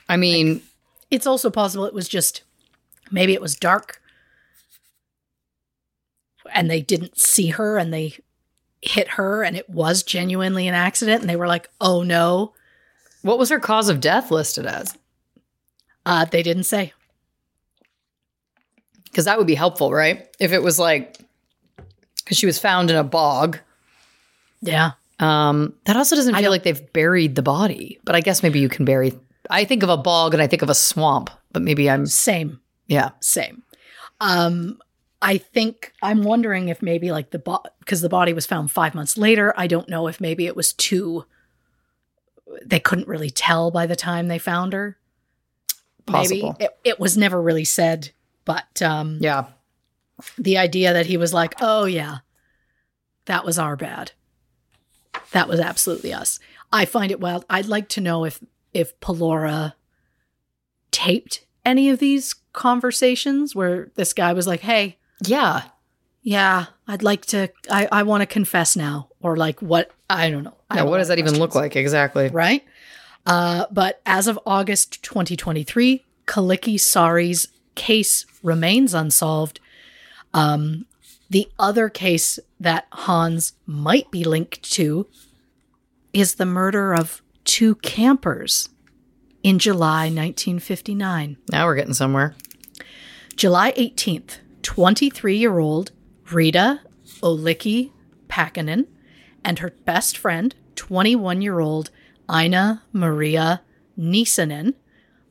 I 0.09 0.17
mean, 0.17 0.63
It's 1.11 1.27
also 1.27 1.51
possible 1.51 1.85
it 1.85 1.93
was 1.93 2.09
just 2.09 2.41
maybe 3.11 3.33
it 3.33 3.41
was 3.41 3.55
dark 3.55 4.01
and 6.51 6.69
they 6.69 6.81
didn't 6.81 7.19
see 7.19 7.47
her 7.49 7.77
and 7.77 7.93
they 7.93 8.17
hit 8.81 9.09
her 9.09 9.43
and 9.43 9.55
it 9.55 9.69
was 9.69 10.01
genuinely 10.01 10.67
an 10.67 10.73
accident 10.73 11.21
and 11.21 11.29
they 11.29 11.35
were 11.35 11.47
like, 11.47 11.69
oh 11.79 12.01
no. 12.01 12.53
what 13.21 13.37
was 13.37 13.49
her 13.49 13.59
cause 13.59 13.87
of 13.87 13.99
death 13.99 14.31
listed 14.31 14.65
as? 14.65 14.97
Uh, 16.05 16.25
they 16.25 16.41
didn't 16.41 16.63
say. 16.63 16.93
Because 19.17 19.25
that 19.25 19.39
would 19.39 19.47
be 19.47 19.55
helpful, 19.55 19.91
right? 19.91 20.29
If 20.39 20.51
it 20.51 20.61
was 20.61 20.77
like, 20.77 21.17
because 22.17 22.37
she 22.37 22.45
was 22.45 22.59
found 22.59 22.91
in 22.91 22.95
a 22.95 23.03
bog. 23.03 23.57
Yeah. 24.61 24.91
Um, 25.19 25.73
that 25.85 25.97
also 25.97 26.15
doesn't 26.15 26.35
feel 26.35 26.51
like 26.51 26.61
they've 26.61 26.93
buried 26.93 27.33
the 27.33 27.41
body, 27.41 27.99
but 28.03 28.13
I 28.13 28.21
guess 28.21 28.43
maybe 28.43 28.59
you 28.59 28.69
can 28.69 28.85
bury. 28.85 29.13
I 29.49 29.65
think 29.65 29.81
of 29.81 29.89
a 29.89 29.97
bog 29.97 30.35
and 30.35 30.43
I 30.43 30.45
think 30.45 30.61
of 30.61 30.69
a 30.69 30.75
swamp, 30.75 31.31
but 31.51 31.63
maybe 31.63 31.89
I'm, 31.89 32.05
Same. 32.05 32.59
yeah. 32.85 33.09
Same. 33.19 33.63
Um, 34.21 34.77
I 35.19 35.39
think 35.39 35.93
I'm 36.03 36.21
wondering 36.21 36.69
if 36.69 36.83
maybe 36.83 37.11
like 37.11 37.31
the 37.31 37.39
bo- 37.39 37.63
because 37.79 38.01
the 38.01 38.09
body 38.09 38.33
was 38.33 38.45
found 38.45 38.69
five 38.69 38.93
months 38.93 39.17
later. 39.17 39.51
I 39.57 39.65
don't 39.65 39.89
know 39.89 40.05
if 40.05 40.21
maybe 40.21 40.45
it 40.45 40.55
was 40.55 40.73
too. 40.73 41.25
They 42.63 42.79
couldn't 42.79 43.07
really 43.07 43.31
tell 43.31 43.71
by 43.71 43.87
the 43.87 43.95
time 43.95 44.27
they 44.27 44.37
found 44.37 44.73
her. 44.73 44.99
Possible. 46.05 46.55
Maybe 46.59 46.65
it, 46.65 46.77
it 46.83 46.99
was 46.99 47.17
never 47.17 47.41
really 47.41 47.65
said, 47.65 48.11
but 48.47 48.81
um, 48.81 49.19
Yeah. 49.21 49.45
the 50.39 50.57
idea 50.57 50.93
that 50.93 51.05
he 51.05 51.17
was 51.17 51.33
like, 51.33 51.53
"Oh 51.61 51.85
yeah, 51.85 52.17
that 53.25 53.45
was 53.45 53.59
our 53.59 53.75
bad. 53.75 54.13
That 55.33 55.47
was 55.47 55.59
absolutely 55.59 56.11
us." 56.13 56.39
I 56.73 56.85
find 56.85 57.11
it 57.11 57.19
wild. 57.19 57.45
I'd 57.49 57.67
like 57.67 57.87
to 57.89 58.01
know 58.01 58.25
if 58.25 58.39
if 58.73 58.99
Paloaura 58.99 59.73
taped 60.91 61.45
any 61.65 61.89
of 61.89 61.99
these 61.99 62.33
conversations 62.53 63.53
where 63.55 63.91
this 63.95 64.13
guy 64.13 64.33
was 64.33 64.47
like, 64.47 64.61
"Hey, 64.61 64.97
Yeah. 65.25 65.63
yeah, 66.21 66.65
I'd 66.87 67.03
like 67.03 67.25
to. 67.27 67.49
I 67.69 67.87
I 67.91 68.03
want 68.03 68.21
to 68.21 68.25
confess 68.25 68.75
now," 68.75 69.09
or 69.21 69.35
like 69.37 69.61
what? 69.61 69.91
I 70.09 70.29
don't 70.29 70.43
know. 70.43 70.55
I 70.69 70.77
Yeah. 70.77 70.83
What 70.83 70.97
does 70.99 71.09
that 71.09 71.19
even 71.19 71.37
look 71.37 71.53
like 71.55 71.75
exactly? 71.75 72.29
Right. 72.29 72.63
Uh, 73.25 73.65
but 73.71 74.01
as 74.05 74.27
of 74.27 74.39
August 74.45 75.03
2023, 75.03 76.05
Kyllikki 76.25 76.75
Saari's 76.79 77.47
case 77.77 78.25
remains 78.43 78.93
unsolved. 78.93 79.61
Um, 80.33 80.85
the 81.29 81.47
other 81.57 81.87
case 81.87 82.39
that 82.59 82.87
Hans 82.91 83.53
might 83.65 84.11
be 84.11 84.25
linked 84.25 84.61
to 84.73 85.07
is 86.11 86.35
the 86.35 86.45
murder 86.45 86.93
of 86.93 87.21
two 87.45 87.75
campers 87.75 88.69
in 89.43 89.59
July 89.59 90.05
1959. 90.05 91.37
Now 91.51 91.65
we're 91.65 91.75
getting 91.75 91.93
somewhere. 91.93 92.35
July 93.35 93.71
18th, 93.73 94.39
23 94.63 95.37
year 95.37 95.59
old 95.59 95.91
Rita 96.31 96.81
Olicki 97.21 97.91
Pakkanen 98.27 98.87
and 99.45 99.59
her 99.59 99.73
best 99.85 100.17
friend, 100.17 100.55
21 100.75 101.41
year 101.41 101.59
old 101.59 101.91
Ina 102.29 102.83
Maria 102.91 103.61
Nisanen, 103.97 104.73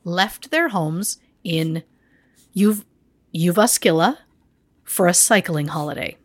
left 0.03 0.49
their 0.51 0.69
homes 0.69 1.17
in 1.43 1.83
Juv- 2.57 2.85
Jyväskylä 3.33 4.17
for 4.83 5.07
a 5.07 5.13
cycling 5.13 5.67
holiday. 5.69 6.17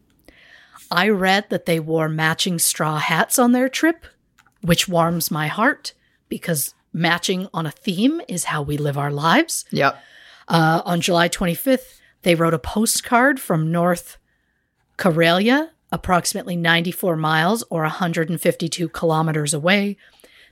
I 0.90 1.09
read 1.09 1.44
that 1.50 1.66
they 1.66 1.80
wore 1.80 2.09
matching 2.09 2.59
straw 2.59 2.98
hats 2.98 3.38
on 3.38 3.52
their 3.52 3.68
trip, 3.68 4.06
which 4.62 4.88
warms 4.88 5.30
my 5.30 5.48
heart 5.48 5.94
because 6.28 6.74
matching 6.92 7.48
on 7.52 7.66
a 7.66 7.70
theme 7.70 8.20
is 8.28 8.44
how 8.44 8.62
we 8.62 8.76
live 8.76 8.98
our 8.98 9.10
lives. 9.10 9.64
Yep. 9.70 9.98
Uh, 10.48 10.82
on 10.84 11.00
July 11.00 11.28
25th, 11.28 12.00
they 12.22 12.34
wrote 12.34 12.54
a 12.54 12.59
postcard 12.59 13.40
from 13.40 13.72
North 13.72 14.18
Karelia, 14.98 15.70
approximately 15.90 16.56
94 16.56 17.16
miles 17.16 17.64
or 17.70 17.82
152 17.82 18.88
kilometers 18.90 19.54
away. 19.54 19.96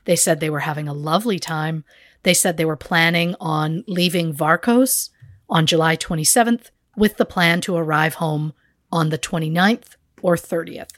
They 0.04 0.16
said 0.16 0.40
they 0.40 0.50
were 0.50 0.60
having 0.60 0.88
a 0.88 0.94
lovely 0.94 1.38
time. 1.38 1.84
They 2.22 2.34
said 2.34 2.56
they 2.56 2.64
were 2.64 2.76
planning 2.76 3.34
on 3.40 3.84
leaving 3.86 4.34
Varkaus 4.34 5.10
on 5.50 5.66
July 5.66 5.96
27th 5.96 6.70
with 6.96 7.16
the 7.16 7.24
plan 7.24 7.60
to 7.62 7.76
arrive 7.76 8.14
home 8.14 8.52
on 8.92 9.10
the 9.10 9.18
29th 9.18 9.96
or 10.22 10.36
30th. 10.36 10.90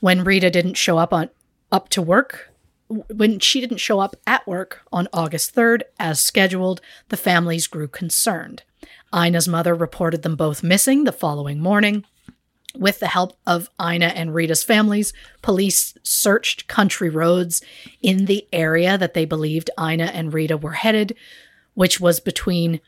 When 0.00 0.22
Rita 0.22 0.50
didn't 0.50 0.74
show 0.74 0.98
up 0.98 1.12
on 1.12 1.30
up 1.72 1.88
to 1.90 2.02
work, 2.02 2.52
when 2.88 3.38
she 3.40 3.60
didn't 3.60 3.78
show 3.78 4.00
up 4.00 4.16
at 4.26 4.46
work 4.46 4.80
on 4.92 5.08
August 5.12 5.54
3rd 5.54 5.82
as 5.98 6.20
scheduled, 6.20 6.80
the 7.08 7.16
families 7.16 7.66
grew 7.66 7.88
concerned. 7.88 8.62
Ina's 9.14 9.48
mother 9.48 9.74
reported 9.74 10.22
them 10.22 10.36
both 10.36 10.62
missing 10.62 11.04
the 11.04 11.12
following 11.12 11.60
morning. 11.60 12.04
With 12.74 13.00
the 13.00 13.08
help 13.08 13.36
of 13.46 13.70
Ina 13.80 14.06
and 14.06 14.34
Rita's 14.34 14.62
families, 14.62 15.12
police 15.42 15.94
searched 16.02 16.68
country 16.68 17.08
roads 17.08 17.62
in 18.02 18.26
the 18.26 18.46
area 18.52 18.96
that 18.98 19.14
they 19.14 19.24
believed 19.24 19.70
Ina 19.80 20.04
and 20.04 20.32
Rita 20.32 20.56
were 20.56 20.72
headed, 20.72 21.16
which 21.74 21.98
was 21.98 22.20
between 22.20 22.80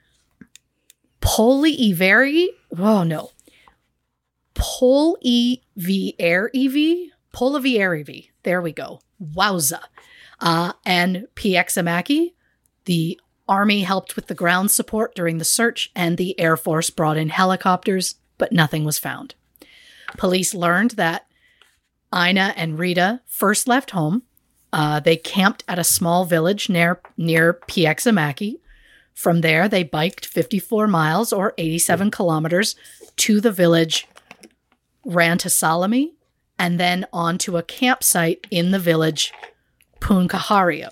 Polieveri. 1.20 2.46
Oh 2.78 3.02
no. 3.02 3.30
Polievierevi? 4.54 7.08
Polievierevi. 7.32 8.30
There 8.42 8.62
we 8.62 8.72
go. 8.72 9.00
Wowza. 9.22 9.80
Uh, 10.40 10.72
and 10.84 11.26
Pieksämäki. 11.34 12.32
The 12.86 13.20
Army 13.48 13.82
helped 13.82 14.16
with 14.16 14.28
the 14.28 14.34
ground 14.34 14.70
support 14.70 15.14
during 15.14 15.38
the 15.38 15.44
search, 15.44 15.90
and 15.94 16.16
the 16.16 16.38
Air 16.38 16.56
Force 16.56 16.88
brought 16.88 17.16
in 17.16 17.30
helicopters, 17.30 18.14
but 18.38 18.52
nothing 18.52 18.84
was 18.84 18.98
found. 18.98 19.34
Police 20.16 20.54
learned 20.54 20.92
that 20.92 21.26
Ina 22.14 22.54
and 22.56 22.78
Rita 22.78 23.20
first 23.26 23.68
left 23.68 23.90
home. 23.90 24.22
Uh, 24.72 25.00
they 25.00 25.16
camped 25.16 25.64
at 25.66 25.78
a 25.78 25.84
small 25.84 26.24
village 26.24 26.68
near 26.68 27.00
near 27.16 27.60
Pieksämäki. 27.68 28.60
From 29.14 29.40
there, 29.42 29.68
they 29.68 29.82
biked 29.82 30.26
54 30.26 30.86
miles 30.86 31.32
or 31.32 31.54
87 31.58 32.10
kilometers 32.10 32.76
to 33.16 33.40
the 33.40 33.52
village 33.52 34.08
Rantasalmi 35.06 36.12
and 36.58 36.78
then 36.78 37.06
on 37.12 37.38
to 37.38 37.56
a 37.56 37.62
campsite 37.62 38.46
in 38.50 38.70
the 38.70 38.78
village 38.78 39.32
Punkaharju, 40.00 40.90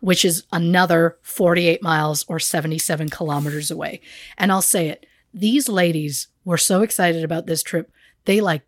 which 0.00 0.24
is 0.24 0.44
another 0.52 1.18
48 1.22 1.82
miles 1.82 2.24
or 2.28 2.38
77 2.38 3.08
kilometers 3.08 3.70
away. 3.70 4.00
And 4.38 4.50
I'll 4.50 4.62
say 4.62 4.88
it, 4.88 5.06
these 5.32 5.68
ladies 5.68 6.28
were 6.44 6.58
so 6.58 6.82
excited 6.82 7.24
about 7.24 7.46
this 7.46 7.62
trip, 7.62 7.90
they 8.24 8.40
like 8.40 8.62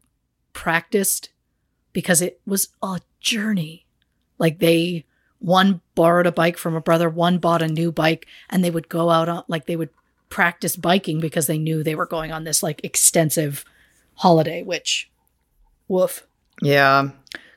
practiced 0.53 1.31
because 1.93 2.21
it 2.21 2.41
was 2.47 2.69
a 2.83 3.01
journey. 3.21 3.87
Like 4.39 4.59
they 4.59 5.07
one 5.39 5.81
borrowed 5.95 6.27
a 6.27 6.33
bike 6.33 6.57
from 6.57 6.75
a 6.75 6.81
brother, 6.81 7.09
one 7.09 7.39
bought 7.39 7.63
a 7.63 7.69
new 7.69 7.93
bike, 7.93 8.27
and 8.51 8.65
they 8.65 8.71
would 8.71 8.89
go 8.89 9.11
out 9.11 9.29
on 9.29 9.45
like 9.49 9.67
they 9.67 9.77
would 9.77 9.91
practice 10.29 10.77
biking 10.77 11.21
because 11.21 11.47
they 11.47 11.59
knew 11.59 11.83
they 11.83 11.95
were 11.95 12.07
going 12.07 12.33
on 12.33 12.45
this 12.45 12.63
like 12.63 12.83
extensive 12.85 13.65
holiday, 14.15 14.63
which 14.63 15.11
woof. 15.89 16.27
Yeah. 16.63 17.11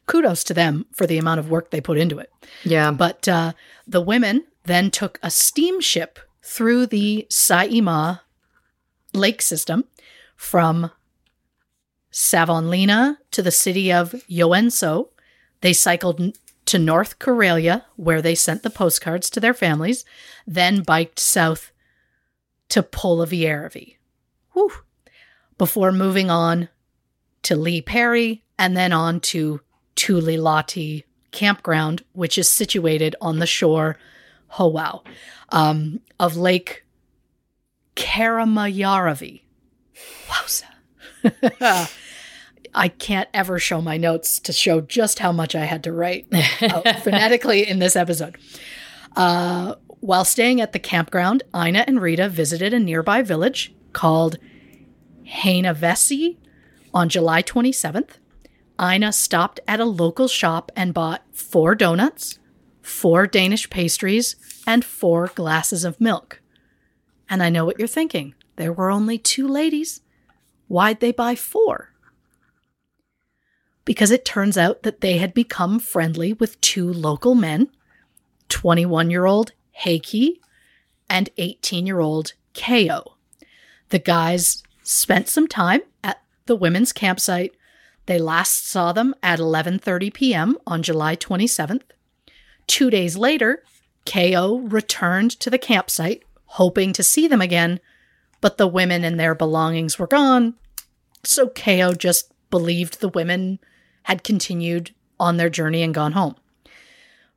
Kudos 0.06 0.44
to 0.46 0.54
them 0.54 0.86
for 0.92 1.06
the 1.08 1.18
amount 1.18 1.40
of 1.40 1.50
work 1.50 1.72
they 1.72 1.82
put 1.82 1.98
into 1.98 2.20
it. 2.20 2.32
Yeah. 2.64 2.92
But 2.92 3.28
uh, 3.28 3.54
the 3.88 4.02
women 4.02 4.46
then 4.66 4.92
took 4.92 5.20
a 5.24 5.32
steamship 5.32 6.20
through 6.44 6.88
the 6.88 7.28
Saimaa 7.30 8.22
lake 9.14 9.42
system 9.42 9.86
from 10.36 10.92
Savonlinna 12.12 13.18
to 13.32 13.42
the 13.42 13.52
city 13.52 13.92
of 13.92 14.12
Joensuu. 14.30 15.10
They 15.62 15.74
cycled 15.74 16.38
to 16.70 16.78
North 16.78 17.18
Karelia, 17.18 17.84
where 17.96 18.22
they 18.22 18.36
sent 18.36 18.62
the 18.62 18.70
postcards 18.70 19.32
to 19.32 19.40
their 19.40 19.56
families, 19.56 20.06
then 20.46 20.84
biked 20.84 21.20
south 21.20 21.72
to 22.70 22.84
Polavierevi. 22.84 23.96
Whew. 24.54 24.72
Before 25.58 25.92
moving 25.92 26.30
on 26.30 26.70
to 27.42 27.56
Liperi 27.56 28.42
and 28.60 28.78
then 28.78 28.94
on 28.94 29.20
to 29.22 29.62
Tulilahti 29.96 31.06
campground, 31.32 32.04
which 32.14 32.38
is 32.38 32.48
situated 32.48 33.16
on 33.20 33.40
the 33.40 33.48
shore, 33.48 33.98
wow, 34.60 35.02
um, 35.50 36.02
of 36.20 36.38
Lake 36.38 36.86
Karamayaravi. 37.96 39.42
Wowza. 40.28 40.66
I 42.74 42.88
can't 42.88 43.30
ever 43.34 43.60
show 43.60 43.82
my 43.82 43.98
notes 43.98 44.40
to 44.40 44.54
show 44.54 44.82
just 44.82 45.20
how 45.20 45.32
much 45.32 45.56
I 45.56 45.66
had 45.66 45.84
to 45.84 45.92
write 45.92 46.28
uh, 46.32 46.94
phonetically 47.02 47.68
in 47.68 47.80
this 47.80 47.96
episode. 47.96 48.38
Uh, 49.16 49.76
while 50.00 50.26
staying 50.26 50.62
at 50.62 50.72
the 50.72 50.80
campground, 50.80 51.44
Ina 51.56 51.86
and 51.88 52.02
Rita 52.02 52.30
visited 52.30 52.74
a 52.74 52.80
nearby 52.80 53.22
village 53.22 53.74
called 53.92 54.38
Heinävesi 55.26 56.38
on 56.94 57.10
July 57.10 57.44
27th. 57.44 58.12
Ina 58.82 59.12
stopped 59.12 59.60
at 59.68 59.80
a 59.80 59.86
local 59.86 60.28
shop 60.28 60.72
and 60.76 60.94
bought 60.94 61.24
four 61.34 61.76
donuts, 61.76 62.40
four 62.82 63.28
Danish 63.28 63.70
pastries, 63.70 64.36
and 64.66 64.86
four 64.86 65.28
glasses 65.36 65.84
of 65.84 66.00
milk. 66.00 66.42
And 67.30 67.44
I 67.44 67.50
know 67.50 67.66
what 67.66 67.78
you're 67.78 67.88
thinking. 67.88 68.36
There 68.56 68.74
were 68.74 68.90
only 68.90 69.18
two 69.18 69.48
ladies. 69.48 70.02
Why'd 70.68 71.00
they 71.00 71.12
buy 71.12 71.36
four? 71.36 71.94
Because 73.90 74.12
it 74.12 74.24
turns 74.24 74.56
out 74.56 74.84
that 74.84 75.02
they 75.02 75.18
had 75.18 75.34
become 75.34 75.80
friendly 75.80 76.32
with 76.32 76.62
two 76.62 76.94
local 76.94 77.34
men 77.34 77.72
21 78.50 79.10
year 79.10 79.26
old 79.26 79.54
Heikki 79.84 80.34
and 81.10 81.32
18 81.38 81.88
year 81.88 82.00
old 82.00 82.34
Ko. 82.54 83.16
The 83.90 83.98
guys 83.98 84.62
spent 84.84 85.28
some 85.28 85.48
time 85.48 85.82
at 86.04 86.22
the 86.46 86.56
women's 86.56 86.94
campsite. 86.94 87.56
They 88.06 88.20
last 88.20 88.68
saw 88.68 88.94
them 88.94 89.16
at 89.24 89.40
11:30 89.40 90.14
p.m. 90.14 90.58
on 90.68 90.84
July 90.84 91.16
27th. 91.16 91.82
2 92.68 92.92
days 92.92 93.18
later, 93.18 93.64
Ko 94.06 94.60
returned 94.60 95.32
to 95.40 95.50
the 95.50 95.58
campsite 95.58 96.22
hoping 96.46 96.94
to 96.94 97.02
see 97.02 97.28
them 97.28 97.42
again, 97.42 97.80
but 98.40 98.60
the 98.60 98.68
women 98.68 99.04
and 99.04 99.20
their 99.20 99.34
belongings 99.34 99.98
were 99.98 100.06
gone. 100.06 100.54
So 101.24 101.50
Ko 101.50 101.96
just 101.96 102.32
believed 102.52 103.02
the 103.02 103.10
women 103.10 103.58
had 104.04 104.24
continued 104.24 104.94
on 105.20 105.38
their 105.38 105.50
journey 105.50 105.84
and 105.84 105.94
gone 105.94 106.14
home. 106.14 106.36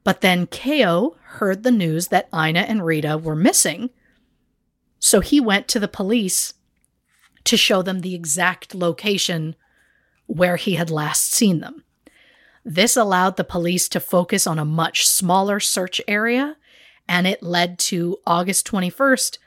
But 0.04 0.20
then 0.20 0.46
Ko 0.46 1.16
heard 1.22 1.62
the 1.62 1.70
news 1.70 2.08
that 2.08 2.28
Ina 2.34 2.60
and 2.60 2.84
Rita 2.84 3.18
were 3.18 3.36
missing. 3.36 3.90
So 4.98 5.20
he 5.20 5.40
went 5.40 5.68
to 5.68 5.80
the 5.80 5.88
police 5.88 6.54
to 7.44 7.56
show 7.56 7.82
them 7.82 8.00
the 8.00 8.14
exact 8.14 8.74
location 8.74 9.56
where 10.26 10.56
he 10.56 10.74
had 10.74 10.90
last 10.90 11.32
seen 11.32 11.60
them. 11.60 11.84
This 12.64 12.96
allowed 12.96 13.36
the 13.36 13.44
police 13.44 13.88
to 13.90 14.00
focus 14.00 14.46
on 14.46 14.58
a 14.58 14.64
much 14.64 15.06
smaller 15.06 15.58
search 15.58 16.00
area, 16.06 16.56
and 17.08 17.26
it 17.26 17.42
led 17.42 17.78
to 17.80 18.18
August 18.26 18.66
21st, 18.68 19.38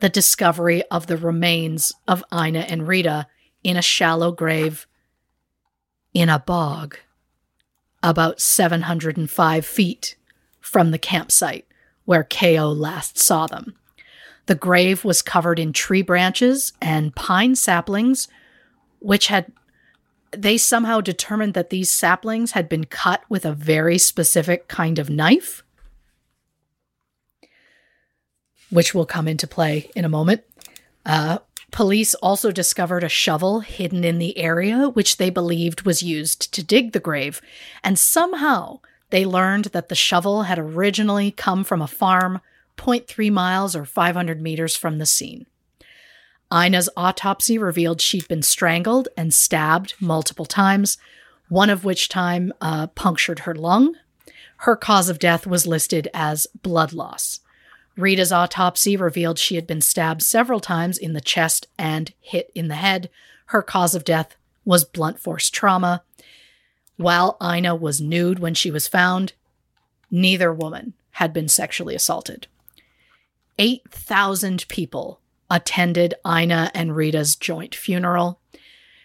the 0.00 0.08
discovery 0.08 0.82
of 0.90 1.06
the 1.06 1.16
remains 1.16 1.92
of 2.08 2.24
Ina 2.32 2.60
and 2.60 2.88
Rita 2.88 3.28
in 3.62 3.76
a 3.76 3.82
shallow 3.82 4.32
grave 4.32 4.86
in 6.14 6.28
a 6.28 6.38
bog 6.38 6.96
about 8.02 8.40
705 8.40 9.66
feet 9.66 10.16
from 10.60 10.90
the 10.90 10.98
campsite 10.98 11.66
where 12.04 12.24
Ko 12.24 12.70
last 12.70 13.18
saw 13.18 13.46
them. 13.46 13.74
The 14.46 14.54
grave 14.54 15.04
was 15.04 15.22
covered 15.22 15.58
in 15.58 15.72
tree 15.72 16.02
branches 16.02 16.72
and 16.80 17.14
pine 17.14 17.56
saplings, 17.56 18.28
which 19.00 19.28
had 19.28 19.50
they 20.36 20.58
somehow 20.58 21.00
determined 21.00 21.54
that 21.54 21.70
these 21.70 21.90
saplings 21.90 22.52
had 22.52 22.68
been 22.68 22.84
cut 22.84 23.22
with 23.28 23.44
a 23.44 23.52
very 23.52 23.98
specific 23.98 24.68
kind 24.68 24.98
of 24.98 25.08
knife, 25.08 25.62
which 28.70 28.94
will 28.94 29.06
come 29.06 29.28
into 29.28 29.46
play 29.46 29.90
in 29.94 30.04
a 30.04 30.08
moment. 30.08 30.42
Uh, 31.06 31.38
police 31.74 32.14
also 32.14 32.52
discovered 32.52 33.02
a 33.02 33.08
shovel 33.08 33.58
hidden 33.58 34.04
in 34.04 34.20
the 34.20 34.38
area, 34.38 34.88
which 34.90 35.16
they 35.16 35.28
believed 35.28 35.82
was 35.82 36.04
used 36.04 36.54
to 36.54 36.62
dig 36.62 36.92
the 36.92 37.00
grave, 37.00 37.42
and 37.82 37.98
somehow 37.98 38.78
they 39.10 39.26
learned 39.26 39.64
that 39.66 39.88
the 39.88 39.96
shovel 39.96 40.44
had 40.44 40.56
originally 40.56 41.32
come 41.32 41.64
from 41.64 41.82
a 41.82 41.88
farm 41.88 42.40
0.3 42.76 43.28
miles 43.32 43.74
or 43.74 43.84
500 43.84 44.40
meters 44.40 44.76
from 44.76 44.98
the 44.98 45.04
scene. 45.04 45.46
Ina's 46.52 46.88
autopsy 46.96 47.58
revealed 47.58 48.00
she'd 48.00 48.28
been 48.28 48.42
strangled 48.42 49.08
and 49.16 49.34
stabbed 49.34 49.94
multiple 49.98 50.46
times, 50.46 50.96
one 51.48 51.70
of 51.70 51.84
which 51.84 52.08
time 52.08 52.52
uh, 52.60 52.86
punctured 52.86 53.40
her 53.40 53.54
lung. 53.54 53.96
Her 54.58 54.76
cause 54.76 55.08
of 55.08 55.18
death 55.18 55.44
was 55.44 55.66
listed 55.66 56.06
as 56.14 56.46
blood 56.62 56.92
loss. 56.92 57.40
Rita's 57.96 58.32
autopsy 58.32 58.96
revealed 58.96 59.38
she 59.38 59.54
had 59.54 59.66
been 59.66 59.80
stabbed 59.80 60.22
several 60.22 60.60
times 60.60 60.98
in 60.98 61.12
the 61.12 61.20
chest 61.20 61.68
and 61.78 62.12
hit 62.20 62.50
in 62.54 62.68
the 62.68 62.74
head. 62.74 63.08
Her 63.46 63.62
cause 63.62 63.94
of 63.94 64.04
death 64.04 64.36
was 64.64 64.84
blunt 64.84 65.20
force 65.20 65.50
trauma. 65.50 66.02
While 66.96 67.36
Ina 67.42 67.74
was 67.76 68.00
nude 68.00 68.38
when 68.38 68.54
she 68.54 68.70
was 68.70 68.88
found, 68.88 69.32
neither 70.10 70.52
woman 70.52 70.94
had 71.12 71.32
been 71.32 71.48
sexually 71.48 71.94
assaulted. 71.94 72.46
8,000 73.58 74.66
people 74.68 75.20
attended 75.50 76.14
Ina 76.26 76.72
and 76.74 76.96
Rita's 76.96 77.36
joint 77.36 77.74
funeral. 77.74 78.40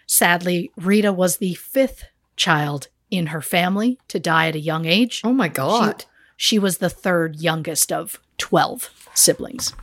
Sadly, 0.07 0.71
Rita 0.75 1.13
was 1.13 1.37
the 1.37 1.53
fifth 1.53 2.05
child 2.35 2.87
in 3.11 3.27
her 3.27 3.41
family 3.41 3.99
to 4.07 4.19
die 4.19 4.47
at 4.47 4.55
a 4.55 4.59
young 4.59 4.85
age. 4.85 5.21
Oh 5.23 5.33
my 5.33 5.47
God. 5.47 6.05
She, 6.35 6.55
she 6.55 6.59
was 6.59 6.77
the 6.77 6.89
third 6.89 7.39
youngest 7.41 7.91
of 7.91 8.19
12 8.39 9.09
siblings. 9.13 9.73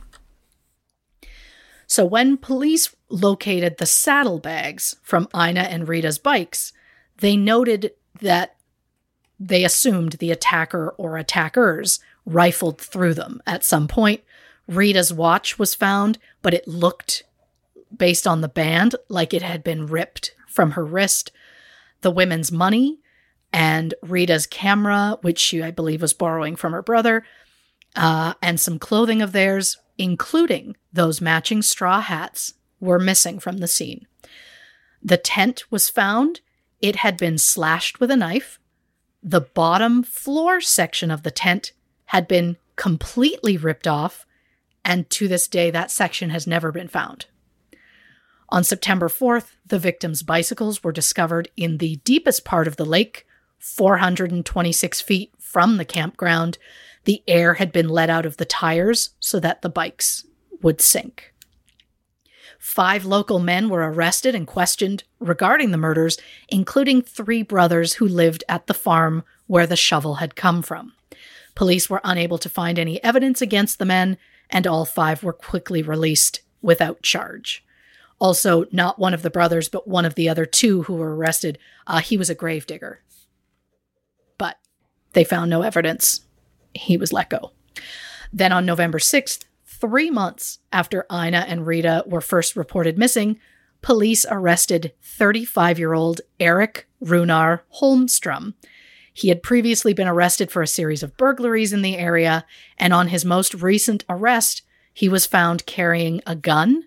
So 1.87 2.05
when 2.05 2.37
police 2.37 2.93
located 3.09 3.77
the 3.77 3.85
saddlebags 3.85 4.97
from 5.01 5.29
Ina 5.33 5.61
and 5.61 5.87
Rita's 5.87 6.19
bikes, 6.19 6.73
they 7.19 7.37
noted 7.37 7.93
that 8.21 8.55
they 9.39 9.63
assumed 9.63 10.13
the 10.13 10.31
attacker 10.31 10.89
or 10.97 11.17
attackers 11.17 11.99
rifled 12.25 12.81
through 12.81 13.13
them 13.13 13.41
at 13.47 13.63
some 13.63 13.87
point. 13.87 14.21
Rita's 14.67 15.13
watch 15.13 15.57
was 15.57 15.73
found, 15.73 16.17
but 16.41 16.53
it 16.53 16.67
looked, 16.67 17.23
based 17.95 18.27
on 18.27 18.41
the 18.41 18.49
band, 18.49 18.95
like 19.07 19.33
it 19.33 19.41
had 19.41 19.63
been 19.63 19.87
ripped 19.87 20.35
from 20.47 20.71
her 20.71 20.83
wrist. 20.83 21.31
The 22.01 22.11
women's 22.11 22.51
money 22.51 22.99
and 23.53 23.93
Rita's 24.01 24.45
camera, 24.45 25.17
which 25.21 25.39
she, 25.39 25.63
I 25.63 25.71
believe, 25.71 26.01
was 26.01 26.13
borrowing 26.13 26.57
from 26.57 26.73
her 26.73 26.81
brother, 26.81 27.23
uh, 27.97 28.35
and 28.41 28.59
some 28.59 28.79
clothing 28.79 29.21
of 29.21 29.31
theirs, 29.31 29.77
including 29.97 30.77
those 30.93 31.19
matching 31.19 31.61
straw 31.61 31.99
hats, 31.99 32.53
were 32.79 32.99
missing 32.99 33.39
from 33.39 33.57
the 33.57 33.67
scene. 33.67 34.07
The 35.01 35.17
tent 35.17 35.63
was 35.71 35.89
found. 35.89 36.41
It 36.79 36.97
had 36.97 37.17
been 37.17 37.37
slashed 37.37 37.99
with 37.99 38.11
a 38.11 38.15
knife. 38.15 38.59
The 39.23 39.41
bottom 39.41 40.03
floor 40.03 40.61
section 40.61 41.09
of 41.09 41.23
the 41.23 41.31
tent 41.31 41.73
had 42.05 42.27
been 42.27 42.57
completely 42.75 43.57
ripped 43.57 43.87
off, 43.87 44.25
and 44.85 45.09
to 45.09 45.27
this 45.27 45.47
day, 45.47 45.71
that 45.71 45.91
section 45.91 46.29
has 46.29 46.45
never 46.45 46.71
been 46.71 46.87
found. 46.87 47.25
On 48.49 48.63
September 48.63 49.09
4th, 49.09 49.55
the 49.65 49.79
victims' 49.79 50.21
bicycles 50.21 50.83
were 50.83 50.93
discovered 50.93 51.49
in 51.57 51.79
the 51.79 51.97
deepest 52.05 52.45
part 52.45 52.67
of 52.67 52.77
the 52.77 52.85
lake, 52.85 53.25
426 53.59 55.01
feet 55.01 55.33
from 55.39 55.77
the 55.77 55.85
campground. 55.85 56.57
The 57.07 57.23
air 57.25 57.53
had 57.53 57.71
been 57.71 57.87
let 57.87 58.09
out 58.09 58.25
of 58.25 58.35
the 58.35 58.43
tires 58.43 59.11
so 59.21 59.39
that 59.39 59.61
the 59.61 59.69
bikes 59.69 60.25
would 60.61 60.81
sink. 60.81 61.33
Five 62.59 63.05
local 63.05 63.39
men 63.39 63.69
were 63.69 63.89
arrested 63.89 64.35
and 64.35 64.45
questioned 64.45 65.05
regarding 65.21 65.71
the 65.71 65.77
murders, 65.77 66.17
including 66.49 67.01
three 67.01 67.43
brothers 67.43 67.93
who 67.93 68.05
lived 68.09 68.43
at 68.49 68.67
the 68.67 68.73
farm 68.73 69.23
where 69.45 69.65
the 69.65 69.77
shovel 69.77 70.15
had 70.15 70.35
come 70.35 70.61
from. 70.61 70.91
Police 71.55 71.89
were 71.89 72.01
unable 72.03 72.37
to 72.39 72.49
find 72.49 72.77
any 72.77 73.01
evidence 73.01 73.41
against 73.41 73.79
the 73.79 73.85
men, 73.85 74.17
and 74.49 74.67
all 74.67 74.83
five 74.83 75.23
were 75.23 75.31
quickly 75.31 75.81
released 75.81 76.41
without 76.61 77.03
charge. 77.03 77.63
Also, 78.19 78.65
not 78.73 78.99
one 78.99 79.13
of 79.13 79.21
the 79.21 79.29
brothers, 79.29 79.69
but 79.69 79.87
one 79.87 80.03
of 80.03 80.15
the 80.15 80.27
other 80.27 80.45
two 80.45 80.83
who 80.83 80.95
were 80.95 81.15
arrested, 81.15 81.57
uh, 81.87 82.01
he 82.01 82.17
was 82.17 82.29
a 82.29 82.35
gravedigger. 82.35 82.99
But 84.37 84.59
they 85.13 85.23
found 85.23 85.49
no 85.49 85.61
evidence. 85.61 86.26
He 86.73 86.97
was 86.97 87.13
let 87.13 87.29
go. 87.29 87.51
Then 88.31 88.51
on 88.51 88.65
November 88.65 88.99
6th, 88.99 89.45
three 89.65 90.09
months 90.09 90.59
after 90.71 91.05
Ina 91.11 91.45
and 91.47 91.65
Rita 91.65 92.03
were 92.05 92.21
first 92.21 92.55
reported 92.55 92.97
missing, 92.97 93.39
police 93.81 94.25
arrested 94.29 94.93
35 95.01 95.79
year 95.79 95.93
old 95.93 96.21
Eric 96.39 96.87
Runar 97.03 97.61
Holmstrom. 97.79 98.53
He 99.13 99.29
had 99.29 99.41
previously 99.41 99.93
been 99.93 100.07
arrested 100.07 100.51
for 100.51 100.61
a 100.61 100.67
series 100.67 101.01
of 101.01 101.17
burglaries 101.17 101.73
in 101.73 101.81
the 101.81 101.97
area, 101.97 102.45
and 102.77 102.93
on 102.93 103.07
his 103.07 103.25
most 103.25 103.53
recent 103.55 104.03
arrest, 104.07 104.61
he 104.93 105.09
was 105.09 105.25
found 105.25 105.65
carrying 105.65 106.21
a 106.25 106.35
gun, 106.35 106.83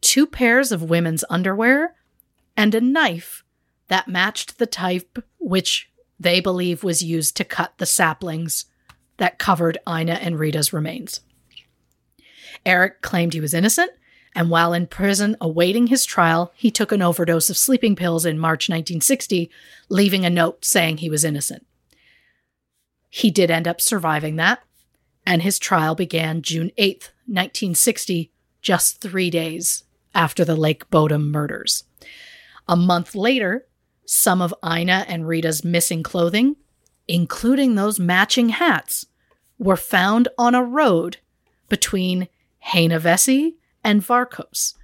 two 0.00 0.26
pairs 0.26 0.70
of 0.70 0.82
women's 0.82 1.24
underwear, 1.30 1.94
and 2.56 2.74
a 2.74 2.80
knife 2.80 3.42
that 3.88 4.08
matched 4.08 4.58
the 4.58 4.66
type 4.66 5.22
which 5.38 5.90
they 6.18 6.40
believe 6.40 6.82
was 6.82 7.02
used 7.02 7.36
to 7.36 7.44
cut 7.44 7.74
the 7.78 7.86
saplings 7.86 8.66
that 9.18 9.38
covered 9.38 9.78
Ina 9.88 10.14
and 10.14 10.38
Rita's 10.38 10.72
remains. 10.72 11.20
Eric 12.64 13.02
claimed 13.02 13.32
he 13.32 13.40
was 13.40 13.54
innocent, 13.54 13.90
and 14.34 14.50
while 14.50 14.72
in 14.72 14.86
prison 14.86 15.36
awaiting 15.40 15.86
his 15.86 16.04
trial, 16.04 16.52
he 16.54 16.70
took 16.70 16.92
an 16.92 17.02
overdose 17.02 17.48
of 17.48 17.56
sleeping 17.56 17.96
pills 17.96 18.26
in 18.26 18.38
March 18.38 18.68
1960, 18.68 19.50
leaving 19.88 20.24
a 20.24 20.30
note 20.30 20.64
saying 20.64 20.98
he 20.98 21.08
was 21.08 21.24
innocent. 21.24 21.66
He 23.08 23.30
did 23.30 23.50
end 23.50 23.66
up 23.66 23.80
surviving 23.80 24.36
that, 24.36 24.62
and 25.24 25.42
his 25.42 25.58
trial 25.58 25.94
began 25.94 26.42
June 26.42 26.70
8th, 26.76 27.10
1960, 27.26 28.30
just 28.60 29.00
three 29.00 29.30
days 29.30 29.84
after 30.14 30.44
the 30.44 30.56
Lake 30.56 30.90
Bodom 30.90 31.30
murders. 31.30 31.84
A 32.68 32.76
month 32.76 33.14
later, 33.14 33.66
some 34.04 34.42
of 34.42 34.54
Ina 34.64 35.06
and 35.08 35.26
Rita's 35.26 35.64
missing 35.64 36.02
clothing, 36.02 36.56
including 37.08 37.74
those 37.74 38.00
matching 38.00 38.50
hats, 38.50 39.06
were 39.58 39.76
found 39.76 40.28
on 40.36 40.54
a 40.54 40.64
road 40.64 41.18
between 41.68 42.28
Heinävesi 42.68 43.54
and 43.82 44.02
Varkaus. 44.02 44.74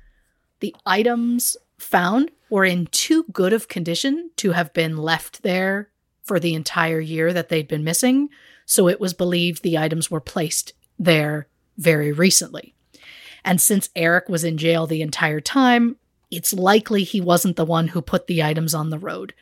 The 0.61 0.75
items 0.87 1.57
found 1.79 2.31
were 2.49 2.65
in 2.65 2.87
too 2.87 3.25
good 3.33 3.53
of 3.53 3.69
condition 3.69 4.31
to 4.37 4.53
have 4.53 4.73
been 4.73 4.97
left 4.97 5.43
there 5.43 5.91
for 6.23 6.39
the 6.39 6.55
entire 6.55 7.01
year 7.01 7.33
that 7.33 7.49
they'd 7.49 7.69
been 7.69 7.85
missing, 7.85 8.29
so 8.65 8.89
it 8.89 9.01
was 9.01 9.15
believed 9.15 9.63
the 9.63 9.79
items 9.79 10.11
were 10.11 10.21
placed 10.21 10.73
there 10.99 11.49
very 11.77 12.13
recently. 12.13 12.75
And 13.45 13.61
since 13.61 13.91
Eric 13.97 14.29
was 14.29 14.45
in 14.45 14.57
jail 14.57 14.87
the 14.87 15.03
entire 15.03 15.41
time, 15.41 15.97
it's 16.31 16.53
likely 16.53 17.03
he 17.03 17.21
wasn't 17.21 17.57
the 17.57 17.65
one 17.65 17.89
who 17.89 18.01
put 18.01 18.27
the 18.27 18.43
items 18.43 18.75
on 18.75 18.91
the 18.91 18.99
road. 18.99 19.35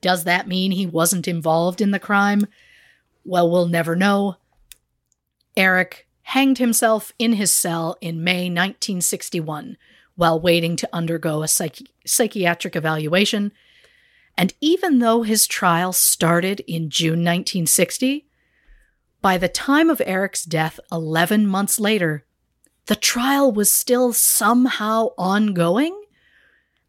Does 0.00 0.24
that 0.24 0.48
mean 0.48 0.72
he 0.72 0.86
wasn't 0.86 1.28
involved 1.28 1.80
in 1.80 1.90
the 1.90 1.98
crime? 1.98 2.46
Well, 3.24 3.50
we'll 3.50 3.68
never 3.68 3.96
know. 3.96 4.36
Eric 5.56 6.06
hanged 6.22 6.58
himself 6.58 7.12
in 7.18 7.34
his 7.34 7.52
cell 7.52 7.96
in 8.00 8.22
May 8.22 8.44
1961 8.50 9.76
while 10.16 10.40
waiting 10.40 10.76
to 10.76 10.88
undergo 10.92 11.42
a 11.42 11.46
psychi- 11.46 11.88
psychiatric 12.04 12.74
evaluation. 12.74 13.52
And 14.36 14.52
even 14.60 14.98
though 14.98 15.22
his 15.22 15.46
trial 15.46 15.92
started 15.92 16.60
in 16.66 16.90
June 16.90 17.20
1960, 17.20 18.26
by 19.22 19.38
the 19.38 19.48
time 19.48 19.88
of 19.88 20.02
Eric's 20.04 20.44
death 20.44 20.78
11 20.92 21.46
months 21.46 21.80
later, 21.80 22.24
the 22.86 22.96
trial 22.96 23.50
was 23.50 23.72
still 23.72 24.12
somehow 24.12 25.08
ongoing. 25.18 26.00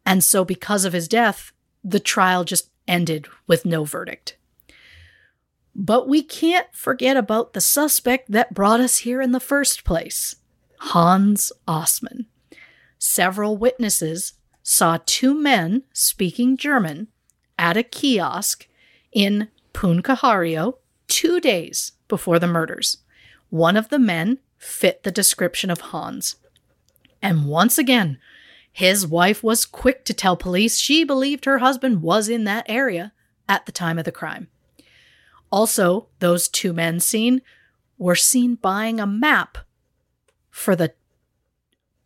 And 0.06 0.22
so, 0.22 0.44
because 0.44 0.84
of 0.84 0.92
his 0.92 1.08
death, 1.08 1.52
the 1.82 2.00
trial 2.00 2.44
just 2.44 2.70
ended 2.88 3.28
with 3.46 3.64
no 3.64 3.84
verdict. 3.84 4.36
But 5.74 6.08
we 6.08 6.22
can't 6.22 6.66
forget 6.72 7.16
about 7.16 7.52
the 7.52 7.60
suspect 7.60 8.32
that 8.32 8.54
brought 8.54 8.80
us 8.80 8.98
here 8.98 9.22
in 9.22 9.30
the 9.30 9.38
first 9.38 9.84
place 9.84 10.34
Hans 10.80 11.52
Assmann. 11.68 12.26
Several 12.98 13.56
witnesses 13.56 14.32
saw 14.62 14.98
two 15.06 15.34
men 15.34 15.84
speaking 15.92 16.56
German 16.56 17.08
at 17.56 17.76
a 17.76 17.82
kiosk 17.82 18.66
in 19.12 19.48
Punkaharju 19.72 20.74
two 21.06 21.40
days 21.40 21.92
before 22.08 22.38
the 22.38 22.46
murders. 22.46 22.98
One 23.50 23.76
of 23.76 23.88
the 23.88 23.98
men 23.98 24.38
fit 24.58 25.04
the 25.04 25.10
description 25.10 25.70
of 25.70 25.80
Hans. 25.80 26.36
And 27.22 27.46
once 27.46 27.78
again, 27.78 28.18
his 28.78 29.04
wife 29.04 29.42
was 29.42 29.66
quick 29.66 30.04
to 30.04 30.14
tell 30.14 30.36
police 30.36 30.78
she 30.78 31.02
believed 31.02 31.46
her 31.46 31.58
husband 31.58 32.00
was 32.00 32.28
in 32.28 32.44
that 32.44 32.64
area 32.68 33.12
at 33.48 33.66
the 33.66 33.72
time 33.72 33.98
of 33.98 34.04
the 34.04 34.12
crime. 34.12 34.46
Also, 35.50 36.06
those 36.20 36.46
two 36.46 36.72
men 36.72 37.00
seen 37.00 37.42
were 37.98 38.14
seen 38.14 38.54
buying 38.54 39.00
a 39.00 39.06
map 39.06 39.58
for 40.48 40.76
the 40.76 40.94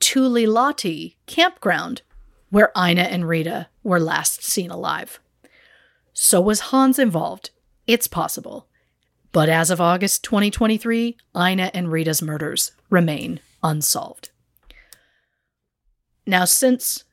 Tulilahti 0.01 1.17
campground 1.27 2.01
where 2.49 2.73
Ina 2.75 3.03
and 3.03 3.29
Rita 3.29 3.69
were 3.83 4.01
last 4.01 4.43
seen 4.43 4.71
alive. 4.71 5.21
So 6.15 6.41
was 6.41 6.71
Hans 6.71 6.99
involved? 6.99 7.51
It's 7.87 8.07
possible. 8.07 8.67
But 9.31 9.51
as 9.51 9.69
of 9.71 9.79
August 9.79 10.25
2023, 10.25 11.19
Ina 11.37 11.71
and 11.75 11.93
Rita's 11.93 12.23
murders 12.23 12.73
remain 12.89 13.41
unsolved. 13.63 14.31
Now, 16.27 16.45
since 16.45 17.05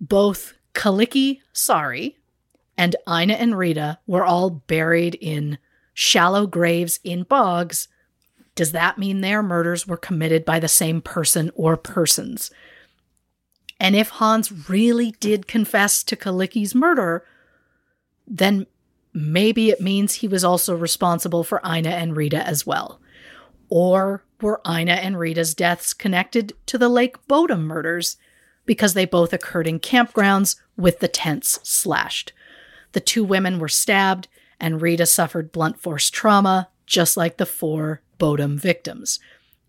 both 0.00 0.54
Kyllikki 0.74 1.40
Saari 1.54 2.16
and 2.76 2.96
Ina 3.08 3.34
and 3.34 3.56
Rita 3.56 3.98
were 4.06 4.24
all 4.24 4.50
buried 4.50 5.14
in 5.16 5.58
shallow 5.94 6.46
graves 6.46 7.00
in 7.04 7.24
bogs, 7.24 7.88
does 8.54 8.72
that 8.72 8.98
mean 8.98 9.20
their 9.20 9.42
murders 9.42 9.86
were 9.86 9.96
committed 9.96 10.44
by 10.44 10.60
the 10.60 10.68
same 10.68 11.00
person 11.00 11.50
or 11.54 11.76
persons? 11.76 12.50
And 13.78 13.96
if 13.96 14.10
Hans 14.10 14.68
really 14.68 15.12
did 15.20 15.46
confess 15.46 16.04
to 16.04 16.16
Kyllikki's 16.16 16.74
murder, 16.74 17.24
then 18.26 18.66
maybe 19.14 19.70
it 19.70 19.80
means 19.80 20.14
he 20.14 20.28
was 20.28 20.44
also 20.44 20.76
responsible 20.76 21.42
for 21.42 21.60
Ina 21.66 21.88
and 21.88 22.14
Rita 22.14 22.46
as 22.46 22.66
well. 22.66 23.00
Or 23.70 24.24
were 24.42 24.60
Ina 24.68 24.92
and 24.92 25.18
Rita's 25.18 25.54
deaths 25.54 25.92
connected 25.92 26.52
to 26.66 26.78
the 26.78 26.88
Lake 26.88 27.16
Bodom 27.26 27.62
murders 27.62 28.16
because 28.66 28.94
they 28.94 29.04
both 29.04 29.32
occurred 29.32 29.66
in 29.66 29.80
campgrounds 29.80 30.56
with 30.76 31.00
the 31.00 31.08
tents 31.08 31.60
slashed? 31.62 32.32
The 32.92 33.00
two 33.00 33.24
women 33.24 33.58
were 33.58 33.68
stabbed, 33.68 34.28
and 34.58 34.82
Rita 34.82 35.06
suffered 35.06 35.52
blunt 35.52 35.80
force 35.80 36.10
trauma, 36.10 36.68
just 36.86 37.16
like 37.16 37.36
the 37.36 37.46
four 37.46 38.02
Bodom 38.18 38.58
victims. 38.58 39.20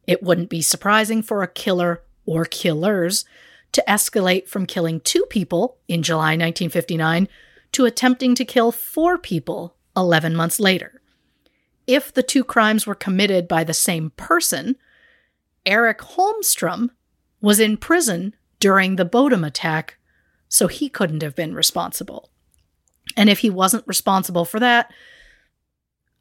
It 0.08 0.24
wouldn't 0.24 0.50
be 0.50 0.62
surprising 0.62 1.22
for 1.22 1.44
a 1.44 1.48
killer 1.48 2.02
or 2.26 2.46
killers 2.46 3.26
to 3.72 3.84
escalate 3.88 4.48
from 4.48 4.66
killing 4.66 5.00
two 5.00 5.26
people 5.30 5.78
in 5.88 6.04
July 6.04 6.32
1959 6.32 7.28
to 7.72 7.86
attempting 7.86 8.36
to 8.36 8.46
kill 8.46 8.72
four 8.72 9.18
people 9.18 9.76
11 9.96 10.36
months 10.36 10.60
later. 10.60 11.01
If 11.88 12.14
the 12.14 12.24
two 12.24 12.44
crimes 12.44 12.86
were 12.86 12.96
committed 12.96 13.48
by 13.48 13.64
the 13.64 13.74
same 13.74 14.12
person, 14.12 14.76
Eric 15.66 16.00
Holmstrom 16.00 16.90
was 17.42 17.60
in 17.60 17.78
prison 17.78 18.36
during 18.60 18.96
the 18.96 19.06
Bodom 19.06 19.44
attack, 19.44 19.98
so 20.48 20.68
he 20.68 20.90
couldn't 20.90 21.24
have 21.24 21.36
been 21.36 21.56
responsible. 21.56 22.30
And 23.18 23.30
if 23.30 23.40
he 23.40 23.50
wasn't 23.50 23.88
responsible 23.88 24.46
for 24.46 24.60
that, 24.60 24.92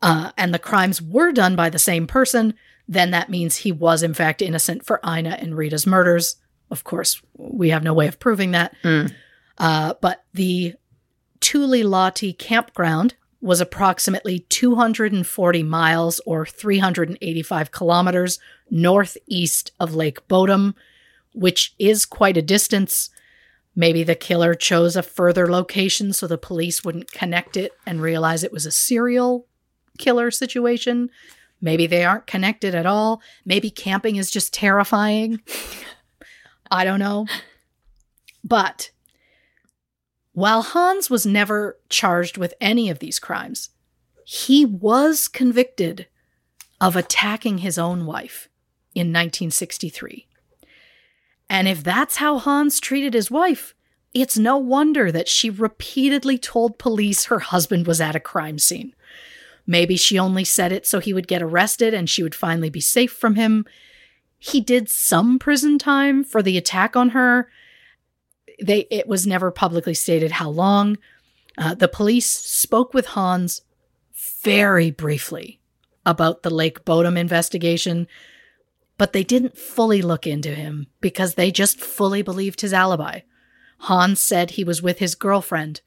uh, 0.03 0.33
and 0.37 0.53
the 0.55 0.59
crimes 0.59 1.03
were 1.03 1.33
done 1.33 1.57
by 1.57 1.69
the 1.69 1.79
same 1.79 2.07
person, 2.07 2.55
then 2.89 3.11
that 3.11 3.29
means 3.29 3.57
he 3.57 3.71
was 3.71 4.03
in 4.03 4.15
fact 4.15 4.43
innocent 4.43 4.85
for 4.85 5.01
Ina 5.07 5.39
and 5.41 5.57
Rita's 5.57 5.87
murders. 5.87 6.37
Of 6.71 6.85
course, 6.85 7.21
we 7.37 7.71
have 7.71 7.83
no 7.83 7.95
way 7.95 8.09
of 8.09 8.19
proving 8.19 8.53
that. 8.53 8.75
Mm. 8.83 9.15
Uh, 9.59 9.95
but 10.01 10.25
the 10.33 10.75
Tulilahti 11.41 12.37
campground 12.37 13.15
was 13.41 13.61
approximately 13.61 14.41
240 14.41 15.63
miles 15.63 16.21
or 16.27 16.45
385 16.45 17.71
kilometers 17.71 18.39
northeast 18.71 19.73
of 19.81 19.95
Lake 19.95 20.27
Bodom, 20.29 20.75
which 21.33 21.75
is 21.79 22.05
quite 22.05 22.37
a 22.37 22.43
distance. 22.43 23.11
Maybe 23.75 24.03
the 24.03 24.15
killer 24.15 24.55
chose 24.55 24.97
a 24.97 25.03
further 25.03 25.51
location 25.51 26.13
so 26.13 26.27
the 26.27 26.37
police 26.37 26.85
wouldn't 26.85 27.13
connect 27.13 27.57
it 27.57 27.73
and 27.87 28.03
realize 28.03 28.45
it 28.45 28.53
was 28.53 28.67
a 28.67 28.73
serial 28.73 29.47
killer 29.99 30.31
situation. 30.31 31.11
Maybe 31.61 31.87
they 31.87 32.05
aren't 32.05 32.27
connected 32.27 32.75
at 32.75 32.87
all. 32.87 33.23
Maybe 33.45 33.71
camping 33.71 34.17
is 34.17 34.31
just 34.31 34.53
terrifying. 34.53 35.41
I 36.71 36.85
don't 36.85 37.01
know. 37.01 37.27
But 38.43 38.91
while 40.41 40.63
Hans 40.63 41.11
was 41.11 41.27
never 41.27 41.79
charged 41.89 42.39
with 42.39 42.55
any 42.61 42.89
of 42.89 42.99
these 42.99 43.19
crimes, 43.19 43.71
he 44.25 44.65
was 44.65 45.29
convicted 45.29 46.07
of 46.81 46.97
attacking 46.97 47.59
his 47.59 47.77
own 47.77 48.07
wife 48.07 48.49
in 48.95 49.09
1963. 49.09 50.27
And 51.49 51.69
if 51.69 51.83
that's 51.83 52.17
how 52.17 52.39
Hans 52.39 52.81
treated 52.81 53.13
his 53.13 53.31
wife, 53.31 53.75
it's 54.15 54.39
no 54.39 54.57
wonder 54.57 55.13
that 55.13 55.29
she 55.29 55.51
repeatedly 55.51 56.39
told 56.39 56.79
police 56.79 57.25
her 57.25 57.41
husband 57.41 57.87
was 57.87 58.01
at 58.01 58.17
a 58.17 58.21
crime 58.21 58.59
scene. 58.59 58.95
Maybe 59.67 59.97
she 59.97 60.19
only 60.19 60.45
said 60.45 60.73
it 60.73 60.87
so 60.87 61.01
he 61.01 61.13
would 61.13 61.29
get 61.29 61.43
arrested 61.43 61.93
and 61.93 62.09
she 62.09 62.23
would 62.23 62.35
finally 62.35 62.71
be 62.71 62.81
safe 62.81 63.13
from 63.13 63.35
him. 63.35 63.67
He 64.39 64.61
did 64.61 64.89
some 64.89 65.39
prison 65.39 65.79
time 65.79 66.25
for 66.25 66.43
the 66.43 66.57
attack 66.57 66.97
on 66.97 67.11
her. 67.11 67.51
They 68.63 68.87
it 68.91 69.07
was 69.07 69.27
never 69.27 69.51
publicly 69.51 69.95
stated 69.95 70.33
how 70.33 70.51
long. 70.51 70.99
Uh, 71.59 71.75
the 71.75 71.89
police 71.89 72.29
spoke 72.29 72.95
with 72.95 73.07
Hans 73.07 73.63
very 74.43 74.91
briefly 74.91 75.61
about 76.07 76.43
the 76.43 76.51
Lake 76.51 76.85
Bodom 76.85 77.19
investigation, 77.19 78.07
but 78.97 79.13
they 79.13 79.25
didn't 79.25 79.59
fully 79.59 80.01
look 80.01 80.27
into 80.27 80.55
him 80.55 80.87
because 81.01 81.35
they 81.35 81.51
just 81.51 81.79
fully 81.79 82.23
believed 82.23 82.61
his 82.61 82.73
alibi. 82.73 83.21
Hans 83.81 84.21
said 84.21 84.53
he 84.53 84.65
was 84.65 84.83
with 84.83 84.99
his 84.99 85.15
girlfriend 85.15 85.81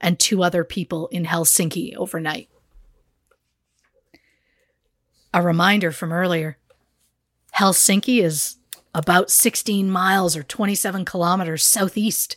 and 0.00 0.18
two 0.18 0.42
other 0.42 0.64
people 0.64 1.08
in 1.08 1.24
Helsinki 1.24 1.96
overnight. 1.96 2.48
A 5.34 5.42
reminder 5.42 5.92
from 5.92 6.12
earlier 6.12 6.58
Helsinki 7.56 8.22
is 8.22 8.57
about 8.94 9.30
16 9.30 9.90
miles 9.90 10.36
or 10.36 10.42
27 10.42 11.04
kilometers 11.04 11.66
southeast 11.66 12.36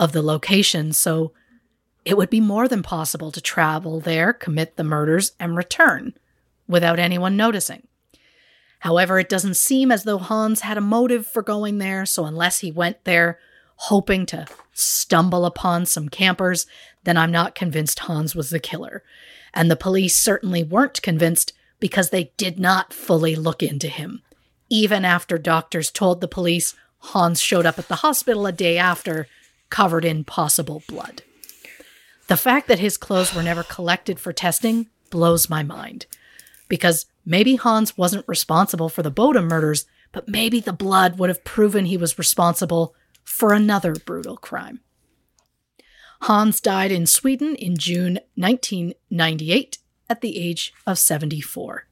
of 0.00 0.12
the 0.12 0.22
location, 0.22 0.92
so 0.92 1.32
it 2.04 2.16
would 2.16 2.30
be 2.30 2.40
more 2.40 2.66
than 2.68 2.82
possible 2.82 3.30
to 3.30 3.40
travel 3.40 4.00
there, 4.00 4.32
commit 4.32 4.76
the 4.76 4.84
murders, 4.84 5.32
and 5.38 5.56
return 5.56 6.14
without 6.66 6.98
anyone 6.98 7.36
noticing. 7.36 7.86
However, 8.80 9.18
it 9.20 9.28
doesn't 9.28 9.56
seem 9.56 9.92
as 9.92 10.02
though 10.02 10.18
Hans 10.18 10.62
had 10.62 10.76
a 10.76 10.80
motive 10.80 11.26
for 11.26 11.42
going 11.42 11.78
there, 11.78 12.04
so 12.04 12.24
unless 12.24 12.58
he 12.58 12.72
went 12.72 13.04
there 13.04 13.38
hoping 13.76 14.26
to 14.26 14.46
stumble 14.72 15.44
upon 15.44 15.86
some 15.86 16.08
campers, 16.08 16.66
then 17.04 17.16
I'm 17.16 17.30
not 17.30 17.54
convinced 17.54 18.00
Hans 18.00 18.34
was 18.34 18.50
the 18.50 18.58
killer. 18.58 19.02
And 19.54 19.70
the 19.70 19.76
police 19.76 20.16
certainly 20.16 20.64
weren't 20.64 21.02
convinced 21.02 21.52
because 21.78 22.10
they 22.10 22.32
did 22.36 22.58
not 22.58 22.92
fully 22.92 23.36
look 23.36 23.62
into 23.62 23.88
him. 23.88 24.22
Even 24.72 25.04
after 25.04 25.36
doctors 25.36 25.90
told 25.90 26.22
the 26.22 26.26
police, 26.26 26.74
Hans 26.96 27.42
showed 27.42 27.66
up 27.66 27.78
at 27.78 27.88
the 27.88 27.96
hospital 27.96 28.46
a 28.46 28.52
day 28.52 28.78
after, 28.78 29.28
covered 29.68 30.02
in 30.02 30.24
possible 30.24 30.82
blood. 30.88 31.20
The 32.28 32.38
fact 32.38 32.68
that 32.68 32.78
his 32.78 32.96
clothes 32.96 33.34
were 33.34 33.42
never 33.42 33.64
collected 33.64 34.18
for 34.18 34.32
testing 34.32 34.88
blows 35.10 35.50
my 35.50 35.62
mind. 35.62 36.06
Because 36.68 37.04
maybe 37.26 37.56
Hans 37.56 37.98
wasn't 37.98 38.26
responsible 38.26 38.88
for 38.88 39.02
the 39.02 39.10
Bodom 39.10 39.46
murders, 39.46 39.84
but 40.10 40.26
maybe 40.26 40.58
the 40.58 40.72
blood 40.72 41.18
would 41.18 41.28
have 41.28 41.44
proven 41.44 41.84
he 41.84 41.98
was 41.98 42.16
responsible 42.16 42.94
for 43.22 43.52
another 43.52 43.94
brutal 43.94 44.38
crime. 44.38 44.80
Hans 46.22 46.62
died 46.62 46.90
in 46.90 47.04
Sweden 47.04 47.56
in 47.56 47.76
June 47.76 48.20
1998 48.36 49.76
at 50.08 50.22
the 50.22 50.38
age 50.38 50.72
of 50.86 50.98
74. 50.98 51.88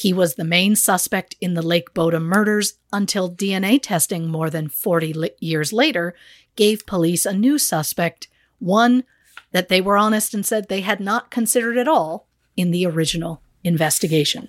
He 0.00 0.14
was 0.14 0.36
the 0.36 0.44
main 0.44 0.76
suspect 0.76 1.36
in 1.42 1.52
the 1.52 1.60
Lake 1.60 1.92
Bodom 1.92 2.22
murders 2.22 2.78
until 2.90 3.30
DNA 3.30 3.78
testing 3.82 4.30
more 4.30 4.48
than 4.48 4.70
40 4.70 5.12
li- 5.12 5.30
years 5.40 5.74
later 5.74 6.14
gave 6.56 6.86
police 6.86 7.26
a 7.26 7.34
new 7.34 7.58
suspect, 7.58 8.26
one 8.60 9.04
that 9.52 9.68
they 9.68 9.82
were 9.82 9.98
honest 9.98 10.32
and 10.32 10.46
said 10.46 10.68
they 10.68 10.80
had 10.80 11.00
not 11.00 11.30
considered 11.30 11.76
at 11.76 11.86
all 11.86 12.28
in 12.56 12.70
the 12.70 12.86
original 12.86 13.42
investigation. 13.62 14.48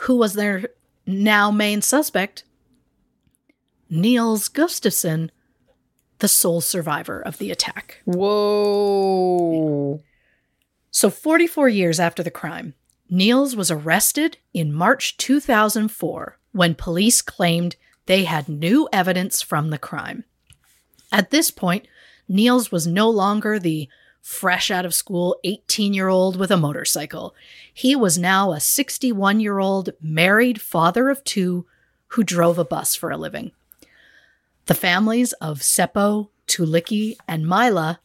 Who 0.00 0.18
was 0.18 0.34
their 0.34 0.68
now 1.06 1.50
main 1.50 1.80
suspect? 1.80 2.44
Nils 3.88 4.50
Gustafsson, 4.50 5.30
the 6.18 6.28
sole 6.28 6.60
survivor 6.60 7.20
of 7.20 7.38
the 7.38 7.50
attack. 7.50 8.02
Whoa. 8.04 10.02
So, 10.90 11.10
44 11.10 11.68
years 11.68 12.00
after 12.00 12.22
the 12.22 12.30
crime, 12.30 12.74
Nils 13.08 13.54
was 13.54 13.70
arrested 13.70 14.38
in 14.54 14.72
March 14.72 15.16
2004 15.18 16.38
when 16.52 16.74
police 16.74 17.20
claimed 17.20 17.76
they 18.06 18.24
had 18.24 18.48
new 18.48 18.88
evidence 18.92 19.42
from 19.42 19.70
the 19.70 19.78
crime. 19.78 20.24
At 21.12 21.30
this 21.30 21.50
point, 21.50 21.86
Nils 22.28 22.72
was 22.72 22.86
no 22.86 23.10
longer 23.10 23.58
the 23.58 23.88
fresh 24.20 24.72
out 24.72 24.84
of 24.84 24.94
school 24.94 25.36
18 25.44 25.94
year 25.94 26.08
old 26.08 26.36
with 26.36 26.50
a 26.50 26.56
motorcycle. 26.56 27.34
He 27.72 27.94
was 27.94 28.18
now 28.18 28.52
a 28.52 28.58
61 28.58 29.38
year 29.38 29.58
old 29.58 29.90
married 30.00 30.60
father 30.60 31.08
of 31.08 31.22
two 31.22 31.66
who 32.08 32.24
drove 32.24 32.58
a 32.58 32.64
bus 32.64 32.96
for 32.96 33.10
a 33.10 33.16
living. 33.16 33.52
The 34.66 34.74
families 34.74 35.32
of 35.34 35.60
Seppo, 35.60 36.30
Tuulikki, 36.46 37.16
and 37.28 37.48
Mila 37.48 38.00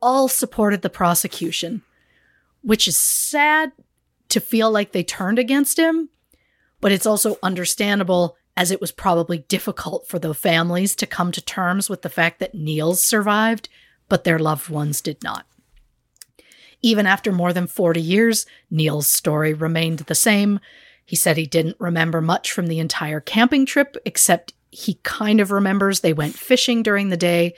all 0.00 0.28
supported 0.28 0.82
the 0.82 0.90
prosecution, 0.90 1.82
which 2.62 2.86
is 2.86 2.96
sad 2.96 3.72
to 4.28 4.40
feel 4.40 4.70
like 4.70 4.92
they 4.92 5.02
turned 5.02 5.38
against 5.38 5.78
him, 5.78 6.10
but 6.80 6.92
it's 6.92 7.06
also 7.06 7.38
understandable 7.42 8.36
as 8.56 8.70
it 8.70 8.80
was 8.80 8.92
probably 8.92 9.38
difficult 9.38 10.06
for 10.06 10.18
the 10.18 10.34
families 10.34 10.94
to 10.96 11.06
come 11.06 11.32
to 11.32 11.40
terms 11.40 11.88
with 11.88 12.02
the 12.02 12.10
fact 12.10 12.38
that 12.40 12.54
Nils 12.54 13.02
survived, 13.02 13.68
but 14.08 14.24
their 14.24 14.38
loved 14.38 14.68
ones 14.68 15.00
did 15.00 15.22
not. 15.22 15.46
Even 16.82 17.06
after 17.06 17.32
more 17.32 17.52
than 17.52 17.66
40 17.66 18.00
years, 18.00 18.46
Nils' 18.70 19.06
story 19.06 19.54
remained 19.54 20.00
the 20.00 20.14
same. 20.14 20.60
He 21.04 21.16
said 21.16 21.36
he 21.36 21.46
didn't 21.46 21.76
remember 21.80 22.20
much 22.20 22.52
from 22.52 22.66
the 22.66 22.78
entire 22.78 23.20
camping 23.20 23.64
trip, 23.64 23.96
except 24.04 24.52
he 24.70 24.94
kind 25.02 25.40
of 25.40 25.50
remembers 25.50 26.00
they 26.00 26.12
went 26.12 26.34
fishing 26.34 26.82
during 26.82 27.08
the 27.08 27.16
day. 27.16 27.54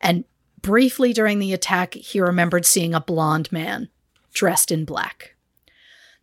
And 0.00 0.24
briefly 0.60 1.12
during 1.12 1.38
the 1.38 1.52
attack, 1.52 1.94
he 1.94 2.20
remembered 2.20 2.66
seeing 2.66 2.94
a 2.94 3.00
blond 3.00 3.50
man 3.52 3.88
dressed 4.32 4.70
in 4.70 4.84
black. 4.84 5.34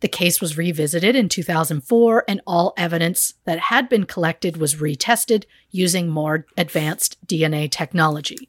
The 0.00 0.08
case 0.08 0.40
was 0.40 0.58
revisited 0.58 1.16
in 1.16 1.30
2004, 1.30 2.24
and 2.28 2.40
all 2.46 2.74
evidence 2.76 3.34
that 3.46 3.58
had 3.58 3.88
been 3.88 4.04
collected 4.04 4.58
was 4.58 4.74
retested 4.74 5.44
using 5.70 6.08
more 6.08 6.44
advanced 6.58 7.16
DNA 7.26 7.70
technology. 7.70 8.48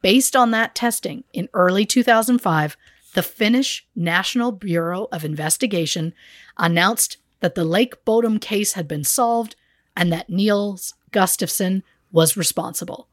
Based 0.00 0.36
on 0.36 0.52
that 0.52 0.74
testing, 0.74 1.24
in 1.32 1.48
early 1.54 1.86
2005, 1.86 2.76
the 3.14 3.22
Finnish 3.22 3.86
National 3.96 4.52
Bureau 4.52 5.08
of 5.10 5.24
Investigation 5.24 6.12
announced 6.56 7.16
that 7.40 7.54
the 7.54 7.64
Lake 7.64 8.04
Bodom 8.04 8.40
case 8.40 8.74
had 8.74 8.86
been 8.86 9.04
solved 9.04 9.56
and 9.96 10.12
that 10.12 10.30
Nils 10.30 10.94
Gustafsson 11.12 11.82
was 12.10 12.36
responsible. 12.36 13.08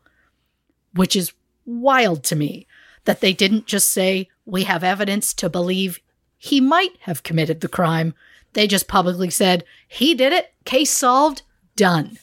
Which 0.94 1.16
is 1.16 1.34
wild 1.66 2.24
to 2.26 2.36
me 2.36 2.68
that 3.06 3.22
they 3.22 3.34
didn't 3.34 3.68
just 3.68 3.90
say, 3.90 4.28
we 4.46 4.64
have 4.64 4.84
evidence 4.84 5.34
to 5.36 5.50
believe 5.50 6.00
he 6.38 6.60
might 6.60 6.98
have 7.02 7.24
committed 7.24 7.62
the 7.62 7.68
crime. 7.68 8.14
They 8.54 8.68
just 8.68 8.88
publicly 8.88 9.30
said, 9.30 9.64
he 9.88 10.16
did 10.16 10.34
it, 10.34 10.54
case 10.66 10.92
solved, 10.92 11.44
done. 11.76 12.18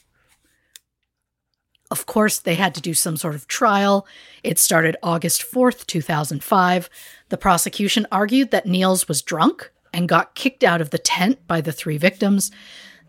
Of 1.91 2.07
course, 2.07 2.39
they 2.39 2.57
had 2.57 2.75
to 2.75 2.81
do 2.81 2.95
some 2.95 3.17
sort 3.17 3.37
of 3.37 3.47
trial. 3.47 4.07
It 4.43 4.59
started 4.59 4.97
August 5.03 5.43
4th, 5.43 5.87
2005. 5.87 6.91
The 7.29 7.37
prosecution 7.37 8.07
argued 8.11 8.51
that 8.51 8.67
Nils 8.67 9.07
was 9.07 9.23
drunk 9.23 9.71
and 9.93 10.09
got 10.09 10.35
kicked 10.35 10.65
out 10.65 10.81
of 10.81 10.91
the 10.91 10.99
tent 10.99 11.47
by 11.47 11.61
the 11.61 11.73
three 11.73 11.97
victims. 11.97 12.51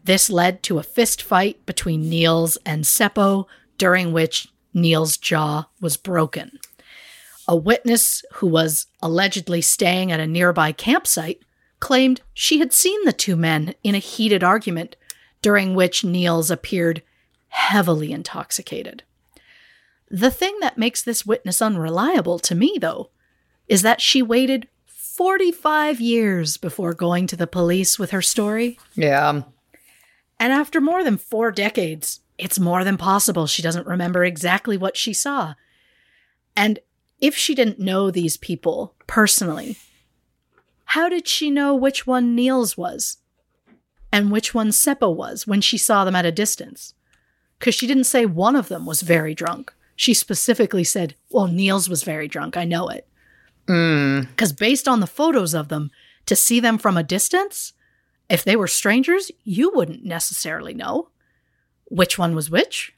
This 0.07 0.29
led 0.29 0.63
to 0.63 0.79
a 0.79 0.84
fist 0.84 1.21
fight 1.21 1.65
between 1.65 2.09
Nils 2.09 2.57
and 2.65 2.85
Seppo, 2.85 3.45
during 3.77 4.13
which 4.13 4.47
Nils' 4.73 5.17
jaw 5.17 5.65
was 5.81 5.97
broken. 5.97 6.59
A 7.45 7.57
witness 7.57 8.23
who 8.35 8.47
was 8.47 8.88
allegedly 9.01 9.59
staying 9.59 10.13
at 10.13 10.21
a 10.21 10.25
nearby 10.25 10.71
campsite 10.71 11.41
claimed 11.81 12.21
she 12.34 12.59
had 12.59 12.71
seen 12.71 13.03
the 13.03 13.11
two 13.11 13.35
men 13.35 13.75
in 13.84 13.95
a 13.95 13.99
heated 13.99 14.45
argument 14.45 14.95
during 15.41 15.75
which 15.75 16.05
Nils 16.05 16.49
appeared 16.49 17.03
heavily 17.49 18.13
intoxicated. 18.13 19.03
The 20.09 20.31
thing 20.31 20.57
that 20.61 20.77
makes 20.77 21.01
this 21.01 21.25
witness 21.25 21.61
unreliable 21.61 22.39
to 22.39 22.55
me, 22.55 22.77
though, 22.79 23.09
is 23.67 23.81
that 23.81 23.99
she 23.99 24.21
waited 24.21 24.69
45 24.85 25.99
years 25.99 26.55
before 26.55 26.93
going 26.93 27.27
to 27.27 27.35
the 27.35 27.45
police 27.45 27.99
with 27.99 28.11
her 28.11 28.21
story. 28.21 28.79
Yeah. 28.95 29.41
And 30.39 30.53
after 30.53 30.80
more 30.80 31.03
than 31.03 31.18
four 31.18 31.51
decades, 31.51 32.22
it's 32.38 32.59
more 32.59 32.84
than 32.84 32.97
possible 32.97 33.47
she 33.47 33.61
doesn't 33.61 33.88
remember 33.88 34.23
exactly 34.23 34.77
what 34.77 34.95
she 34.95 35.14
saw. 35.14 35.55
And 36.55 36.80
if 37.19 37.35
she 37.35 37.55
didn't 37.55 37.80
know 37.80 38.11
these 38.11 38.38
people 38.38 38.93
personally, 39.07 39.77
how 40.85 41.09
did 41.09 41.27
she 41.27 41.49
know 41.49 41.76
which 41.76 42.05
one 42.05 42.35
Nils 42.35 42.77
was 42.77 43.18
and 44.11 44.31
which 44.31 44.53
one 44.53 44.69
Seppo 44.69 45.14
was 45.14 45.47
when 45.47 45.61
she 45.61 45.77
saw 45.77 46.05
them 46.05 46.15
at 46.15 46.26
a 46.26 46.31
distance? 46.31 46.93
Because 47.57 47.76
she 47.76 47.88
didn't 47.88 48.03
say 48.05 48.26
one 48.26 48.55
of 48.55 48.68
them 48.68 48.85
was 48.85 49.01
very 49.01 49.34
drunk. 49.34 49.73
She 49.95 50.14
specifically 50.14 50.84
said, 50.84 51.15
Well, 51.31 51.47
Nils 51.47 51.89
was 51.89 52.03
very 52.03 52.27
drunk. 52.27 52.55
I 52.55 52.65
know 52.65 52.88
it. 52.88 53.07
Hmm. 53.68 54.22
Because 54.22 54.53
based 54.53 54.88
on 54.88 54.99
the 54.99 55.07
photos 55.07 55.55
of 55.55 55.69
them, 55.69 55.91
to 56.27 56.35
see 56.35 56.59
them 56.59 56.77
from 56.77 56.97
a 56.97 57.03
distance, 57.03 57.73
if 58.29 58.43
they 58.43 58.55
were 58.55 58.67
strangers, 58.67 59.31
you 59.43 59.71
wouldn't 59.73 60.03
necessarily 60.03 60.73
know 60.73 61.09
which 61.85 62.17
one 62.17 62.35
was 62.35 62.49
which. 62.49 62.93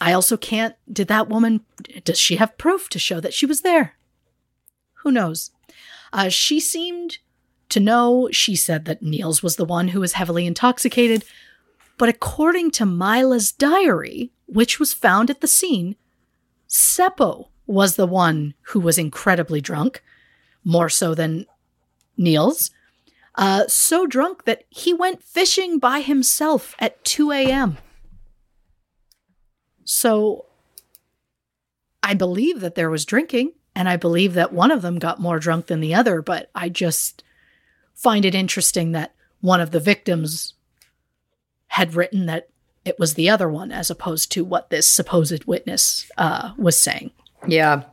I 0.00 0.12
also 0.12 0.36
can't. 0.36 0.74
Did 0.92 1.08
that 1.08 1.28
woman, 1.28 1.64
does 2.04 2.18
she 2.18 2.36
have 2.36 2.58
proof 2.58 2.88
to 2.90 2.98
show 2.98 3.20
that 3.20 3.32
she 3.32 3.46
was 3.46 3.60
there? 3.60 3.94
Who 5.02 5.10
knows? 5.10 5.50
Uh, 6.12 6.28
she 6.28 6.60
seemed 6.60 7.18
to 7.68 7.80
know. 7.80 8.28
She 8.32 8.54
said 8.56 8.84
that 8.84 9.02
Nils 9.02 9.42
was 9.42 9.56
the 9.56 9.64
one 9.64 9.88
who 9.88 10.00
was 10.00 10.14
heavily 10.14 10.46
intoxicated. 10.46 11.24
But 11.98 12.08
according 12.08 12.72
to 12.72 12.86
Mila's 12.86 13.52
diary, 13.52 14.32
which 14.46 14.78
was 14.80 14.92
found 14.92 15.30
at 15.30 15.40
the 15.40 15.46
scene, 15.46 15.96
Seppo 16.68 17.48
was 17.66 17.96
the 17.96 18.06
one 18.06 18.54
who 18.62 18.80
was 18.80 18.98
incredibly 18.98 19.60
drunk, 19.60 20.02
more 20.64 20.88
so 20.88 21.14
than 21.14 21.46
Nils. 22.16 22.70
Uh, 23.34 23.66
so 23.66 24.06
drunk 24.06 24.44
that 24.44 24.64
he 24.68 24.92
went 24.92 25.22
fishing 25.22 25.78
by 25.78 26.00
himself 26.00 26.74
at 26.78 27.02
2 27.04 27.32
a.m. 27.32 27.78
So 29.84 30.46
I 32.02 32.14
believe 32.14 32.60
that 32.60 32.74
there 32.74 32.90
was 32.90 33.06
drinking, 33.06 33.52
and 33.74 33.88
I 33.88 33.96
believe 33.96 34.34
that 34.34 34.52
one 34.52 34.70
of 34.70 34.82
them 34.82 34.98
got 34.98 35.20
more 35.20 35.38
drunk 35.38 35.66
than 35.66 35.80
the 35.80 35.94
other, 35.94 36.20
but 36.20 36.50
I 36.54 36.68
just 36.68 37.24
find 37.94 38.24
it 38.24 38.34
interesting 38.34 38.92
that 38.92 39.14
one 39.40 39.60
of 39.60 39.70
the 39.70 39.80
victims 39.80 40.54
had 41.68 41.94
written 41.94 42.26
that 42.26 42.48
it 42.84 42.98
was 42.98 43.14
the 43.14 43.30
other 43.30 43.48
one 43.48 43.72
as 43.72 43.90
opposed 43.90 44.30
to 44.32 44.44
what 44.44 44.70
this 44.70 44.90
supposed 44.90 45.44
witness 45.44 46.10
uh, 46.18 46.52
was 46.58 46.78
saying. 46.78 47.12
Yeah. 47.46 47.84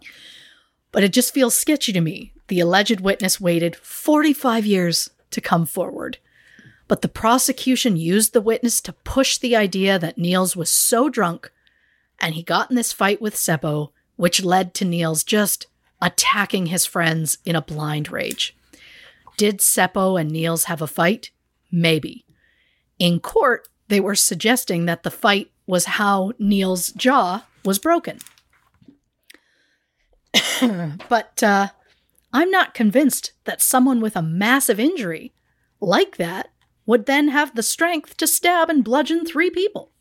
But 0.91 1.03
it 1.03 1.13
just 1.13 1.33
feels 1.33 1.55
sketchy 1.55 1.93
to 1.93 2.01
me. 2.01 2.33
The 2.47 2.59
alleged 2.59 2.99
witness 2.99 3.39
waited 3.39 3.75
45 3.75 4.65
years 4.65 5.09
to 5.31 5.41
come 5.41 5.65
forward. 5.65 6.17
But 6.87 7.01
the 7.01 7.07
prosecution 7.07 7.97
used 7.97 8.33
the 8.33 8.41
witness 8.41 8.81
to 8.81 8.93
push 8.93 9.37
the 9.37 9.55
idea 9.55 9.99
that 9.99 10.17
Nils 10.17 10.55
was 10.55 10.69
so 10.69 11.09
drunk 11.09 11.51
and 12.19 12.35
he 12.35 12.43
got 12.43 12.69
in 12.69 12.75
this 12.75 12.91
fight 12.91 13.21
with 13.21 13.35
Seppo, 13.35 13.91
which 14.15 14.43
led 14.43 14.73
to 14.75 14.85
Nils 14.85 15.23
just 15.23 15.67
attacking 16.01 16.67
his 16.67 16.85
friends 16.85 17.37
in 17.45 17.55
a 17.55 17.61
blind 17.61 18.11
rage. 18.11 18.55
Did 19.37 19.59
Seppo 19.59 20.19
and 20.19 20.31
Nils 20.31 20.65
have 20.65 20.81
a 20.81 20.87
fight? 20.87 21.31
Maybe. 21.71 22.25
In 22.97 23.19
court, 23.19 23.67
they 23.87 23.99
were 23.99 24.15
suggesting 24.15 24.85
that 24.85 25.03
the 25.03 25.11
fight 25.11 25.51
was 25.65 25.85
how 25.85 26.33
Nils' 26.39 26.89
jaw 26.89 27.45
was 27.63 27.79
broken. 27.79 28.19
but 31.09 31.41
uh, 31.41 31.67
I'm 32.31 32.51
not 32.51 32.73
convinced 32.73 33.33
that 33.45 33.61
someone 33.61 34.01
with 34.01 34.15
a 34.15 34.21
massive 34.21 34.79
injury 34.79 35.33
like 35.79 36.17
that 36.17 36.49
would 36.85 37.05
then 37.05 37.29
have 37.29 37.55
the 37.55 37.63
strength 37.63 38.17
to 38.17 38.27
stab 38.27 38.69
and 38.69 38.83
bludgeon 38.83 39.25
three 39.25 39.49
people. 39.49 39.91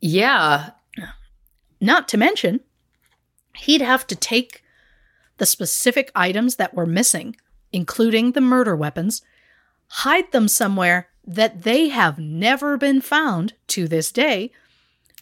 Yeah. 0.00 0.70
Not 1.80 2.08
to 2.08 2.18
mention, 2.18 2.60
he'd 3.56 3.80
have 3.80 4.06
to 4.06 4.16
take 4.16 4.62
the 5.38 5.46
specific 5.46 6.10
items 6.14 6.56
that 6.56 6.74
were 6.74 6.86
missing, 6.86 7.36
including 7.72 8.32
the 8.32 8.40
murder 8.40 8.76
weapons, 8.76 9.22
hide 9.88 10.30
them 10.32 10.48
somewhere 10.48 11.08
that 11.26 11.62
they 11.62 11.88
have 11.88 12.18
never 12.18 12.76
been 12.76 13.00
found 13.00 13.54
to 13.68 13.88
this 13.88 14.12
day, 14.12 14.52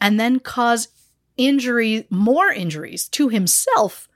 and 0.00 0.18
then 0.18 0.40
cause 0.40 0.88
injury, 1.36 2.06
more 2.10 2.50
injuries 2.50 3.08
to 3.08 3.28
himself 3.28 4.08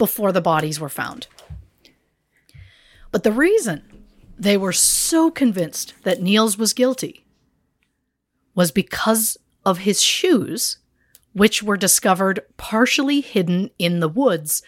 before 0.00 0.32
the 0.32 0.40
bodies 0.40 0.80
were 0.80 0.88
found. 0.88 1.26
But 3.12 3.22
the 3.22 3.30
reason 3.30 3.82
they 4.38 4.56
were 4.56 4.72
so 4.72 5.30
convinced 5.30 5.92
that 6.04 6.22
Nils 6.22 6.56
was 6.56 6.72
guilty 6.72 7.26
was 8.54 8.72
because 8.72 9.36
of 9.66 9.80
his 9.80 10.00
shoes, 10.00 10.78
which 11.34 11.62
were 11.62 11.76
discovered 11.76 12.40
partially 12.56 13.20
hidden 13.20 13.68
in 13.78 14.00
the 14.00 14.08
woods 14.08 14.62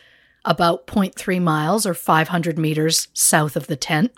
about 0.45 0.87
0.3 0.87 1.41
miles 1.41 1.87
or 1.87 1.95
500 1.95 2.59
meters 2.59 3.09
south 3.15 3.57
of 3.57 3.69
the 3.69 3.77
tent. 3.77 4.13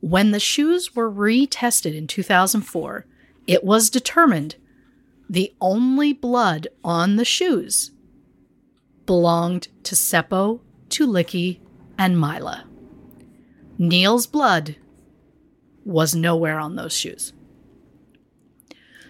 When 0.00 0.32
the 0.32 0.40
shoes 0.40 0.94
were 0.94 1.10
retested 1.10 1.96
in 1.96 2.06
2004, 2.06 3.06
it 3.46 3.64
was 3.64 3.88
determined 3.88 4.56
the 5.30 5.54
only 5.58 6.12
blood 6.12 6.68
on 6.84 7.16
the 7.16 7.24
shoes 7.24 7.92
belonged 9.12 9.68
to 9.82 9.94
Seppo, 9.94 10.60
Tuulikki, 10.88 11.60
and 11.98 12.18
Mila. 12.18 12.64
Nils' 13.76 14.26
blood 14.26 14.76
was 15.84 16.14
nowhere 16.14 16.58
on 16.58 16.76
those 16.76 16.96
shoes. 16.96 17.34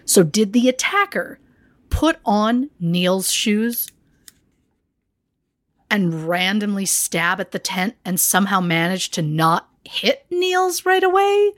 So, 0.03 0.21
did 0.21 0.51
the 0.51 0.67
attacker 0.67 1.39
put 1.89 2.19
on 2.25 2.69
Nils' 2.81 3.31
shoes 3.31 3.91
and 5.89 6.27
randomly 6.27 6.85
stab 6.85 7.39
at 7.39 7.51
the 7.51 7.59
tent 7.59 7.95
and 8.03 8.19
somehow 8.19 8.59
manage 8.59 9.09
to 9.11 9.21
not 9.21 9.69
hit 9.85 10.25
Nils 10.29 10.85
right 10.85 11.01
away? 11.01 11.53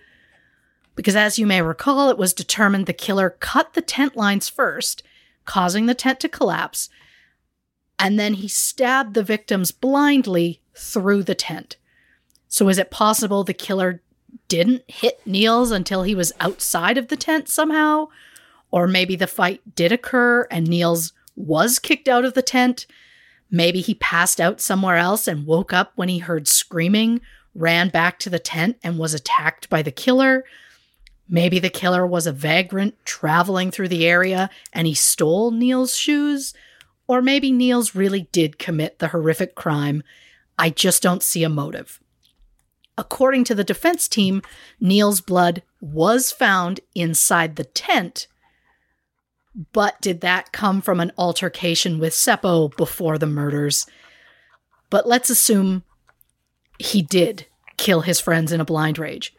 Because, 0.95 1.15
as 1.15 1.39
you 1.39 1.47
may 1.47 1.63
recall, 1.63 2.11
it 2.11 2.19
was 2.19 2.31
determined 2.31 2.85
the 2.85 2.93
killer 2.93 3.31
cut 3.39 3.73
the 3.73 3.81
tent 3.81 4.15
lines 4.15 4.49
first, 4.49 5.01
causing 5.45 5.87
the 5.87 5.95
tent 5.95 6.19
to 6.19 6.29
collapse, 6.29 6.89
and 7.99 8.19
then 8.19 8.35
he 8.35 8.47
stabbed 8.47 9.13
the 9.13 9.23
victims 9.23 9.71
blindly 9.71 10.61
through 10.75 11.23
the 11.23 11.35
tent. 11.35 11.77
So, 12.47 12.69
is 12.69 12.77
it 12.77 12.91
possible 12.91 13.43
the 13.43 13.53
killer 13.53 14.01
didn't 14.47 14.83
hit 14.87 15.25
Nils 15.25 15.71
until 15.71 16.03
he 16.03 16.15
was 16.15 16.33
outside 16.39 16.97
of 16.97 17.07
the 17.07 17.17
tent 17.17 17.49
somehow. 17.49 18.07
Or 18.71 18.87
maybe 18.87 19.15
the 19.15 19.27
fight 19.27 19.75
did 19.75 19.91
occur 19.91 20.47
and 20.51 20.67
Nils 20.67 21.13
was 21.35 21.79
kicked 21.79 22.07
out 22.07 22.25
of 22.25 22.33
the 22.33 22.41
tent. 22.41 22.85
Maybe 23.49 23.81
he 23.81 23.95
passed 23.95 24.41
out 24.41 24.61
somewhere 24.61 24.97
else 24.97 25.27
and 25.27 25.45
woke 25.45 25.71
up 25.71 25.93
when 25.95 26.09
he 26.09 26.19
heard 26.19 26.47
screaming, 26.47 27.21
ran 27.53 27.89
back 27.89 28.19
to 28.19 28.29
the 28.29 28.39
tent, 28.39 28.77
and 28.83 28.97
was 28.97 29.13
attacked 29.13 29.69
by 29.69 29.81
the 29.81 29.91
killer. 29.91 30.43
Maybe 31.27 31.59
the 31.59 31.69
killer 31.69 32.05
was 32.05 32.27
a 32.27 32.31
vagrant 32.31 32.95
traveling 33.05 33.71
through 33.71 33.87
the 33.87 34.05
area 34.05 34.49
and 34.73 34.87
he 34.87 34.93
stole 34.93 35.51
Nils' 35.51 35.95
shoes. 35.95 36.53
Or 37.07 37.21
maybe 37.21 37.51
Nils 37.51 37.95
really 37.95 38.27
did 38.31 38.59
commit 38.59 38.99
the 38.99 39.09
horrific 39.09 39.55
crime. 39.55 40.03
I 40.57 40.69
just 40.69 41.03
don't 41.03 41.23
see 41.23 41.43
a 41.43 41.49
motive. 41.49 41.99
According 42.97 43.43
to 43.45 43.55
the 43.55 43.63
defense 43.63 44.07
team, 44.07 44.41
Nils' 44.79 45.21
blood 45.21 45.63
was 45.81 46.31
found 46.31 46.79
inside 46.95 47.55
the 47.55 47.65
tent. 47.65 48.27
But 49.73 50.01
did 50.01 50.21
that 50.21 50.51
come 50.51 50.81
from 50.81 50.99
an 50.99 51.11
altercation 51.17 51.99
with 51.99 52.13
Seppo 52.13 52.75
before 52.75 53.17
the 53.17 53.25
murders? 53.25 53.85
But 54.89 55.07
let's 55.07 55.29
assume 55.29 55.83
he 56.79 57.01
did 57.01 57.45
kill 57.77 58.01
his 58.01 58.19
friends 58.19 58.51
in 58.51 58.61
a 58.61 58.65
blind 58.65 58.97
rage. 58.97 59.35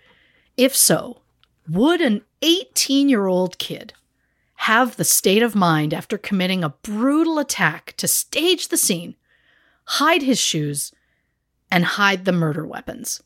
If 0.57 0.75
so, 0.75 1.23
would 1.69 2.01
an 2.01 2.23
18 2.43 3.09
year 3.09 3.27
old 3.27 3.59
kid 3.59 3.93
have 4.67 4.97
the 4.97 5.05
state 5.05 5.43
of 5.43 5.55
mind 5.55 5.95
after 5.95 6.19
committing 6.19 6.63
a 6.63 6.71
brutal 6.71 7.39
attack 7.39 7.95
to 7.97 8.09
stage 8.09 8.69
the 8.69 8.77
scene, 8.77 9.17
hide 9.85 10.23
his 10.23 10.39
shoes, 10.39 10.93
and 11.71 11.85
hide 11.85 12.25
the 12.25 12.33
murder 12.33 12.67
weapons? 12.67 13.23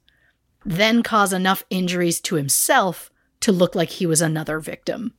then 0.65 1.03
cause 1.03 1.33
enough 1.33 1.65
injuries 1.71 2.21
to 2.21 2.35
himself 2.35 3.11
to 3.41 3.53
look 3.53 3.75
like 3.75 3.91
he 3.91 4.07
was 4.07 4.21
another 4.21 4.61
victim. 4.61 5.15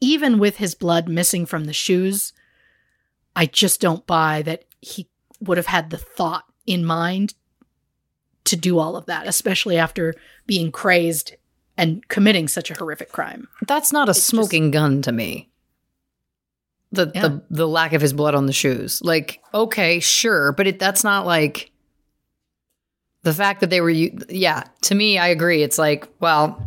Even 0.00 0.38
with 0.38 0.58
his 0.58 0.74
blood 0.74 1.08
missing 1.08 1.46
from 1.46 1.64
the 1.64 1.72
shoes, 1.72 2.32
I 3.34 3.46
just 3.46 3.80
don't 3.80 4.06
buy 4.06 4.42
that 4.42 4.64
he 4.80 5.08
would 5.40 5.56
have 5.56 5.66
had 5.66 5.90
the 5.90 5.98
thought 5.98 6.44
in 6.66 6.84
mind 6.84 7.34
to 8.44 8.56
do 8.56 8.78
all 8.78 8.96
of 8.96 9.06
that, 9.06 9.26
especially 9.26 9.76
after 9.76 10.14
being 10.46 10.70
crazed 10.70 11.34
and 11.76 12.06
committing 12.08 12.48
such 12.48 12.70
a 12.70 12.74
horrific 12.74 13.12
crime. 13.12 13.48
That's 13.66 13.92
not 13.92 14.08
a 14.08 14.14
smoking 14.14 14.70
gun 14.70 15.02
to 15.02 15.12
me. 15.12 15.48
The, 16.92 17.10
Yeah. 17.14 17.22
the 17.22 17.42
the 17.50 17.68
lack 17.68 17.92
of 17.92 18.00
his 18.00 18.12
blood 18.12 18.34
on 18.34 18.46
the 18.46 18.52
shoes. 18.52 19.02
Like, 19.02 19.42
okay, 19.52 20.00
sure, 20.00 20.52
but 20.52 20.66
it 20.66 20.78
that's 20.78 21.02
not 21.04 21.26
like 21.26 21.70
the 23.22 23.34
fact 23.34 23.60
that 23.60 23.70
they 23.70 23.80
were 23.80 23.90
yeah, 23.90 24.64
to 24.82 24.94
me 24.94 25.18
I 25.18 25.28
agree. 25.28 25.62
It's 25.62 25.78
like, 25.78 26.08
well, 26.20 26.64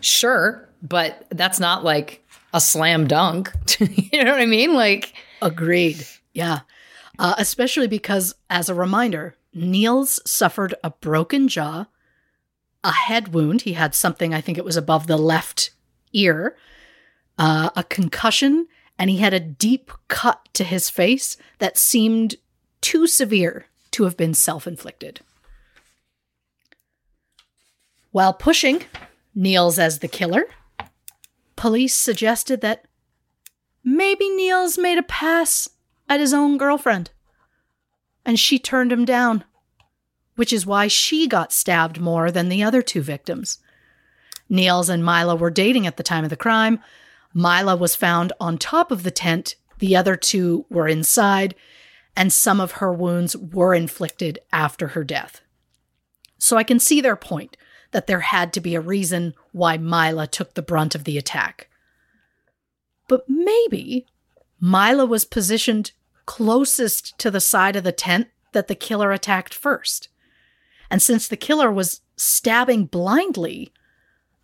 sure, 0.00 0.68
but 0.82 1.26
that's 1.30 1.58
not 1.60 1.82
like 1.84 2.24
a 2.54 2.60
slam 2.60 3.06
dunk. 3.06 3.50
you 3.80 4.24
know 4.24 4.30
what 4.32 4.40
I 4.40 4.46
mean? 4.46 4.74
Like 4.74 5.14
Agreed. 5.42 6.06
Yeah. 6.32 6.60
Uh, 7.18 7.34
especially 7.38 7.86
because, 7.86 8.34
as 8.48 8.68
a 8.68 8.74
reminder, 8.74 9.36
Nils 9.52 10.20
suffered 10.24 10.74
a 10.84 10.90
broken 10.90 11.48
jaw, 11.48 11.86
a 12.82 12.92
head 12.92 13.34
wound. 13.34 13.62
He 13.62 13.74
had 13.74 13.94
something, 13.94 14.32
I 14.34 14.40
think 14.40 14.58
it 14.58 14.64
was 14.64 14.76
above 14.76 15.06
the 15.06 15.16
left 15.16 15.70
ear, 16.12 16.56
uh, 17.38 17.70
a 17.76 17.84
concussion, 17.84 18.66
and 18.98 19.10
he 19.10 19.18
had 19.18 19.34
a 19.34 19.40
deep 19.40 19.90
cut 20.08 20.48
to 20.54 20.64
his 20.64 20.90
face 20.90 21.36
that 21.58 21.78
seemed 21.78 22.36
too 22.80 23.06
severe 23.06 23.66
to 23.92 24.04
have 24.04 24.16
been 24.16 24.34
self 24.34 24.66
inflicted. 24.66 25.20
While 28.12 28.32
pushing 28.32 28.82
Nils 29.34 29.78
as 29.78 30.00
the 30.00 30.08
killer, 30.08 30.44
police 31.56 31.94
suggested 31.94 32.60
that 32.62 32.84
maybe 33.84 34.28
Nils 34.28 34.78
made 34.78 34.98
a 34.98 35.02
pass 35.02 35.68
at 36.08 36.20
his 36.20 36.34
own 36.34 36.58
girlfriend. 36.58 37.10
And 38.24 38.38
she 38.38 38.58
turned 38.58 38.92
him 38.92 39.04
down, 39.04 39.44
which 40.40 40.54
is 40.54 40.64
why 40.64 40.88
she 40.88 41.26
got 41.26 41.52
stabbed 41.52 42.00
more 42.00 42.30
than 42.30 42.48
the 42.48 42.62
other 42.62 42.80
two 42.80 43.02
victims. 43.02 43.58
Nils 44.48 44.88
and 44.88 45.04
Mila 45.04 45.36
were 45.36 45.50
dating 45.50 45.86
at 45.86 45.98
the 45.98 46.02
time 46.02 46.24
of 46.24 46.30
the 46.30 46.34
crime. 46.34 46.80
Mila 47.34 47.76
was 47.76 47.94
found 47.94 48.32
on 48.40 48.56
top 48.56 48.90
of 48.90 49.02
the 49.02 49.10
tent, 49.10 49.56
the 49.80 49.94
other 49.94 50.16
two 50.16 50.64
were 50.70 50.88
inside, 50.88 51.54
and 52.16 52.32
some 52.32 52.58
of 52.58 52.72
her 52.72 52.90
wounds 52.90 53.36
were 53.36 53.74
inflicted 53.74 54.38
after 54.50 54.88
her 54.88 55.04
death. 55.04 55.42
So 56.38 56.56
I 56.56 56.62
can 56.62 56.80
see 56.80 57.02
their 57.02 57.16
point 57.16 57.58
that 57.90 58.06
there 58.06 58.20
had 58.20 58.54
to 58.54 58.62
be 58.62 58.74
a 58.74 58.80
reason 58.80 59.34
why 59.52 59.76
Mila 59.76 60.26
took 60.26 60.54
the 60.54 60.62
brunt 60.62 60.94
of 60.94 61.04
the 61.04 61.18
attack. 61.18 61.68
But 63.08 63.28
maybe 63.28 64.06
Mila 64.58 65.04
was 65.04 65.26
positioned 65.26 65.92
closest 66.24 67.18
to 67.18 67.30
the 67.30 67.42
side 67.42 67.76
of 67.76 67.84
the 67.84 67.92
tent 67.92 68.28
that 68.52 68.68
the 68.68 68.74
killer 68.74 69.12
attacked 69.12 69.52
first. 69.52 70.08
And 70.90 71.00
since 71.00 71.28
the 71.28 71.36
killer 71.36 71.70
was 71.70 72.00
stabbing 72.16 72.86
blindly, 72.86 73.72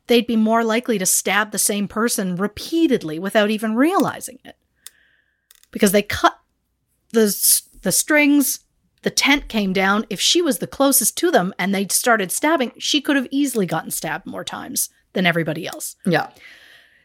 they'd 0.07 0.27
be 0.27 0.37
more 0.37 0.63
likely 0.63 0.99
to 0.99 1.07
stab 1.07 1.51
the 1.51 1.59
same 1.59 1.89
person 1.89 2.37
repeatedly 2.37 3.19
without 3.19 3.51
even 3.51 3.75
realizing 3.75 4.39
it. 4.45 4.57
Because 5.71 5.93
they 5.93 6.03
cut 6.03 6.39
the, 7.13 7.25
the 7.83 7.93
strings, 7.93 8.61
the 9.03 9.11
tent 9.11 9.49
came 9.49 9.73
down. 9.73 10.07
If 10.09 10.21
she 10.21 10.41
was 10.41 10.59
the 10.59 10.67
closest 10.67 11.17
to 11.19 11.31
them 11.31 11.53
and 11.59 11.75
they 11.75 11.89
started 11.89 12.31
stabbing, 12.31 12.73
she 12.79 13.01
could 13.01 13.17
have 13.17 13.29
easily 13.31 13.67
gotten 13.67 13.91
stabbed 13.91 14.27
more 14.27 14.45
times 14.45 14.91
than 15.13 15.27
everybody 15.27 15.67
else. 15.67 15.97
yeah. 16.05 16.31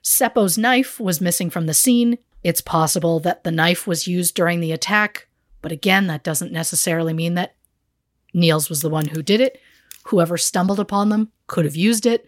Seppo's 0.03 0.57
knife 0.57 0.99
was 0.99 1.21
missing 1.21 1.49
from 1.51 1.67
the 1.67 1.75
scene. 1.75 2.17
It's 2.43 2.61
possible 2.61 3.19
that 3.19 3.43
the 3.43 3.51
knife 3.51 3.85
was 3.85 4.07
used 4.07 4.33
during 4.33 4.59
the 4.59 4.71
attack, 4.71 5.27
but 5.61 5.71
again, 5.71 6.07
that 6.07 6.23
doesn't 6.23 6.51
necessarily 6.51 7.13
mean 7.13 7.35
that 7.35 7.55
Nils 8.33 8.69
was 8.69 8.81
the 8.81 8.89
one 8.89 9.07
who 9.07 9.21
did 9.21 9.41
it. 9.41 9.59
Whoever 10.05 10.37
stumbled 10.37 10.79
upon 10.79 11.09
them 11.09 11.31
could 11.47 11.65
have 11.65 11.75
used 11.75 12.05
it. 12.05 12.27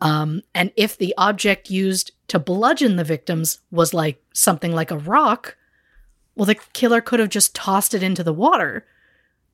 Um, 0.00 0.42
and 0.54 0.70
if 0.76 0.96
the 0.96 1.14
object 1.18 1.70
used 1.70 2.12
to 2.28 2.38
bludgeon 2.38 2.96
the 2.96 3.04
victims 3.04 3.58
was 3.70 3.92
like 3.92 4.22
something 4.32 4.72
like 4.72 4.90
a 4.90 4.98
rock, 4.98 5.56
well, 6.36 6.46
the 6.46 6.54
killer 6.72 7.00
could 7.00 7.18
have 7.18 7.30
just 7.30 7.54
tossed 7.54 7.94
it 7.94 8.02
into 8.02 8.22
the 8.22 8.32
water, 8.32 8.86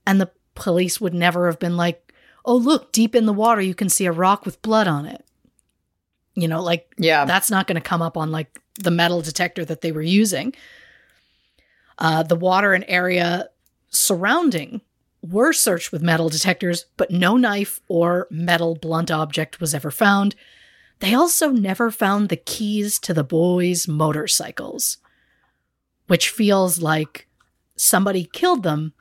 and 0.06 0.20
the 0.20 0.30
police 0.54 1.00
would 1.00 1.14
never 1.14 1.46
have 1.46 1.58
been 1.58 1.76
like, 1.78 2.12
oh, 2.44 2.56
look, 2.56 2.92
deep 2.92 3.14
in 3.14 3.24
the 3.24 3.32
water, 3.32 3.62
you 3.62 3.74
can 3.74 3.88
see 3.88 4.04
a 4.04 4.12
rock 4.12 4.44
with 4.44 4.60
blood 4.60 4.86
on 4.86 5.06
it. 5.06 5.24
You 6.34 6.46
know, 6.48 6.62
like 6.62 6.92
Yeah. 6.98 7.24
that's 7.24 7.50
not 7.50 7.66
going 7.66 7.76
to 7.76 7.80
come 7.88 8.02
up 8.02 8.18
on 8.18 8.30
like 8.30 8.60
the 8.78 8.90
metal 8.90 9.22
detector 9.22 9.64
that 9.64 9.80
they 9.80 9.92
were 9.92 10.02
using. 10.02 10.52
Uh, 11.96 12.22
the 12.22 12.36
water 12.36 12.74
and 12.74 12.84
area 12.86 13.48
surrounding 13.90 14.80
were 15.24 15.52
searched 15.52 15.90
with 15.90 16.02
metal 16.02 16.28
detectors, 16.28 16.86
but 16.96 17.10
no 17.10 17.36
knife 17.36 17.80
or 17.88 18.26
metal 18.30 18.74
blunt 18.74 19.10
object 19.10 19.60
was 19.60 19.74
ever 19.74 19.90
found. 19.90 20.34
They 21.00 21.14
also 21.14 21.50
never 21.50 21.90
found 21.90 22.28
the 22.28 22.36
keys 22.36 22.98
to 23.00 23.14
the 23.14 23.24
boys' 23.24 23.88
motorcycles, 23.88 24.98
which 26.06 26.28
feels 26.28 26.80
like 26.80 27.26
somebody 27.76 28.28
killed 28.32 28.62
them 28.62 28.92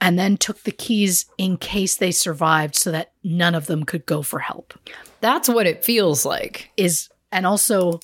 and 0.00 0.18
then 0.18 0.36
took 0.36 0.62
the 0.62 0.72
keys 0.72 1.26
in 1.38 1.56
case 1.56 1.96
they 1.96 2.10
survived 2.10 2.74
so 2.74 2.90
that 2.90 3.12
none 3.22 3.54
of 3.54 3.66
them 3.66 3.84
could 3.84 4.06
go 4.06 4.22
for 4.22 4.38
help 4.40 4.74
That's 5.20 5.48
what 5.48 5.66
it 5.66 5.84
feels 5.84 6.24
like. 6.24 6.70
is 6.76 7.08
and 7.30 7.46
also 7.46 8.00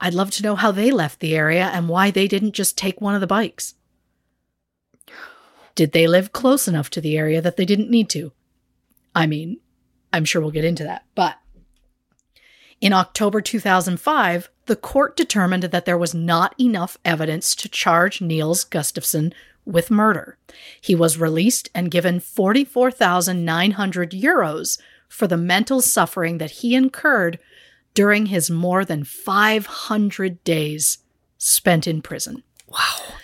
I'd 0.00 0.14
love 0.14 0.30
to 0.32 0.42
know 0.42 0.56
how 0.56 0.72
they 0.72 0.90
left 0.90 1.20
the 1.20 1.34
area 1.34 1.70
and 1.72 1.88
why 1.88 2.10
they 2.10 2.28
didn't 2.28 2.52
just 2.52 2.76
take 2.76 3.00
one 3.00 3.14
of 3.14 3.22
the 3.22 3.26
bikes. 3.26 3.74
Did 5.76 5.92
they 5.92 6.08
live 6.08 6.32
close 6.32 6.66
enough 6.66 6.90
to 6.90 7.00
the 7.00 7.16
area 7.16 7.40
that 7.40 7.56
they 7.56 7.64
didn't 7.64 7.90
need 7.90 8.10
to? 8.10 8.32
I 9.14 9.26
mean, 9.26 9.58
I'm 10.12 10.24
sure 10.24 10.42
we'll 10.42 10.50
get 10.50 10.64
into 10.64 10.82
that. 10.82 11.04
But 11.14 11.36
in 12.80 12.92
October 12.92 13.40
2005, 13.40 14.50
the 14.66 14.76
court 14.76 15.16
determined 15.16 15.62
that 15.64 15.84
there 15.84 15.98
was 15.98 16.14
not 16.14 16.54
enough 16.58 16.98
evidence 17.04 17.54
to 17.56 17.68
charge 17.68 18.20
Nils 18.20 18.64
Gustafsson 18.64 19.32
with 19.64 19.90
murder. 19.90 20.38
He 20.80 20.94
was 20.94 21.18
released 21.18 21.68
and 21.74 21.90
given 21.90 22.20
44,900 22.20 24.10
euros 24.12 24.78
for 25.08 25.26
the 25.26 25.36
mental 25.36 25.80
suffering 25.82 26.38
that 26.38 26.50
he 26.52 26.74
incurred 26.74 27.38
during 27.94 28.26
his 28.26 28.50
more 28.50 28.84
than 28.84 29.04
500 29.04 30.42
days 30.44 30.98
spent 31.38 31.86
in 31.86 32.02
prison. 32.02 32.42
Wow. 32.66 33.14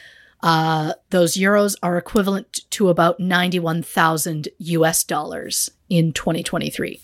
Uh, 0.42 0.94
those 1.10 1.36
euros 1.36 1.76
are 1.82 1.96
equivalent 1.96 2.68
to 2.70 2.88
about 2.88 3.20
91,000 3.20 4.48
US 4.58 5.04
dollars 5.04 5.70
in 5.88 6.12
2023. 6.12 7.00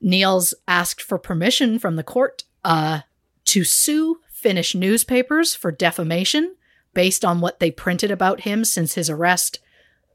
Nils 0.00 0.54
asked 0.68 1.02
for 1.02 1.18
permission 1.18 1.78
from 1.78 1.96
the 1.96 2.02
court 2.02 2.44
uh, 2.64 3.00
to 3.46 3.64
sue 3.64 4.20
Finnish 4.30 4.74
newspapers 4.74 5.54
for 5.54 5.70
defamation 5.70 6.56
based 6.94 7.24
on 7.24 7.40
what 7.40 7.60
they 7.60 7.70
printed 7.70 8.10
about 8.10 8.40
him 8.40 8.64
since 8.64 8.94
his 8.94 9.10
arrest. 9.10 9.60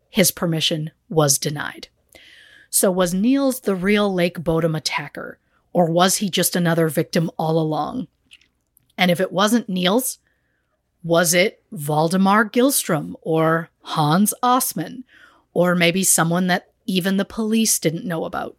His 0.10 0.32
permission 0.32 0.91
was 1.10 1.38
denied. 1.38 1.88
So, 2.69 2.91
was 2.91 3.14
Nils 3.14 3.61
the 3.61 3.76
real 3.76 4.14
Lake 4.14 4.44
Bodom 4.44 4.76
attacker, 4.76 5.40
or 5.72 5.90
was 5.90 6.18
he 6.18 6.30
just 6.30 6.56
another 6.56 6.90
victim 6.90 7.32
all 7.38 7.60
along? 7.60 8.07
And 8.98 9.11
if 9.11 9.19
it 9.19 9.32
wasn't 9.32 9.69
Nils, 9.69 10.18
was 11.06 11.36
it 11.36 11.61
Valdemar 11.72 12.49
Gyllström 12.49 13.14
or 13.22 13.69
Hans 13.82 14.34
Assmann, 14.41 15.03
or 15.53 15.76
maybe 15.76 16.03
someone 16.03 16.48
that 16.48 16.72
even 16.88 17.18
the 17.18 17.26
police 17.26 17.77
didn't 17.77 18.06
know 18.06 18.26
about? 18.26 18.57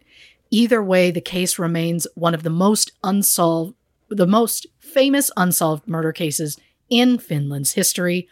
Either 0.53 0.81
way, 0.81 1.11
the 1.11 1.21
case 1.21 1.59
remains 1.59 2.07
one 2.15 2.35
of 2.35 2.45
the 2.45 2.51
most 2.51 2.93
unsolved, 3.03 3.75
the 4.09 4.29
most 4.29 4.65
famous 4.79 5.29
unsolved 5.37 5.89
murder 5.89 6.13
cases 6.13 6.57
in 6.89 7.19
Finland's 7.19 7.73
history. 7.73 8.29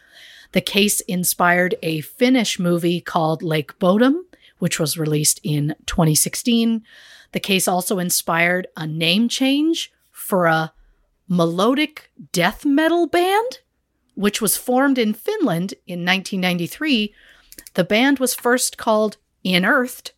The 0.53 0.61
case 0.61 1.01
inspired 1.01 1.75
a 1.83 2.01
Finnish 2.01 2.61
movie 2.61 3.01
called 3.01 3.43
Lake 3.43 3.77
Bodom, 3.81 4.27
which 4.61 4.79
was 4.79 4.97
released 4.97 5.41
in 5.43 5.75
2016. 5.87 6.85
The 7.33 7.41
case 7.41 7.67
also 7.67 7.99
inspired 7.99 8.69
a 8.77 8.87
name 8.87 9.29
change 9.29 9.93
for 10.13 10.47
a 10.47 10.73
melodic 11.29 12.13
death 12.31 12.65
metal 12.65 13.09
band, 13.09 13.59
which 14.15 14.41
was 14.41 14.57
formed 14.57 14.99
in 14.99 15.15
Finland 15.15 15.75
in 15.87 16.05
1993. 16.05 17.15
The 17.75 17.85
band 17.85 18.19
was 18.19 18.35
first 18.35 18.77
called 18.79 19.17
Inearthed, 19.45 20.13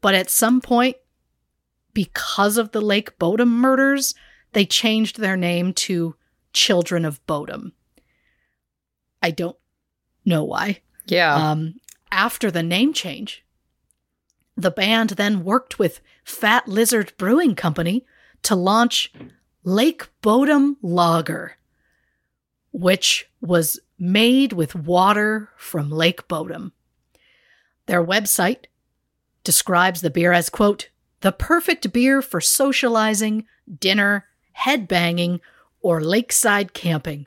but 0.00 0.14
at 0.14 0.30
some 0.30 0.60
point, 0.60 0.96
because 1.92 2.56
of 2.56 2.72
the 2.72 2.80
Lake 2.80 3.18
Bodom 3.18 3.48
murders, 3.48 4.14
they 4.52 4.64
changed 4.64 5.18
their 5.18 5.36
name 5.36 5.72
to 5.72 6.16
Children 6.52 7.04
of 7.04 7.24
Bodom. 7.26 7.72
I 9.22 9.30
don't 9.30 9.56
know 10.24 10.44
why. 10.44 10.80
Yeah. 11.06 11.34
Um, 11.34 11.80
after 12.10 12.50
the 12.50 12.62
name 12.62 12.92
change, 12.92 13.44
the 14.56 14.70
band 14.70 15.10
then 15.10 15.44
worked 15.44 15.78
with 15.78 16.00
Fat 16.24 16.68
Lizard 16.68 17.12
Brewing 17.16 17.54
Company 17.54 18.04
to 18.42 18.54
launch 18.54 19.12
Lake 19.64 20.08
Bodom 20.22 20.76
Lager, 20.82 21.56
which 22.72 23.28
was 23.40 23.80
made 23.98 24.52
with 24.52 24.74
water 24.74 25.50
from 25.56 25.90
Lake 25.90 26.26
Bodom. 26.28 26.72
Their 27.86 28.04
website 28.04 28.66
describes 29.44 30.00
the 30.00 30.10
beer 30.10 30.32
as, 30.32 30.48
quote, 30.48 30.88
the 31.20 31.32
perfect 31.32 31.92
beer 31.92 32.22
for 32.22 32.40
socializing, 32.40 33.46
dinner, 33.78 34.26
headbanging, 34.58 35.40
or 35.82 36.00
lakeside 36.00 36.72
camping. 36.72 37.26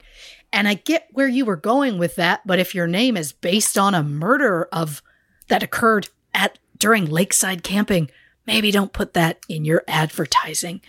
And 0.52 0.68
I 0.68 0.76
get 0.76 1.08
where 1.12 1.28
you 1.28 1.46
were 1.46 1.56
going 1.56 1.98
with 1.98 2.16
that, 2.16 2.42
but 2.46 2.60
if 2.60 2.76
your 2.76 2.88
name 2.88 3.18
is 3.18 3.32
based 3.32 3.78
on 3.78 3.96
a 3.96 4.04
murder 4.04 4.68
of 4.72 5.02
that 5.48 5.64
occurred 5.64 6.10
at 6.34 6.60
during 6.78 7.06
lakeside 7.06 7.64
camping, 7.64 8.10
maybe 8.46 8.72
don't 8.72 8.94
put 8.94 9.14
that 9.14 9.40
in 9.50 9.66
your 9.66 9.84
advertising. 9.88 10.82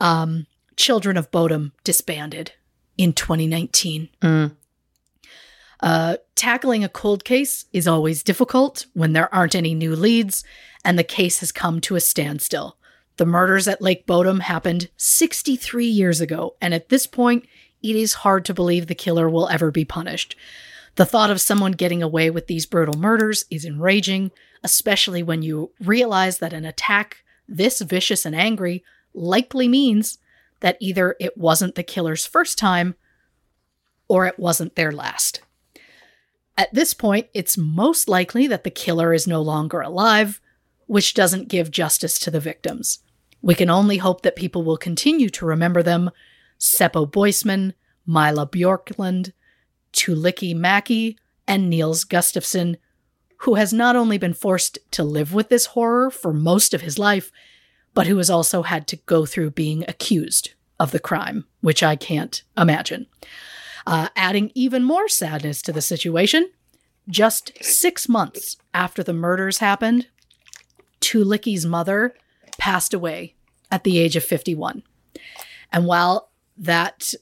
Um, 0.00 0.46
Children 0.76 1.16
of 1.16 1.30
Bodom 1.30 1.72
disbanded 1.84 2.52
in 3.00 3.14
2019. 3.14 4.10
Mm. 4.20 4.56
Uh, 5.82 6.16
tackling 6.34 6.84
a 6.84 6.88
cold 6.88 7.24
case 7.24 7.64
is 7.72 7.88
always 7.88 8.22
difficult 8.22 8.84
when 8.92 9.14
there 9.14 9.34
aren't 9.34 9.54
any 9.54 9.74
new 9.74 9.96
leads 9.96 10.44
and 10.84 10.98
the 10.98 11.04
case 11.04 11.40
has 11.40 11.50
come 11.50 11.80
to 11.80 11.96
a 11.96 12.00
standstill. 12.00 12.76
The 13.16 13.24
murders 13.24 13.66
at 13.66 13.80
Lake 13.80 14.06
Bodom 14.06 14.40
happened 14.40 14.90
63 14.98 15.86
years 15.86 16.20
ago, 16.20 16.56
and 16.60 16.74
at 16.74 16.90
this 16.90 17.06
point, 17.06 17.46
it 17.82 17.96
is 17.96 18.12
hard 18.14 18.44
to 18.44 18.54
believe 18.54 18.86
the 18.86 18.94
killer 18.94 19.30
will 19.30 19.48
ever 19.48 19.70
be 19.70 19.86
punished. 19.86 20.36
The 20.96 21.06
thought 21.06 21.30
of 21.30 21.40
someone 21.40 21.72
getting 21.72 22.02
away 22.02 22.28
with 22.28 22.48
these 22.48 22.66
brutal 22.66 22.98
murders 22.98 23.46
is 23.50 23.64
enraging, 23.64 24.30
especially 24.62 25.22
when 25.22 25.40
you 25.40 25.72
realize 25.80 26.38
that 26.38 26.52
an 26.52 26.66
attack 26.66 27.24
this 27.48 27.80
vicious 27.80 28.26
and 28.26 28.36
angry 28.36 28.84
likely 29.14 29.68
means 29.68 30.18
that 30.60 30.76
either 30.80 31.16
it 31.18 31.36
wasn't 31.36 31.74
the 31.74 31.82
killer's 31.82 32.26
first 32.26 32.58
time 32.58 32.94
or 34.08 34.26
it 34.26 34.38
wasn't 34.38 34.76
their 34.76 34.92
last. 34.92 35.40
At 36.56 36.74
this 36.74 36.94
point, 36.94 37.28
it's 37.32 37.56
most 37.56 38.08
likely 38.08 38.46
that 38.46 38.64
the 38.64 38.70
killer 38.70 39.14
is 39.14 39.26
no 39.26 39.40
longer 39.40 39.80
alive, 39.80 40.40
which 40.86 41.14
doesn't 41.14 41.48
give 41.48 41.70
justice 41.70 42.18
to 42.18 42.30
the 42.30 42.40
victims. 42.40 42.98
We 43.40 43.54
can 43.54 43.70
only 43.70 43.96
hope 43.96 44.22
that 44.22 44.36
people 44.36 44.62
will 44.62 44.76
continue 44.76 45.30
to 45.30 45.46
remember 45.46 45.82
them 45.82 46.10
Seppo 46.58 47.10
Boisman, 47.10 47.72
Mila 48.06 48.46
Bjorklund, 48.46 49.32
Tuulikki 49.92 50.54
Mäki, 50.54 51.16
and 51.48 51.70
Nils 51.70 52.04
Gustafsson, 52.04 52.76
who 53.38 53.54
has 53.54 53.72
not 53.72 53.96
only 53.96 54.18
been 54.18 54.34
forced 54.34 54.78
to 54.90 55.02
live 55.02 55.32
with 55.32 55.48
this 55.48 55.66
horror 55.66 56.10
for 56.10 56.34
most 56.34 56.74
of 56.74 56.82
his 56.82 56.98
life, 56.98 57.32
but 57.94 58.06
who 58.06 58.16
has 58.18 58.30
also 58.30 58.62
had 58.62 58.86
to 58.88 58.96
go 58.96 59.26
through 59.26 59.50
being 59.50 59.84
accused 59.88 60.52
of 60.78 60.92
the 60.92 60.98
crime, 60.98 61.44
which 61.60 61.82
I 61.82 61.96
can't 61.96 62.42
imagine. 62.56 63.06
Uh, 63.86 64.08
adding 64.16 64.50
even 64.54 64.84
more 64.84 65.08
sadness 65.08 65.62
to 65.62 65.72
the 65.72 65.82
situation, 65.82 66.50
just 67.08 67.52
six 67.62 68.08
months 68.08 68.56
after 68.72 69.02
the 69.02 69.12
murders 69.12 69.58
happened, 69.58 70.06
Tuulikki's 71.00 71.66
mother 71.66 72.14
passed 72.58 72.94
away 72.94 73.34
at 73.70 73.84
the 73.84 73.98
age 73.98 74.16
of 74.16 74.24
51. 74.24 74.82
And 75.72 75.86
while 75.86 76.30
that 76.56 77.14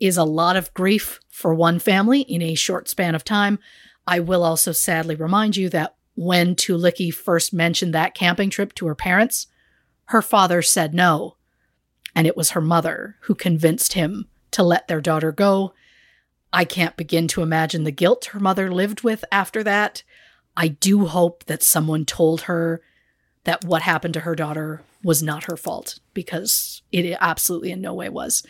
is 0.00 0.16
a 0.16 0.24
lot 0.24 0.56
of 0.56 0.72
grief 0.74 1.20
for 1.28 1.54
one 1.54 1.78
family 1.78 2.20
in 2.20 2.42
a 2.42 2.54
short 2.54 2.88
span 2.88 3.14
of 3.14 3.24
time, 3.24 3.58
I 4.06 4.20
will 4.20 4.42
also 4.42 4.72
sadly 4.72 5.14
remind 5.14 5.56
you 5.56 5.68
that 5.70 5.96
when 6.14 6.54
Tuulikki 6.54 7.12
first 7.12 7.52
mentioned 7.52 7.92
that 7.94 8.14
camping 8.14 8.50
trip 8.50 8.74
to 8.74 8.86
her 8.86 8.94
parents, 8.94 9.48
her 10.06 10.22
father 10.22 10.62
said 10.62 10.94
no. 10.94 11.36
And 12.14 12.26
it 12.26 12.36
was 12.36 12.50
her 12.50 12.60
mother 12.60 13.16
who 13.22 13.34
convinced 13.34 13.92
him 13.92 14.26
to 14.52 14.62
let 14.62 14.88
their 14.88 15.00
daughter 15.00 15.32
go. 15.32 15.74
I 16.52 16.64
can't 16.64 16.96
begin 16.96 17.28
to 17.28 17.42
imagine 17.42 17.84
the 17.84 17.90
guilt 17.90 18.26
her 18.26 18.40
mother 18.40 18.70
lived 18.70 19.02
with 19.02 19.24
after 19.30 19.62
that. 19.64 20.02
I 20.56 20.68
do 20.68 21.06
hope 21.06 21.44
that 21.44 21.62
someone 21.62 22.06
told 22.06 22.42
her 22.42 22.80
that 23.44 23.64
what 23.64 23.82
happened 23.82 24.14
to 24.14 24.20
her 24.20 24.34
daughter 24.34 24.82
was 25.02 25.22
not 25.22 25.44
her 25.44 25.56
fault 25.56 26.00
because 26.14 26.82
it 26.90 27.16
absolutely 27.20 27.70
in 27.70 27.80
no 27.80 27.94
way 27.94 28.08
was. 28.08 28.42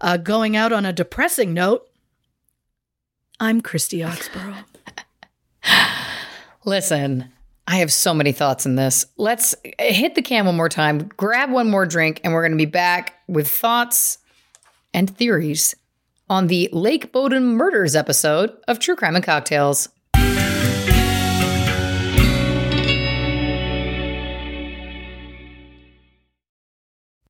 Uh, 0.00 0.16
going 0.16 0.56
out 0.56 0.72
on 0.72 0.84
a 0.84 0.92
depressing 0.92 1.54
note, 1.54 1.88
I'm 3.40 3.60
Christy 3.60 4.02
Oxborough. 4.02 4.64
Listen, 6.64 7.32
I 7.70 7.76
have 7.80 7.92
so 7.92 8.14
many 8.14 8.32
thoughts 8.32 8.64
in 8.64 8.76
this. 8.76 9.04
Let's 9.18 9.54
hit 9.78 10.14
the 10.14 10.22
can 10.22 10.46
one 10.46 10.56
more 10.56 10.70
time, 10.70 11.10
grab 11.18 11.50
one 11.50 11.68
more 11.68 11.84
drink, 11.84 12.18
and 12.24 12.32
we're 12.32 12.40
going 12.40 12.52
to 12.52 12.56
be 12.56 12.64
back 12.64 13.16
with 13.28 13.46
thoughts 13.46 14.16
and 14.94 15.14
theories 15.14 15.74
on 16.30 16.46
the 16.46 16.70
Lake 16.72 17.12
Bodom 17.12 17.58
Murders 17.58 17.94
episode 17.94 18.56
of 18.66 18.78
True 18.78 18.96
Crime 18.96 19.16
and 19.16 19.24
Cocktails. 19.24 19.90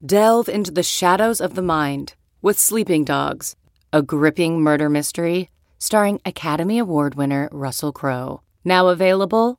Delve 0.06 0.48
into 0.48 0.70
the 0.70 0.84
shadows 0.84 1.40
of 1.40 1.56
the 1.56 1.62
mind 1.62 2.14
with 2.42 2.60
Sleeping 2.60 3.04
Dogs, 3.04 3.56
a 3.92 4.02
gripping 4.02 4.60
murder 4.60 4.88
mystery 4.88 5.50
starring 5.80 6.20
Academy 6.24 6.78
Award 6.78 7.16
winner 7.16 7.48
Russell 7.50 7.90
Crowe. 7.90 8.42
Now 8.64 8.86
available 8.86 9.58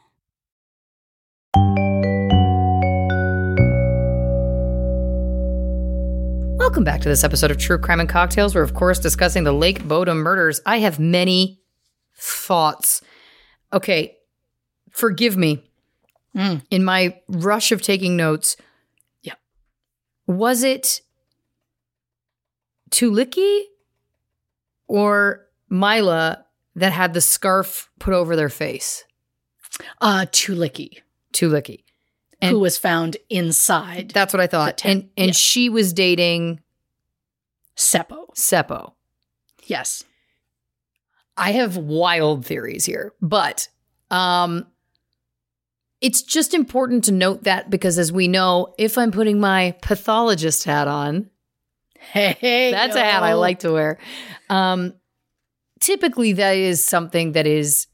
Welcome 6.71 6.85
back 6.85 7.01
to 7.01 7.09
this 7.09 7.25
episode 7.25 7.51
of 7.51 7.57
True 7.57 7.77
Crime 7.77 7.99
and 7.99 8.07
Cocktails. 8.07 8.55
We're, 8.55 8.61
of 8.61 8.73
course, 8.73 8.97
discussing 8.97 9.43
the 9.43 9.51
Lake 9.51 9.83
Bodom 9.89 10.19
murders. 10.19 10.61
I 10.65 10.79
have 10.79 11.01
many 11.01 11.59
thoughts. 12.15 13.01
Okay, 13.73 14.15
forgive 14.89 15.35
me. 15.35 15.69
Mm. 16.33 16.63
In 16.71 16.85
my 16.85 17.19
rush 17.27 17.73
of 17.73 17.81
taking 17.81 18.15
notes, 18.15 18.55
Yeah. 19.21 19.33
was 20.27 20.63
it 20.63 21.01
Tuulikki 22.89 23.63
or 24.87 25.47
Mila 25.69 26.45
that 26.77 26.93
had 26.93 27.13
the 27.13 27.19
scarf 27.19 27.89
put 27.99 28.13
over 28.13 28.37
their 28.37 28.47
face? 28.47 29.03
Uh, 29.99 30.25
Tuulikki, 30.31 31.01
Tuulikki. 31.33 31.83
And 32.41 32.51
who 32.51 32.59
was 32.59 32.77
found 32.77 33.17
inside 33.29 34.11
that's 34.13 34.33
what 34.33 34.41
I 34.41 34.47
thought. 34.47 34.83
And 34.85 35.09
and 35.15 35.27
yeah. 35.27 35.33
she 35.33 35.69
was 35.69 35.93
dating 35.93 36.59
Seppo. 37.75 38.33
Seppo. 38.35 38.93
Yes. 39.65 40.03
I 41.37 41.51
have 41.51 41.77
wild 41.77 42.45
theories 42.45 42.85
here, 42.85 43.13
but 43.21 43.67
um 44.09 44.67
it's 46.01 46.23
just 46.23 46.55
important 46.55 47.03
to 47.05 47.11
note 47.11 47.43
that 47.43 47.69
because 47.69 47.99
as 47.99 48.11
we 48.11 48.27
know, 48.27 48.73
if 48.79 48.97
I'm 48.97 49.11
putting 49.11 49.39
my 49.39 49.75
pathologist 49.83 50.63
hat 50.63 50.87
on, 50.87 51.29
Hey, 51.93 52.71
that's 52.71 52.95
a 52.95 53.03
hat 53.03 53.21
I 53.21 53.33
like 53.33 53.59
to 53.59 53.71
wear. 53.71 53.99
Um 54.49 54.93
typically 55.79 56.33
that 56.33 56.55
is 56.55 56.85
something 56.85 57.33
that 57.33 57.45
is 57.45 57.87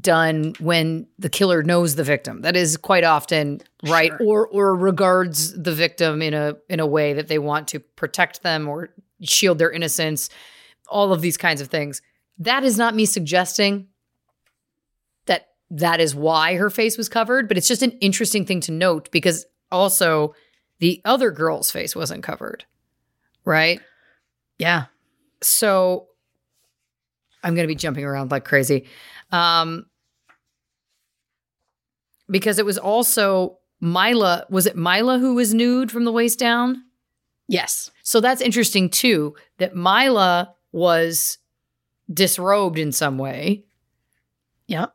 done 0.00 0.52
when 0.58 1.06
the 1.18 1.28
killer 1.30 1.62
knows 1.62 1.94
the 1.94 2.04
victim. 2.04 2.42
That 2.42 2.56
is 2.56 2.76
quite 2.76 3.04
often 3.04 3.60
right 3.84 4.12
Sure. 4.18 4.26
or 4.26 4.46
or 4.48 4.74
regards 4.76 5.52
the 5.60 5.72
victim 5.72 6.20
in 6.20 6.34
a 6.34 6.56
in 6.68 6.78
a 6.80 6.86
way 6.86 7.14
that 7.14 7.28
they 7.28 7.38
want 7.38 7.68
to 7.68 7.80
protect 7.80 8.42
them 8.42 8.68
or 8.68 8.90
shield 9.22 9.58
their 9.58 9.70
innocence. 9.70 10.28
All 10.88 11.12
of 11.12 11.20
these 11.22 11.36
kinds 11.36 11.60
of 11.60 11.68
things. 11.68 12.02
That 12.38 12.64
is 12.64 12.76
not 12.78 12.94
me 12.94 13.06
suggesting 13.06 13.88
that 15.26 15.48
that 15.70 16.00
is 16.00 16.14
why 16.14 16.54
her 16.56 16.70
face 16.70 16.96
was 16.98 17.08
covered, 17.08 17.48
but 17.48 17.56
it's 17.56 17.68
just 17.68 17.82
an 17.82 17.92
interesting 18.00 18.44
thing 18.44 18.60
to 18.62 18.72
note 18.72 19.10
because 19.10 19.46
also 19.72 20.34
the 20.80 21.00
other 21.04 21.30
girl's 21.30 21.70
face 21.70 21.96
wasn't 21.96 22.22
covered. 22.22 22.64
Right? 23.44 23.80
Yeah. 24.58 24.86
so 25.40 26.08
I'm 27.44 27.54
going 27.54 27.64
to 27.64 27.68
be 27.72 27.76
jumping 27.76 28.04
around 28.04 28.30
like 28.32 28.44
crazy. 28.44 28.86
Um, 29.30 29.86
because 32.30 32.58
it 32.58 32.66
was 32.66 32.78
also 32.78 33.58
Mila, 33.80 34.46
was 34.50 34.66
it 34.66 34.76
Mila 34.76 35.18
who 35.18 35.34
was 35.34 35.54
nude 35.54 35.90
from 35.90 36.04
the 36.04 36.12
waist 36.12 36.38
down? 36.38 36.84
Yes. 37.46 37.90
So 38.02 38.20
that's 38.20 38.42
interesting 38.42 38.90
too, 38.90 39.34
that 39.58 39.74
Mila 39.74 40.54
was 40.72 41.38
disrobed 42.12 42.78
in 42.78 42.92
some 42.92 43.18
way. 43.18 43.64
Yeah. 44.66 44.86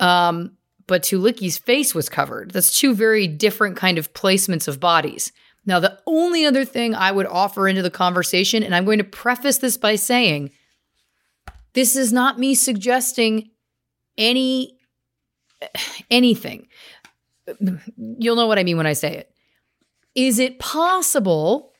Um, 0.00 0.56
but 0.86 1.02
Tuulikki's 1.02 1.58
face 1.58 1.94
was 1.94 2.08
covered. 2.08 2.50
That's 2.50 2.78
two 2.78 2.94
very 2.94 3.26
different 3.26 3.76
kind 3.76 3.98
of 3.98 4.12
placements 4.12 4.68
of 4.68 4.80
bodies. 4.80 5.32
Now, 5.64 5.78
the 5.78 5.98
only 6.06 6.44
other 6.44 6.64
thing 6.64 6.94
I 6.94 7.12
would 7.12 7.26
offer 7.26 7.68
into 7.68 7.82
the 7.82 7.90
conversation, 7.90 8.62
and 8.62 8.74
I'm 8.74 8.84
going 8.84 8.98
to 8.98 9.04
preface 9.04 9.58
this 9.58 9.76
by 9.76 9.94
saying, 9.94 10.50
this 11.74 11.94
is 11.94 12.12
not 12.12 12.38
me 12.38 12.54
suggesting 12.54 13.50
any 14.16 14.78
anything. 16.10 16.68
You'll 17.96 18.36
know 18.36 18.46
what 18.46 18.58
I 18.58 18.64
mean 18.64 18.76
when 18.76 18.86
I 18.86 18.92
say 18.92 19.16
it. 19.16 19.30
Is 20.14 20.38
it 20.38 20.58
possible 20.58 21.72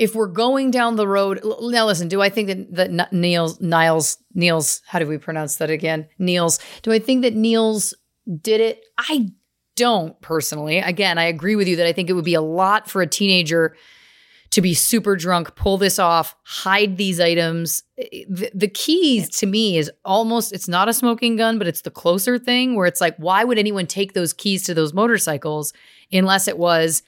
if 0.00 0.14
we're 0.14 0.26
going 0.26 0.70
down 0.70 0.96
the 0.96 1.06
road 1.06 1.40
now 1.60 1.86
listen 1.86 2.08
do 2.08 2.22
i 2.22 2.30
think 2.30 2.48
that, 2.48 2.96
that 2.96 3.12
niels 3.12 3.60
niles 3.60 4.16
niels 4.34 4.80
how 4.86 4.98
do 4.98 5.06
we 5.06 5.18
pronounce 5.18 5.56
that 5.56 5.68
again 5.68 6.08
niels 6.18 6.58
do 6.80 6.90
i 6.90 6.98
think 6.98 7.20
that 7.20 7.34
niels 7.34 7.92
did 8.40 8.62
it 8.62 8.82
i 8.96 9.28
don't 9.76 10.18
personally 10.22 10.78
again 10.78 11.18
i 11.18 11.24
agree 11.24 11.54
with 11.54 11.68
you 11.68 11.76
that 11.76 11.86
i 11.86 11.92
think 11.92 12.08
it 12.08 12.14
would 12.14 12.24
be 12.24 12.34
a 12.34 12.40
lot 12.40 12.88
for 12.88 13.02
a 13.02 13.06
teenager 13.06 13.76
to 14.50 14.60
be 14.60 14.74
super 14.74 15.16
drunk 15.16 15.54
pull 15.54 15.78
this 15.78 15.98
off 15.98 16.34
hide 16.44 16.96
these 16.96 17.20
items 17.20 17.82
the, 17.96 18.50
the 18.54 18.68
keys 18.68 19.28
to 19.28 19.46
me 19.46 19.76
is 19.78 19.90
almost 20.04 20.52
it's 20.52 20.68
not 20.68 20.88
a 20.88 20.92
smoking 20.92 21.36
gun 21.36 21.58
but 21.58 21.66
it's 21.66 21.82
the 21.82 21.90
closer 21.90 22.38
thing 22.38 22.74
where 22.74 22.86
it's 22.86 23.00
like 23.00 23.16
why 23.16 23.44
would 23.44 23.58
anyone 23.58 23.86
take 23.86 24.12
those 24.12 24.32
keys 24.32 24.64
to 24.64 24.74
those 24.74 24.92
motorcycles 24.92 25.72
unless 26.12 26.48
it 26.48 26.58
was 26.58 27.02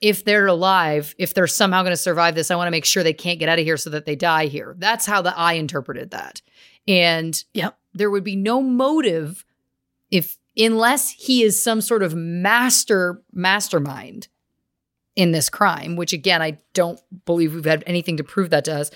if 0.00 0.24
they're 0.24 0.46
alive, 0.46 1.14
if 1.18 1.34
they're 1.34 1.46
somehow 1.46 1.82
going 1.82 1.92
to 1.92 1.96
survive 1.96 2.34
this, 2.34 2.50
I 2.50 2.56
want 2.56 2.68
to 2.68 2.72
make 2.72 2.84
sure 2.86 3.02
they 3.02 3.12
can't 3.12 3.38
get 3.38 3.48
out 3.48 3.58
of 3.58 3.64
here 3.64 3.76
so 3.76 3.90
that 3.90 4.06
they 4.06 4.16
die 4.16 4.46
here. 4.46 4.74
That's 4.78 5.04
how 5.06 5.20
the 5.22 5.36
I 5.36 5.54
interpreted 5.54 6.12
that. 6.12 6.40
And 6.88 7.42
Yep. 7.52 7.76
there 7.92 8.10
would 8.10 8.24
be 8.24 8.36
no 8.36 8.62
motive 8.62 9.44
if 10.10 10.38
unless 10.56 11.10
he 11.10 11.42
is 11.42 11.62
some 11.62 11.80
sort 11.80 12.02
of 12.02 12.14
master 12.14 13.22
mastermind 13.32 14.28
in 15.20 15.32
this 15.32 15.48
crime, 15.50 15.96
which 15.96 16.12
again, 16.12 16.40
I 16.42 16.58
don't 16.74 17.00
believe 17.26 17.54
we've 17.54 17.64
had 17.64 17.84
anything 17.86 18.16
to 18.16 18.24
prove 18.24 18.50
that 18.50 18.64
to 18.64 18.74
us. 18.74 18.90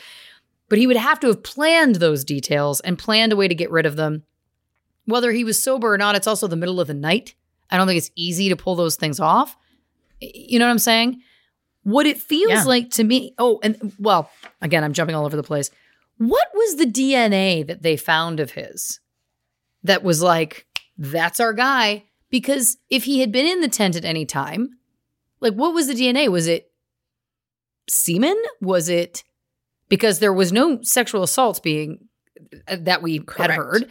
But 0.68 0.78
he 0.78 0.86
would 0.86 0.96
have 0.96 1.20
to 1.20 1.26
have 1.28 1.42
planned 1.42 1.96
those 1.96 2.24
details 2.24 2.80
and 2.80 2.98
planned 2.98 3.32
a 3.32 3.36
way 3.36 3.46
to 3.48 3.54
get 3.54 3.70
rid 3.70 3.84
of 3.86 3.96
them. 3.96 4.22
Whether 5.04 5.32
he 5.32 5.44
was 5.44 5.62
sober 5.62 5.92
or 5.92 5.98
not, 5.98 6.16
it's 6.16 6.26
also 6.26 6.46
the 6.46 6.56
middle 6.56 6.80
of 6.80 6.86
the 6.86 6.94
night. 6.94 7.34
I 7.70 7.76
don't 7.76 7.86
think 7.86 7.98
it's 7.98 8.10
easy 8.16 8.48
to 8.48 8.56
pull 8.56 8.74
those 8.74 8.96
things 8.96 9.20
off. 9.20 9.56
You 10.20 10.58
know 10.58 10.64
what 10.64 10.70
I'm 10.72 10.78
saying? 10.78 11.20
What 11.82 12.06
it 12.06 12.18
feels 12.18 12.50
Yeah. 12.52 12.64
like 12.64 12.90
to 12.92 13.04
me. 13.04 13.34
Oh, 13.38 13.60
and 13.62 13.92
well, 13.98 14.30
again, 14.62 14.82
I'm 14.82 14.94
jumping 14.94 15.14
all 15.14 15.26
over 15.26 15.36
the 15.36 15.42
place. 15.42 15.70
What 16.16 16.48
was 16.54 16.76
the 16.76 16.86
DNA 16.86 17.66
that 17.66 17.82
they 17.82 17.96
found 17.98 18.40
of 18.40 18.52
his 18.52 19.00
that 19.82 20.02
was 20.02 20.22
like, 20.22 20.66
that's 20.96 21.40
our 21.40 21.52
guy? 21.52 22.04
Because 22.30 22.78
if 22.88 23.04
he 23.04 23.20
had 23.20 23.30
been 23.30 23.46
in 23.46 23.60
the 23.60 23.68
tent 23.68 23.96
at 23.96 24.04
any 24.06 24.24
time, 24.24 24.78
like 25.40 25.54
what 25.54 25.74
was 25.74 25.86
the 25.86 25.94
DNA? 25.94 26.28
Was 26.28 26.46
it 26.46 26.70
semen? 27.88 28.36
Was 28.60 28.88
it 28.88 29.24
because 29.88 30.18
there 30.18 30.32
was 30.32 30.52
no 30.52 30.80
sexual 30.82 31.22
assaults 31.22 31.60
being 31.60 32.08
uh, 32.68 32.76
that 32.80 33.02
we 33.02 33.24
had 33.36 33.50
heard? 33.50 33.90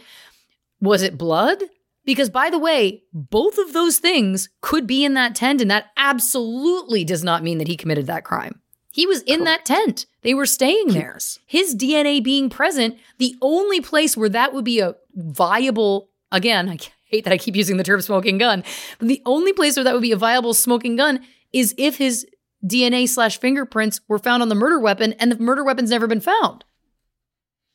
Was 0.80 1.02
it 1.02 1.18
blood? 1.18 1.62
Because 2.04 2.28
by 2.28 2.50
the 2.50 2.58
way, 2.58 3.02
both 3.12 3.56
of 3.58 3.72
those 3.72 3.98
things 3.98 4.50
could 4.60 4.86
be 4.86 5.04
in 5.04 5.14
that 5.14 5.34
tent, 5.34 5.60
and 5.62 5.70
that 5.70 5.86
absolutely 5.96 7.04
does 7.04 7.24
not 7.24 7.42
mean 7.42 7.58
that 7.58 7.68
he 7.68 7.76
committed 7.76 8.06
that 8.06 8.24
crime. 8.24 8.60
He 8.90 9.06
was 9.06 9.22
in 9.22 9.42
that 9.44 9.64
tent. 9.64 10.06
They 10.22 10.34
were 10.34 10.46
staying 10.46 10.88
there. 10.88 11.18
His 11.46 11.74
DNA 11.74 12.22
being 12.22 12.48
present, 12.48 12.96
the 13.18 13.34
only 13.42 13.80
place 13.80 14.16
where 14.16 14.28
that 14.28 14.52
would 14.54 14.64
be 14.64 14.78
a 14.78 14.94
viable, 15.16 16.10
again, 16.30 16.68
I 16.68 16.78
hate 17.04 17.24
that 17.24 17.32
I 17.32 17.38
keep 17.38 17.56
using 17.56 17.76
the 17.76 17.84
term 17.84 18.00
smoking 18.00 18.38
gun, 18.38 18.64
but 18.98 19.08
the 19.08 19.22
only 19.24 19.52
place 19.52 19.76
where 19.76 19.84
that 19.84 19.92
would 19.92 20.02
be 20.02 20.12
a 20.12 20.16
viable 20.16 20.54
smoking 20.54 20.96
gun 20.96 21.20
is 21.52 21.74
if 21.78 21.98
his 21.98 22.26
DNA 22.64 23.08
slash 23.08 23.38
fingerprints 23.38 24.00
were 24.08 24.18
found 24.18 24.42
on 24.42 24.48
the 24.48 24.54
murder 24.54 24.80
weapon 24.80 25.12
and 25.14 25.30
the 25.30 25.38
murder 25.38 25.64
weapon's 25.64 25.90
never 25.90 26.06
been 26.06 26.20
found. 26.20 26.64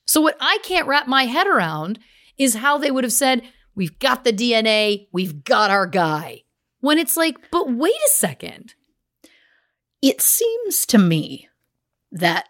So, 0.06 0.22
what 0.22 0.38
I 0.40 0.58
can't 0.64 0.88
wrap 0.88 1.08
my 1.08 1.26
head 1.26 1.48
around 1.48 2.00
is 2.38 2.56
how 2.56 2.78
they 2.78 2.92
would 2.92 3.04
have 3.04 3.14
said, 3.14 3.44
We've 3.76 3.98
got 4.00 4.24
the 4.24 4.34
DNA, 4.34 5.08
we've 5.12 5.44
got 5.44 5.72
our 5.72 5.86
guy. 5.86 6.44
When 6.82 6.98
it's 6.98 7.16
like, 7.16 7.38
but 7.52 7.72
wait 7.72 7.94
a 7.94 8.10
second. 8.10 8.74
It 10.02 10.22
seems 10.22 10.86
to 10.88 10.98
me 10.98 11.48
that 12.12 12.50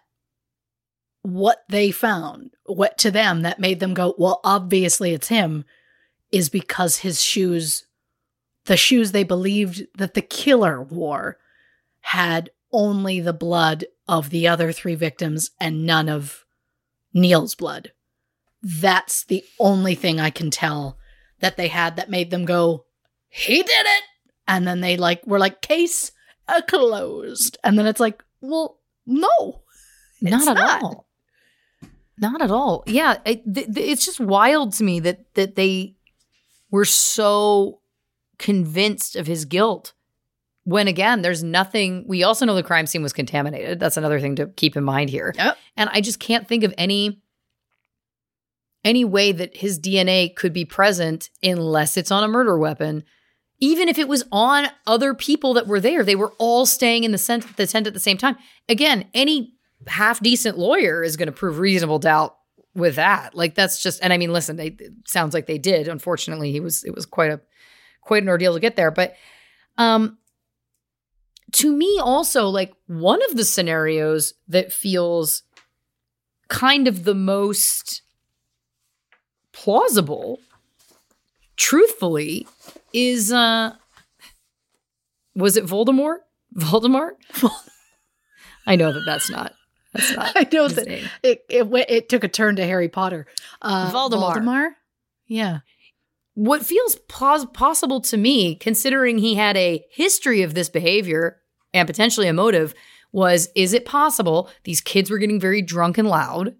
what 1.22 1.64
they 1.68 1.90
found, 1.90 2.54
what 2.64 2.96
to 2.98 3.10
them 3.10 3.42
that 3.42 3.60
made 3.60 3.80
them 3.80 3.94
go, 3.94 4.14
well, 4.18 4.40
obviously 4.42 5.12
it's 5.12 5.28
him, 5.28 5.64
is 6.32 6.48
because 6.48 6.98
his 6.98 7.20
shoes, 7.20 7.86
the 8.66 8.76
shoes 8.76 9.12
they 9.12 9.24
believed 9.24 9.86
that 9.96 10.14
the 10.14 10.22
killer 10.22 10.82
wore, 10.82 11.38
had 12.00 12.50
only 12.72 13.20
the 13.20 13.32
blood 13.32 13.84
of 14.08 14.30
the 14.30 14.46
other 14.48 14.72
three 14.72 14.94
victims 14.94 15.50
and 15.60 15.86
none 15.86 16.08
of 16.08 16.44
Nils' 17.12 17.54
blood. 17.54 17.92
That's 18.62 19.24
the 19.24 19.44
only 19.58 19.94
thing 19.94 20.20
I 20.20 20.30
can 20.30 20.50
tell 20.50 20.98
that 21.40 21.56
they 21.56 21.68
had 21.68 21.96
that 21.96 22.10
made 22.10 22.30
them 22.30 22.44
go, 22.44 22.84
he 23.28 23.62
did 23.62 23.68
it. 23.68 24.02
And 24.46 24.66
then 24.66 24.80
they 24.80 24.96
like 24.96 25.26
were 25.26 25.38
like, 25.38 25.62
case 25.62 26.12
closed. 26.66 27.56
And 27.62 27.78
then 27.78 27.86
it's 27.86 28.00
like, 28.00 28.22
well, 28.40 28.78
no. 29.06 29.62
Not 30.20 30.48
at 30.48 30.54
not. 30.54 30.82
all. 30.82 31.06
Not 32.18 32.42
at 32.42 32.50
all. 32.50 32.84
Yeah, 32.86 33.18
it, 33.24 33.42
th- 33.52 33.72
th- 33.72 33.88
it's 33.90 34.04
just 34.04 34.20
wild 34.20 34.74
to 34.74 34.84
me 34.84 35.00
that 35.00 35.32
that 35.34 35.56
they 35.56 35.94
were 36.70 36.84
so 36.84 37.80
convinced 38.38 39.16
of 39.16 39.26
his 39.26 39.44
guilt. 39.44 39.92
When 40.64 40.88
again, 40.88 41.22
there's 41.22 41.42
nothing. 41.42 42.04
We 42.06 42.22
also 42.22 42.44
know 42.44 42.54
the 42.54 42.62
crime 42.62 42.86
scene 42.86 43.02
was 43.02 43.12
contaminated. 43.12 43.80
That's 43.80 43.96
another 43.96 44.20
thing 44.20 44.36
to 44.36 44.46
keep 44.46 44.76
in 44.76 44.84
mind 44.84 45.10
here. 45.10 45.32
Yep. 45.36 45.56
And 45.76 45.90
I 45.92 46.00
just 46.00 46.20
can't 46.20 46.46
think 46.46 46.64
of 46.64 46.74
any 46.78 47.22
any 48.84 49.04
way 49.04 49.30
that 49.32 49.56
his 49.58 49.78
DNA 49.78 50.34
could 50.34 50.52
be 50.52 50.64
present 50.64 51.28
unless 51.42 51.96
it's 51.98 52.10
on 52.10 52.24
a 52.24 52.28
murder 52.28 52.58
weapon. 52.58 53.04
even 53.60 53.88
if 53.88 53.98
it 53.98 54.08
was 54.08 54.24
on 54.32 54.68
other 54.86 55.12
people 55.14 55.52
that 55.54 55.66
were 55.66 55.80
there, 55.80 56.02
they 56.02 56.16
were 56.16 56.32
all 56.38 56.64
staying 56.66 57.04
in 57.04 57.12
the 57.12 57.18
tent, 57.18 57.56
the 57.56 57.66
tent 57.66 57.86
at 57.86 57.92
the 57.92 58.00
same 58.00 58.16
time. 58.16 58.36
Again, 58.68 59.06
any 59.12 59.52
half 59.86 60.20
decent 60.20 60.58
lawyer 60.58 61.02
is 61.02 61.16
going 61.16 61.26
to 61.26 61.32
prove 61.32 61.58
reasonable 61.58 61.98
doubt 61.98 62.36
with 62.74 62.96
that. 62.96 63.34
Like 63.34 63.54
that's 63.54 63.82
just, 63.82 64.00
and 64.02 64.12
I 64.12 64.18
mean, 64.18 64.32
listen, 64.32 64.56
they, 64.56 64.68
it 64.68 64.92
sounds 65.06 65.34
like 65.34 65.46
they 65.46 65.58
did. 65.58 65.88
Unfortunately, 65.88 66.52
he 66.52 66.60
was, 66.60 66.84
it 66.84 66.94
was 66.94 67.06
quite 67.06 67.30
a, 67.30 67.40
quite 68.02 68.22
an 68.22 68.28
ordeal 68.28 68.54
to 68.54 68.60
get 68.60 68.76
there. 68.76 68.90
But, 68.90 69.14
um, 69.78 70.18
to 71.52 71.72
me, 71.72 71.98
also 72.00 72.46
like 72.46 72.74
one 72.86 73.20
of 73.28 73.36
the 73.36 73.44
scenarios 73.44 74.34
that 74.48 74.72
feels 74.72 75.42
kind 76.48 76.86
of 76.86 77.04
the 77.04 77.14
most 77.14 78.02
plausible, 79.52 80.40
truthfully, 81.56 82.46
is 82.92 83.32
uh 83.32 83.74
was 85.34 85.56
it 85.56 85.64
Voldemort? 85.64 86.18
Voldemort? 86.56 87.12
I 88.66 88.76
know 88.76 88.92
that 88.92 89.04
that's 89.06 89.30
not. 89.30 89.54
That's 89.92 90.12
not. 90.16 90.32
I 90.36 90.48
know 90.52 90.68
that 90.68 90.86
name. 90.86 91.08
it, 91.22 91.44
it 91.48 91.66
went- 91.68 91.90
it 91.90 92.08
took 92.08 92.24
a 92.24 92.28
turn 92.28 92.56
to 92.56 92.64
Harry 92.64 92.88
Potter. 92.88 93.26
Uh, 93.62 93.90
Voldemort. 93.92 94.36
Voldemort? 94.36 94.70
Yeah. 95.26 95.58
What 96.34 96.64
feels 96.64 96.96
pos- 97.08 97.46
possible 97.52 98.00
to 98.02 98.16
me, 98.16 98.54
considering 98.54 99.18
he 99.18 99.34
had 99.34 99.56
a 99.56 99.84
history 99.90 100.42
of 100.42 100.54
this 100.54 100.68
behavior 100.68 101.40
and 101.74 101.86
potentially 101.86 102.28
a 102.28 102.32
motive, 102.32 102.74
was 103.12 103.48
is 103.54 103.72
it 103.74 103.84
possible 103.84 104.48
these 104.64 104.80
kids 104.80 105.10
were 105.10 105.18
getting 105.18 105.40
very 105.40 105.60
drunk 105.62 105.98
and 105.98 106.08
loud? 106.08 106.54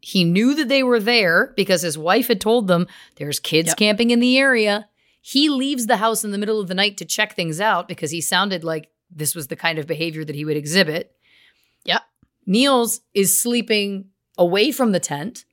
He 0.00 0.22
knew 0.24 0.54
that 0.54 0.68
they 0.68 0.82
were 0.82 1.00
there 1.00 1.54
because 1.56 1.80
his 1.80 1.96
wife 1.96 2.28
had 2.28 2.40
told 2.40 2.68
them 2.68 2.86
there's 3.16 3.40
kids 3.40 3.68
Yep. 3.68 3.76
camping 3.78 4.10
in 4.10 4.20
the 4.20 4.36
area. 4.38 4.86
He 5.22 5.48
leaves 5.48 5.86
the 5.86 5.96
house 5.96 6.22
in 6.24 6.30
the 6.30 6.38
middle 6.38 6.60
of 6.60 6.68
the 6.68 6.74
night 6.74 6.98
to 6.98 7.06
check 7.06 7.34
things 7.34 7.58
out 7.58 7.88
because 7.88 8.10
he 8.10 8.20
sounded 8.20 8.62
like 8.64 8.90
this 9.10 9.34
was 9.34 9.46
the 9.46 9.56
kind 9.56 9.78
of 9.78 9.86
behavior 9.86 10.22
that 10.24 10.36
he 10.36 10.44
would 10.44 10.58
exhibit. 10.58 11.12
Nils 12.46 13.00
is 13.14 13.38
sleeping 13.38 14.06
away 14.36 14.72
from 14.72 14.92
the 14.92 15.00
tent. 15.00 15.44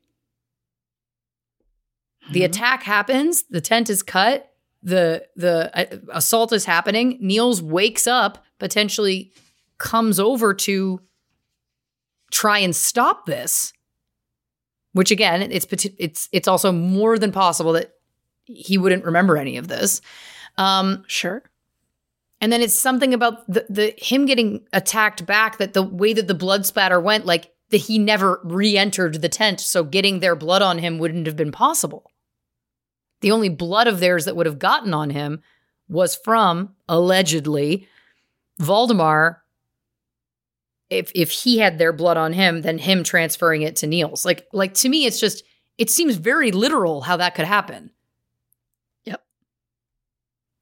The 2.31 2.43
attack 2.43 2.83
happens, 2.83 3.43
the 3.49 3.61
tent 3.61 3.89
is 3.89 4.03
cut, 4.03 4.51
the 4.83 5.27
the 5.35 5.71
uh, 5.77 5.97
assault 6.13 6.53
is 6.53 6.65
happening. 6.65 7.17
Nils 7.19 7.61
wakes 7.61 8.07
up, 8.07 8.43
potentially 8.59 9.31
comes 9.77 10.19
over 10.19 10.53
to 10.53 11.01
try 12.31 12.59
and 12.59 12.75
stop 12.75 13.25
this. 13.25 13.73
Which 14.93 15.11
again, 15.11 15.41
it's 15.41 15.67
it's 15.97 16.29
it's 16.31 16.47
also 16.47 16.71
more 16.71 17.17
than 17.17 17.31
possible 17.31 17.73
that 17.73 17.93
he 18.45 18.77
wouldn't 18.77 19.05
remember 19.05 19.37
any 19.37 19.57
of 19.57 19.67
this. 19.67 20.01
Um, 20.57 21.03
Sure. 21.07 21.43
And 22.41 22.51
then 22.51 22.61
it's 22.61 22.73
something 22.73 23.13
about 23.13 23.47
the, 23.47 23.65
the 23.69 23.93
him 23.97 24.25
getting 24.25 24.65
attacked 24.73 25.25
back 25.27 25.59
that 25.59 25.73
the 25.73 25.83
way 25.83 26.11
that 26.13 26.27
the 26.27 26.33
blood 26.33 26.65
spatter 26.65 26.99
went, 26.99 27.25
like 27.27 27.51
that 27.69 27.77
he 27.77 27.99
never 27.99 28.41
re-entered 28.43 29.21
the 29.21 29.29
tent, 29.29 29.61
so 29.61 29.83
getting 29.83 30.19
their 30.19 30.35
blood 30.35 30.63
on 30.63 30.79
him 30.79 30.97
wouldn't 30.97 31.27
have 31.27 31.37
been 31.37 31.51
possible. 31.51 32.11
The 33.21 33.31
only 33.31 33.49
blood 33.49 33.87
of 33.87 33.99
theirs 33.99 34.25
that 34.25 34.35
would 34.35 34.47
have 34.47 34.59
gotten 34.59 34.93
on 34.93 35.11
him 35.11 35.41
was 35.87 36.15
from 36.15 36.75
allegedly 36.89 37.87
Valdemar. 38.59 39.43
If 40.89 41.11
if 41.13 41.29
he 41.31 41.59
had 41.59 41.77
their 41.77 41.93
blood 41.93 42.17
on 42.17 42.33
him, 42.33 42.63
then 42.63 42.79
him 42.79 43.03
transferring 43.03 43.61
it 43.61 43.75
to 43.77 43.87
Nils. 43.87 44.25
Like 44.25 44.47
like 44.51 44.73
to 44.75 44.89
me, 44.89 45.05
it's 45.05 45.19
just 45.19 45.43
it 45.77 45.89
seems 45.89 46.15
very 46.15 46.51
literal 46.51 47.01
how 47.01 47.17
that 47.17 47.35
could 47.35 47.45
happen. 47.45 47.91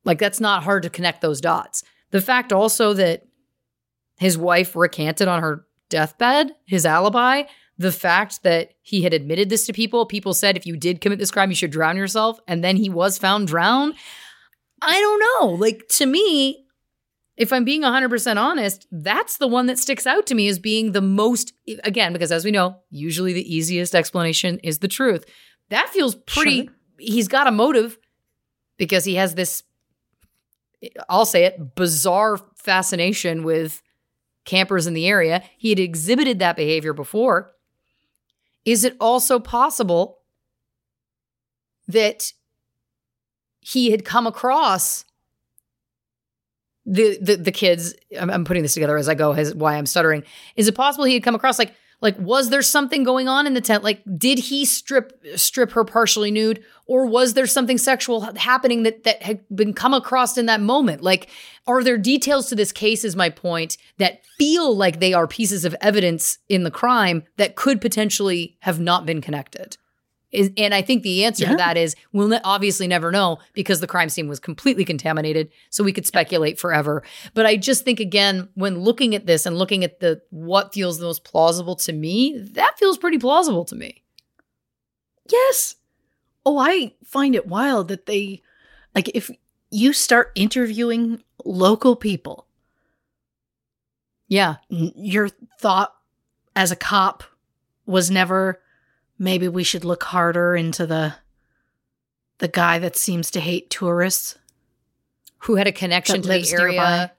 Like 0.05 0.19
that's 0.19 0.39
not 0.39 0.63
hard 0.63 0.83
to 0.83 0.89
connect 0.89 1.21
those 1.21 1.41
dots. 1.41 1.83
The 2.11 2.21
fact 2.21 2.51
also 2.53 2.93
that 2.93 3.23
his 4.17 4.37
wife 4.37 4.75
recanted 4.75 5.27
on 5.27 5.41
her 5.41 5.65
deathbed, 5.89 6.51
his 6.65 6.85
alibi, 6.85 7.43
the 7.77 7.91
fact 7.91 8.43
that 8.43 8.71
he 8.81 9.03
had 9.03 9.13
admitted 9.13 9.49
this 9.49 9.65
to 9.67 9.73
people, 9.73 10.05
people 10.05 10.33
said 10.33 10.57
if 10.57 10.65
you 10.65 10.75
did 10.75 10.99
commit 11.01 11.19
this 11.19 11.31
crime, 11.31 11.49
you 11.49 11.55
should 11.55 11.71
drown 11.71 11.95
yourself, 11.97 12.39
and 12.47 12.63
then 12.63 12.75
he 12.75 12.89
was 12.89 13.17
found 13.17 13.47
drowned. 13.47 13.93
I 14.81 14.99
don't 14.99 15.23
know. 15.41 15.55
Like 15.55 15.87
to 15.97 16.05
me, 16.05 16.65
if 17.37 17.53
I'm 17.53 17.63
being 17.63 17.83
100% 17.83 18.37
honest, 18.37 18.85
that's 18.91 19.37
the 19.37 19.47
one 19.47 19.67
that 19.67 19.79
sticks 19.79 20.05
out 20.05 20.25
to 20.27 20.35
me 20.35 20.49
as 20.49 20.59
being 20.59 20.91
the 20.91 21.01
most, 21.01 21.53
again, 21.85 22.11
because 22.11 22.33
as 22.33 22.43
we 22.43 22.51
know, 22.51 22.77
usually 22.89 23.31
the 23.31 23.55
easiest 23.55 23.95
explanation 23.95 24.59
is 24.59 24.79
the 24.79 24.89
truth. 24.89 25.23
That 25.69 25.87
feels 25.89 26.15
pretty, 26.15 26.63
Sure. 26.65 26.73
he's 26.97 27.29
got 27.29 27.47
a 27.47 27.51
motive 27.51 27.97
because 28.77 29.05
he 29.05 29.15
has 29.15 29.35
this, 29.35 29.63
I'll 31.09 31.25
say 31.25 31.45
it, 31.45 31.75
bizarre 31.75 32.39
fascination 32.55 33.43
with 33.43 33.81
campers 34.45 34.87
in 34.87 34.93
the 34.93 35.07
area. 35.07 35.43
He 35.57 35.69
had 35.69 35.79
exhibited 35.79 36.39
that 36.39 36.55
behavior 36.55 36.93
before. 36.93 37.51
Is 38.65 38.83
it 38.83 38.95
also 38.99 39.39
possible 39.39 40.19
that 41.87 42.33
he 43.59 43.91
had 43.91 44.05
come 44.05 44.27
across 44.27 45.05
the 46.85 47.17
the, 47.21 47.35
the 47.35 47.51
kids? 47.51 47.93
I'm, 48.19 48.45
putting 48.45 48.63
this 48.63 48.73
together 48.73 48.97
as 48.97 49.09
I 49.09 49.15
go. 49.15 49.33
As 49.33 49.53
why 49.53 49.75
I'm 49.75 49.85
stuttering. 49.85 50.23
Is 50.55 50.67
it 50.67 50.75
possible 50.75 51.05
he 51.05 51.13
had 51.13 51.23
come 51.23 51.35
across 51.35 51.59
like 51.59 51.73
like 52.01 52.17
was 52.17 52.49
there 52.49 52.61
something 52.61 53.03
going 53.03 53.27
on 53.27 53.45
in 53.45 53.53
the 53.53 53.61
tent? 53.61 53.83
Like 53.83 54.01
did 54.17 54.39
he 54.39 54.65
strip 54.65 55.21
strip 55.35 55.71
her 55.71 55.83
partially 55.83 56.31
nude, 56.31 56.63
or 56.85 57.05
was 57.05 57.33
there 57.33 57.47
something 57.47 57.77
sexual 57.77 58.21
happening 58.21 58.83
that 58.83 59.03
that 59.03 59.21
had 59.21 59.41
been 59.53 59.73
come 59.73 59.93
across 59.93 60.37
in 60.37 60.45
that 60.45 60.61
moment? 60.61 61.01
Like 61.01 61.29
are 61.67 61.83
there 61.83 61.97
details 61.97 62.47
to 62.49 62.55
this 62.55 62.71
case? 62.71 63.03
Is 63.03 63.15
my 63.15 63.29
point 63.29 63.77
that 63.97 64.21
feel 64.37 64.75
like 64.75 64.99
they 64.99 65.13
are 65.13 65.27
pieces 65.27 65.65
of 65.65 65.75
evidence 65.81 66.37
in 66.47 66.63
the 66.63 66.71
crime 66.71 67.23
that 67.37 67.55
could 67.55 67.81
potentially 67.81 68.57
have 68.61 68.79
not 68.79 69.05
been 69.05 69.21
connected. 69.21 69.77
Is, 70.31 70.51
and 70.57 70.75
I 70.75 70.83
think 70.83 71.01
the 71.01 71.25
answer 71.25 71.45
to 71.47 71.55
that 71.55 71.75
is 71.75 71.95
we'll 72.13 72.27
ne- 72.27 72.39
obviously 72.43 72.85
never 72.87 73.11
know 73.11 73.39
because 73.53 73.79
the 73.79 73.87
crime 73.87 74.09
scene 74.09 74.27
was 74.27 74.39
completely 74.39 74.85
contaminated. 74.85 75.49
So 75.71 75.83
we 75.83 75.91
could 75.91 76.05
speculate 76.05 76.59
forever. 76.59 77.01
But 77.33 77.47
I 77.47 77.57
just 77.57 77.83
think 77.83 77.99
again, 77.99 78.47
when 78.53 78.79
looking 78.79 79.15
at 79.15 79.25
this 79.25 79.47
and 79.47 79.57
looking 79.57 79.83
at 79.83 79.99
the 80.01 80.21
what 80.29 80.71
feels 80.73 80.99
the 80.99 81.05
most 81.05 81.23
plausible 81.23 81.75
to 81.77 81.91
me, 81.93 82.37
that 82.53 82.77
feels 82.77 82.97
pretty 82.99 83.17
plausible 83.17 83.65
to 83.65 83.75
me. 83.75 84.03
Yes. 85.31 85.75
Oh, 86.45 86.59
I 86.59 86.93
find 87.03 87.33
it 87.33 87.47
wild 87.47 87.87
that 87.87 88.05
they, 88.05 88.41
like, 88.93 89.09
if 89.15 89.31
you 89.71 89.93
start 89.93 90.31
interviewing 90.35 91.23
local 91.43 91.95
people, 91.95 92.45
Yeah. 94.27 94.57
your 94.69 95.29
thought 95.59 95.93
as 96.55 96.71
a 96.71 96.75
cop 96.75 97.23
was 97.85 98.11
never 98.11 98.61
maybe 99.19 99.47
we 99.47 99.63
should 99.63 99.83
look 99.85 100.03
harder 100.05 100.55
into 100.55 100.85
the 100.87 101.13
the 102.39 102.47
guy 102.47 102.79
that 102.79 102.95
seems 102.95 103.29
to 103.31 103.39
hate 103.41 103.69
tourists 103.69 104.37
Who 105.39 105.55
had 105.55 105.67
a 105.67 105.71
connection 105.73 106.21
to 106.21 106.27
the 106.27 106.49
area. 106.53 106.71
nearby. 106.71 107.11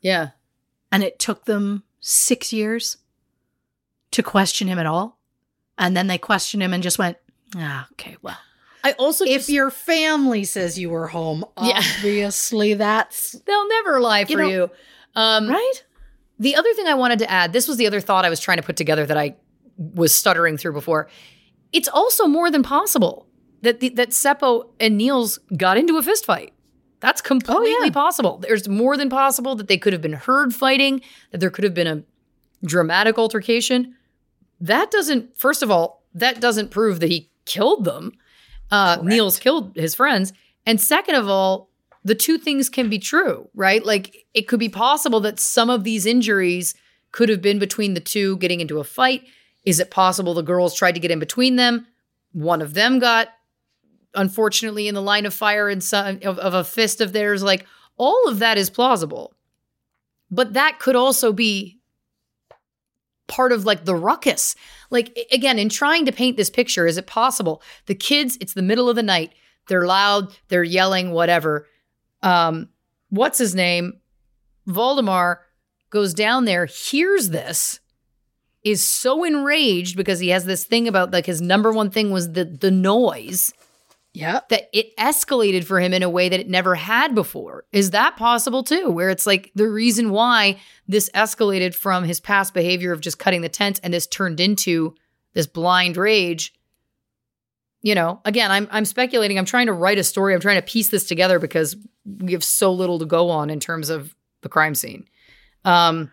Yeah. 0.00 0.28
and 0.92 1.02
it 1.02 1.18
took 1.18 1.44
them 1.44 1.82
6 2.00 2.52
years 2.52 2.96
to 4.12 4.22
question 4.22 4.68
him 4.68 4.78
at 4.78 4.86
all 4.86 5.18
and 5.76 5.96
then 5.96 6.06
they 6.06 6.16
questioned 6.18 6.62
him 6.62 6.72
and 6.72 6.82
just 6.82 6.98
went 6.98 7.16
ah 7.56 7.86
okay 7.92 8.16
well 8.22 8.38
I 8.82 8.92
also 8.92 9.24
if 9.24 9.32
just- 9.42 9.48
your 9.50 9.70
family 9.70 10.44
says 10.44 10.78
you 10.78 10.88
were 10.90 11.08
home 11.08 11.44
Yeah. 11.60 11.82
obviously 11.98 12.74
that's 12.74 13.32
they'll 13.46 13.68
never 13.68 14.00
lie 14.00 14.24
for 14.24 14.30
You 14.32 14.38
know- 14.38 14.48
you. 14.48 14.70
Um, 15.16 15.48
right 15.48 15.84
The 16.38 16.54
other 16.56 16.72
thing 16.74 16.86
I 16.86 16.94
wanted 16.94 17.18
to 17.18 17.30
add, 17.30 17.52
this 17.52 17.66
was 17.68 17.76
the 17.76 17.86
other 17.88 18.00
thought 18.00 18.24
I 18.24 18.30
was 18.30 18.40
trying 18.40 18.56
to 18.58 18.62
put 18.62 18.76
together 18.76 19.04
that 19.04 19.18
I 19.18 19.34
was 19.80 20.14
stuttering 20.14 20.56
through 20.56 20.74
before. 20.74 21.08
It's 21.72 21.88
also 21.88 22.26
more 22.26 22.50
than 22.50 22.62
possible 22.62 23.26
that 23.62 23.80
the, 23.80 23.88
that 23.90 24.10
Seppo 24.10 24.70
and 24.78 24.96
Nils 24.96 25.38
got 25.56 25.76
into 25.76 25.96
a 25.96 26.02
fist 26.02 26.24
fight. 26.24 26.52
That's 27.00 27.22
completely 27.22 27.90
possible. 27.90 28.38
There's 28.38 28.68
more 28.68 28.96
than 28.96 29.08
possible 29.08 29.56
that 29.56 29.68
they 29.68 29.78
could 29.78 29.94
have 29.94 30.02
been 30.02 30.12
heard 30.12 30.54
fighting, 30.54 31.00
that 31.30 31.38
there 31.38 31.50
could 31.50 31.64
have 31.64 31.72
been 31.74 31.86
a 31.86 32.02
dramatic 32.64 33.18
altercation. 33.18 33.94
That 34.60 34.90
doesn't, 34.90 35.38
first 35.38 35.62
of 35.62 35.70
all, 35.70 36.04
that 36.14 36.40
doesn't 36.40 36.70
prove 36.70 37.00
that 37.00 37.08
he 37.08 37.30
killed 37.46 37.84
them. 37.84 38.12
Uh, 38.70 38.98
Nils 39.02 39.38
killed 39.38 39.74
his 39.76 39.94
friends. 39.94 40.34
And 40.66 40.78
second 40.78 41.14
of 41.14 41.26
all, 41.28 41.70
the 42.04 42.14
two 42.14 42.36
things 42.36 42.68
can 42.68 42.90
be 42.90 42.98
true, 42.98 43.48
right? 43.54 43.84
Like 43.84 44.26
it 44.34 44.42
could 44.42 44.60
be 44.60 44.68
possible 44.68 45.20
that 45.20 45.40
some 45.40 45.70
of 45.70 45.84
these 45.84 46.04
injuries 46.04 46.74
could 47.12 47.28
have 47.28 47.42
been 47.42 47.58
between 47.58 47.94
the 47.94 48.00
two 48.00 48.36
getting 48.36 48.60
into 48.60 48.78
a 48.78 48.84
fight. 48.84 49.24
Is 49.64 49.80
it 49.80 49.90
possible 49.90 50.34
the 50.34 50.42
girls 50.42 50.74
tried 50.74 50.92
to 50.92 51.00
get 51.00 51.10
in 51.10 51.18
between 51.18 51.56
them? 51.56 51.86
One 52.32 52.62
of 52.62 52.74
them 52.74 52.98
got, 52.98 53.28
unfortunately, 54.14 54.88
in 54.88 54.94
the 54.94 55.02
line 55.02 55.26
of 55.26 55.34
fire 55.34 55.68
and 55.68 55.82
some 55.82 56.20
of, 56.22 56.38
of 56.38 56.54
a 56.54 56.64
fist 56.64 57.00
of 57.00 57.12
theirs. 57.12 57.42
Like 57.42 57.66
all 57.96 58.28
of 58.28 58.38
that 58.38 58.56
is 58.58 58.70
plausible, 58.70 59.34
but 60.30 60.54
that 60.54 60.78
could 60.78 60.96
also 60.96 61.32
be 61.32 61.78
part 63.26 63.52
of 63.52 63.64
like 63.64 63.84
the 63.84 63.94
ruckus. 63.94 64.56
Like 64.90 65.16
again, 65.30 65.58
in 65.58 65.68
trying 65.68 66.06
to 66.06 66.12
paint 66.12 66.36
this 66.36 66.50
picture, 66.50 66.86
is 66.86 66.96
it 66.96 67.06
possible 67.06 67.62
the 67.86 67.94
kids? 67.94 68.38
It's 68.40 68.54
the 68.54 68.62
middle 68.62 68.88
of 68.88 68.96
the 68.96 69.02
night. 69.02 69.32
They're 69.68 69.86
loud. 69.86 70.34
They're 70.48 70.64
yelling. 70.64 71.12
Whatever. 71.12 71.66
um, 72.22 72.70
what's 73.10 73.38
his 73.38 73.54
name? 73.54 74.00
Voldemar 74.68 75.38
goes 75.90 76.14
down 76.14 76.44
there, 76.44 76.66
hears 76.66 77.30
this, 77.30 77.80
is 78.64 78.82
so 78.86 79.24
enraged 79.24 79.96
because 79.96 80.18
he 80.20 80.28
has 80.28 80.44
this 80.44 80.64
thing 80.64 80.86
about 80.88 81.12
like 81.12 81.26
his 81.26 81.40
number 81.40 81.72
one 81.72 81.90
thing 81.90 82.10
was 82.10 82.32
the 82.32 82.44
the 82.44 82.70
noise 82.70 83.52
Yeah. 84.12 84.40
that 84.50 84.68
it 84.72 84.94
escalated 84.96 85.64
for 85.64 85.80
him 85.80 85.94
in 85.94 86.02
a 86.02 86.10
way 86.10 86.28
that 86.28 86.40
it 86.40 86.48
never 86.48 86.74
had 86.74 87.14
before. 87.14 87.64
Is 87.72 87.90
that 87.92 88.16
possible 88.16 88.62
too? 88.62 88.90
Where 88.90 89.08
it's 89.08 89.26
like 89.26 89.50
the 89.54 89.68
reason 89.68 90.10
why 90.10 90.58
this 90.86 91.08
escalated 91.14 91.74
from 91.74 92.04
his 92.04 92.20
past 92.20 92.52
behavior 92.52 92.92
of 92.92 93.00
just 93.00 93.18
cutting 93.18 93.40
the 93.40 93.48
tent 93.48 93.80
and 93.82 93.94
this 93.94 94.06
turned 94.06 94.40
into 94.40 94.94
this 95.32 95.46
blind 95.46 95.96
rage. 95.96 96.52
You 97.82 97.94
know, 97.94 98.20
again, 98.26 98.50
I'm 98.50 98.68
I'm 98.70 98.84
speculating. 98.84 99.38
I'm 99.38 99.46
trying 99.46 99.66
to 99.68 99.72
write 99.72 99.96
a 99.96 100.04
story. 100.04 100.34
I'm 100.34 100.40
trying 100.40 100.60
to 100.60 100.66
piece 100.66 100.90
this 100.90 101.04
together 101.08 101.38
because 101.38 101.76
we 102.04 102.32
have 102.32 102.44
so 102.44 102.72
little 102.74 102.98
to 102.98 103.06
go 103.06 103.30
on 103.30 103.48
in 103.48 103.58
terms 103.58 103.88
of 103.88 104.14
the 104.42 104.50
crime 104.50 104.74
scene. 104.74 105.06
Um, 105.64 106.10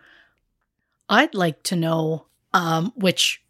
I'd 1.10 1.34
like 1.34 1.62
to 1.64 1.76
know, 1.76 2.24
um, 2.52 2.92
which 2.96 3.42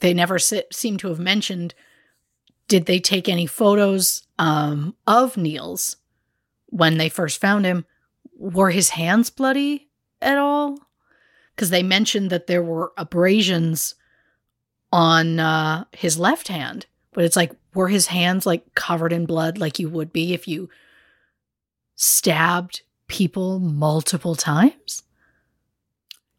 they 0.00 0.14
never 0.14 0.38
se- 0.38 0.64
seem 0.72 0.96
to 0.98 1.08
have 1.08 1.18
mentioned. 1.18 1.74
Did 2.68 2.86
they 2.86 2.98
take 2.98 3.28
any 3.28 3.46
photos 3.46 4.26
um, 4.38 4.94
of 5.06 5.36
Nils 5.36 5.96
when 6.66 6.98
they 6.98 7.08
first 7.08 7.40
found 7.40 7.64
him? 7.64 7.86
Were 8.36 8.70
his 8.70 8.90
hands 8.90 9.30
bloody 9.30 9.88
at 10.20 10.38
all? 10.38 10.78
Because 11.54 11.70
they 11.70 11.82
mentioned 11.82 12.30
that 12.30 12.46
there 12.46 12.62
were 12.62 12.92
abrasions 12.96 13.94
on 14.92 15.40
uh, 15.40 15.84
his 15.92 16.18
left 16.18 16.48
hand, 16.48 16.86
but 17.12 17.24
it's 17.24 17.36
like, 17.36 17.52
were 17.74 17.88
his 17.88 18.06
hands 18.06 18.46
like 18.46 18.74
covered 18.74 19.12
in 19.12 19.26
blood 19.26 19.58
like 19.58 19.78
you 19.78 19.88
would 19.88 20.12
be 20.12 20.34
if 20.34 20.46
you 20.46 20.68
stabbed 21.94 22.82
people 23.08 23.58
multiple 23.58 24.34
times? 24.34 25.02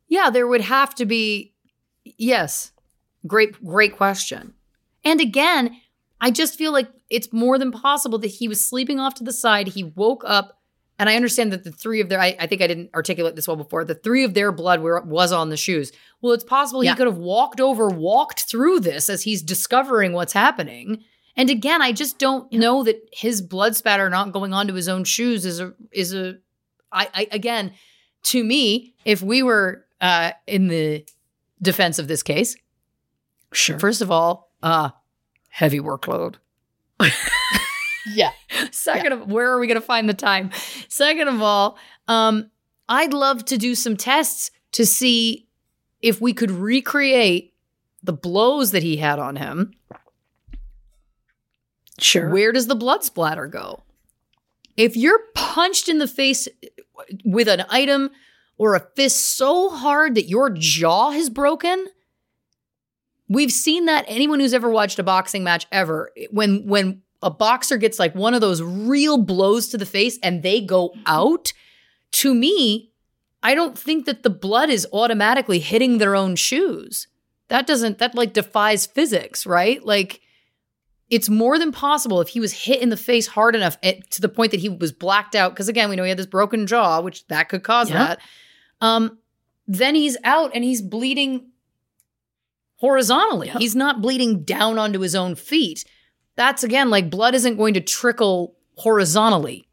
Yeah, 0.08 0.30
there 0.30 0.48
would 0.48 0.62
have 0.62 0.96
to 0.96 1.06
be. 1.06 1.54
Yes. 2.18 2.72
Great, 3.26 3.64
great 3.64 3.96
question. 3.96 4.54
And 5.04 5.20
again, 5.22 5.78
I 6.22 6.32
just 6.32 6.56
feel 6.58 6.72
like 6.72 6.88
it's 7.10 7.32
more 7.32 7.58
than 7.58 7.72
possible 7.72 8.18
that 8.20 8.28
he 8.28 8.48
was 8.48 8.66
sleeping 8.66 9.00
off 9.00 9.16
to 9.16 9.24
the 9.24 9.34
side. 9.34 9.68
He 9.68 9.84
woke 9.84 10.24
up, 10.26 10.60
and 11.00 11.10
I 11.10 11.16
understand 11.16 11.52
that 11.54 11.64
the 11.64 11.72
three 11.72 12.02
of 12.02 12.10
their, 12.10 12.20
I, 12.20 12.36
I 12.40 12.48
think 12.48 12.62
I 12.62 12.68
didn't 12.68 12.90
articulate 12.94 13.36
this 13.36 13.48
well 13.48 13.56
before, 13.58 13.86
the 13.86 13.96
three 13.96 14.24
of 14.24 14.34
their 14.34 14.52
blood 14.52 14.82
were, 14.82 15.02
was 15.02 15.32
on 15.32 15.50
the 15.50 15.58
shoes. 15.58 15.92
Well, 16.22 16.34
it's 16.34 16.44
possible 16.44 16.84
Yeah. 16.84 16.92
he 16.92 16.98
could 16.98 17.08
have 17.08 17.18
walked 17.18 17.62
over, 17.62 17.88
walked 17.90 18.42
through 18.50 18.80
this 18.82 19.10
as 19.10 19.24
he's 19.24 19.42
discovering 19.42 20.14
what's 20.14 20.34
happening. 20.34 21.04
And 21.36 21.50
again, 21.52 21.82
I 21.84 21.92
just 21.92 22.18
don't 22.18 22.52
know 22.52 22.84
that 22.84 23.00
his 23.14 23.42
blood 23.44 23.76
spatter 23.76 24.10
not 24.10 24.32
going 24.32 24.54
onto 24.54 24.74
his 24.74 24.90
own 24.90 25.04
shoes 25.04 25.46
is 25.46 25.60
a, 25.60 25.74
is 25.92 26.14
a, 26.14 26.38
I, 26.92 27.10
I 27.14 27.28
again, 27.32 27.74
to 28.24 28.44
me, 28.44 28.96
if 29.06 29.22
we 29.22 29.44
were 29.44 29.86
uh, 30.02 30.32
in 30.48 30.68
the 30.68 31.06
defense 31.62 32.00
of 32.00 32.08
this 32.08 32.24
case, 32.24 32.56
Sure. 33.52 33.80
first 33.80 34.02
of 34.02 34.12
all, 34.12 34.52
uh, 34.62 34.90
heavy 35.50 35.80
workload. 35.80 36.36
yeah. 38.14 38.32
Second 38.72 39.14
of 39.14 39.32
where 39.32 39.50
are 39.52 39.60
we 39.60 39.68
going 39.68 39.80
to 39.80 39.86
find 39.86 40.08
the 40.10 40.14
time? 40.14 40.52
Second 40.88 41.28
of 41.28 41.42
all, 41.42 41.78
um, 42.08 42.50
I'd 42.90 43.14
love 43.14 43.46
to 43.46 43.58
do 43.58 43.76
some 43.76 43.98
tests 43.98 44.52
to 44.74 44.86
see 44.86 45.48
if 46.02 46.22
we 46.22 46.34
could 46.34 46.52
recreate 46.52 47.54
the 48.04 48.14
blows 48.14 48.72
that 48.72 48.84
he 48.84 48.98
had 48.98 49.20
on 49.20 49.36
him. 49.36 49.74
Sure. 52.00 52.30
Where 52.30 52.52
does 52.52 52.68
the 52.68 52.76
blood 52.76 53.04
splatter 53.04 53.48
go? 53.48 53.84
If 54.76 54.96
you're 54.96 55.20
punched 55.34 55.90
in 55.90 55.98
the 55.98 56.08
face 56.08 56.48
with 57.26 57.48
an 57.48 57.66
item 57.70 58.12
or 58.58 58.76
a 58.76 58.88
fist 58.96 59.36
so 59.38 59.70
hard 59.70 60.16
that 60.16 60.28
your 60.30 60.50
jaw 60.50 61.12
has 61.12 61.30
broken, 61.30 61.88
we've 63.28 63.52
seen 63.52 63.86
that 63.86 64.06
anyone 64.08 64.40
who's 64.40 64.54
ever 64.54 64.70
watched 64.70 65.00
a 65.00 65.04
boxing 65.04 65.44
match 65.44 65.68
ever, 65.72 66.12
when 66.32 66.66
when 66.68 67.02
a 67.24 67.30
boxer 67.32 67.78
gets 67.78 67.98
like 68.00 68.14
one 68.16 68.34
of 68.34 68.42
those 68.42 68.62
real 68.62 69.18
blows 69.18 69.68
to 69.70 69.78
the 69.78 69.86
face 69.86 70.20
and 70.22 70.44
they 70.44 70.62
go 70.62 70.94
out, 71.06 71.52
to 72.12 72.34
me, 72.34 72.92
I 73.44 73.56
don't 73.56 73.78
think 73.78 74.06
that 74.06 74.24
the 74.24 74.30
blood 74.30 74.70
is 74.70 74.88
automatically 74.94 75.60
hitting 75.60 75.98
their 75.98 76.16
own 76.16 76.36
shoes. 76.36 77.08
That 77.50 77.66
doesn't 77.68 77.98
that 78.00 78.16
like 78.16 78.34
defies 78.34 78.86
physics, 78.86 79.46
right? 79.46 79.84
Like 79.84 80.22
it's 81.10 81.30
more 81.30 81.58
than 81.58 81.72
possible 81.72 82.20
if 82.20 82.28
he 82.30 82.40
was 82.40 82.52
hit 82.52 82.82
in 82.82 82.90
the 82.90 82.98
face 82.98 83.28
hard 83.28 83.56
enough 83.56 83.78
at, 83.82 84.12
to 84.12 84.22
the 84.22 84.28
point 84.30 84.52
that 84.52 84.60
he 84.60 84.68
was 84.68 84.92
blacked 84.92 85.36
out. 85.36 85.54
Because 85.54 85.70
again, 85.70 85.90
we 85.90 85.96
know 85.96 86.04
he 86.04 86.10
had 86.10 86.20
this 86.20 86.26
broken 86.26 86.68
jaw, 86.68 87.00
which 87.02 87.26
that 87.28 87.48
could 87.50 87.64
cause 87.64 87.90
Yeah. 87.90 87.98
that. 88.08 88.20
Um, 88.82 89.18
then 89.68 89.96
he's 89.96 90.18
out 90.24 90.52
and 90.54 90.64
he's 90.64 90.82
bleeding 90.82 91.48
horizontally. 92.78 93.48
Yep. 93.48 93.58
He's 93.58 93.76
not 93.76 94.02
bleeding 94.02 94.44
down 94.44 94.78
onto 94.78 95.00
his 95.00 95.16
own 95.16 95.36
feet. 95.36 95.84
That's 96.36 96.64
again 96.64 96.90
like 96.90 97.10
blood 97.10 97.34
isn't 97.36 97.58
going 97.58 97.74
to 97.74 97.82
trickle 97.82 98.56
horizontally. 98.76 99.68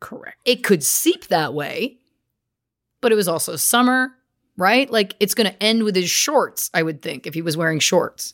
Correct. 0.00 0.38
It 0.44 0.64
could 0.64 0.82
seep 0.82 1.26
that 1.28 1.52
way, 1.54 1.98
but 3.00 3.12
it 3.12 3.16
was 3.16 3.28
also 3.28 3.56
summer, 3.56 4.10
right? 4.56 4.88
Like 4.90 5.14
it's 5.20 5.34
going 5.34 5.50
to 5.50 5.62
end 5.62 5.82
with 5.82 5.96
his 5.96 6.08
shorts, 6.08 6.70
I 6.72 6.82
would 6.82 7.02
think, 7.02 7.26
if 7.26 7.34
he 7.34 7.42
was 7.42 7.56
wearing 7.56 7.80
shorts. 7.80 8.32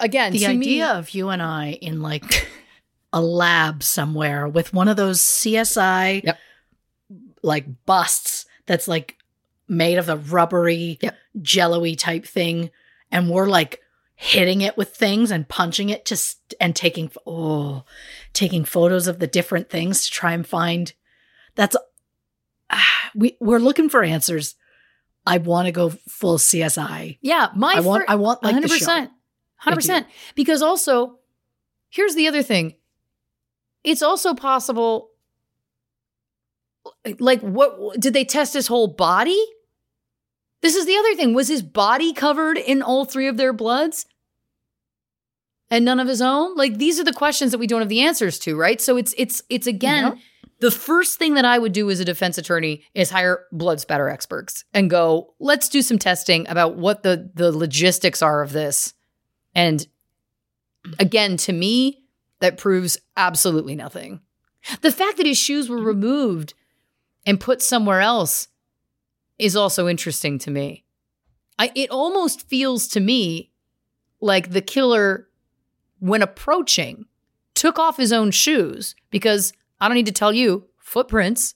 Again, 0.00 0.32
The 0.32 0.46
idea 0.46 0.58
me, 0.60 0.82
of 0.82 1.10
you 1.10 1.28
and 1.30 1.42
I 1.42 1.72
in 1.82 2.00
like 2.00 2.48
a 3.12 3.20
lab 3.20 3.82
somewhere 3.82 4.46
with 4.48 4.72
one 4.72 4.86
of 4.88 4.96
those 4.96 5.20
CSI 5.20 6.22
Yep. 6.24 6.38
like 7.42 7.66
busts 7.84 8.37
that's 8.68 8.86
like 8.86 9.16
made 9.66 9.98
of 9.98 10.08
a 10.08 10.16
rubbery, 10.16 10.98
Yep. 11.02 11.16
jello-y 11.42 11.94
type 11.94 12.24
thing, 12.24 12.70
and 13.10 13.28
we're 13.28 13.48
like 13.48 13.80
hitting 14.14 14.60
it 14.62 14.76
with 14.76 14.94
things 14.96 15.30
and 15.30 15.48
punching 15.48 15.90
it 15.90 16.04
just 16.04 16.54
and 16.60 16.74
taking 16.76 17.10
oh 17.26 17.84
taking 18.32 18.64
photos 18.64 19.06
of 19.06 19.18
the 19.20 19.26
different 19.28 19.70
things 19.70 20.04
to 20.04 20.10
try 20.10 20.32
and 20.32 20.44
find 20.46 20.92
that's 21.54 21.76
ah, 22.70 23.10
we 23.14 23.36
we're 23.40 23.58
looking 23.58 23.88
for 23.88 24.02
answers. 24.04 24.54
I 25.26 25.38
want 25.38 25.66
to 25.66 25.72
go 25.72 25.90
full 26.08 26.38
CSI. 26.38 27.18
yeah, 27.20 27.48
my 27.54 27.74
I 27.76 27.80
want 27.80 28.06
fir- 28.06 28.12
I 28.12 28.14
want 28.14 28.42
like 28.42 28.50
the 28.52 28.54
hundred 28.54 28.68
show. 28.70 28.76
percent, 28.78 29.10
hundred 29.56 29.76
percent. 29.76 30.06
Because 30.34 30.62
also, 30.62 31.18
here's 31.90 32.14
the 32.14 32.28
other 32.28 32.42
thing: 32.42 32.76
it's 33.84 34.00
also 34.02 34.32
possible. 34.34 35.07
Like, 37.18 37.40
what 37.40 37.98
did 38.00 38.12
they 38.12 38.24
test 38.24 38.54
his 38.54 38.66
whole 38.66 38.88
body? 38.88 39.42
This 40.60 40.74
is 40.74 40.86
the 40.86 40.96
other 40.96 41.14
thing: 41.14 41.34
was 41.34 41.48
his 41.48 41.62
body 41.62 42.12
covered 42.12 42.58
in 42.58 42.82
all 42.82 43.04
three 43.04 43.28
of 43.28 43.36
their 43.36 43.52
bloods, 43.52 44.06
and 45.70 45.84
none 45.84 46.00
of 46.00 46.08
his 46.08 46.20
own? 46.20 46.56
Like, 46.56 46.78
these 46.78 46.98
are 46.98 47.04
the 47.04 47.12
questions 47.12 47.52
that 47.52 47.58
we 47.58 47.66
don't 47.66 47.80
have 47.80 47.88
the 47.88 48.02
answers 48.02 48.38
to, 48.40 48.56
right? 48.56 48.80
So 48.80 48.96
it's 48.96 49.14
it's 49.16 49.42
it's 49.48 49.66
again. 49.66 50.20
The 50.60 50.72
first 50.72 51.20
thing 51.20 51.34
that 51.34 51.44
I 51.44 51.56
would 51.56 51.70
do 51.70 51.88
as 51.88 52.00
a 52.00 52.04
defense 52.04 52.36
attorney 52.36 52.82
is 52.92 53.10
hire 53.10 53.44
blood 53.52 53.80
spatter 53.80 54.08
experts 54.08 54.64
and 54.74 54.90
go, 54.90 55.34
let's 55.38 55.68
do 55.68 55.82
some 55.82 56.00
testing 56.00 56.48
about 56.48 56.76
what 56.76 57.04
the 57.04 57.30
the 57.32 57.52
logistics 57.52 58.22
are 58.22 58.42
of 58.42 58.50
this. 58.50 58.92
And 59.54 59.86
again, 60.98 61.36
to 61.36 61.52
me, 61.52 62.02
that 62.40 62.58
proves 62.58 62.98
absolutely 63.16 63.76
nothing. 63.76 64.20
The 64.80 64.90
fact 64.90 65.16
that 65.18 65.26
his 65.26 65.38
shoes 65.38 65.68
were 65.68 65.76
mm-hmm. 65.76 65.86
removed 65.86 66.54
and 67.28 67.38
put 67.38 67.60
somewhere 67.60 68.00
else 68.00 68.48
is 69.38 69.54
also 69.54 69.86
interesting 69.86 70.38
to 70.38 70.50
me. 70.50 70.82
I 71.58 71.70
it 71.74 71.90
almost 71.90 72.48
feels 72.48 72.88
to 72.88 73.00
me 73.00 73.52
like 74.18 74.50
the 74.50 74.62
killer 74.62 75.28
when 75.98 76.22
approaching 76.22 77.04
took 77.54 77.78
off 77.78 77.98
his 77.98 78.14
own 78.14 78.30
shoes 78.30 78.96
because 79.10 79.52
I 79.78 79.88
don't 79.88 79.96
need 79.96 80.06
to 80.06 80.12
tell 80.12 80.32
you 80.32 80.68
footprints. 80.78 81.54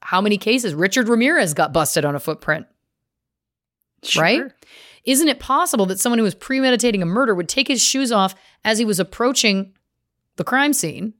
How 0.00 0.20
many 0.20 0.36
cases 0.36 0.74
Richard 0.74 1.08
Ramirez 1.08 1.54
got 1.54 1.72
busted 1.72 2.04
on 2.04 2.14
a 2.14 2.20
footprint? 2.20 2.66
Right? 4.20 4.42
Isn't 5.06 5.28
it 5.28 5.40
possible 5.40 5.86
that 5.86 5.98
someone 5.98 6.18
who 6.18 6.24
was 6.24 6.34
premeditating 6.34 7.00
a 7.00 7.06
murder 7.06 7.34
would 7.34 7.48
take 7.48 7.68
his 7.68 7.82
shoes 7.82 8.12
off 8.12 8.34
as 8.62 8.78
he 8.78 8.84
was 8.84 9.00
approaching 9.00 9.72
the 10.36 10.44
crime 10.44 10.74
scene, 10.74 11.14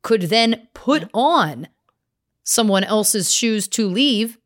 could 0.00 0.22
then 0.22 0.68
put 0.72 1.10
on 1.12 1.68
someone 2.44 2.84
else's 2.84 3.34
shoes 3.34 3.66
to 3.68 3.88
leave, 3.88 4.38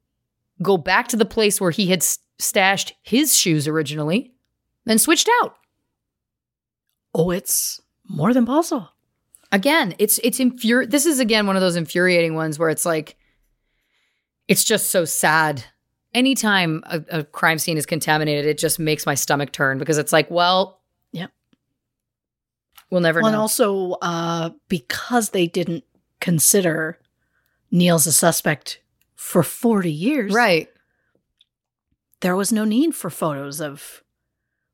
go 0.63 0.77
back 0.77 1.09
to 1.09 1.17
the 1.17 1.25
place 1.25 1.61
where 1.61 1.71
he 1.71 1.87
had 1.87 2.03
stashed 2.39 2.95
his 3.03 3.37
shoes 3.37 3.69
originally, 3.69 4.33
then 4.85 4.99
switched 4.99 5.29
out? 5.43 5.57
Oh, 7.15 7.31
it's 7.31 7.81
more 8.09 8.33
than 8.33 8.47
possible. 8.47 8.89
again, 9.51 9.95
it's 9.99 10.19
it's 10.23 10.39
infuri- 10.39 10.89
This 10.91 11.07
is 11.07 11.21
again 11.21 11.47
one 11.47 11.57
of 11.57 11.63
those 11.63 11.77
infuriating 11.77 12.35
ones 12.35 12.59
where 12.59 12.71
it's 12.71 12.87
like, 12.87 13.17
it's 14.47 14.65
just 14.65 14.91
so 14.91 15.05
sad. 15.05 15.65
Anytime 16.15 16.83
a, 16.87 17.03
a 17.11 17.25
crime 17.25 17.59
scene 17.59 17.77
is 17.77 17.85
contaminated, 17.87 18.47
it 18.47 18.57
just 18.59 18.79
makes 18.79 19.05
my 19.05 19.15
stomach 19.15 19.53
turn 19.53 19.79
because 19.79 19.99
it's 19.99 20.13
like, 20.13 20.31
well, 20.31 20.81
yeah, 21.13 21.27
we'll 22.91 23.03
never 23.03 23.21
Well, 23.21 23.29
and 23.29 23.37
also 23.37 23.93
uh, 24.01 24.51
because 24.69 25.31
they 25.31 25.47
didn't 25.47 25.85
consider 26.21 26.99
Nils 27.71 28.07
a 28.07 28.13
suspect 28.13 28.81
for 29.15 29.43
40 29.43 29.91
years. 29.91 30.33
Right. 30.33 30.69
There 32.21 32.37
was 32.37 32.53
no 32.53 32.65
need 32.65 32.95
for 32.95 33.11
photos 33.11 33.61
of 33.61 34.03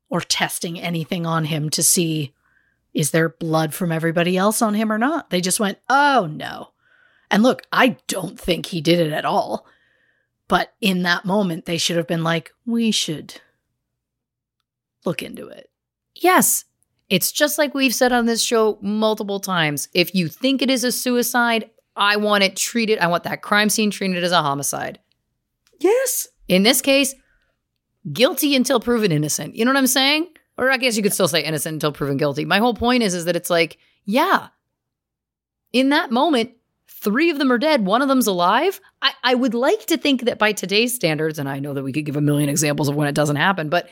or 0.09 0.21
testing 0.21 0.79
anything 0.79 1.25
on 1.25 1.45
him 1.45 1.69
to 1.71 1.83
see 1.83 2.33
is 2.93 3.11
there 3.11 3.27
blood 3.27 3.73
from 3.73 3.91
everybody 3.91 4.37
else 4.37 4.61
on 4.61 4.73
him 4.73 4.91
or 4.91 4.97
not. 4.97 5.29
They 5.29 5.41
just 5.41 5.59
went, 5.59 5.77
oh 5.89 6.29
no. 6.31 6.69
And 7.29 7.43
look, 7.43 7.63
I 7.71 7.97
don't 8.07 8.39
think 8.39 8.67
he 8.67 8.79
did 8.79 8.99
it 8.99 9.11
at 9.11 9.25
all. 9.25 9.67
But 10.47 10.73
in 10.79 11.03
that 11.03 11.25
moment, 11.25 11.65
they 11.65 11.77
should 11.77 11.97
have 11.97 12.07
been 12.07 12.23
like, 12.23 12.51
we 12.65 12.91
should 12.91 13.41
look 15.03 15.21
into 15.21 15.47
it. 15.47 15.69
Yes. 16.15 16.65
It's 17.09 17.31
just 17.31 17.57
like 17.57 17.73
we've 17.73 17.93
said 17.93 18.13
on 18.13 18.25
this 18.25 18.41
show 18.41 18.79
multiple 18.81 19.39
times. 19.39 19.89
If 19.93 20.15
you 20.15 20.27
think 20.27 20.61
it 20.61 20.69
is 20.69 20.83
a 20.83 20.91
suicide, 20.91 21.69
I 21.95 22.17
want 22.17 22.43
it 22.43 22.55
treated, 22.55 22.99
I 22.99 23.07
want 23.07 23.23
that 23.23 23.41
crime 23.41 23.69
scene 23.69 23.91
treated 23.91 24.23
as 24.23 24.31
a 24.31 24.41
homicide. 24.41 24.99
Yes. 25.79 26.27
In 26.47 26.63
this 26.63 26.81
case, 26.81 27.15
guilty 28.11 28.55
until 28.55 28.79
proven 28.79 29.11
innocent. 29.11 29.55
You 29.55 29.65
know 29.65 29.71
what 29.71 29.77
I'm 29.77 29.87
saying? 29.87 30.27
Or 30.57 30.71
I 30.71 30.77
guess 30.77 30.95
you 30.95 31.03
could 31.03 31.13
still 31.13 31.27
say 31.27 31.43
innocent 31.43 31.73
until 31.73 31.91
proven 31.91 32.17
guilty. 32.17 32.45
My 32.45 32.59
whole 32.59 32.73
point 32.73 33.03
is 33.03 33.13
is 33.13 33.25
that 33.25 33.35
it's 33.35 33.49
like, 33.49 33.77
yeah. 34.05 34.49
In 35.73 35.89
that 35.89 36.11
moment, 36.11 36.51
three 36.87 37.29
of 37.29 37.37
them 37.37 37.51
are 37.51 37.57
dead, 37.57 37.85
one 37.85 38.01
of 38.01 38.07
them's 38.07 38.27
alive. 38.27 38.79
I, 39.01 39.13
I 39.23 39.35
would 39.35 39.53
like 39.53 39.85
to 39.87 39.97
think 39.97 40.23
that 40.23 40.39
by 40.39 40.51
today's 40.53 40.95
standards, 40.95 41.39
and 41.39 41.49
I 41.49 41.59
know 41.59 41.73
that 41.73 41.83
we 41.83 41.91
could 41.91 42.05
give 42.05 42.15
a 42.15 42.21
million 42.21 42.49
examples 42.49 42.87
of 42.87 42.95
when 42.95 43.07
it 43.07 43.15
doesn't 43.15 43.35
happen, 43.35 43.69
but 43.69 43.89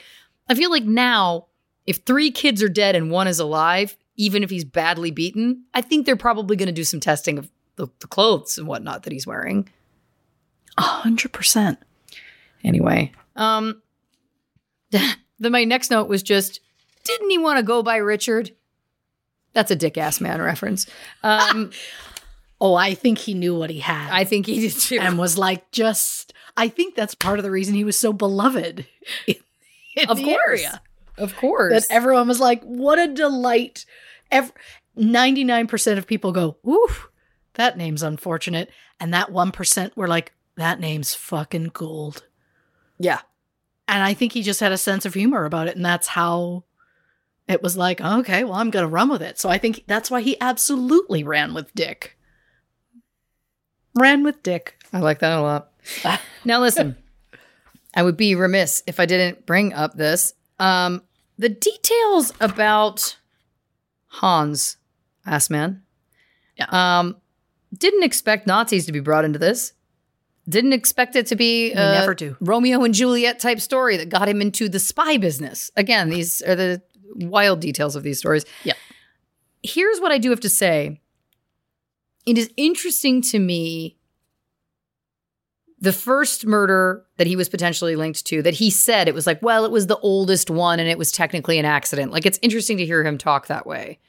I 0.49 0.55
feel 0.55 0.71
like 0.71 0.83
now, 0.83 1.47
if 1.85 1.97
three 1.97 2.31
kids 2.31 2.63
are 2.63 2.69
dead 2.69 2.95
and 2.95 3.11
one 3.11 3.27
is 3.27 3.39
alive, 3.39 3.97
even 4.15 4.43
if 4.43 4.49
he's 4.49 4.63
badly 4.63 5.11
beaten, 5.11 5.65
I 5.73 5.81
think 5.81 6.05
they're 6.05 6.15
probably 6.15 6.55
going 6.55 6.67
to 6.67 6.73
do 6.73 6.83
some 6.83 6.99
testing 6.99 7.37
of 7.37 7.49
the, 7.75 7.87
the 7.99 8.07
clothes 8.07 8.57
and 8.57 8.67
whatnot 8.67 9.03
that 9.03 9.13
he's 9.13 9.27
wearing. 9.27 9.69
A 10.77 10.81
hundred 10.81 11.33
percent. 11.33 11.79
Anyway, 12.63 13.11
um, 13.35 13.81
then 14.91 15.15
my 15.39 15.63
next 15.63 15.91
note 15.91 16.07
was 16.07 16.23
just, 16.23 16.59
didn't 17.03 17.29
he 17.29 17.37
want 17.37 17.57
to 17.57 17.63
go 17.63 17.83
by 17.83 17.97
Richard? 17.97 18.51
That's 19.53 19.71
a 19.71 19.75
dick 19.75 19.97
ass 19.97 20.19
man 20.21 20.41
reference. 20.41 20.87
Um, 21.23 21.71
Oh, 22.61 22.75
I 22.75 22.93
think 22.93 23.17
he 23.17 23.33
knew 23.33 23.53
what 23.53 23.69
he 23.69 23.79
had. 23.81 24.09
I 24.09 24.23
think 24.23 24.45
he 24.45 24.61
did 24.61 24.71
too. 24.79 24.97
and 24.97 25.19
was 25.19 25.37
like, 25.37 25.69
just, 25.71 26.31
I 26.55 26.69
think 26.69 26.95
that's 26.95 27.13
part 27.13 27.37
of 27.37 27.43
the 27.43 27.51
reason 27.51 27.75
he 27.75 27.83
was 27.83 27.97
so 27.97 28.13
beloved 28.13 28.85
in, 29.27 29.35
in 29.97 30.09
of 30.09 30.15
the 30.15 30.23
course, 30.23 30.39
area. 30.47 30.81
of 31.17 31.35
course. 31.35 31.73
That 31.73 31.93
everyone 31.93 32.29
was 32.29 32.39
like, 32.39 32.63
what 32.63 32.99
a 32.99 33.13
delight. 33.13 33.85
99% 34.97 35.97
of 35.97 36.07
people 36.07 36.31
go, 36.31 36.55
ooh, 36.65 36.87
that 37.55 37.77
name's 37.77 38.03
unfortunate. 38.03 38.69
And 38.99 39.13
that 39.13 39.31
1% 39.31 39.95
were 39.95 40.07
like, 40.07 40.33
that 40.55 40.79
name's 40.79 41.15
fucking 41.15 41.71
gold. 41.73 42.23
yeah, 42.99 43.21
And 43.87 44.03
I 44.03 44.13
think 44.13 44.33
he 44.33 44.43
just 44.43 44.59
had 44.59 44.71
a 44.71 44.77
sense 44.77 45.05
of 45.05 45.13
humor 45.13 45.45
about 45.45 45.67
it. 45.67 45.75
And 45.75 45.83
that's 45.85 46.07
how 46.07 46.63
it 47.47 47.61
was 47.61 47.75
like, 47.75 47.99
okay, 47.99 48.43
well, 48.43 48.53
I'm 48.53 48.69
going 48.69 48.83
to 48.85 48.89
run 48.89 49.09
with 49.09 49.21
it. 49.21 49.39
So 49.39 49.49
I 49.49 49.57
think 49.57 49.83
that's 49.87 50.09
why 50.11 50.21
he 50.21 50.39
absolutely 50.39 51.23
ran 51.23 51.53
with 51.53 51.73
Dick. 51.73 52.17
Ran 53.95 54.23
with 54.23 54.41
Dick. 54.43 54.77
I 54.91 54.99
like 54.99 55.19
that 55.19 55.37
a 55.37 55.41
lot. 55.41 55.71
now 56.45 56.61
listen, 56.61 56.95
I 57.95 58.03
would 58.03 58.17
be 58.17 58.35
remiss 58.35 58.83
if 58.87 58.99
I 58.99 59.05
didn't 59.05 59.45
bring 59.45 59.73
up 59.73 59.95
this. 59.95 60.33
Um, 60.59 61.01
the 61.37 61.49
details 61.49 62.31
about 62.39 63.17
Hans 64.07 64.77
Assmann. 65.27 65.81
Yeah. 66.57 66.67
Um, 66.69 67.17
didn't 67.77 68.03
expect 68.03 68.47
Nazis 68.47 68.85
to 68.85 68.91
be 68.91 68.99
brought 68.99 69.25
into 69.25 69.39
this. 69.39 69.73
Didn't 70.47 70.73
expect 70.73 71.15
it 71.15 71.27
to 71.27 71.35
be 71.35 71.69
We 71.69 71.73
a 71.73 71.93
never 71.93 72.13
do. 72.13 72.35
Romeo 72.41 72.83
and 72.83 72.93
Juliet 72.93 73.39
type 73.39 73.61
story 73.61 73.97
that 73.97 74.09
got 74.09 74.27
him 74.27 74.41
into 74.41 74.67
the 74.67 74.79
spy 74.79 75.17
business. 75.17 75.71
Again, 75.77 76.09
these 76.09 76.41
are 76.41 76.55
the 76.55 76.81
wild 77.15 77.61
details 77.61 77.95
of 77.95 78.03
these 78.03 78.19
stories. 78.19 78.45
Yeah. 78.63 78.73
Here's 79.61 79.99
what 79.99 80.11
I 80.11 80.17
do 80.17 80.31
have 80.31 80.41
to 80.41 80.49
say. 80.49 80.99
It 82.25 82.37
is 82.37 82.49
interesting 82.57 83.21
to 83.23 83.39
me 83.39 83.97
the 85.79 85.93
first 85.93 86.45
murder 86.45 87.05
that 87.17 87.27
he 87.27 87.35
was 87.35 87.49
potentially 87.49 87.97
linked 87.97 88.25
to 88.25 88.41
that 88.41 88.53
he 88.53 88.69
said 88.69 89.09
it 89.09 89.13
was 89.13 89.27
like 89.27 89.41
well 89.41 89.65
it 89.65 89.71
was 89.71 89.87
the 89.87 89.97
oldest 89.97 90.49
one 90.49 90.79
and 90.79 90.87
it 90.87 90.97
was 90.97 91.11
technically 91.11 91.59
an 91.59 91.65
accident 91.65 92.09
like 92.09 92.25
it's 92.25 92.39
interesting 92.41 92.77
to 92.77 92.85
hear 92.85 93.03
him 93.03 93.17
talk 93.17 93.47
that 93.47 93.67
way 93.67 93.99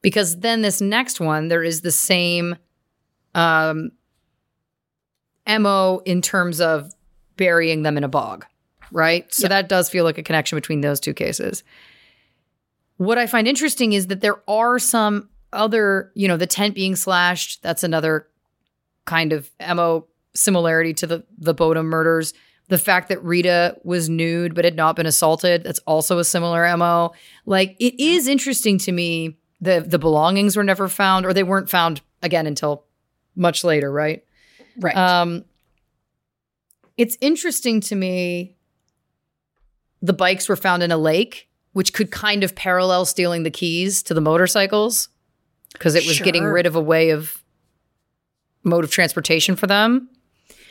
because 0.00 0.38
then 0.38 0.62
this 0.62 0.80
next 0.80 1.20
one 1.20 1.48
there 1.48 1.62
is 1.62 1.82
the 1.82 1.90
same 1.90 2.56
um 3.34 3.90
mo 5.46 6.02
in 6.04 6.20
terms 6.20 6.60
of 6.60 6.92
burying 7.36 7.82
them 7.82 7.96
in 7.96 8.04
a 8.04 8.08
bog 8.08 8.44
right 8.92 9.32
so 9.32 9.48
that 9.48 9.68
does 9.68 9.88
feel 9.88 10.04
like 10.04 10.18
a 10.18 10.22
connection 10.22 10.56
between 10.56 10.80
those 10.80 11.00
two 11.00 11.14
cases 11.14 11.62
what 12.96 13.18
i 13.18 13.26
find 13.26 13.46
interesting 13.48 13.92
is 13.92 14.08
that 14.08 14.20
there 14.20 14.42
are 14.48 14.78
some 14.78 15.28
other 15.52 16.12
you 16.14 16.28
know 16.28 16.36
the 16.36 16.46
tent 16.46 16.74
being 16.74 16.96
slashed 16.96 17.62
that's 17.62 17.82
another 17.82 18.26
kind 19.04 19.32
of 19.32 19.50
mo 19.60 20.06
similarity 20.34 20.94
to 20.94 21.06
the 21.06 21.24
the 21.36 21.54
Bodom 21.54 21.86
murders. 21.86 22.32
The 22.68 22.78
fact 22.78 23.08
that 23.08 23.24
Rita 23.24 23.78
was 23.82 24.10
nude 24.10 24.54
but 24.54 24.66
had 24.66 24.76
not 24.76 24.94
been 24.94 25.06
assaulted, 25.06 25.64
that's 25.64 25.78
also 25.80 26.18
a 26.18 26.24
similar 26.24 26.76
MO. 26.76 27.12
Like 27.46 27.76
it 27.80 27.98
is 28.00 28.28
interesting 28.28 28.78
to 28.78 28.92
me 28.92 29.38
the 29.60 29.80
the 29.80 29.98
belongings 29.98 30.56
were 30.56 30.64
never 30.64 30.88
found 30.88 31.26
or 31.26 31.32
they 31.32 31.42
weren't 31.42 31.70
found 31.70 32.00
again 32.22 32.46
until 32.46 32.84
much 33.38 33.64
later, 33.64 33.90
right? 33.90 34.24
Right. 34.78 34.96
Um 34.96 35.44
it's 36.96 37.16
interesting 37.20 37.80
to 37.82 37.94
me 37.94 38.56
the 40.02 40.12
bikes 40.12 40.48
were 40.48 40.56
found 40.56 40.82
in 40.82 40.92
a 40.92 40.96
lake, 40.96 41.48
which 41.72 41.92
could 41.92 42.10
kind 42.10 42.44
of 42.44 42.54
parallel 42.54 43.04
stealing 43.04 43.42
the 43.44 43.50
keys 43.50 44.02
to 44.04 44.14
the 44.14 44.20
motorcycles 44.20 45.08
because 45.72 45.94
it 45.94 46.06
was 46.06 46.20
getting 46.20 46.44
rid 46.44 46.66
of 46.66 46.76
a 46.76 46.80
way 46.80 47.10
of 47.10 47.42
mode 48.64 48.84
of 48.84 48.90
transportation 48.90 49.56
for 49.56 49.66
them 49.66 50.08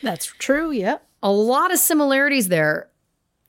That's 0.04 0.26
true. 0.26 0.72
Yep. 0.72 1.06
a 1.24 1.32
lot 1.32 1.72
of 1.74 1.80
similarities 1.80 2.50
there. 2.50 2.90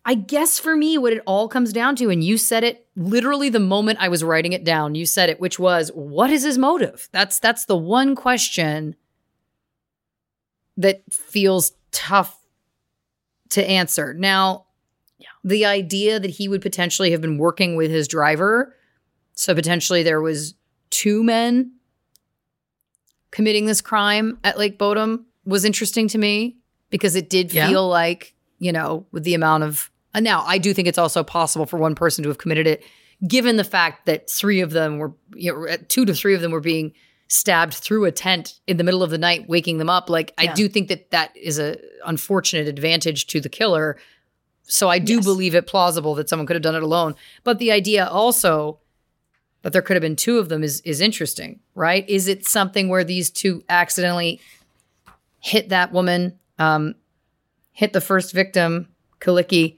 I 0.05 0.15
guess 0.15 0.59
for 0.59 0.75
me, 0.75 0.97
what 0.97 1.13
it 1.13 1.23
all 1.27 1.49
comes 1.49 1.71
down 1.73 1.95
to, 1.97 2.09
and 2.09 2.25
you 2.25 2.39
said 2.39 2.65
it 2.65 2.87
literally 2.97 3.51
the 3.51 3.61
moment 3.61 3.99
I 4.01 4.09
was 4.09 4.25
writing 4.25 4.55
it 4.55 4.65
down, 4.65 4.95
you 4.95 5.05
said 5.05 5.29
it, 5.29 5.39
which 5.39 5.59
was, 5.59 5.91
what 5.91 6.31
is 6.31 6.45
his 6.45 6.57
motive? 6.57 7.11
That's 7.13 7.39
that's 7.39 7.67
the 7.67 7.77
one 7.77 8.15
question 8.15 8.97
that 10.79 11.03
feels 11.13 11.73
tough 11.93 12.35
to 13.51 13.69
answer. 13.69 14.15
Now, 14.15 14.65
the 15.45 15.67
idea 15.67 16.19
that 16.21 16.31
he 16.31 16.49
would 16.49 16.63
potentially 16.63 17.11
have 17.11 17.21
been 17.21 17.39
working 17.39 17.77
with 17.77 17.91
his 17.91 18.09
driver, 18.09 18.75
so 19.35 19.55
potentially 19.55 20.03
there 20.03 20.21
was 20.21 20.55
two 20.91 21.23
men 21.23 21.73
committing 23.31 23.67
this 23.67 23.81
crime 23.81 24.39
at 24.45 24.59
Lake 24.59 24.79
Bodom 24.79 25.25
was 25.45 25.65
interesting 25.65 26.09
to 26.09 26.19
me 26.19 26.57
because 26.91 27.15
it 27.17 27.29
did 27.29 27.53
Yeah. 27.53 27.69
feel 27.69 27.89
like, 27.89 28.35
you 28.59 28.73
know, 28.73 29.07
with 29.13 29.25
the 29.25 29.35
amount 29.35 29.65
of 29.65 29.91
and 30.15 30.25
now 30.25 30.43
I 30.47 30.59
do 30.59 30.73
think 30.73 30.89
it's 30.89 30.99
also 30.99 31.23
possible 31.23 31.67
for 31.67 31.77
one 31.77 31.95
person 31.95 32.23
to 32.25 32.31
have 32.31 32.39
committed 32.39 32.67
it 32.67 32.83
given 33.27 33.57
the 33.57 33.65
fact 33.65 34.07
that 34.07 34.29
three 34.31 34.61
of 34.61 34.71
them 34.71 34.99
were 34.99 35.13
you 35.35 35.53
know 35.53 35.77
two 35.89 36.05
to 36.07 36.15
three 36.15 36.35
of 36.35 36.41
them 36.41 36.51
were 36.51 36.61
being 36.61 36.93
stabbed 37.29 37.75
through 37.75 38.05
a 38.07 38.11
tent 38.13 38.59
in 38.67 38.79
the 38.79 38.85
middle 38.85 39.03
of 39.03 39.11
the 39.11 39.19
night 39.19 39.49
waking 39.49 39.79
them 39.79 39.91
up 39.91 40.09
like 40.09 40.33
I 40.39 40.53
do 40.55 40.67
think 40.69 40.89
that 40.89 41.11
that 41.11 41.37
is 41.37 41.59
a 41.59 41.77
unfortunate 42.07 42.67
advantage 42.69 43.27
to 43.29 43.41
the 43.41 43.49
killer 43.51 43.99
so 44.63 44.89
I 44.89 44.99
do 44.99 45.17
Yes. 45.17 45.25
believe 45.25 45.55
it 45.55 45.67
plausible 45.67 46.15
that 46.17 46.29
someone 46.29 46.47
could 46.47 46.57
have 46.57 46.63
done 46.63 46.75
it 46.75 46.83
alone 46.83 47.15
but 47.45 47.59
the 47.59 47.71
idea 47.71 48.07
also 48.07 48.79
that 49.63 49.73
there 49.73 49.83
could 49.83 49.95
have 49.97 50.03
been 50.03 50.17
two 50.17 50.39
of 50.39 50.49
them 50.49 50.63
is 50.63 50.81
is 50.83 51.01
interesting, 51.01 51.59
right? 51.75 52.09
Is 52.09 52.29
it 52.29 52.47
something 52.47 52.89
where 52.89 53.03
these 53.03 53.29
two 53.29 53.65
accidentally 53.69 54.41
hit 55.41 55.69
that 55.71 55.93
woman, 55.93 56.39
um, 56.61 56.95
hit 57.73 57.93
the 57.93 58.01
first 58.01 58.33
victim, 58.33 58.89
Kyllikki, 59.21 59.77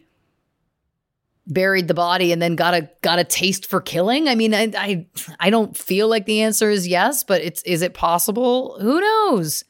buried 1.50 1.88
the 1.88 1.94
body, 1.94 2.32
and 2.32 2.40
then 2.40 2.56
got 2.56 2.74
a 2.74 2.88
got 3.02 3.18
a 3.18 3.24
taste 3.24 3.66
for 3.66 3.80
killing? 3.80 4.28
I 4.28 4.34
mean, 4.34 4.54
I 4.54 4.72
I, 4.76 5.06
I 5.38 5.50
don't 5.50 5.76
feel 5.76 6.08
like 6.08 6.26
the 6.26 6.40
answer 6.40 6.70
is 6.70 6.88
yes, 6.88 7.24
but 7.24 7.42
it's 7.42 7.62
is 7.62 7.82
it 7.82 7.92
possible? 7.94 8.78
Who 8.80 9.00
knows? 9.00 9.64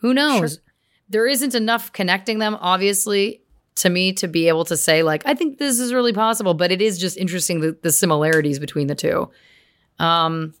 Who 0.00 0.14
knows? 0.14 0.60
There 1.08 1.26
isn't 1.26 1.54
enough 1.54 1.92
connecting 1.92 2.40
them, 2.40 2.56
obviously, 2.60 3.42
to 3.76 3.88
me 3.88 4.12
to 4.14 4.26
be 4.26 4.48
able 4.48 4.64
to 4.64 4.76
say 4.76 5.02
like 5.02 5.22
I 5.26 5.34
think 5.34 5.58
this 5.58 5.78
is 5.78 5.92
really 5.92 6.12
possible, 6.12 6.54
but 6.54 6.72
it 6.72 6.82
is 6.82 6.98
just 6.98 7.16
interesting 7.16 7.60
the, 7.60 7.76
the 7.82 7.92
similarities 7.92 8.58
between 8.58 8.86
the 8.86 8.94
two. 8.94 9.30
Um 9.98 10.54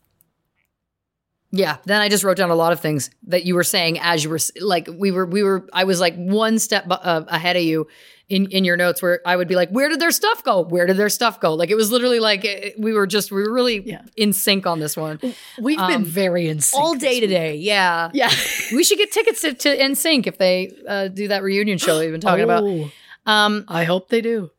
Yeah. 1.58 1.76
Then 1.84 2.00
I 2.00 2.08
just 2.08 2.24
wrote 2.24 2.36
down 2.36 2.50
a 2.50 2.54
lot 2.54 2.72
of 2.72 2.80
things 2.80 3.10
that 3.28 3.44
you 3.44 3.54
were 3.54 3.64
saying 3.64 3.98
as 4.00 4.22
you 4.24 4.30
were 4.30 4.38
like 4.60 4.88
we 4.92 5.10
were 5.10 5.26
we 5.26 5.42
were 5.42 5.68
I 5.72 5.84
was 5.84 6.00
like 6.00 6.14
one 6.16 6.58
step 6.58 6.84
uh, 6.90 7.24
ahead 7.28 7.56
of 7.56 7.62
you 7.62 7.86
in 8.28 8.46
in 8.50 8.64
your 8.64 8.76
notes 8.76 9.00
where 9.00 9.20
I 9.24 9.36
would 9.36 9.46
be 9.48 9.54
like 9.54 9.70
where 9.70 9.88
did 9.88 10.00
their 10.00 10.10
stuff 10.10 10.42
go? 10.42 10.62
Where 10.62 10.86
did 10.86 10.96
their 10.96 11.08
stuff 11.08 11.40
go? 11.40 11.54
Like 11.54 11.70
it 11.70 11.76
was 11.76 11.90
literally 11.92 12.18
like 12.20 12.44
eh, 12.44 12.70
we 12.78 12.92
were 12.92 13.06
just 13.06 13.30
we 13.30 13.42
were 13.42 13.52
really 13.52 13.82
Yeah. 13.88 14.02
in 14.16 14.32
sync 14.32 14.66
on 14.66 14.80
this 14.80 14.96
one. 14.96 15.20
We've 15.60 15.78
Um, 15.78 15.90
been 15.90 16.04
very 16.04 16.48
in 16.48 16.60
sync 16.60 16.82
All 16.82 16.94
day 16.94 17.14
week. 17.14 17.20
today. 17.22 17.56
Yeah. 17.56 18.10
Yeah. 18.12 18.30
we 18.72 18.82
should 18.84 18.98
get 18.98 19.12
tickets 19.12 19.40
to, 19.42 19.54
to 19.54 19.76
NSYNC 19.78 20.26
if 20.26 20.38
they 20.38 20.72
uh, 20.88 21.08
do 21.08 21.28
that 21.28 21.42
reunion 21.42 21.78
show 21.78 21.98
we've 22.00 22.10
been 22.10 22.20
talking 22.20 22.44
about. 22.44 22.64
Oh, 22.64 22.90
Um 23.26 23.64
I 23.68 23.84
hope 23.84 24.08
they 24.08 24.20
do. 24.20 24.50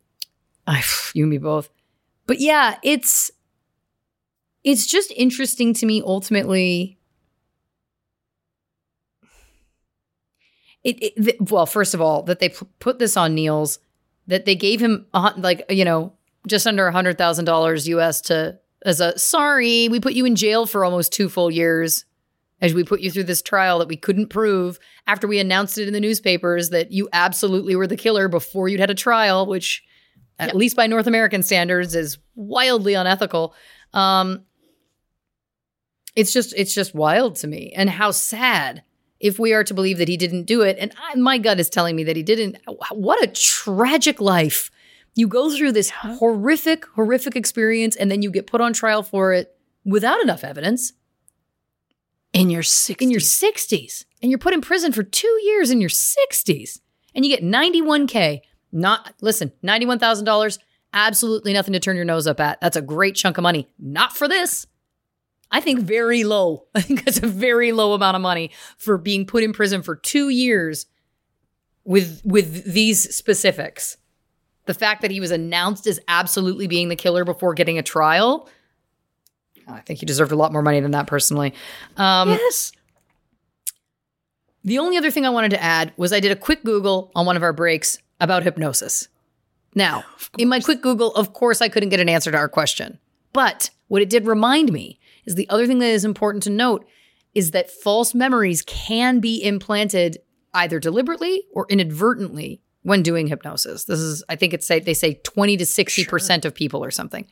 I, 0.65 0.83
you 1.13 1.23
and 1.23 1.29
me 1.31 1.37
both. 1.37 1.69
But 2.25 2.39
yeah, 2.39 2.77
it's 2.83 3.31
it's 4.67 4.85
just 4.85 5.13
interesting 5.15 5.73
to 5.75 5.85
me 5.85 6.01
ultimately. 6.05 6.99
It, 10.83 11.01
it 11.01 11.15
th- 11.15 11.37
well, 11.39 11.65
first 11.65 11.93
of 11.93 12.01
all, 12.01 12.23
that 12.23 12.39
they 12.39 12.49
p- 12.49 12.67
put 12.79 12.99
this 12.99 13.15
on 13.15 13.33
Nils, 13.33 13.79
that 14.27 14.43
they 14.43 14.55
gave 14.55 14.81
him 14.81 15.05
a, 15.13 15.33
like 15.37 15.63
you 15.69 15.85
know 15.85 16.13
just 16.47 16.67
under 16.67 16.85
a 16.85 16.91
hundred 16.91 17.17
thousand 17.17 17.45
dollars 17.45 17.87
US 17.87 18.19
to 18.21 18.59
as 18.85 18.99
a 18.99 19.17
sorry, 19.17 19.87
we 19.87 20.01
put 20.01 20.13
you 20.13 20.25
in 20.25 20.35
jail 20.35 20.65
for 20.65 20.83
almost 20.83 21.13
two 21.13 21.29
full 21.29 21.49
years 21.49 22.03
as 22.59 22.73
we 22.73 22.83
put 22.83 22.99
you 22.99 23.09
through 23.09 23.23
this 23.23 23.41
trial 23.41 23.79
that 23.79 23.87
we 23.87 23.95
couldn't 23.95 24.27
prove 24.27 24.79
after 25.05 25.27
we 25.27 25.39
announced 25.39 25.77
it 25.77 25.87
in 25.87 25.93
the 25.93 25.99
newspapers 26.01 26.71
that 26.71 26.91
you 26.91 27.07
absolutely 27.13 27.75
were 27.75 27.87
the 27.87 27.95
killer 27.95 28.27
before 28.27 28.67
you'd 28.67 28.81
had 28.81 28.89
a 28.89 28.95
trial, 28.95 29.45
which 29.45 29.83
at 30.39 30.55
least 30.55 30.75
by 30.75 30.87
North 30.87 31.07
American 31.07 31.41
standards 31.41 31.95
is 31.95 32.17
wildly 32.35 32.95
unethical. 32.95 33.55
Um, 33.93 34.43
it's 36.17 36.33
just 36.33 36.53
it's 36.57 36.73
just 36.73 36.93
wild 36.93 37.35
to 37.37 37.47
me, 37.47 37.71
and 37.73 37.89
how 37.89 38.11
sad 38.11 38.83
if 39.19 39.39
we 39.39 39.53
are 39.53 39.63
to 39.63 39.73
believe 39.73 39.97
that 39.99 40.09
he 40.09 40.17
didn't 40.17 40.43
do 40.43 40.61
it. 40.61 40.77
And 40.79 40.91
I, 40.97 41.15
my 41.15 41.37
gut 41.37 41.59
is 41.59 41.69
telling 41.69 41.95
me 41.95 42.03
that 42.03 42.15
he 42.17 42.23
didn't. 42.23 42.57
What 42.91 43.23
a 43.23 43.27
tragic 43.27 44.19
life! 44.19 44.69
You 45.15 45.27
go 45.27 45.49
through 45.55 45.71
this 45.71 45.89
horrific, 45.91 46.85
horrific 46.95 47.35
experience, 47.35 47.95
and 47.95 48.11
then 48.11 48.21
you 48.21 48.29
get 48.29 48.45
put 48.47 48.61
on 48.61 48.73
trial 48.73 49.01
for 49.01 49.33
it 49.33 49.55
without 49.85 50.21
enough 50.21 50.43
evidence 50.43 50.93
In 52.33 52.49
your 52.49 52.61
60s. 52.61 53.01
in 53.01 53.09
your 53.09 53.21
60s 53.21 54.05
and 54.21 54.29
you're 54.29 54.37
put 54.37 54.53
in 54.53 54.61
prison 54.61 54.91
for 54.91 55.01
two 55.01 55.39
years 55.43 55.71
in 55.71 55.79
your 55.81 55.89
60s 55.89 56.81
and 57.15 57.25
you 57.25 57.35
get 57.35 57.43
91K. 57.43 58.41
Not, 58.71 59.13
listen, 59.21 59.53
$91,000, 59.63 60.59
absolutely 60.93 61.53
nothing 61.53 61.73
to 61.73 61.79
turn 61.79 61.95
your 61.95 62.05
nose 62.05 62.27
up 62.27 62.39
at. 62.39 62.59
That's 62.59 62.75
a 62.75 62.81
great 62.81 63.15
chunk 63.15 63.37
of 63.37 63.43
money. 63.43 63.67
Not 63.79 64.15
for 64.15 64.27
this. 64.27 64.67
I 65.51 65.61
think 65.61 65.81
very 65.81 66.23
low. 66.23 66.67
I 66.75 66.81
think 66.81 67.05
that's 67.05 67.21
a 67.21 67.27
very 67.27 67.71
low 67.71 67.93
amount 67.93 68.15
of 68.15 68.21
money 68.21 68.51
for 68.77 68.97
being 68.97 69.25
put 69.25 69.43
in 69.43 69.53
prison 69.53 69.81
for 69.81 69.95
two 69.95 70.29
years 70.29 70.85
with 71.83 72.21
with 72.23 72.65
these 72.65 73.15
specifics. 73.15 73.97
The 74.65 74.73
fact 74.73 75.01
that 75.01 75.11
he 75.11 75.21
was 75.21 75.31
announced 75.31 75.87
as 75.87 75.99
absolutely 76.09 76.67
being 76.67 76.89
the 76.89 76.97
killer 76.97 77.23
before 77.23 77.53
getting 77.53 77.77
a 77.77 77.83
trial, 77.83 78.49
I 79.67 79.79
think 79.79 79.99
he 79.99 80.05
deserved 80.05 80.33
a 80.33 80.35
lot 80.35 80.51
more 80.51 80.61
money 80.61 80.81
than 80.81 80.91
that 80.91 81.07
personally. 81.07 81.53
Um, 81.95 82.29
yes. 82.31 82.73
the 84.65 84.79
only 84.79 84.97
other 84.97 85.09
thing 85.09 85.25
I 85.25 85.29
wanted 85.29 85.51
to 85.51 85.63
add 85.63 85.93
was 85.95 86.11
I 86.11 86.19
did 86.19 86.33
a 86.33 86.35
quick 86.35 86.65
Google 86.65 87.11
on 87.15 87.25
one 87.25 87.37
of 87.37 87.43
our 87.43 87.53
breaks 87.53 87.99
about 88.19 88.43
hypnosis. 88.43 89.07
Now, 89.73 90.03
in 90.37 90.49
my 90.49 90.59
quick 90.59 90.81
Google, 90.81 91.13
of 91.13 91.33
course, 91.33 91.61
I 91.61 91.69
couldn't 91.69 91.89
get 91.89 91.99
an 91.99 92.09
answer 92.09 92.31
to 92.31 92.37
our 92.37 92.49
question. 92.49 92.99
But 93.31 93.69
what 93.87 94.01
it 94.01 94.09
did 94.09 94.25
remind 94.25 94.73
me 94.73 94.99
is 95.27 95.35
the 95.35 95.47
other 95.49 95.67
thing 95.67 95.79
that 95.79 95.87
is 95.87 96.05
important 96.05 96.43
to 96.43 96.49
note 96.49 96.87
is 97.35 97.51
that 97.51 97.69
false 97.69 98.15
memories 98.15 98.63
can 98.63 99.19
be 99.19 99.43
implanted 99.43 100.17
either 100.53 100.79
deliberately 100.79 101.43
or 101.53 101.67
inadvertently 101.69 102.61
when 102.81 103.03
doing 103.03 103.27
hypnosis. 103.27 103.83
This 103.83 103.99
is, 103.99 104.23
I 104.29 104.35
think 104.35 104.53
it's 104.53 104.65
say 104.65 104.79
they 104.79 104.95
say 104.95 105.15
20 105.23 105.57
to 105.57 105.65
60% 105.65 106.45
of 106.45 106.55
people 106.55 106.83
or 106.83 106.89
something. 106.89 107.27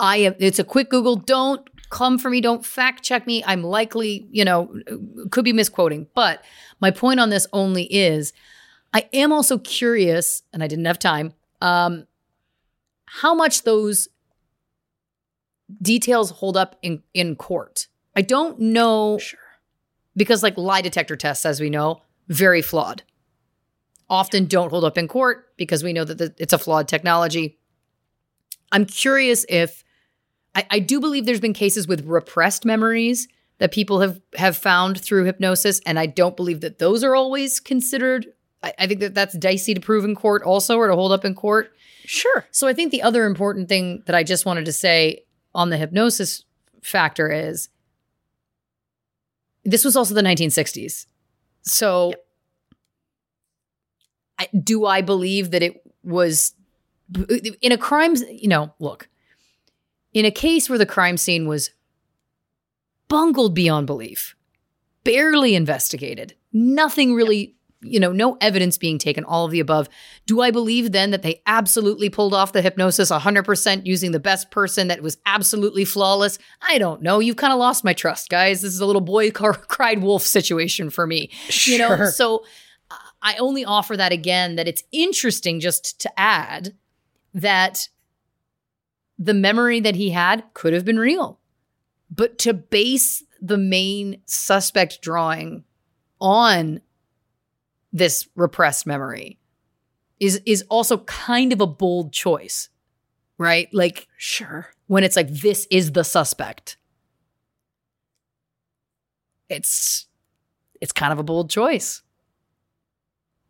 I 0.00 0.18
am 0.18 0.34
it's 0.38 0.60
a 0.60 0.64
quick 0.64 0.90
Google. 0.90 1.16
Don't 1.16 1.68
come 1.90 2.18
for 2.18 2.30
me. 2.30 2.40
Don't 2.40 2.64
fact 2.64 3.02
check 3.02 3.26
me. 3.26 3.42
I'm 3.44 3.62
likely, 3.62 4.28
you 4.30 4.44
know, 4.44 4.72
could 5.30 5.44
be 5.44 5.52
misquoting. 5.52 6.06
But 6.14 6.44
my 6.80 6.90
point 6.90 7.18
on 7.18 7.30
this 7.30 7.46
only 7.52 7.84
is 7.92 8.32
I 8.94 9.08
am 9.12 9.32
also 9.32 9.58
curious, 9.58 10.42
and 10.52 10.62
I 10.62 10.66
didn't 10.66 10.84
have 10.84 10.98
time, 10.98 11.34
um, 11.60 12.06
how 13.06 13.34
much 13.34 13.64
those 13.64 14.08
details 15.82 16.30
hold 16.30 16.56
up 16.56 16.76
in, 16.82 17.02
in 17.14 17.36
court. 17.36 17.88
I 18.16 18.22
don't 18.22 18.58
know 18.58 19.18
Sure. 19.18 19.38
because 20.16 20.42
like 20.42 20.56
lie 20.56 20.80
detector 20.80 21.16
tests, 21.16 21.46
as 21.46 21.60
we 21.60 21.70
know, 21.70 22.02
very 22.28 22.62
flawed. 22.62 23.02
Often 24.10 24.46
don't 24.46 24.70
hold 24.70 24.84
up 24.84 24.96
in 24.96 25.06
court 25.08 25.56
because 25.56 25.84
we 25.84 25.92
know 25.92 26.04
that 26.04 26.18
the, 26.18 26.34
it's 26.38 26.52
a 26.52 26.58
flawed 26.58 26.88
technology. 26.88 27.58
I'm 28.72 28.86
curious 28.86 29.44
if 29.48 29.84
I, 30.54 30.66
I 30.70 30.78
do 30.78 31.00
believe 31.00 31.26
there's 31.26 31.40
been 31.40 31.52
cases 31.52 31.86
with 31.86 32.06
repressed 32.06 32.64
memories 32.64 33.28
that 33.58 33.72
people 33.72 34.00
have 34.00 34.20
have 34.36 34.56
found 34.56 35.00
through 35.00 35.24
hypnosis, 35.24 35.80
and 35.84 35.98
I 35.98 36.06
don't 36.06 36.36
believe 36.36 36.60
that 36.60 36.78
those 36.78 37.02
are 37.04 37.14
always 37.14 37.60
considered. 37.60 38.26
I, 38.62 38.72
I 38.78 38.86
think 38.86 39.00
that 39.00 39.14
that's 39.14 39.36
dicey 39.36 39.74
to 39.74 39.80
prove 39.80 40.04
in 40.04 40.14
court, 40.14 40.42
also, 40.42 40.76
or 40.78 40.88
to 40.88 40.94
hold 40.94 41.12
up 41.12 41.24
in 41.24 41.34
court. 41.34 41.72
Sure. 42.04 42.46
So 42.50 42.66
I 42.66 42.72
think 42.72 42.92
the 42.92 43.02
other 43.02 43.26
important 43.26 43.68
thing 43.68 44.02
that 44.06 44.14
I 44.14 44.22
just 44.22 44.46
wanted 44.46 44.64
to 44.64 44.72
say 44.72 45.24
on 45.54 45.70
the 45.70 45.76
hypnosis 45.76 46.44
factor 46.82 47.30
is 47.30 47.68
this 49.64 49.84
was 49.84 49.96
also 49.96 50.14
the 50.14 50.22
1960s. 50.22 51.06
So 51.62 52.14
I, 54.38 54.48
do 54.62 54.86
I 54.86 55.02
believe 55.02 55.50
that 55.50 55.62
it 55.62 55.82
was 56.02 56.54
in 57.60 57.72
a 57.72 57.78
crime, 57.78 58.14
you 58.30 58.48
know, 58.48 58.72
look, 58.78 59.08
in 60.12 60.24
a 60.24 60.30
case 60.30 60.68
where 60.68 60.78
the 60.78 60.86
crime 60.86 61.16
scene 61.16 61.46
was 61.46 61.70
bungled 63.08 63.54
beyond 63.54 63.86
belief, 63.86 64.36
barely 65.04 65.54
investigated, 65.54 66.34
nothing 66.52 67.14
really, 67.14 67.54
you 67.80 68.00
know, 68.00 68.12
no 68.12 68.36
evidence 68.40 68.76
being 68.76 68.98
taken, 68.98 69.24
all 69.24 69.44
of 69.44 69.52
the 69.52 69.60
above. 69.60 69.88
Do 70.26 70.40
I 70.40 70.50
believe 70.50 70.92
then 70.92 71.12
that 71.12 71.22
they 71.22 71.42
absolutely 71.46 72.10
pulled 72.10 72.34
off 72.34 72.52
the 72.52 72.62
hypnosis 72.62 73.10
100% 73.10 73.86
using 73.86 74.10
the 74.10 74.18
best 74.18 74.50
person 74.50 74.88
that 74.88 75.02
was 75.02 75.18
absolutely 75.26 75.84
flawless? 75.84 76.38
I 76.66 76.78
don't 76.78 77.02
know. 77.02 77.20
You've 77.20 77.36
kind 77.36 77.52
of 77.52 77.58
lost 77.58 77.84
my 77.84 77.92
trust, 77.92 78.30
guys. 78.30 78.62
This 78.62 78.74
is 78.74 78.80
a 78.80 78.86
little 78.86 79.00
boy 79.00 79.30
car- 79.32 79.54
cried 79.54 80.02
wolf 80.02 80.22
situation 80.22 80.90
for 80.90 81.06
me. 81.06 81.30
You 81.64 81.78
know, 81.78 82.06
so 82.06 82.44
I 83.22 83.36
only 83.36 83.64
offer 83.64 83.96
that 83.96 84.12
again 84.12 84.56
that 84.56 84.68
it's 84.68 84.82
interesting 84.90 85.60
just 85.60 86.00
to 86.00 86.20
add 86.20 86.74
that 87.34 87.88
the 89.18 89.34
memory 89.34 89.80
that 89.80 89.96
he 89.96 90.10
had 90.10 90.44
could 90.54 90.72
have 90.72 90.84
been 90.84 90.98
real. 90.98 91.38
But 92.10 92.38
to 92.40 92.54
base 92.54 93.22
the 93.40 93.58
main 93.58 94.22
suspect 94.26 95.02
drawing 95.02 95.64
on 96.20 96.80
this 97.92 98.28
repressed 98.36 98.86
memory 98.86 99.38
is 100.20 100.40
is 100.46 100.62
also 100.68 100.98
kind 100.98 101.52
of 101.52 101.60
a 101.60 101.66
bold 101.66 102.12
choice. 102.12 102.68
Right? 103.38 103.68
Like 103.72 104.08
Sure. 104.16 104.68
when 104.88 105.04
it's 105.04 105.14
like 105.16 105.28
this 105.28 105.66
is 105.70 105.92
the 105.92 106.02
suspect. 106.02 106.76
It's 109.48 110.06
it's 110.80 110.92
kind 110.92 111.12
of 111.12 111.18
a 111.18 111.22
bold 111.22 111.50
choice. 111.50 112.02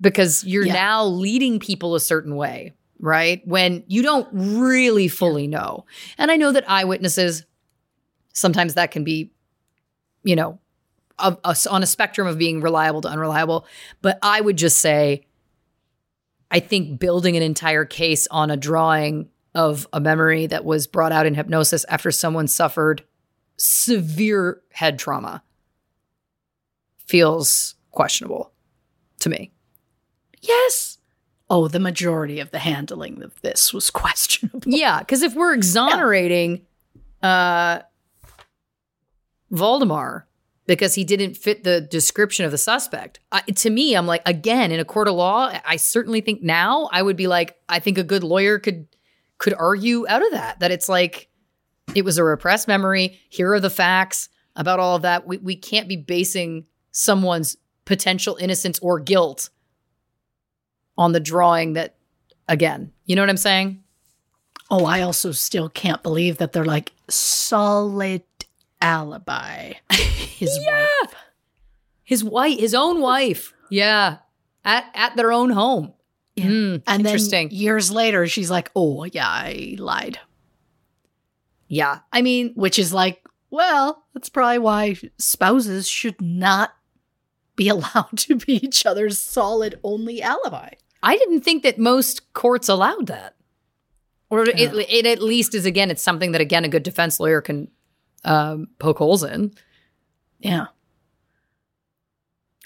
Because 0.01 0.45
you're 0.45 0.67
Yeah. 0.67 0.75
now 0.75 1.05
leading 1.05 1.59
people 1.59 1.95
a 1.95 2.01
certain 2.01 2.37
way, 2.37 2.75
right? 3.01 3.47
When 3.47 3.83
you 3.89 4.03
don't 4.03 4.29
really 4.33 5.09
fully 5.09 5.47
know. 5.49 5.87
And 6.19 6.31
I 6.31 6.37
know 6.37 6.53
that 6.53 6.69
eyewitnesses 6.71 7.45
sometimes 8.33 8.75
that 8.75 8.91
can 8.93 9.03
be 9.05 9.33
you 10.23 10.37
know 10.37 10.59
a, 11.19 11.37
a- 11.45 11.57
on 11.71 11.83
a 11.83 11.87
spectrum 11.87 12.27
of 12.27 12.39
being 12.39 12.61
reliable 12.61 13.01
to 13.03 13.09
unreliable, 13.09 13.67
but 14.03 14.19
I 14.23 14.41
would 14.41 14.57
just 14.57 14.79
say 14.79 15.27
I 16.51 16.61
think 16.61 16.99
building 16.99 17.37
an 17.37 17.43
entire 17.43 17.85
case 17.85 18.27
on 18.31 18.51
a 18.51 18.57
drawing 18.57 19.29
of 19.55 19.87
a 19.93 20.01
memory 20.01 20.47
that 20.47 20.65
was 20.65 20.87
brought 20.87 21.13
out 21.13 21.27
in 21.27 21.35
hypnosis 21.35 21.85
after 21.89 22.11
someone 22.11 22.47
suffered 22.49 23.03
severe 23.57 24.61
head 24.73 24.99
trauma 24.99 25.43
feels 27.07 27.75
questionable 27.91 28.53
to 29.21 29.29
me. 29.29 29.51
Yes. 30.41 30.99
Oh, 31.51 31.67
the 31.67 31.81
majority 31.81 32.41
of 32.41 32.51
the 32.51 32.59
handling 32.61 33.23
of 33.23 33.41
this 33.43 33.73
was 33.75 33.91
questionable. 33.91 34.61
Yeah, 34.67 35.01
because 35.01 35.23
if 35.23 35.35
we're 35.35 35.55
exonerating 35.55 36.67
uh 37.23 37.81
Valdemar 39.51 40.28
because 40.69 40.95
he 40.95 41.03
didn't 41.03 41.35
fit 41.35 41.65
the 41.65 41.81
description 41.81 42.45
of 42.45 42.51
the 42.51 42.59
suspect, 42.59 43.21
to 43.57 43.71
me, 43.71 43.95
I'm 43.95 44.07
like, 44.07 44.23
again, 44.27 44.71
in 44.71 44.79
a 44.79 44.85
court 44.85 45.09
of 45.09 45.15
law, 45.15 45.51
I 45.65 45.77
certainly 45.77 46.21
think 46.21 46.43
now 46.43 46.91
I 46.93 47.03
would 47.03 47.17
be 47.17 47.27
like, 47.27 47.57
I 47.71 47.81
think 47.81 47.97
a 47.97 48.05
good 48.05 48.23
lawyer 48.23 48.59
could 48.61 48.87
could 49.39 49.55
argue 49.55 50.07
out 50.09 50.25
of 50.25 50.33
that 50.33 50.61
that 50.61 50.71
it's 50.71 50.89
like 50.89 51.29
it 51.95 52.05
was 52.05 52.19
a 52.19 52.25
repressed 52.25 52.69
memory. 52.69 53.19
Here 53.31 53.53
are 53.53 53.61
the 53.61 53.71
facts. 53.71 54.29
about 54.55 54.79
all 54.79 54.95
of 54.97 55.03
that. 55.03 55.27
We 55.27 55.39
we 55.39 55.57
can't 55.57 55.89
be 55.89 55.97
basing 55.97 56.67
someone's 56.93 57.57
potential 57.87 58.37
innocence 58.37 58.79
or 58.81 59.01
guilt 59.01 59.49
on 60.99 61.13
the 61.13 61.21
drawing 61.21 61.73
that 61.75 61.97
again, 62.47 62.93
you 63.07 63.17
know 63.17 63.23
what 63.23 63.31
I'm 63.31 63.37
saying? 63.39 63.83
Oh, 64.71 64.85
I 64.85 65.01
also 65.01 65.33
still 65.33 65.71
can't 65.71 66.03
believe 66.03 66.37
that 66.39 66.53
they're 66.53 66.65
like 66.65 66.93
solid 67.09 68.23
alibi. 68.81 69.75
His 69.91 70.59
wife. 70.67 71.15
His 72.05 72.25
wife, 72.25 72.59
his 72.59 72.75
own 72.75 73.01
wife. 73.03 73.53
Yeah. 73.71 74.19
At 74.65 74.87
at 74.95 75.17
their 75.17 75.31
own 75.33 75.51
home. 75.51 75.93
Yeah. 76.37 76.47
Mm, 76.47 76.83
And 76.87 77.01
interesting. 77.07 77.49
then 77.49 77.57
years 77.59 77.91
later, 77.91 78.27
she's 78.27 78.51
like, 78.51 78.71
"Oh 78.77 79.05
yeah, 79.05 79.27
I 79.29 79.75
lied," 79.79 80.19
yeah. 81.69 81.99
I 82.13 82.23
mean, 82.23 82.53
which 82.55 82.79
is 82.79 82.93
like, 82.95 83.23
well, 83.51 84.05
that's 84.15 84.29
probably 84.29 84.59
why 84.59 84.97
spouses 85.19 85.89
should 85.89 86.21
not 86.21 86.71
be 87.57 87.69
allowed 87.75 88.17
to 88.17 88.37
be 88.37 88.55
each 88.65 88.87
other's 88.87 89.19
solid 89.19 89.79
only 89.83 90.23
alibi. 90.23 90.71
I 91.03 91.17
didn't 91.17 91.41
think 91.43 91.63
that 91.63 91.79
most 91.79 92.33
courts 92.33 92.69
allowed 92.69 93.07
that. 93.09 93.35
Or 94.31 94.45
it, 94.45 94.59
it 94.59 95.07
at 95.07 95.23
least 95.23 95.55
is 95.55 95.65
again, 95.67 95.91
it's 95.91 96.03
something 96.03 96.33
that 96.33 96.41
again 96.41 96.65
a 96.65 96.69
good 96.69 96.83
defense 96.83 97.19
lawyer 97.19 97.41
can 97.41 97.69
um, 98.29 98.69
poke 98.79 98.99
holes 98.99 99.25
in. 99.25 99.53
Yeah, 100.41 100.67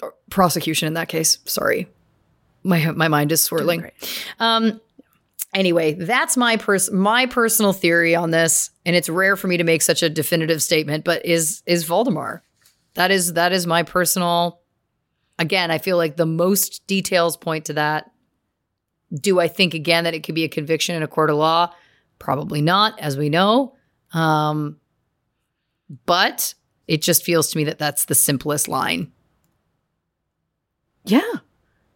Or 0.01 0.13
prosecution 0.29 0.87
in 0.87 0.93
that 0.93 1.07
case. 1.09 1.39
Sorry, 1.45 1.87
my 2.63 2.91
my 2.91 3.07
mind 3.07 3.31
is 3.31 3.41
swirling. 3.43 3.89
Um. 4.39 4.79
Anyway, 5.55 5.93
that's 5.93 6.35
my 6.35 6.57
pers- 6.57 6.91
my 6.91 7.27
personal 7.27 7.73
theory 7.73 8.15
on 8.15 8.31
this, 8.31 8.71
and 8.87 8.95
it's 8.95 9.07
rare 9.07 9.35
for 9.35 9.47
me 9.47 9.57
to 9.57 9.63
make 9.63 9.83
such 9.83 10.01
a 10.01 10.09
definitive 10.09 10.61
statement. 10.63 11.03
But 11.03 11.25
is 11.25 11.61
is 11.65 11.83
Valdemar? 11.83 12.41
That 12.95 13.11
is 13.11 13.33
that 13.33 13.51
is 13.51 13.65
my 13.67 13.83
personal. 13.83 14.59
Again, 15.39 15.71
I 15.71 15.77
feel 15.79 15.97
like 15.97 16.15
the 16.15 16.25
most 16.27 16.85
details 16.87 17.37
point 17.37 17.65
to 17.65 17.73
that. 17.73 18.11
Do 19.13 19.39
I 19.39 19.47
think 19.47 19.73
again 19.73 20.03
that 20.03 20.13
it 20.13 20.23
could 20.23 20.35
be 20.35 20.43
a 20.43 20.49
conviction 20.49 20.95
in 20.95 21.03
a 21.03 21.07
court 21.07 21.29
of 21.29 21.37
law? 21.37 21.71
Probably 22.19 22.61
not, 22.61 22.99
as 22.99 23.17
we 23.17 23.29
know. 23.29 23.75
Um, 24.13 24.79
but 26.05 26.53
it 26.87 27.01
just 27.01 27.23
feels 27.23 27.49
to 27.51 27.57
me 27.57 27.63
that 27.65 27.79
that's 27.79 28.05
the 28.05 28.15
simplest 28.15 28.67
line. 28.67 29.11
yeah. 31.05 31.21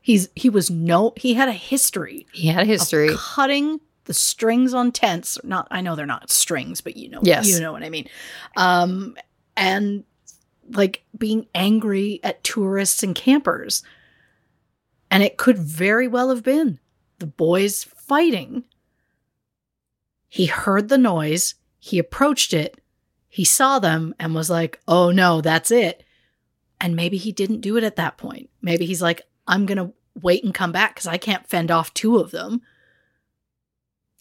He's 0.02 0.30
he 0.36 0.50
was 0.50 0.72
no 0.72 1.12
he 1.18 1.34
had 1.34 1.50
a 1.50 1.54
history 1.54 2.26
He 2.32 2.48
had 2.48 2.64
a 2.64 2.66
history. 2.66 3.10
of 3.10 3.18
cutting 3.20 3.82
the 4.06 4.14
strings 4.14 4.74
on 4.74 4.94
tents. 4.94 5.38
Not 5.44 5.68
I 5.70 5.82
know 5.82 5.96
they're 5.98 6.06
not 6.06 6.30
strings, 6.32 6.80
but 6.80 6.96
you 6.96 7.10
know 7.10 7.20
Yes. 7.24 7.50
you 7.50 7.60
know 7.60 7.74
what 7.74 7.84
I 7.84 7.90
mean. 7.90 8.08
Um 8.56 9.18
and 9.58 10.06
like 10.70 11.04
being 11.18 11.48
angry 11.54 12.22
at 12.24 12.42
tourists 12.44 13.04
and 13.04 13.16
campers. 13.16 13.84
And 15.12 15.24
it 15.24 15.36
could 15.38 15.58
very 15.58 16.08
well 16.08 16.30
have 16.30 16.44
been 16.44 16.80
the 17.20 17.28
boys 17.28 17.84
fighting. 17.84 18.64
He 20.30 20.46
heard 20.46 20.88
the 20.88 20.98
noise, 20.98 21.56
he 21.80 22.00
approached 22.00 22.54
it, 22.54 22.80
he 23.38 23.46
saw 23.46 23.78
them 23.78 24.16
and 24.20 24.34
was 24.34 24.50
like, 24.50 24.80
"Oh 24.88 25.12
no, 25.12 25.42
that's 25.42 25.70
it." 25.70 26.04
And 26.82 26.96
maybe 26.96 27.18
he 27.18 27.32
didn't 27.32 27.62
do 27.62 27.78
it 27.78 27.84
at 27.84 27.96
that 27.98 28.18
point. 28.18 28.50
Maybe 28.64 28.88
he's 28.88 29.02
like, 29.02 29.22
I'm 29.48 29.68
going 29.68 29.78
to 29.78 29.94
wait 30.20 30.44
and 30.44 30.56
come 30.56 30.72
back 30.72 30.96
because 30.96 31.06
I 31.06 31.20
can't 31.20 31.48
fend 31.48 31.70
off 31.70 31.94
two 31.94 32.18
of 32.18 32.32
them. 32.32 32.62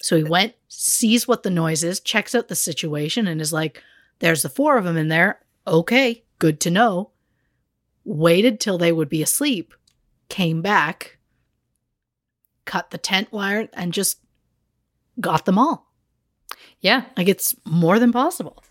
So 0.03 0.19
he 0.19 0.23
went, 0.23 0.53
sees 0.69 1.27
what 1.27 1.45
the 1.45 1.51
noise 1.51 1.83
is, 1.83 1.99
checks 1.99 2.35
out 2.35 2.49
the 2.49 2.55
situation, 2.55 3.27
and 3.27 3.41
is 3.41 3.55
like, 3.55 3.83
there's 4.19 4.43
the 4.43 4.51
four 4.51 4.77
of 4.77 4.85
them 4.85 4.99
in 4.99 5.09
there. 5.09 5.41
Okay, 5.67 6.25
good 6.39 6.61
to 6.61 6.71
know. 6.71 7.13
Waited 8.05 8.61
till 8.61 8.77
they 8.77 8.93
would 8.93 9.09
be 9.09 9.23
asleep, 9.23 9.73
came 10.29 10.61
back, 10.61 11.17
cut 12.67 12.91
the 12.91 12.99
tent 12.99 13.33
wire, 13.33 13.71
and 13.73 13.95
just 13.95 14.21
got 15.19 15.47
them 15.47 15.59
all. 15.59 15.91
Yeah. 16.81 17.05
Like 17.17 17.29
it's 17.29 17.55
more 17.65 17.99
than 17.99 18.13
possible. 18.13 18.63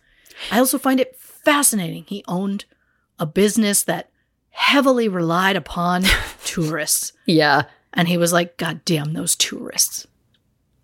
I 0.51 0.59
also 0.59 0.77
find 0.77 0.99
it 0.99 1.15
fascinating. 1.17 2.05
He 2.07 2.23
owned 2.27 2.65
a 3.19 3.25
business 3.25 3.83
that 3.83 4.09
heavily 4.49 5.07
relied 5.07 5.55
upon 5.55 6.03
tourists. 6.45 7.13
Yeah. 7.25 7.63
And 7.93 8.07
he 8.07 8.17
was 8.17 8.33
like, 8.33 8.57
God 8.57 8.81
damn 8.85 9.13
those 9.13 9.35
tourists. 9.35 10.05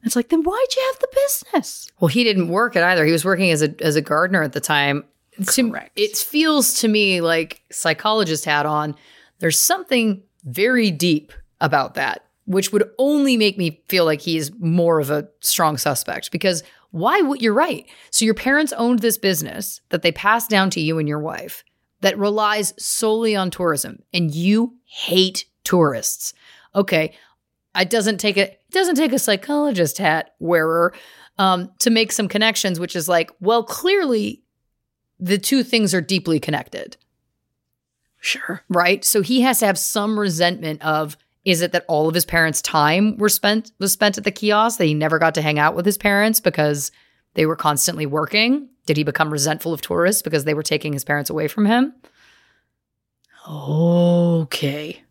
It's 0.03 0.15
like, 0.15 0.30
then 0.30 0.44
why'd 0.44 0.76
you 0.76 0.91
have 0.91 0.99
the 0.99 1.07
business? 1.14 1.88
Well, 1.99 2.07
he 2.07 2.23
didn't 2.23 2.48
work 2.48 2.76
it 2.76 2.84
either. 2.84 3.06
He 3.06 3.11
was 3.11 3.23
working 3.26 3.52
as 3.52 3.61
a 3.61 3.76
as 3.82 3.95
a 3.95 4.02
gardener 4.02 4.41
at 4.41 4.53
the 4.53 4.60
time. 4.60 5.03
Correct. 5.48 5.91
it 5.95 6.18
feels 6.18 6.73
to 6.82 6.88
me 6.88 7.22
like 7.22 7.61
psychologist 7.72 8.45
hat 8.45 8.65
on. 8.65 8.95
There's 9.40 9.60
something 9.60 10.24
very 10.43 10.92
deep 10.92 11.32
about 11.61 11.93
that, 11.95 12.26
which 12.45 12.72
would 12.74 12.90
only 12.98 13.38
make 13.38 13.58
me 13.58 13.82
feel 13.88 14.06
like 14.06 14.22
he's 14.22 14.51
more 14.59 15.00
of 15.00 15.09
a 15.09 15.27
strong 15.40 15.77
suspect. 15.77 16.32
Because 16.32 16.64
why 16.92 17.22
would 17.22 17.42
you're 17.42 17.53
right? 17.53 17.86
So 18.10 18.26
your 18.26 18.34
parents 18.34 18.74
owned 18.74 19.00
this 19.00 19.18
business 19.18 19.82
that 19.90 20.02
they 20.02 20.11
passed 20.11 20.50
down 20.50 20.70
to 20.72 20.80
you 20.82 21.00
and 21.00 21.08
your 21.08 21.20
wife 21.20 21.64
that 22.02 22.18
relies 22.18 22.74
solely 22.78 23.36
on 23.36 23.52
tourism, 23.52 24.03
and 24.14 24.34
you 24.34 24.76
hate 24.86 25.45
tourists. 25.64 26.34
Okay, 26.76 27.14
it 27.76 27.90
doesn't 27.90 28.18
take 28.18 28.38
a 28.38 28.52
it 28.52 28.60
doesn't 28.72 28.95
take 28.95 29.14
a 29.14 29.20
psychologist 29.20 29.98
hat 29.98 30.34
wearer 30.40 30.94
um, 31.38 31.72
to 31.80 31.90
make 31.90 32.11
some 32.11 32.28
connections, 32.28 32.80
which 32.80 32.95
is 32.95 33.08
like, 33.10 33.32
well, 33.40 33.64
clearly 33.64 34.44
the 35.20 35.38
two 35.38 35.64
things 35.64 35.94
are 35.94 36.02
deeply 36.02 36.40
connected, 36.40 36.98
Sure. 38.20 38.64
right? 38.70 39.03
So 39.06 39.22
he 39.22 39.42
has 39.42 39.60
to 39.60 39.66
have 39.66 39.78
some 39.78 40.20
resentment 40.20 40.82
of 40.84 41.18
is 41.45 41.61
it 41.61 41.72
that 41.72 41.86
all 41.88 42.08
of 42.08 42.14
his 42.16 42.26
parents' 42.26 42.61
time 42.61 43.18
were 43.18 43.30
spent 43.30 43.72
was 43.80 43.92
spent 43.92 44.18
at 44.18 44.24
the 44.24 44.32
kiosk 44.32 44.78
that 44.78 44.86
he 44.86 44.94
never 44.94 45.18
got 45.20 45.34
to 45.36 45.42
hang 45.42 45.58
out 45.60 45.76
with 45.76 45.86
his 45.86 45.98
parents 45.98 46.40
because 46.40 46.92
they 47.34 47.45
were 47.45 47.56
constantly 47.56 48.06
working? 48.06 48.70
Did 48.86 48.98
he 48.98 49.03
become 49.03 49.32
resentful 49.32 49.74
of 49.74 49.82
tourists 49.82 50.22
because 50.22 50.44
they 50.44 50.53
were 50.53 50.64
taking 50.64 50.94
his 50.94 51.03
parents 51.03 51.30
away 51.30 51.48
from 51.48 51.66
him 51.66 51.94
Okay. 53.50 55.03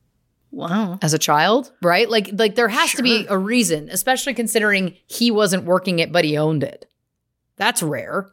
Wow. 0.53 0.99
as 1.03 1.15
a 1.15 1.19
child? 1.19 1.73
Right? 1.83 2.09
Like 2.11 2.31
like 2.33 2.55
there 2.55 2.69
has 2.69 2.93
to 2.95 3.03
be 3.03 3.27
a 3.29 3.39
reason, 3.39 3.89
especially 3.91 4.35
considering 4.35 4.97
he 5.07 5.31
wasn't 5.31 5.65
working 5.65 5.99
it 6.01 6.13
but 6.13 6.25
he 6.25 6.37
owned 6.37 6.63
it. 6.65 6.87
That's 7.57 7.83
rare. 7.83 8.31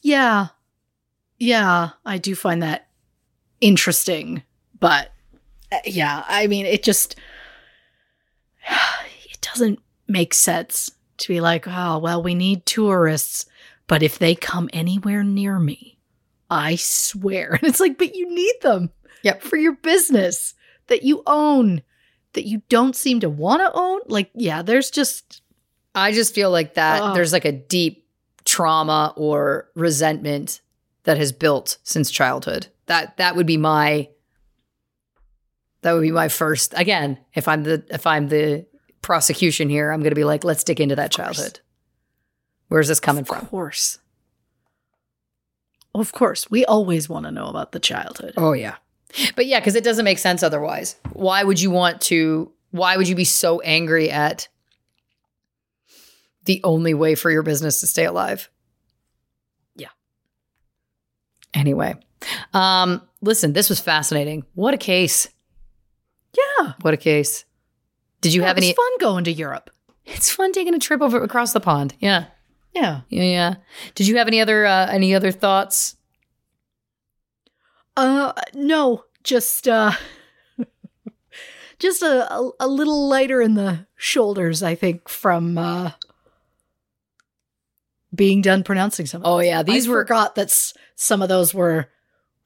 Yeah. 0.00 0.48
Yeah. 1.38 1.90
I 2.04 2.18
do 2.18 2.34
find 2.34 2.62
that 2.62 2.88
interesting. 3.60 4.42
But 4.78 5.10
Uh, 5.72 5.78
yeah, 5.84 6.24
I 6.28 6.46
mean, 6.46 6.66
it 6.66 6.82
just, 6.82 7.16
it 9.30 9.40
doesn't 9.40 9.80
make 10.08 10.34
sense 10.34 10.90
to 11.18 11.28
be 11.28 11.40
like, 11.40 11.66
oh, 11.66 11.98
well, 11.98 12.22
we 12.22 12.34
need 12.34 12.66
tourists. 12.66 13.46
But 13.86 14.02
if 14.02 14.18
they 14.18 14.34
come 14.34 14.68
anywhere 14.72 15.22
near 15.24 15.58
me, 15.58 15.98
I 16.50 16.76
swear. 16.76 17.52
And 17.60 17.64
it's 17.64 17.80
like, 17.80 17.98
but 17.98 18.14
you 18.14 18.32
need 18.34 18.54
them 18.62 18.90
Yep. 19.22 19.42
for 19.42 19.56
your 19.56 19.72
business 19.76 20.54
that 20.88 21.02
you 21.02 21.22
own, 21.26 21.82
that 22.34 22.46
you 22.46 22.62
don't 22.68 22.94
seem 22.94 23.20
to 23.20 23.28
want 23.30 23.60
to 23.60 23.72
own. 23.74 24.00
Like, 24.06 24.30
yeah, 24.34 24.62
there's 24.62 24.90
just, 24.90 25.42
I 25.94 26.12
just 26.12 26.34
feel 26.34 26.50
like 26.50 26.74
that 26.74 27.14
there's 27.14 27.32
like 27.32 27.44
a 27.44 27.52
deep 27.52 28.06
trauma 28.44 29.12
or 29.16 29.68
resentment 29.74 30.60
that 31.04 31.16
has 31.16 31.32
built 31.32 31.78
since 31.82 32.10
childhood. 32.10 32.68
That 32.86 33.16
that 33.16 33.34
would 33.34 33.46
be 33.46 33.56
my 33.56 34.08
that 35.86 35.92
would 35.92 36.02
be 36.02 36.10
my 36.10 36.26
first 36.26 36.74
again, 36.76 37.16
if 37.32 37.46
I'm 37.46 37.62
the 37.62 37.84
if 37.90 38.08
I'm 38.08 38.26
the 38.26 38.66
prosecution 39.02 39.68
here, 39.68 39.92
I'm 39.92 40.00
going 40.00 40.10
to 40.10 40.16
be 40.16 40.24
like 40.24 40.42
let's 40.42 40.64
dig 40.64 40.80
into 40.80 40.96
that 40.96 41.12
childhood. 41.12 41.60
Where's 42.66 42.88
this 42.88 42.98
coming 42.98 43.20
of 43.20 43.28
from? 43.28 43.42
Of 43.42 43.50
course. 43.50 44.00
Of 45.94 46.10
course. 46.10 46.50
We 46.50 46.64
always 46.64 47.08
want 47.08 47.26
to 47.26 47.30
know 47.30 47.46
about 47.46 47.70
the 47.70 47.78
childhood. 47.78 48.34
Oh 48.36 48.52
yeah. 48.52 48.74
But 49.36 49.46
yeah, 49.46 49.60
cuz 49.60 49.76
it 49.76 49.84
doesn't 49.84 50.04
make 50.04 50.18
sense 50.18 50.42
otherwise. 50.42 50.96
Why 51.12 51.44
would 51.44 51.60
you 51.60 51.70
want 51.70 52.00
to 52.02 52.50
why 52.72 52.96
would 52.96 53.06
you 53.06 53.14
be 53.14 53.24
so 53.24 53.60
angry 53.60 54.10
at 54.10 54.48
the 56.46 56.60
only 56.64 56.94
way 56.94 57.14
for 57.14 57.30
your 57.30 57.44
business 57.44 57.78
to 57.78 57.86
stay 57.86 58.06
alive? 58.06 58.50
Yeah. 59.76 59.90
Anyway, 61.54 61.94
um, 62.52 63.02
listen, 63.20 63.52
this 63.52 63.68
was 63.68 63.78
fascinating. 63.78 64.44
What 64.54 64.74
a 64.74 64.78
case! 64.78 65.28
Yeah. 66.36 66.72
What 66.82 66.94
a 66.94 66.96
case! 66.98 67.44
Did 68.20 68.34
you 68.34 68.42
Yeah, 68.42 68.48
have 68.48 68.56
any? 68.58 68.72
fun 68.72 68.98
going 69.00 69.24
to 69.24 69.32
Europe. 69.32 69.70
It's 70.04 70.30
fun 70.30 70.52
taking 70.52 70.74
a 70.74 70.78
trip 70.78 71.00
over 71.02 71.22
across 71.22 71.52
the 71.52 71.60
pond. 71.60 71.94
Yeah, 71.98 72.26
Yeah. 72.74 73.00
yeah, 73.08 73.22
yeah. 73.24 73.54
Did 73.94 74.06
you 74.06 74.16
have 74.18 74.28
any 74.28 74.40
other 74.40 74.64
uh, 74.66 74.86
any 74.90 75.14
other 75.14 75.32
thoughts? 75.32 75.96
Uh 77.96 78.32
no, 78.54 79.04
just 79.24 79.66
uh 79.66 79.92
just 81.78 82.02
a, 82.02 82.32
a 82.32 82.50
a 82.60 82.68
little 82.68 83.08
lighter 83.08 83.40
in 83.40 83.54
the 83.54 83.86
shoulders, 83.96 84.62
I 84.62 84.74
think, 84.74 85.08
from 85.08 85.56
uh 85.58 85.92
being 88.14 88.40
done 88.42 88.62
pronouncing 88.62 89.06
some. 89.06 89.22
Of 89.22 89.26
Oh, 89.26 89.38
yeah, 89.40 89.62
these 89.62 89.86
I 89.86 89.90
were- 89.90 90.02
forgot 90.04 90.34
that 90.36 90.48
s- 90.48 90.72
some 90.94 91.22
of 91.22 91.28
those 91.28 91.52
were 91.52 91.88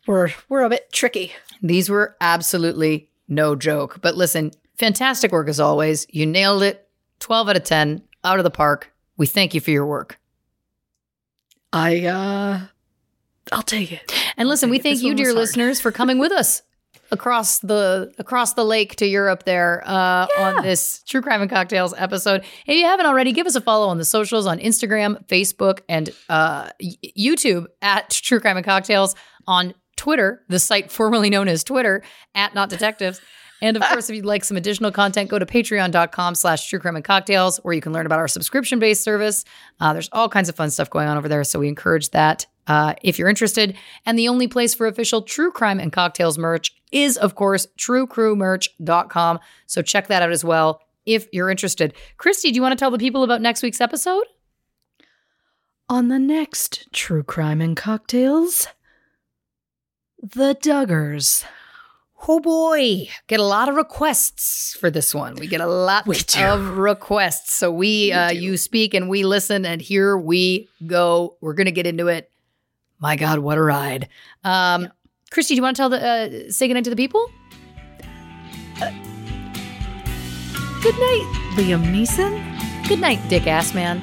were 0.07 0.31
were 0.49 0.63
a 0.63 0.69
bit 0.71 0.93
tricky. 0.93 1.33
These 1.63 1.91
were 1.91 2.17
absolutely 2.21 3.10
no 3.31 3.55
joke. 3.55 4.01
But 4.03 4.17
listen, 4.17 4.51
fantastic 4.77 5.33
work 5.33 5.49
as 5.49 5.61
always. 5.61 6.07
You 6.11 6.27
nailed 6.27 6.63
it. 6.63 6.87
12 7.21 7.51
out 7.51 7.57
of 7.57 7.65
10, 7.65 8.03
out 8.25 8.39
of 8.39 8.45
the 8.45 8.51
park. 8.51 8.93
We 9.17 9.27
thank 9.27 9.55
you 9.55 9.61
for 9.61 9.71
your 9.71 9.87
work. 9.87 10.19
I 11.73 12.07
uh, 12.07 12.61
I'll 13.53 13.63
take 13.63 13.93
it. 13.93 14.13
And 14.37 14.49
listen, 14.49 14.71
we 14.71 14.79
thank 14.79 15.03
you, 15.03 15.15
dear 15.15 15.33
listeners, 15.33 15.81
for 15.81 15.93
coming 15.93 16.19
with 16.19 16.33
us 16.33 16.63
across 17.13 17.59
the 17.61 18.13
across 18.19 18.55
the 18.55 18.65
lake 18.65 18.97
to 18.97 19.07
Europe 19.07 19.45
there 19.45 19.83
uh, 19.87 20.27
on 20.39 20.63
this 20.63 21.03
True 21.05 21.21
Crime 21.21 21.43
and 21.43 21.51
Cocktails 21.51 21.95
episode. 21.97 22.45
If 22.67 22.77
you 22.77 22.85
haven't 22.85 23.07
already, 23.07 23.33
give 23.33 23.47
us 23.47 23.55
a 23.55 23.61
follow 23.61 23.89
on 23.89 23.99
the 23.99 24.05
socials 24.05 24.47
on 24.47 24.59
Instagram, 24.59 25.25
Facebook, 25.27 25.81
and 25.89 26.11
uh, 26.29 26.71
YouTube 26.81 27.67
at 27.83 28.11
True 28.11 28.41
Crime 28.41 28.57
and 28.57 28.67
Cocktails 28.67 29.15
on 29.47 29.75
Twitter, 30.01 30.43
the 30.49 30.59
site 30.59 30.91
formerly 30.91 31.29
known 31.29 31.47
as 31.47 31.63
Twitter 31.63 32.03
at 32.35 32.55
Not 32.55 32.71
Detectives. 32.71 33.21
And 33.61 33.77
of 33.77 33.83
course, 33.91 34.09
if 34.09 34.17
you'd 34.17 34.25
like 34.25 34.45
some 34.45 34.57
additional 34.57 34.91
content, 34.91 35.29
go 35.29 35.39
to 35.39 35.45
patreon.com 35.45 36.35
slash 36.35 36.67
true 36.67 36.79
crime 36.79 36.97
and 36.97 37.05
cocktails, 37.05 37.59
where 37.59 37.75
you 37.75 37.83
can 37.83 37.93
learn 37.93 38.07
about 38.07 38.19
our 38.19 38.27
subscription 38.27 38.79
based 38.79 39.05
service. 39.05 39.45
Uh, 39.79 39.93
there's 39.93 40.09
all 40.13 40.31
kinds 40.31 40.49
of 40.49 40.57
fun 40.57 40.71
stuff 40.71 40.89
going 40.89 41.07
on 41.07 41.19
over 41.19 41.29
there. 41.29 41.45
So 41.45 41.59
we 41.59 41.69
encourage 41.69 42.09
that 42.13 42.47
uh, 42.67 42.95
if 43.03 43.19
you're 43.19 43.29
interested. 43.29 43.77
And 44.07 44.19
the 44.19 44.29
only 44.29 44.49
place 44.49 44.73
for 44.73 44.87
official 44.87 45.21
true 45.21 45.53
crime 45.53 45.79
and 45.79 45.93
cocktails 45.93 46.39
merch 46.39 46.75
is, 46.91 47.19
of 47.19 47.35
course, 47.35 47.67
truecrewmerch.com. 47.79 49.39
So 49.67 49.83
check 49.83 50.07
that 50.07 50.23
out 50.23 50.33
as 50.33 50.43
well 50.43 50.81
if 51.05 51.29
you're 51.31 51.51
interested. 51.51 51.93
Christy, 52.17 52.51
do 52.51 52.57
you 52.57 52.63
want 52.63 52.73
to 52.73 52.83
tell 52.83 52.91
the 52.91 52.97
people 52.97 53.23
about 53.23 53.43
next 53.43 53.63
week's 53.63 53.83
episode? 53.83 54.25
On 55.91 56.09
the 56.09 56.19
next 56.19 56.89
True 56.93 57.23
Crime 57.23 57.61
and 57.61 57.77
Cocktails, 57.77 58.69
the 60.23 60.55
Duggars. 60.55 61.45
Oh 62.29 62.39
boy, 62.39 63.09
get 63.29 63.41
a 63.41 63.45
lot 63.45 63.71
of 63.71 63.77
requests 63.77 64.77
for 64.79 64.91
this 64.91 65.15
one. 65.15 65.37
We 65.37 65.47
get 65.47 65.63
a 65.63 65.67
lot 65.67 66.07
of 66.07 66.77
requests. 66.77 67.55
So 67.55 67.73
we, 67.73 68.13
uh, 68.13 68.31
you 68.31 68.59
speak 68.59 68.93
and 68.93 69.09
we 69.09 69.25
listen, 69.25 69.65
and 69.65 69.81
here 69.81 70.19
we 70.19 70.69
go. 70.87 71.37
We're 71.41 71.55
gonna 71.55 71.71
get 71.71 71.87
into 71.87 72.09
it. 72.09 72.31
My 72.99 73.17
God, 73.17 73.39
what 73.39 73.57
a 73.57 73.63
ride! 73.63 74.09
Um, 74.45 74.89
Christy, 75.31 75.55
do 75.55 75.57
you 75.57 75.63
want 75.63 75.77
to 75.77 75.81
tell 75.81 75.89
the 75.89 76.07
uh, 76.07 76.51
say 76.51 76.69
goodnight 76.69 76.85
to 76.85 76.91
the 76.91 76.97
people? 76.97 77.31
Good 80.83 80.95
night, 80.95 81.53
Liam 81.57 81.85
Neeson. 81.85 82.89
Good 82.89 83.01
night, 83.01 83.21
dick 83.29 83.47
ass 83.47 83.73
man. 83.75 84.03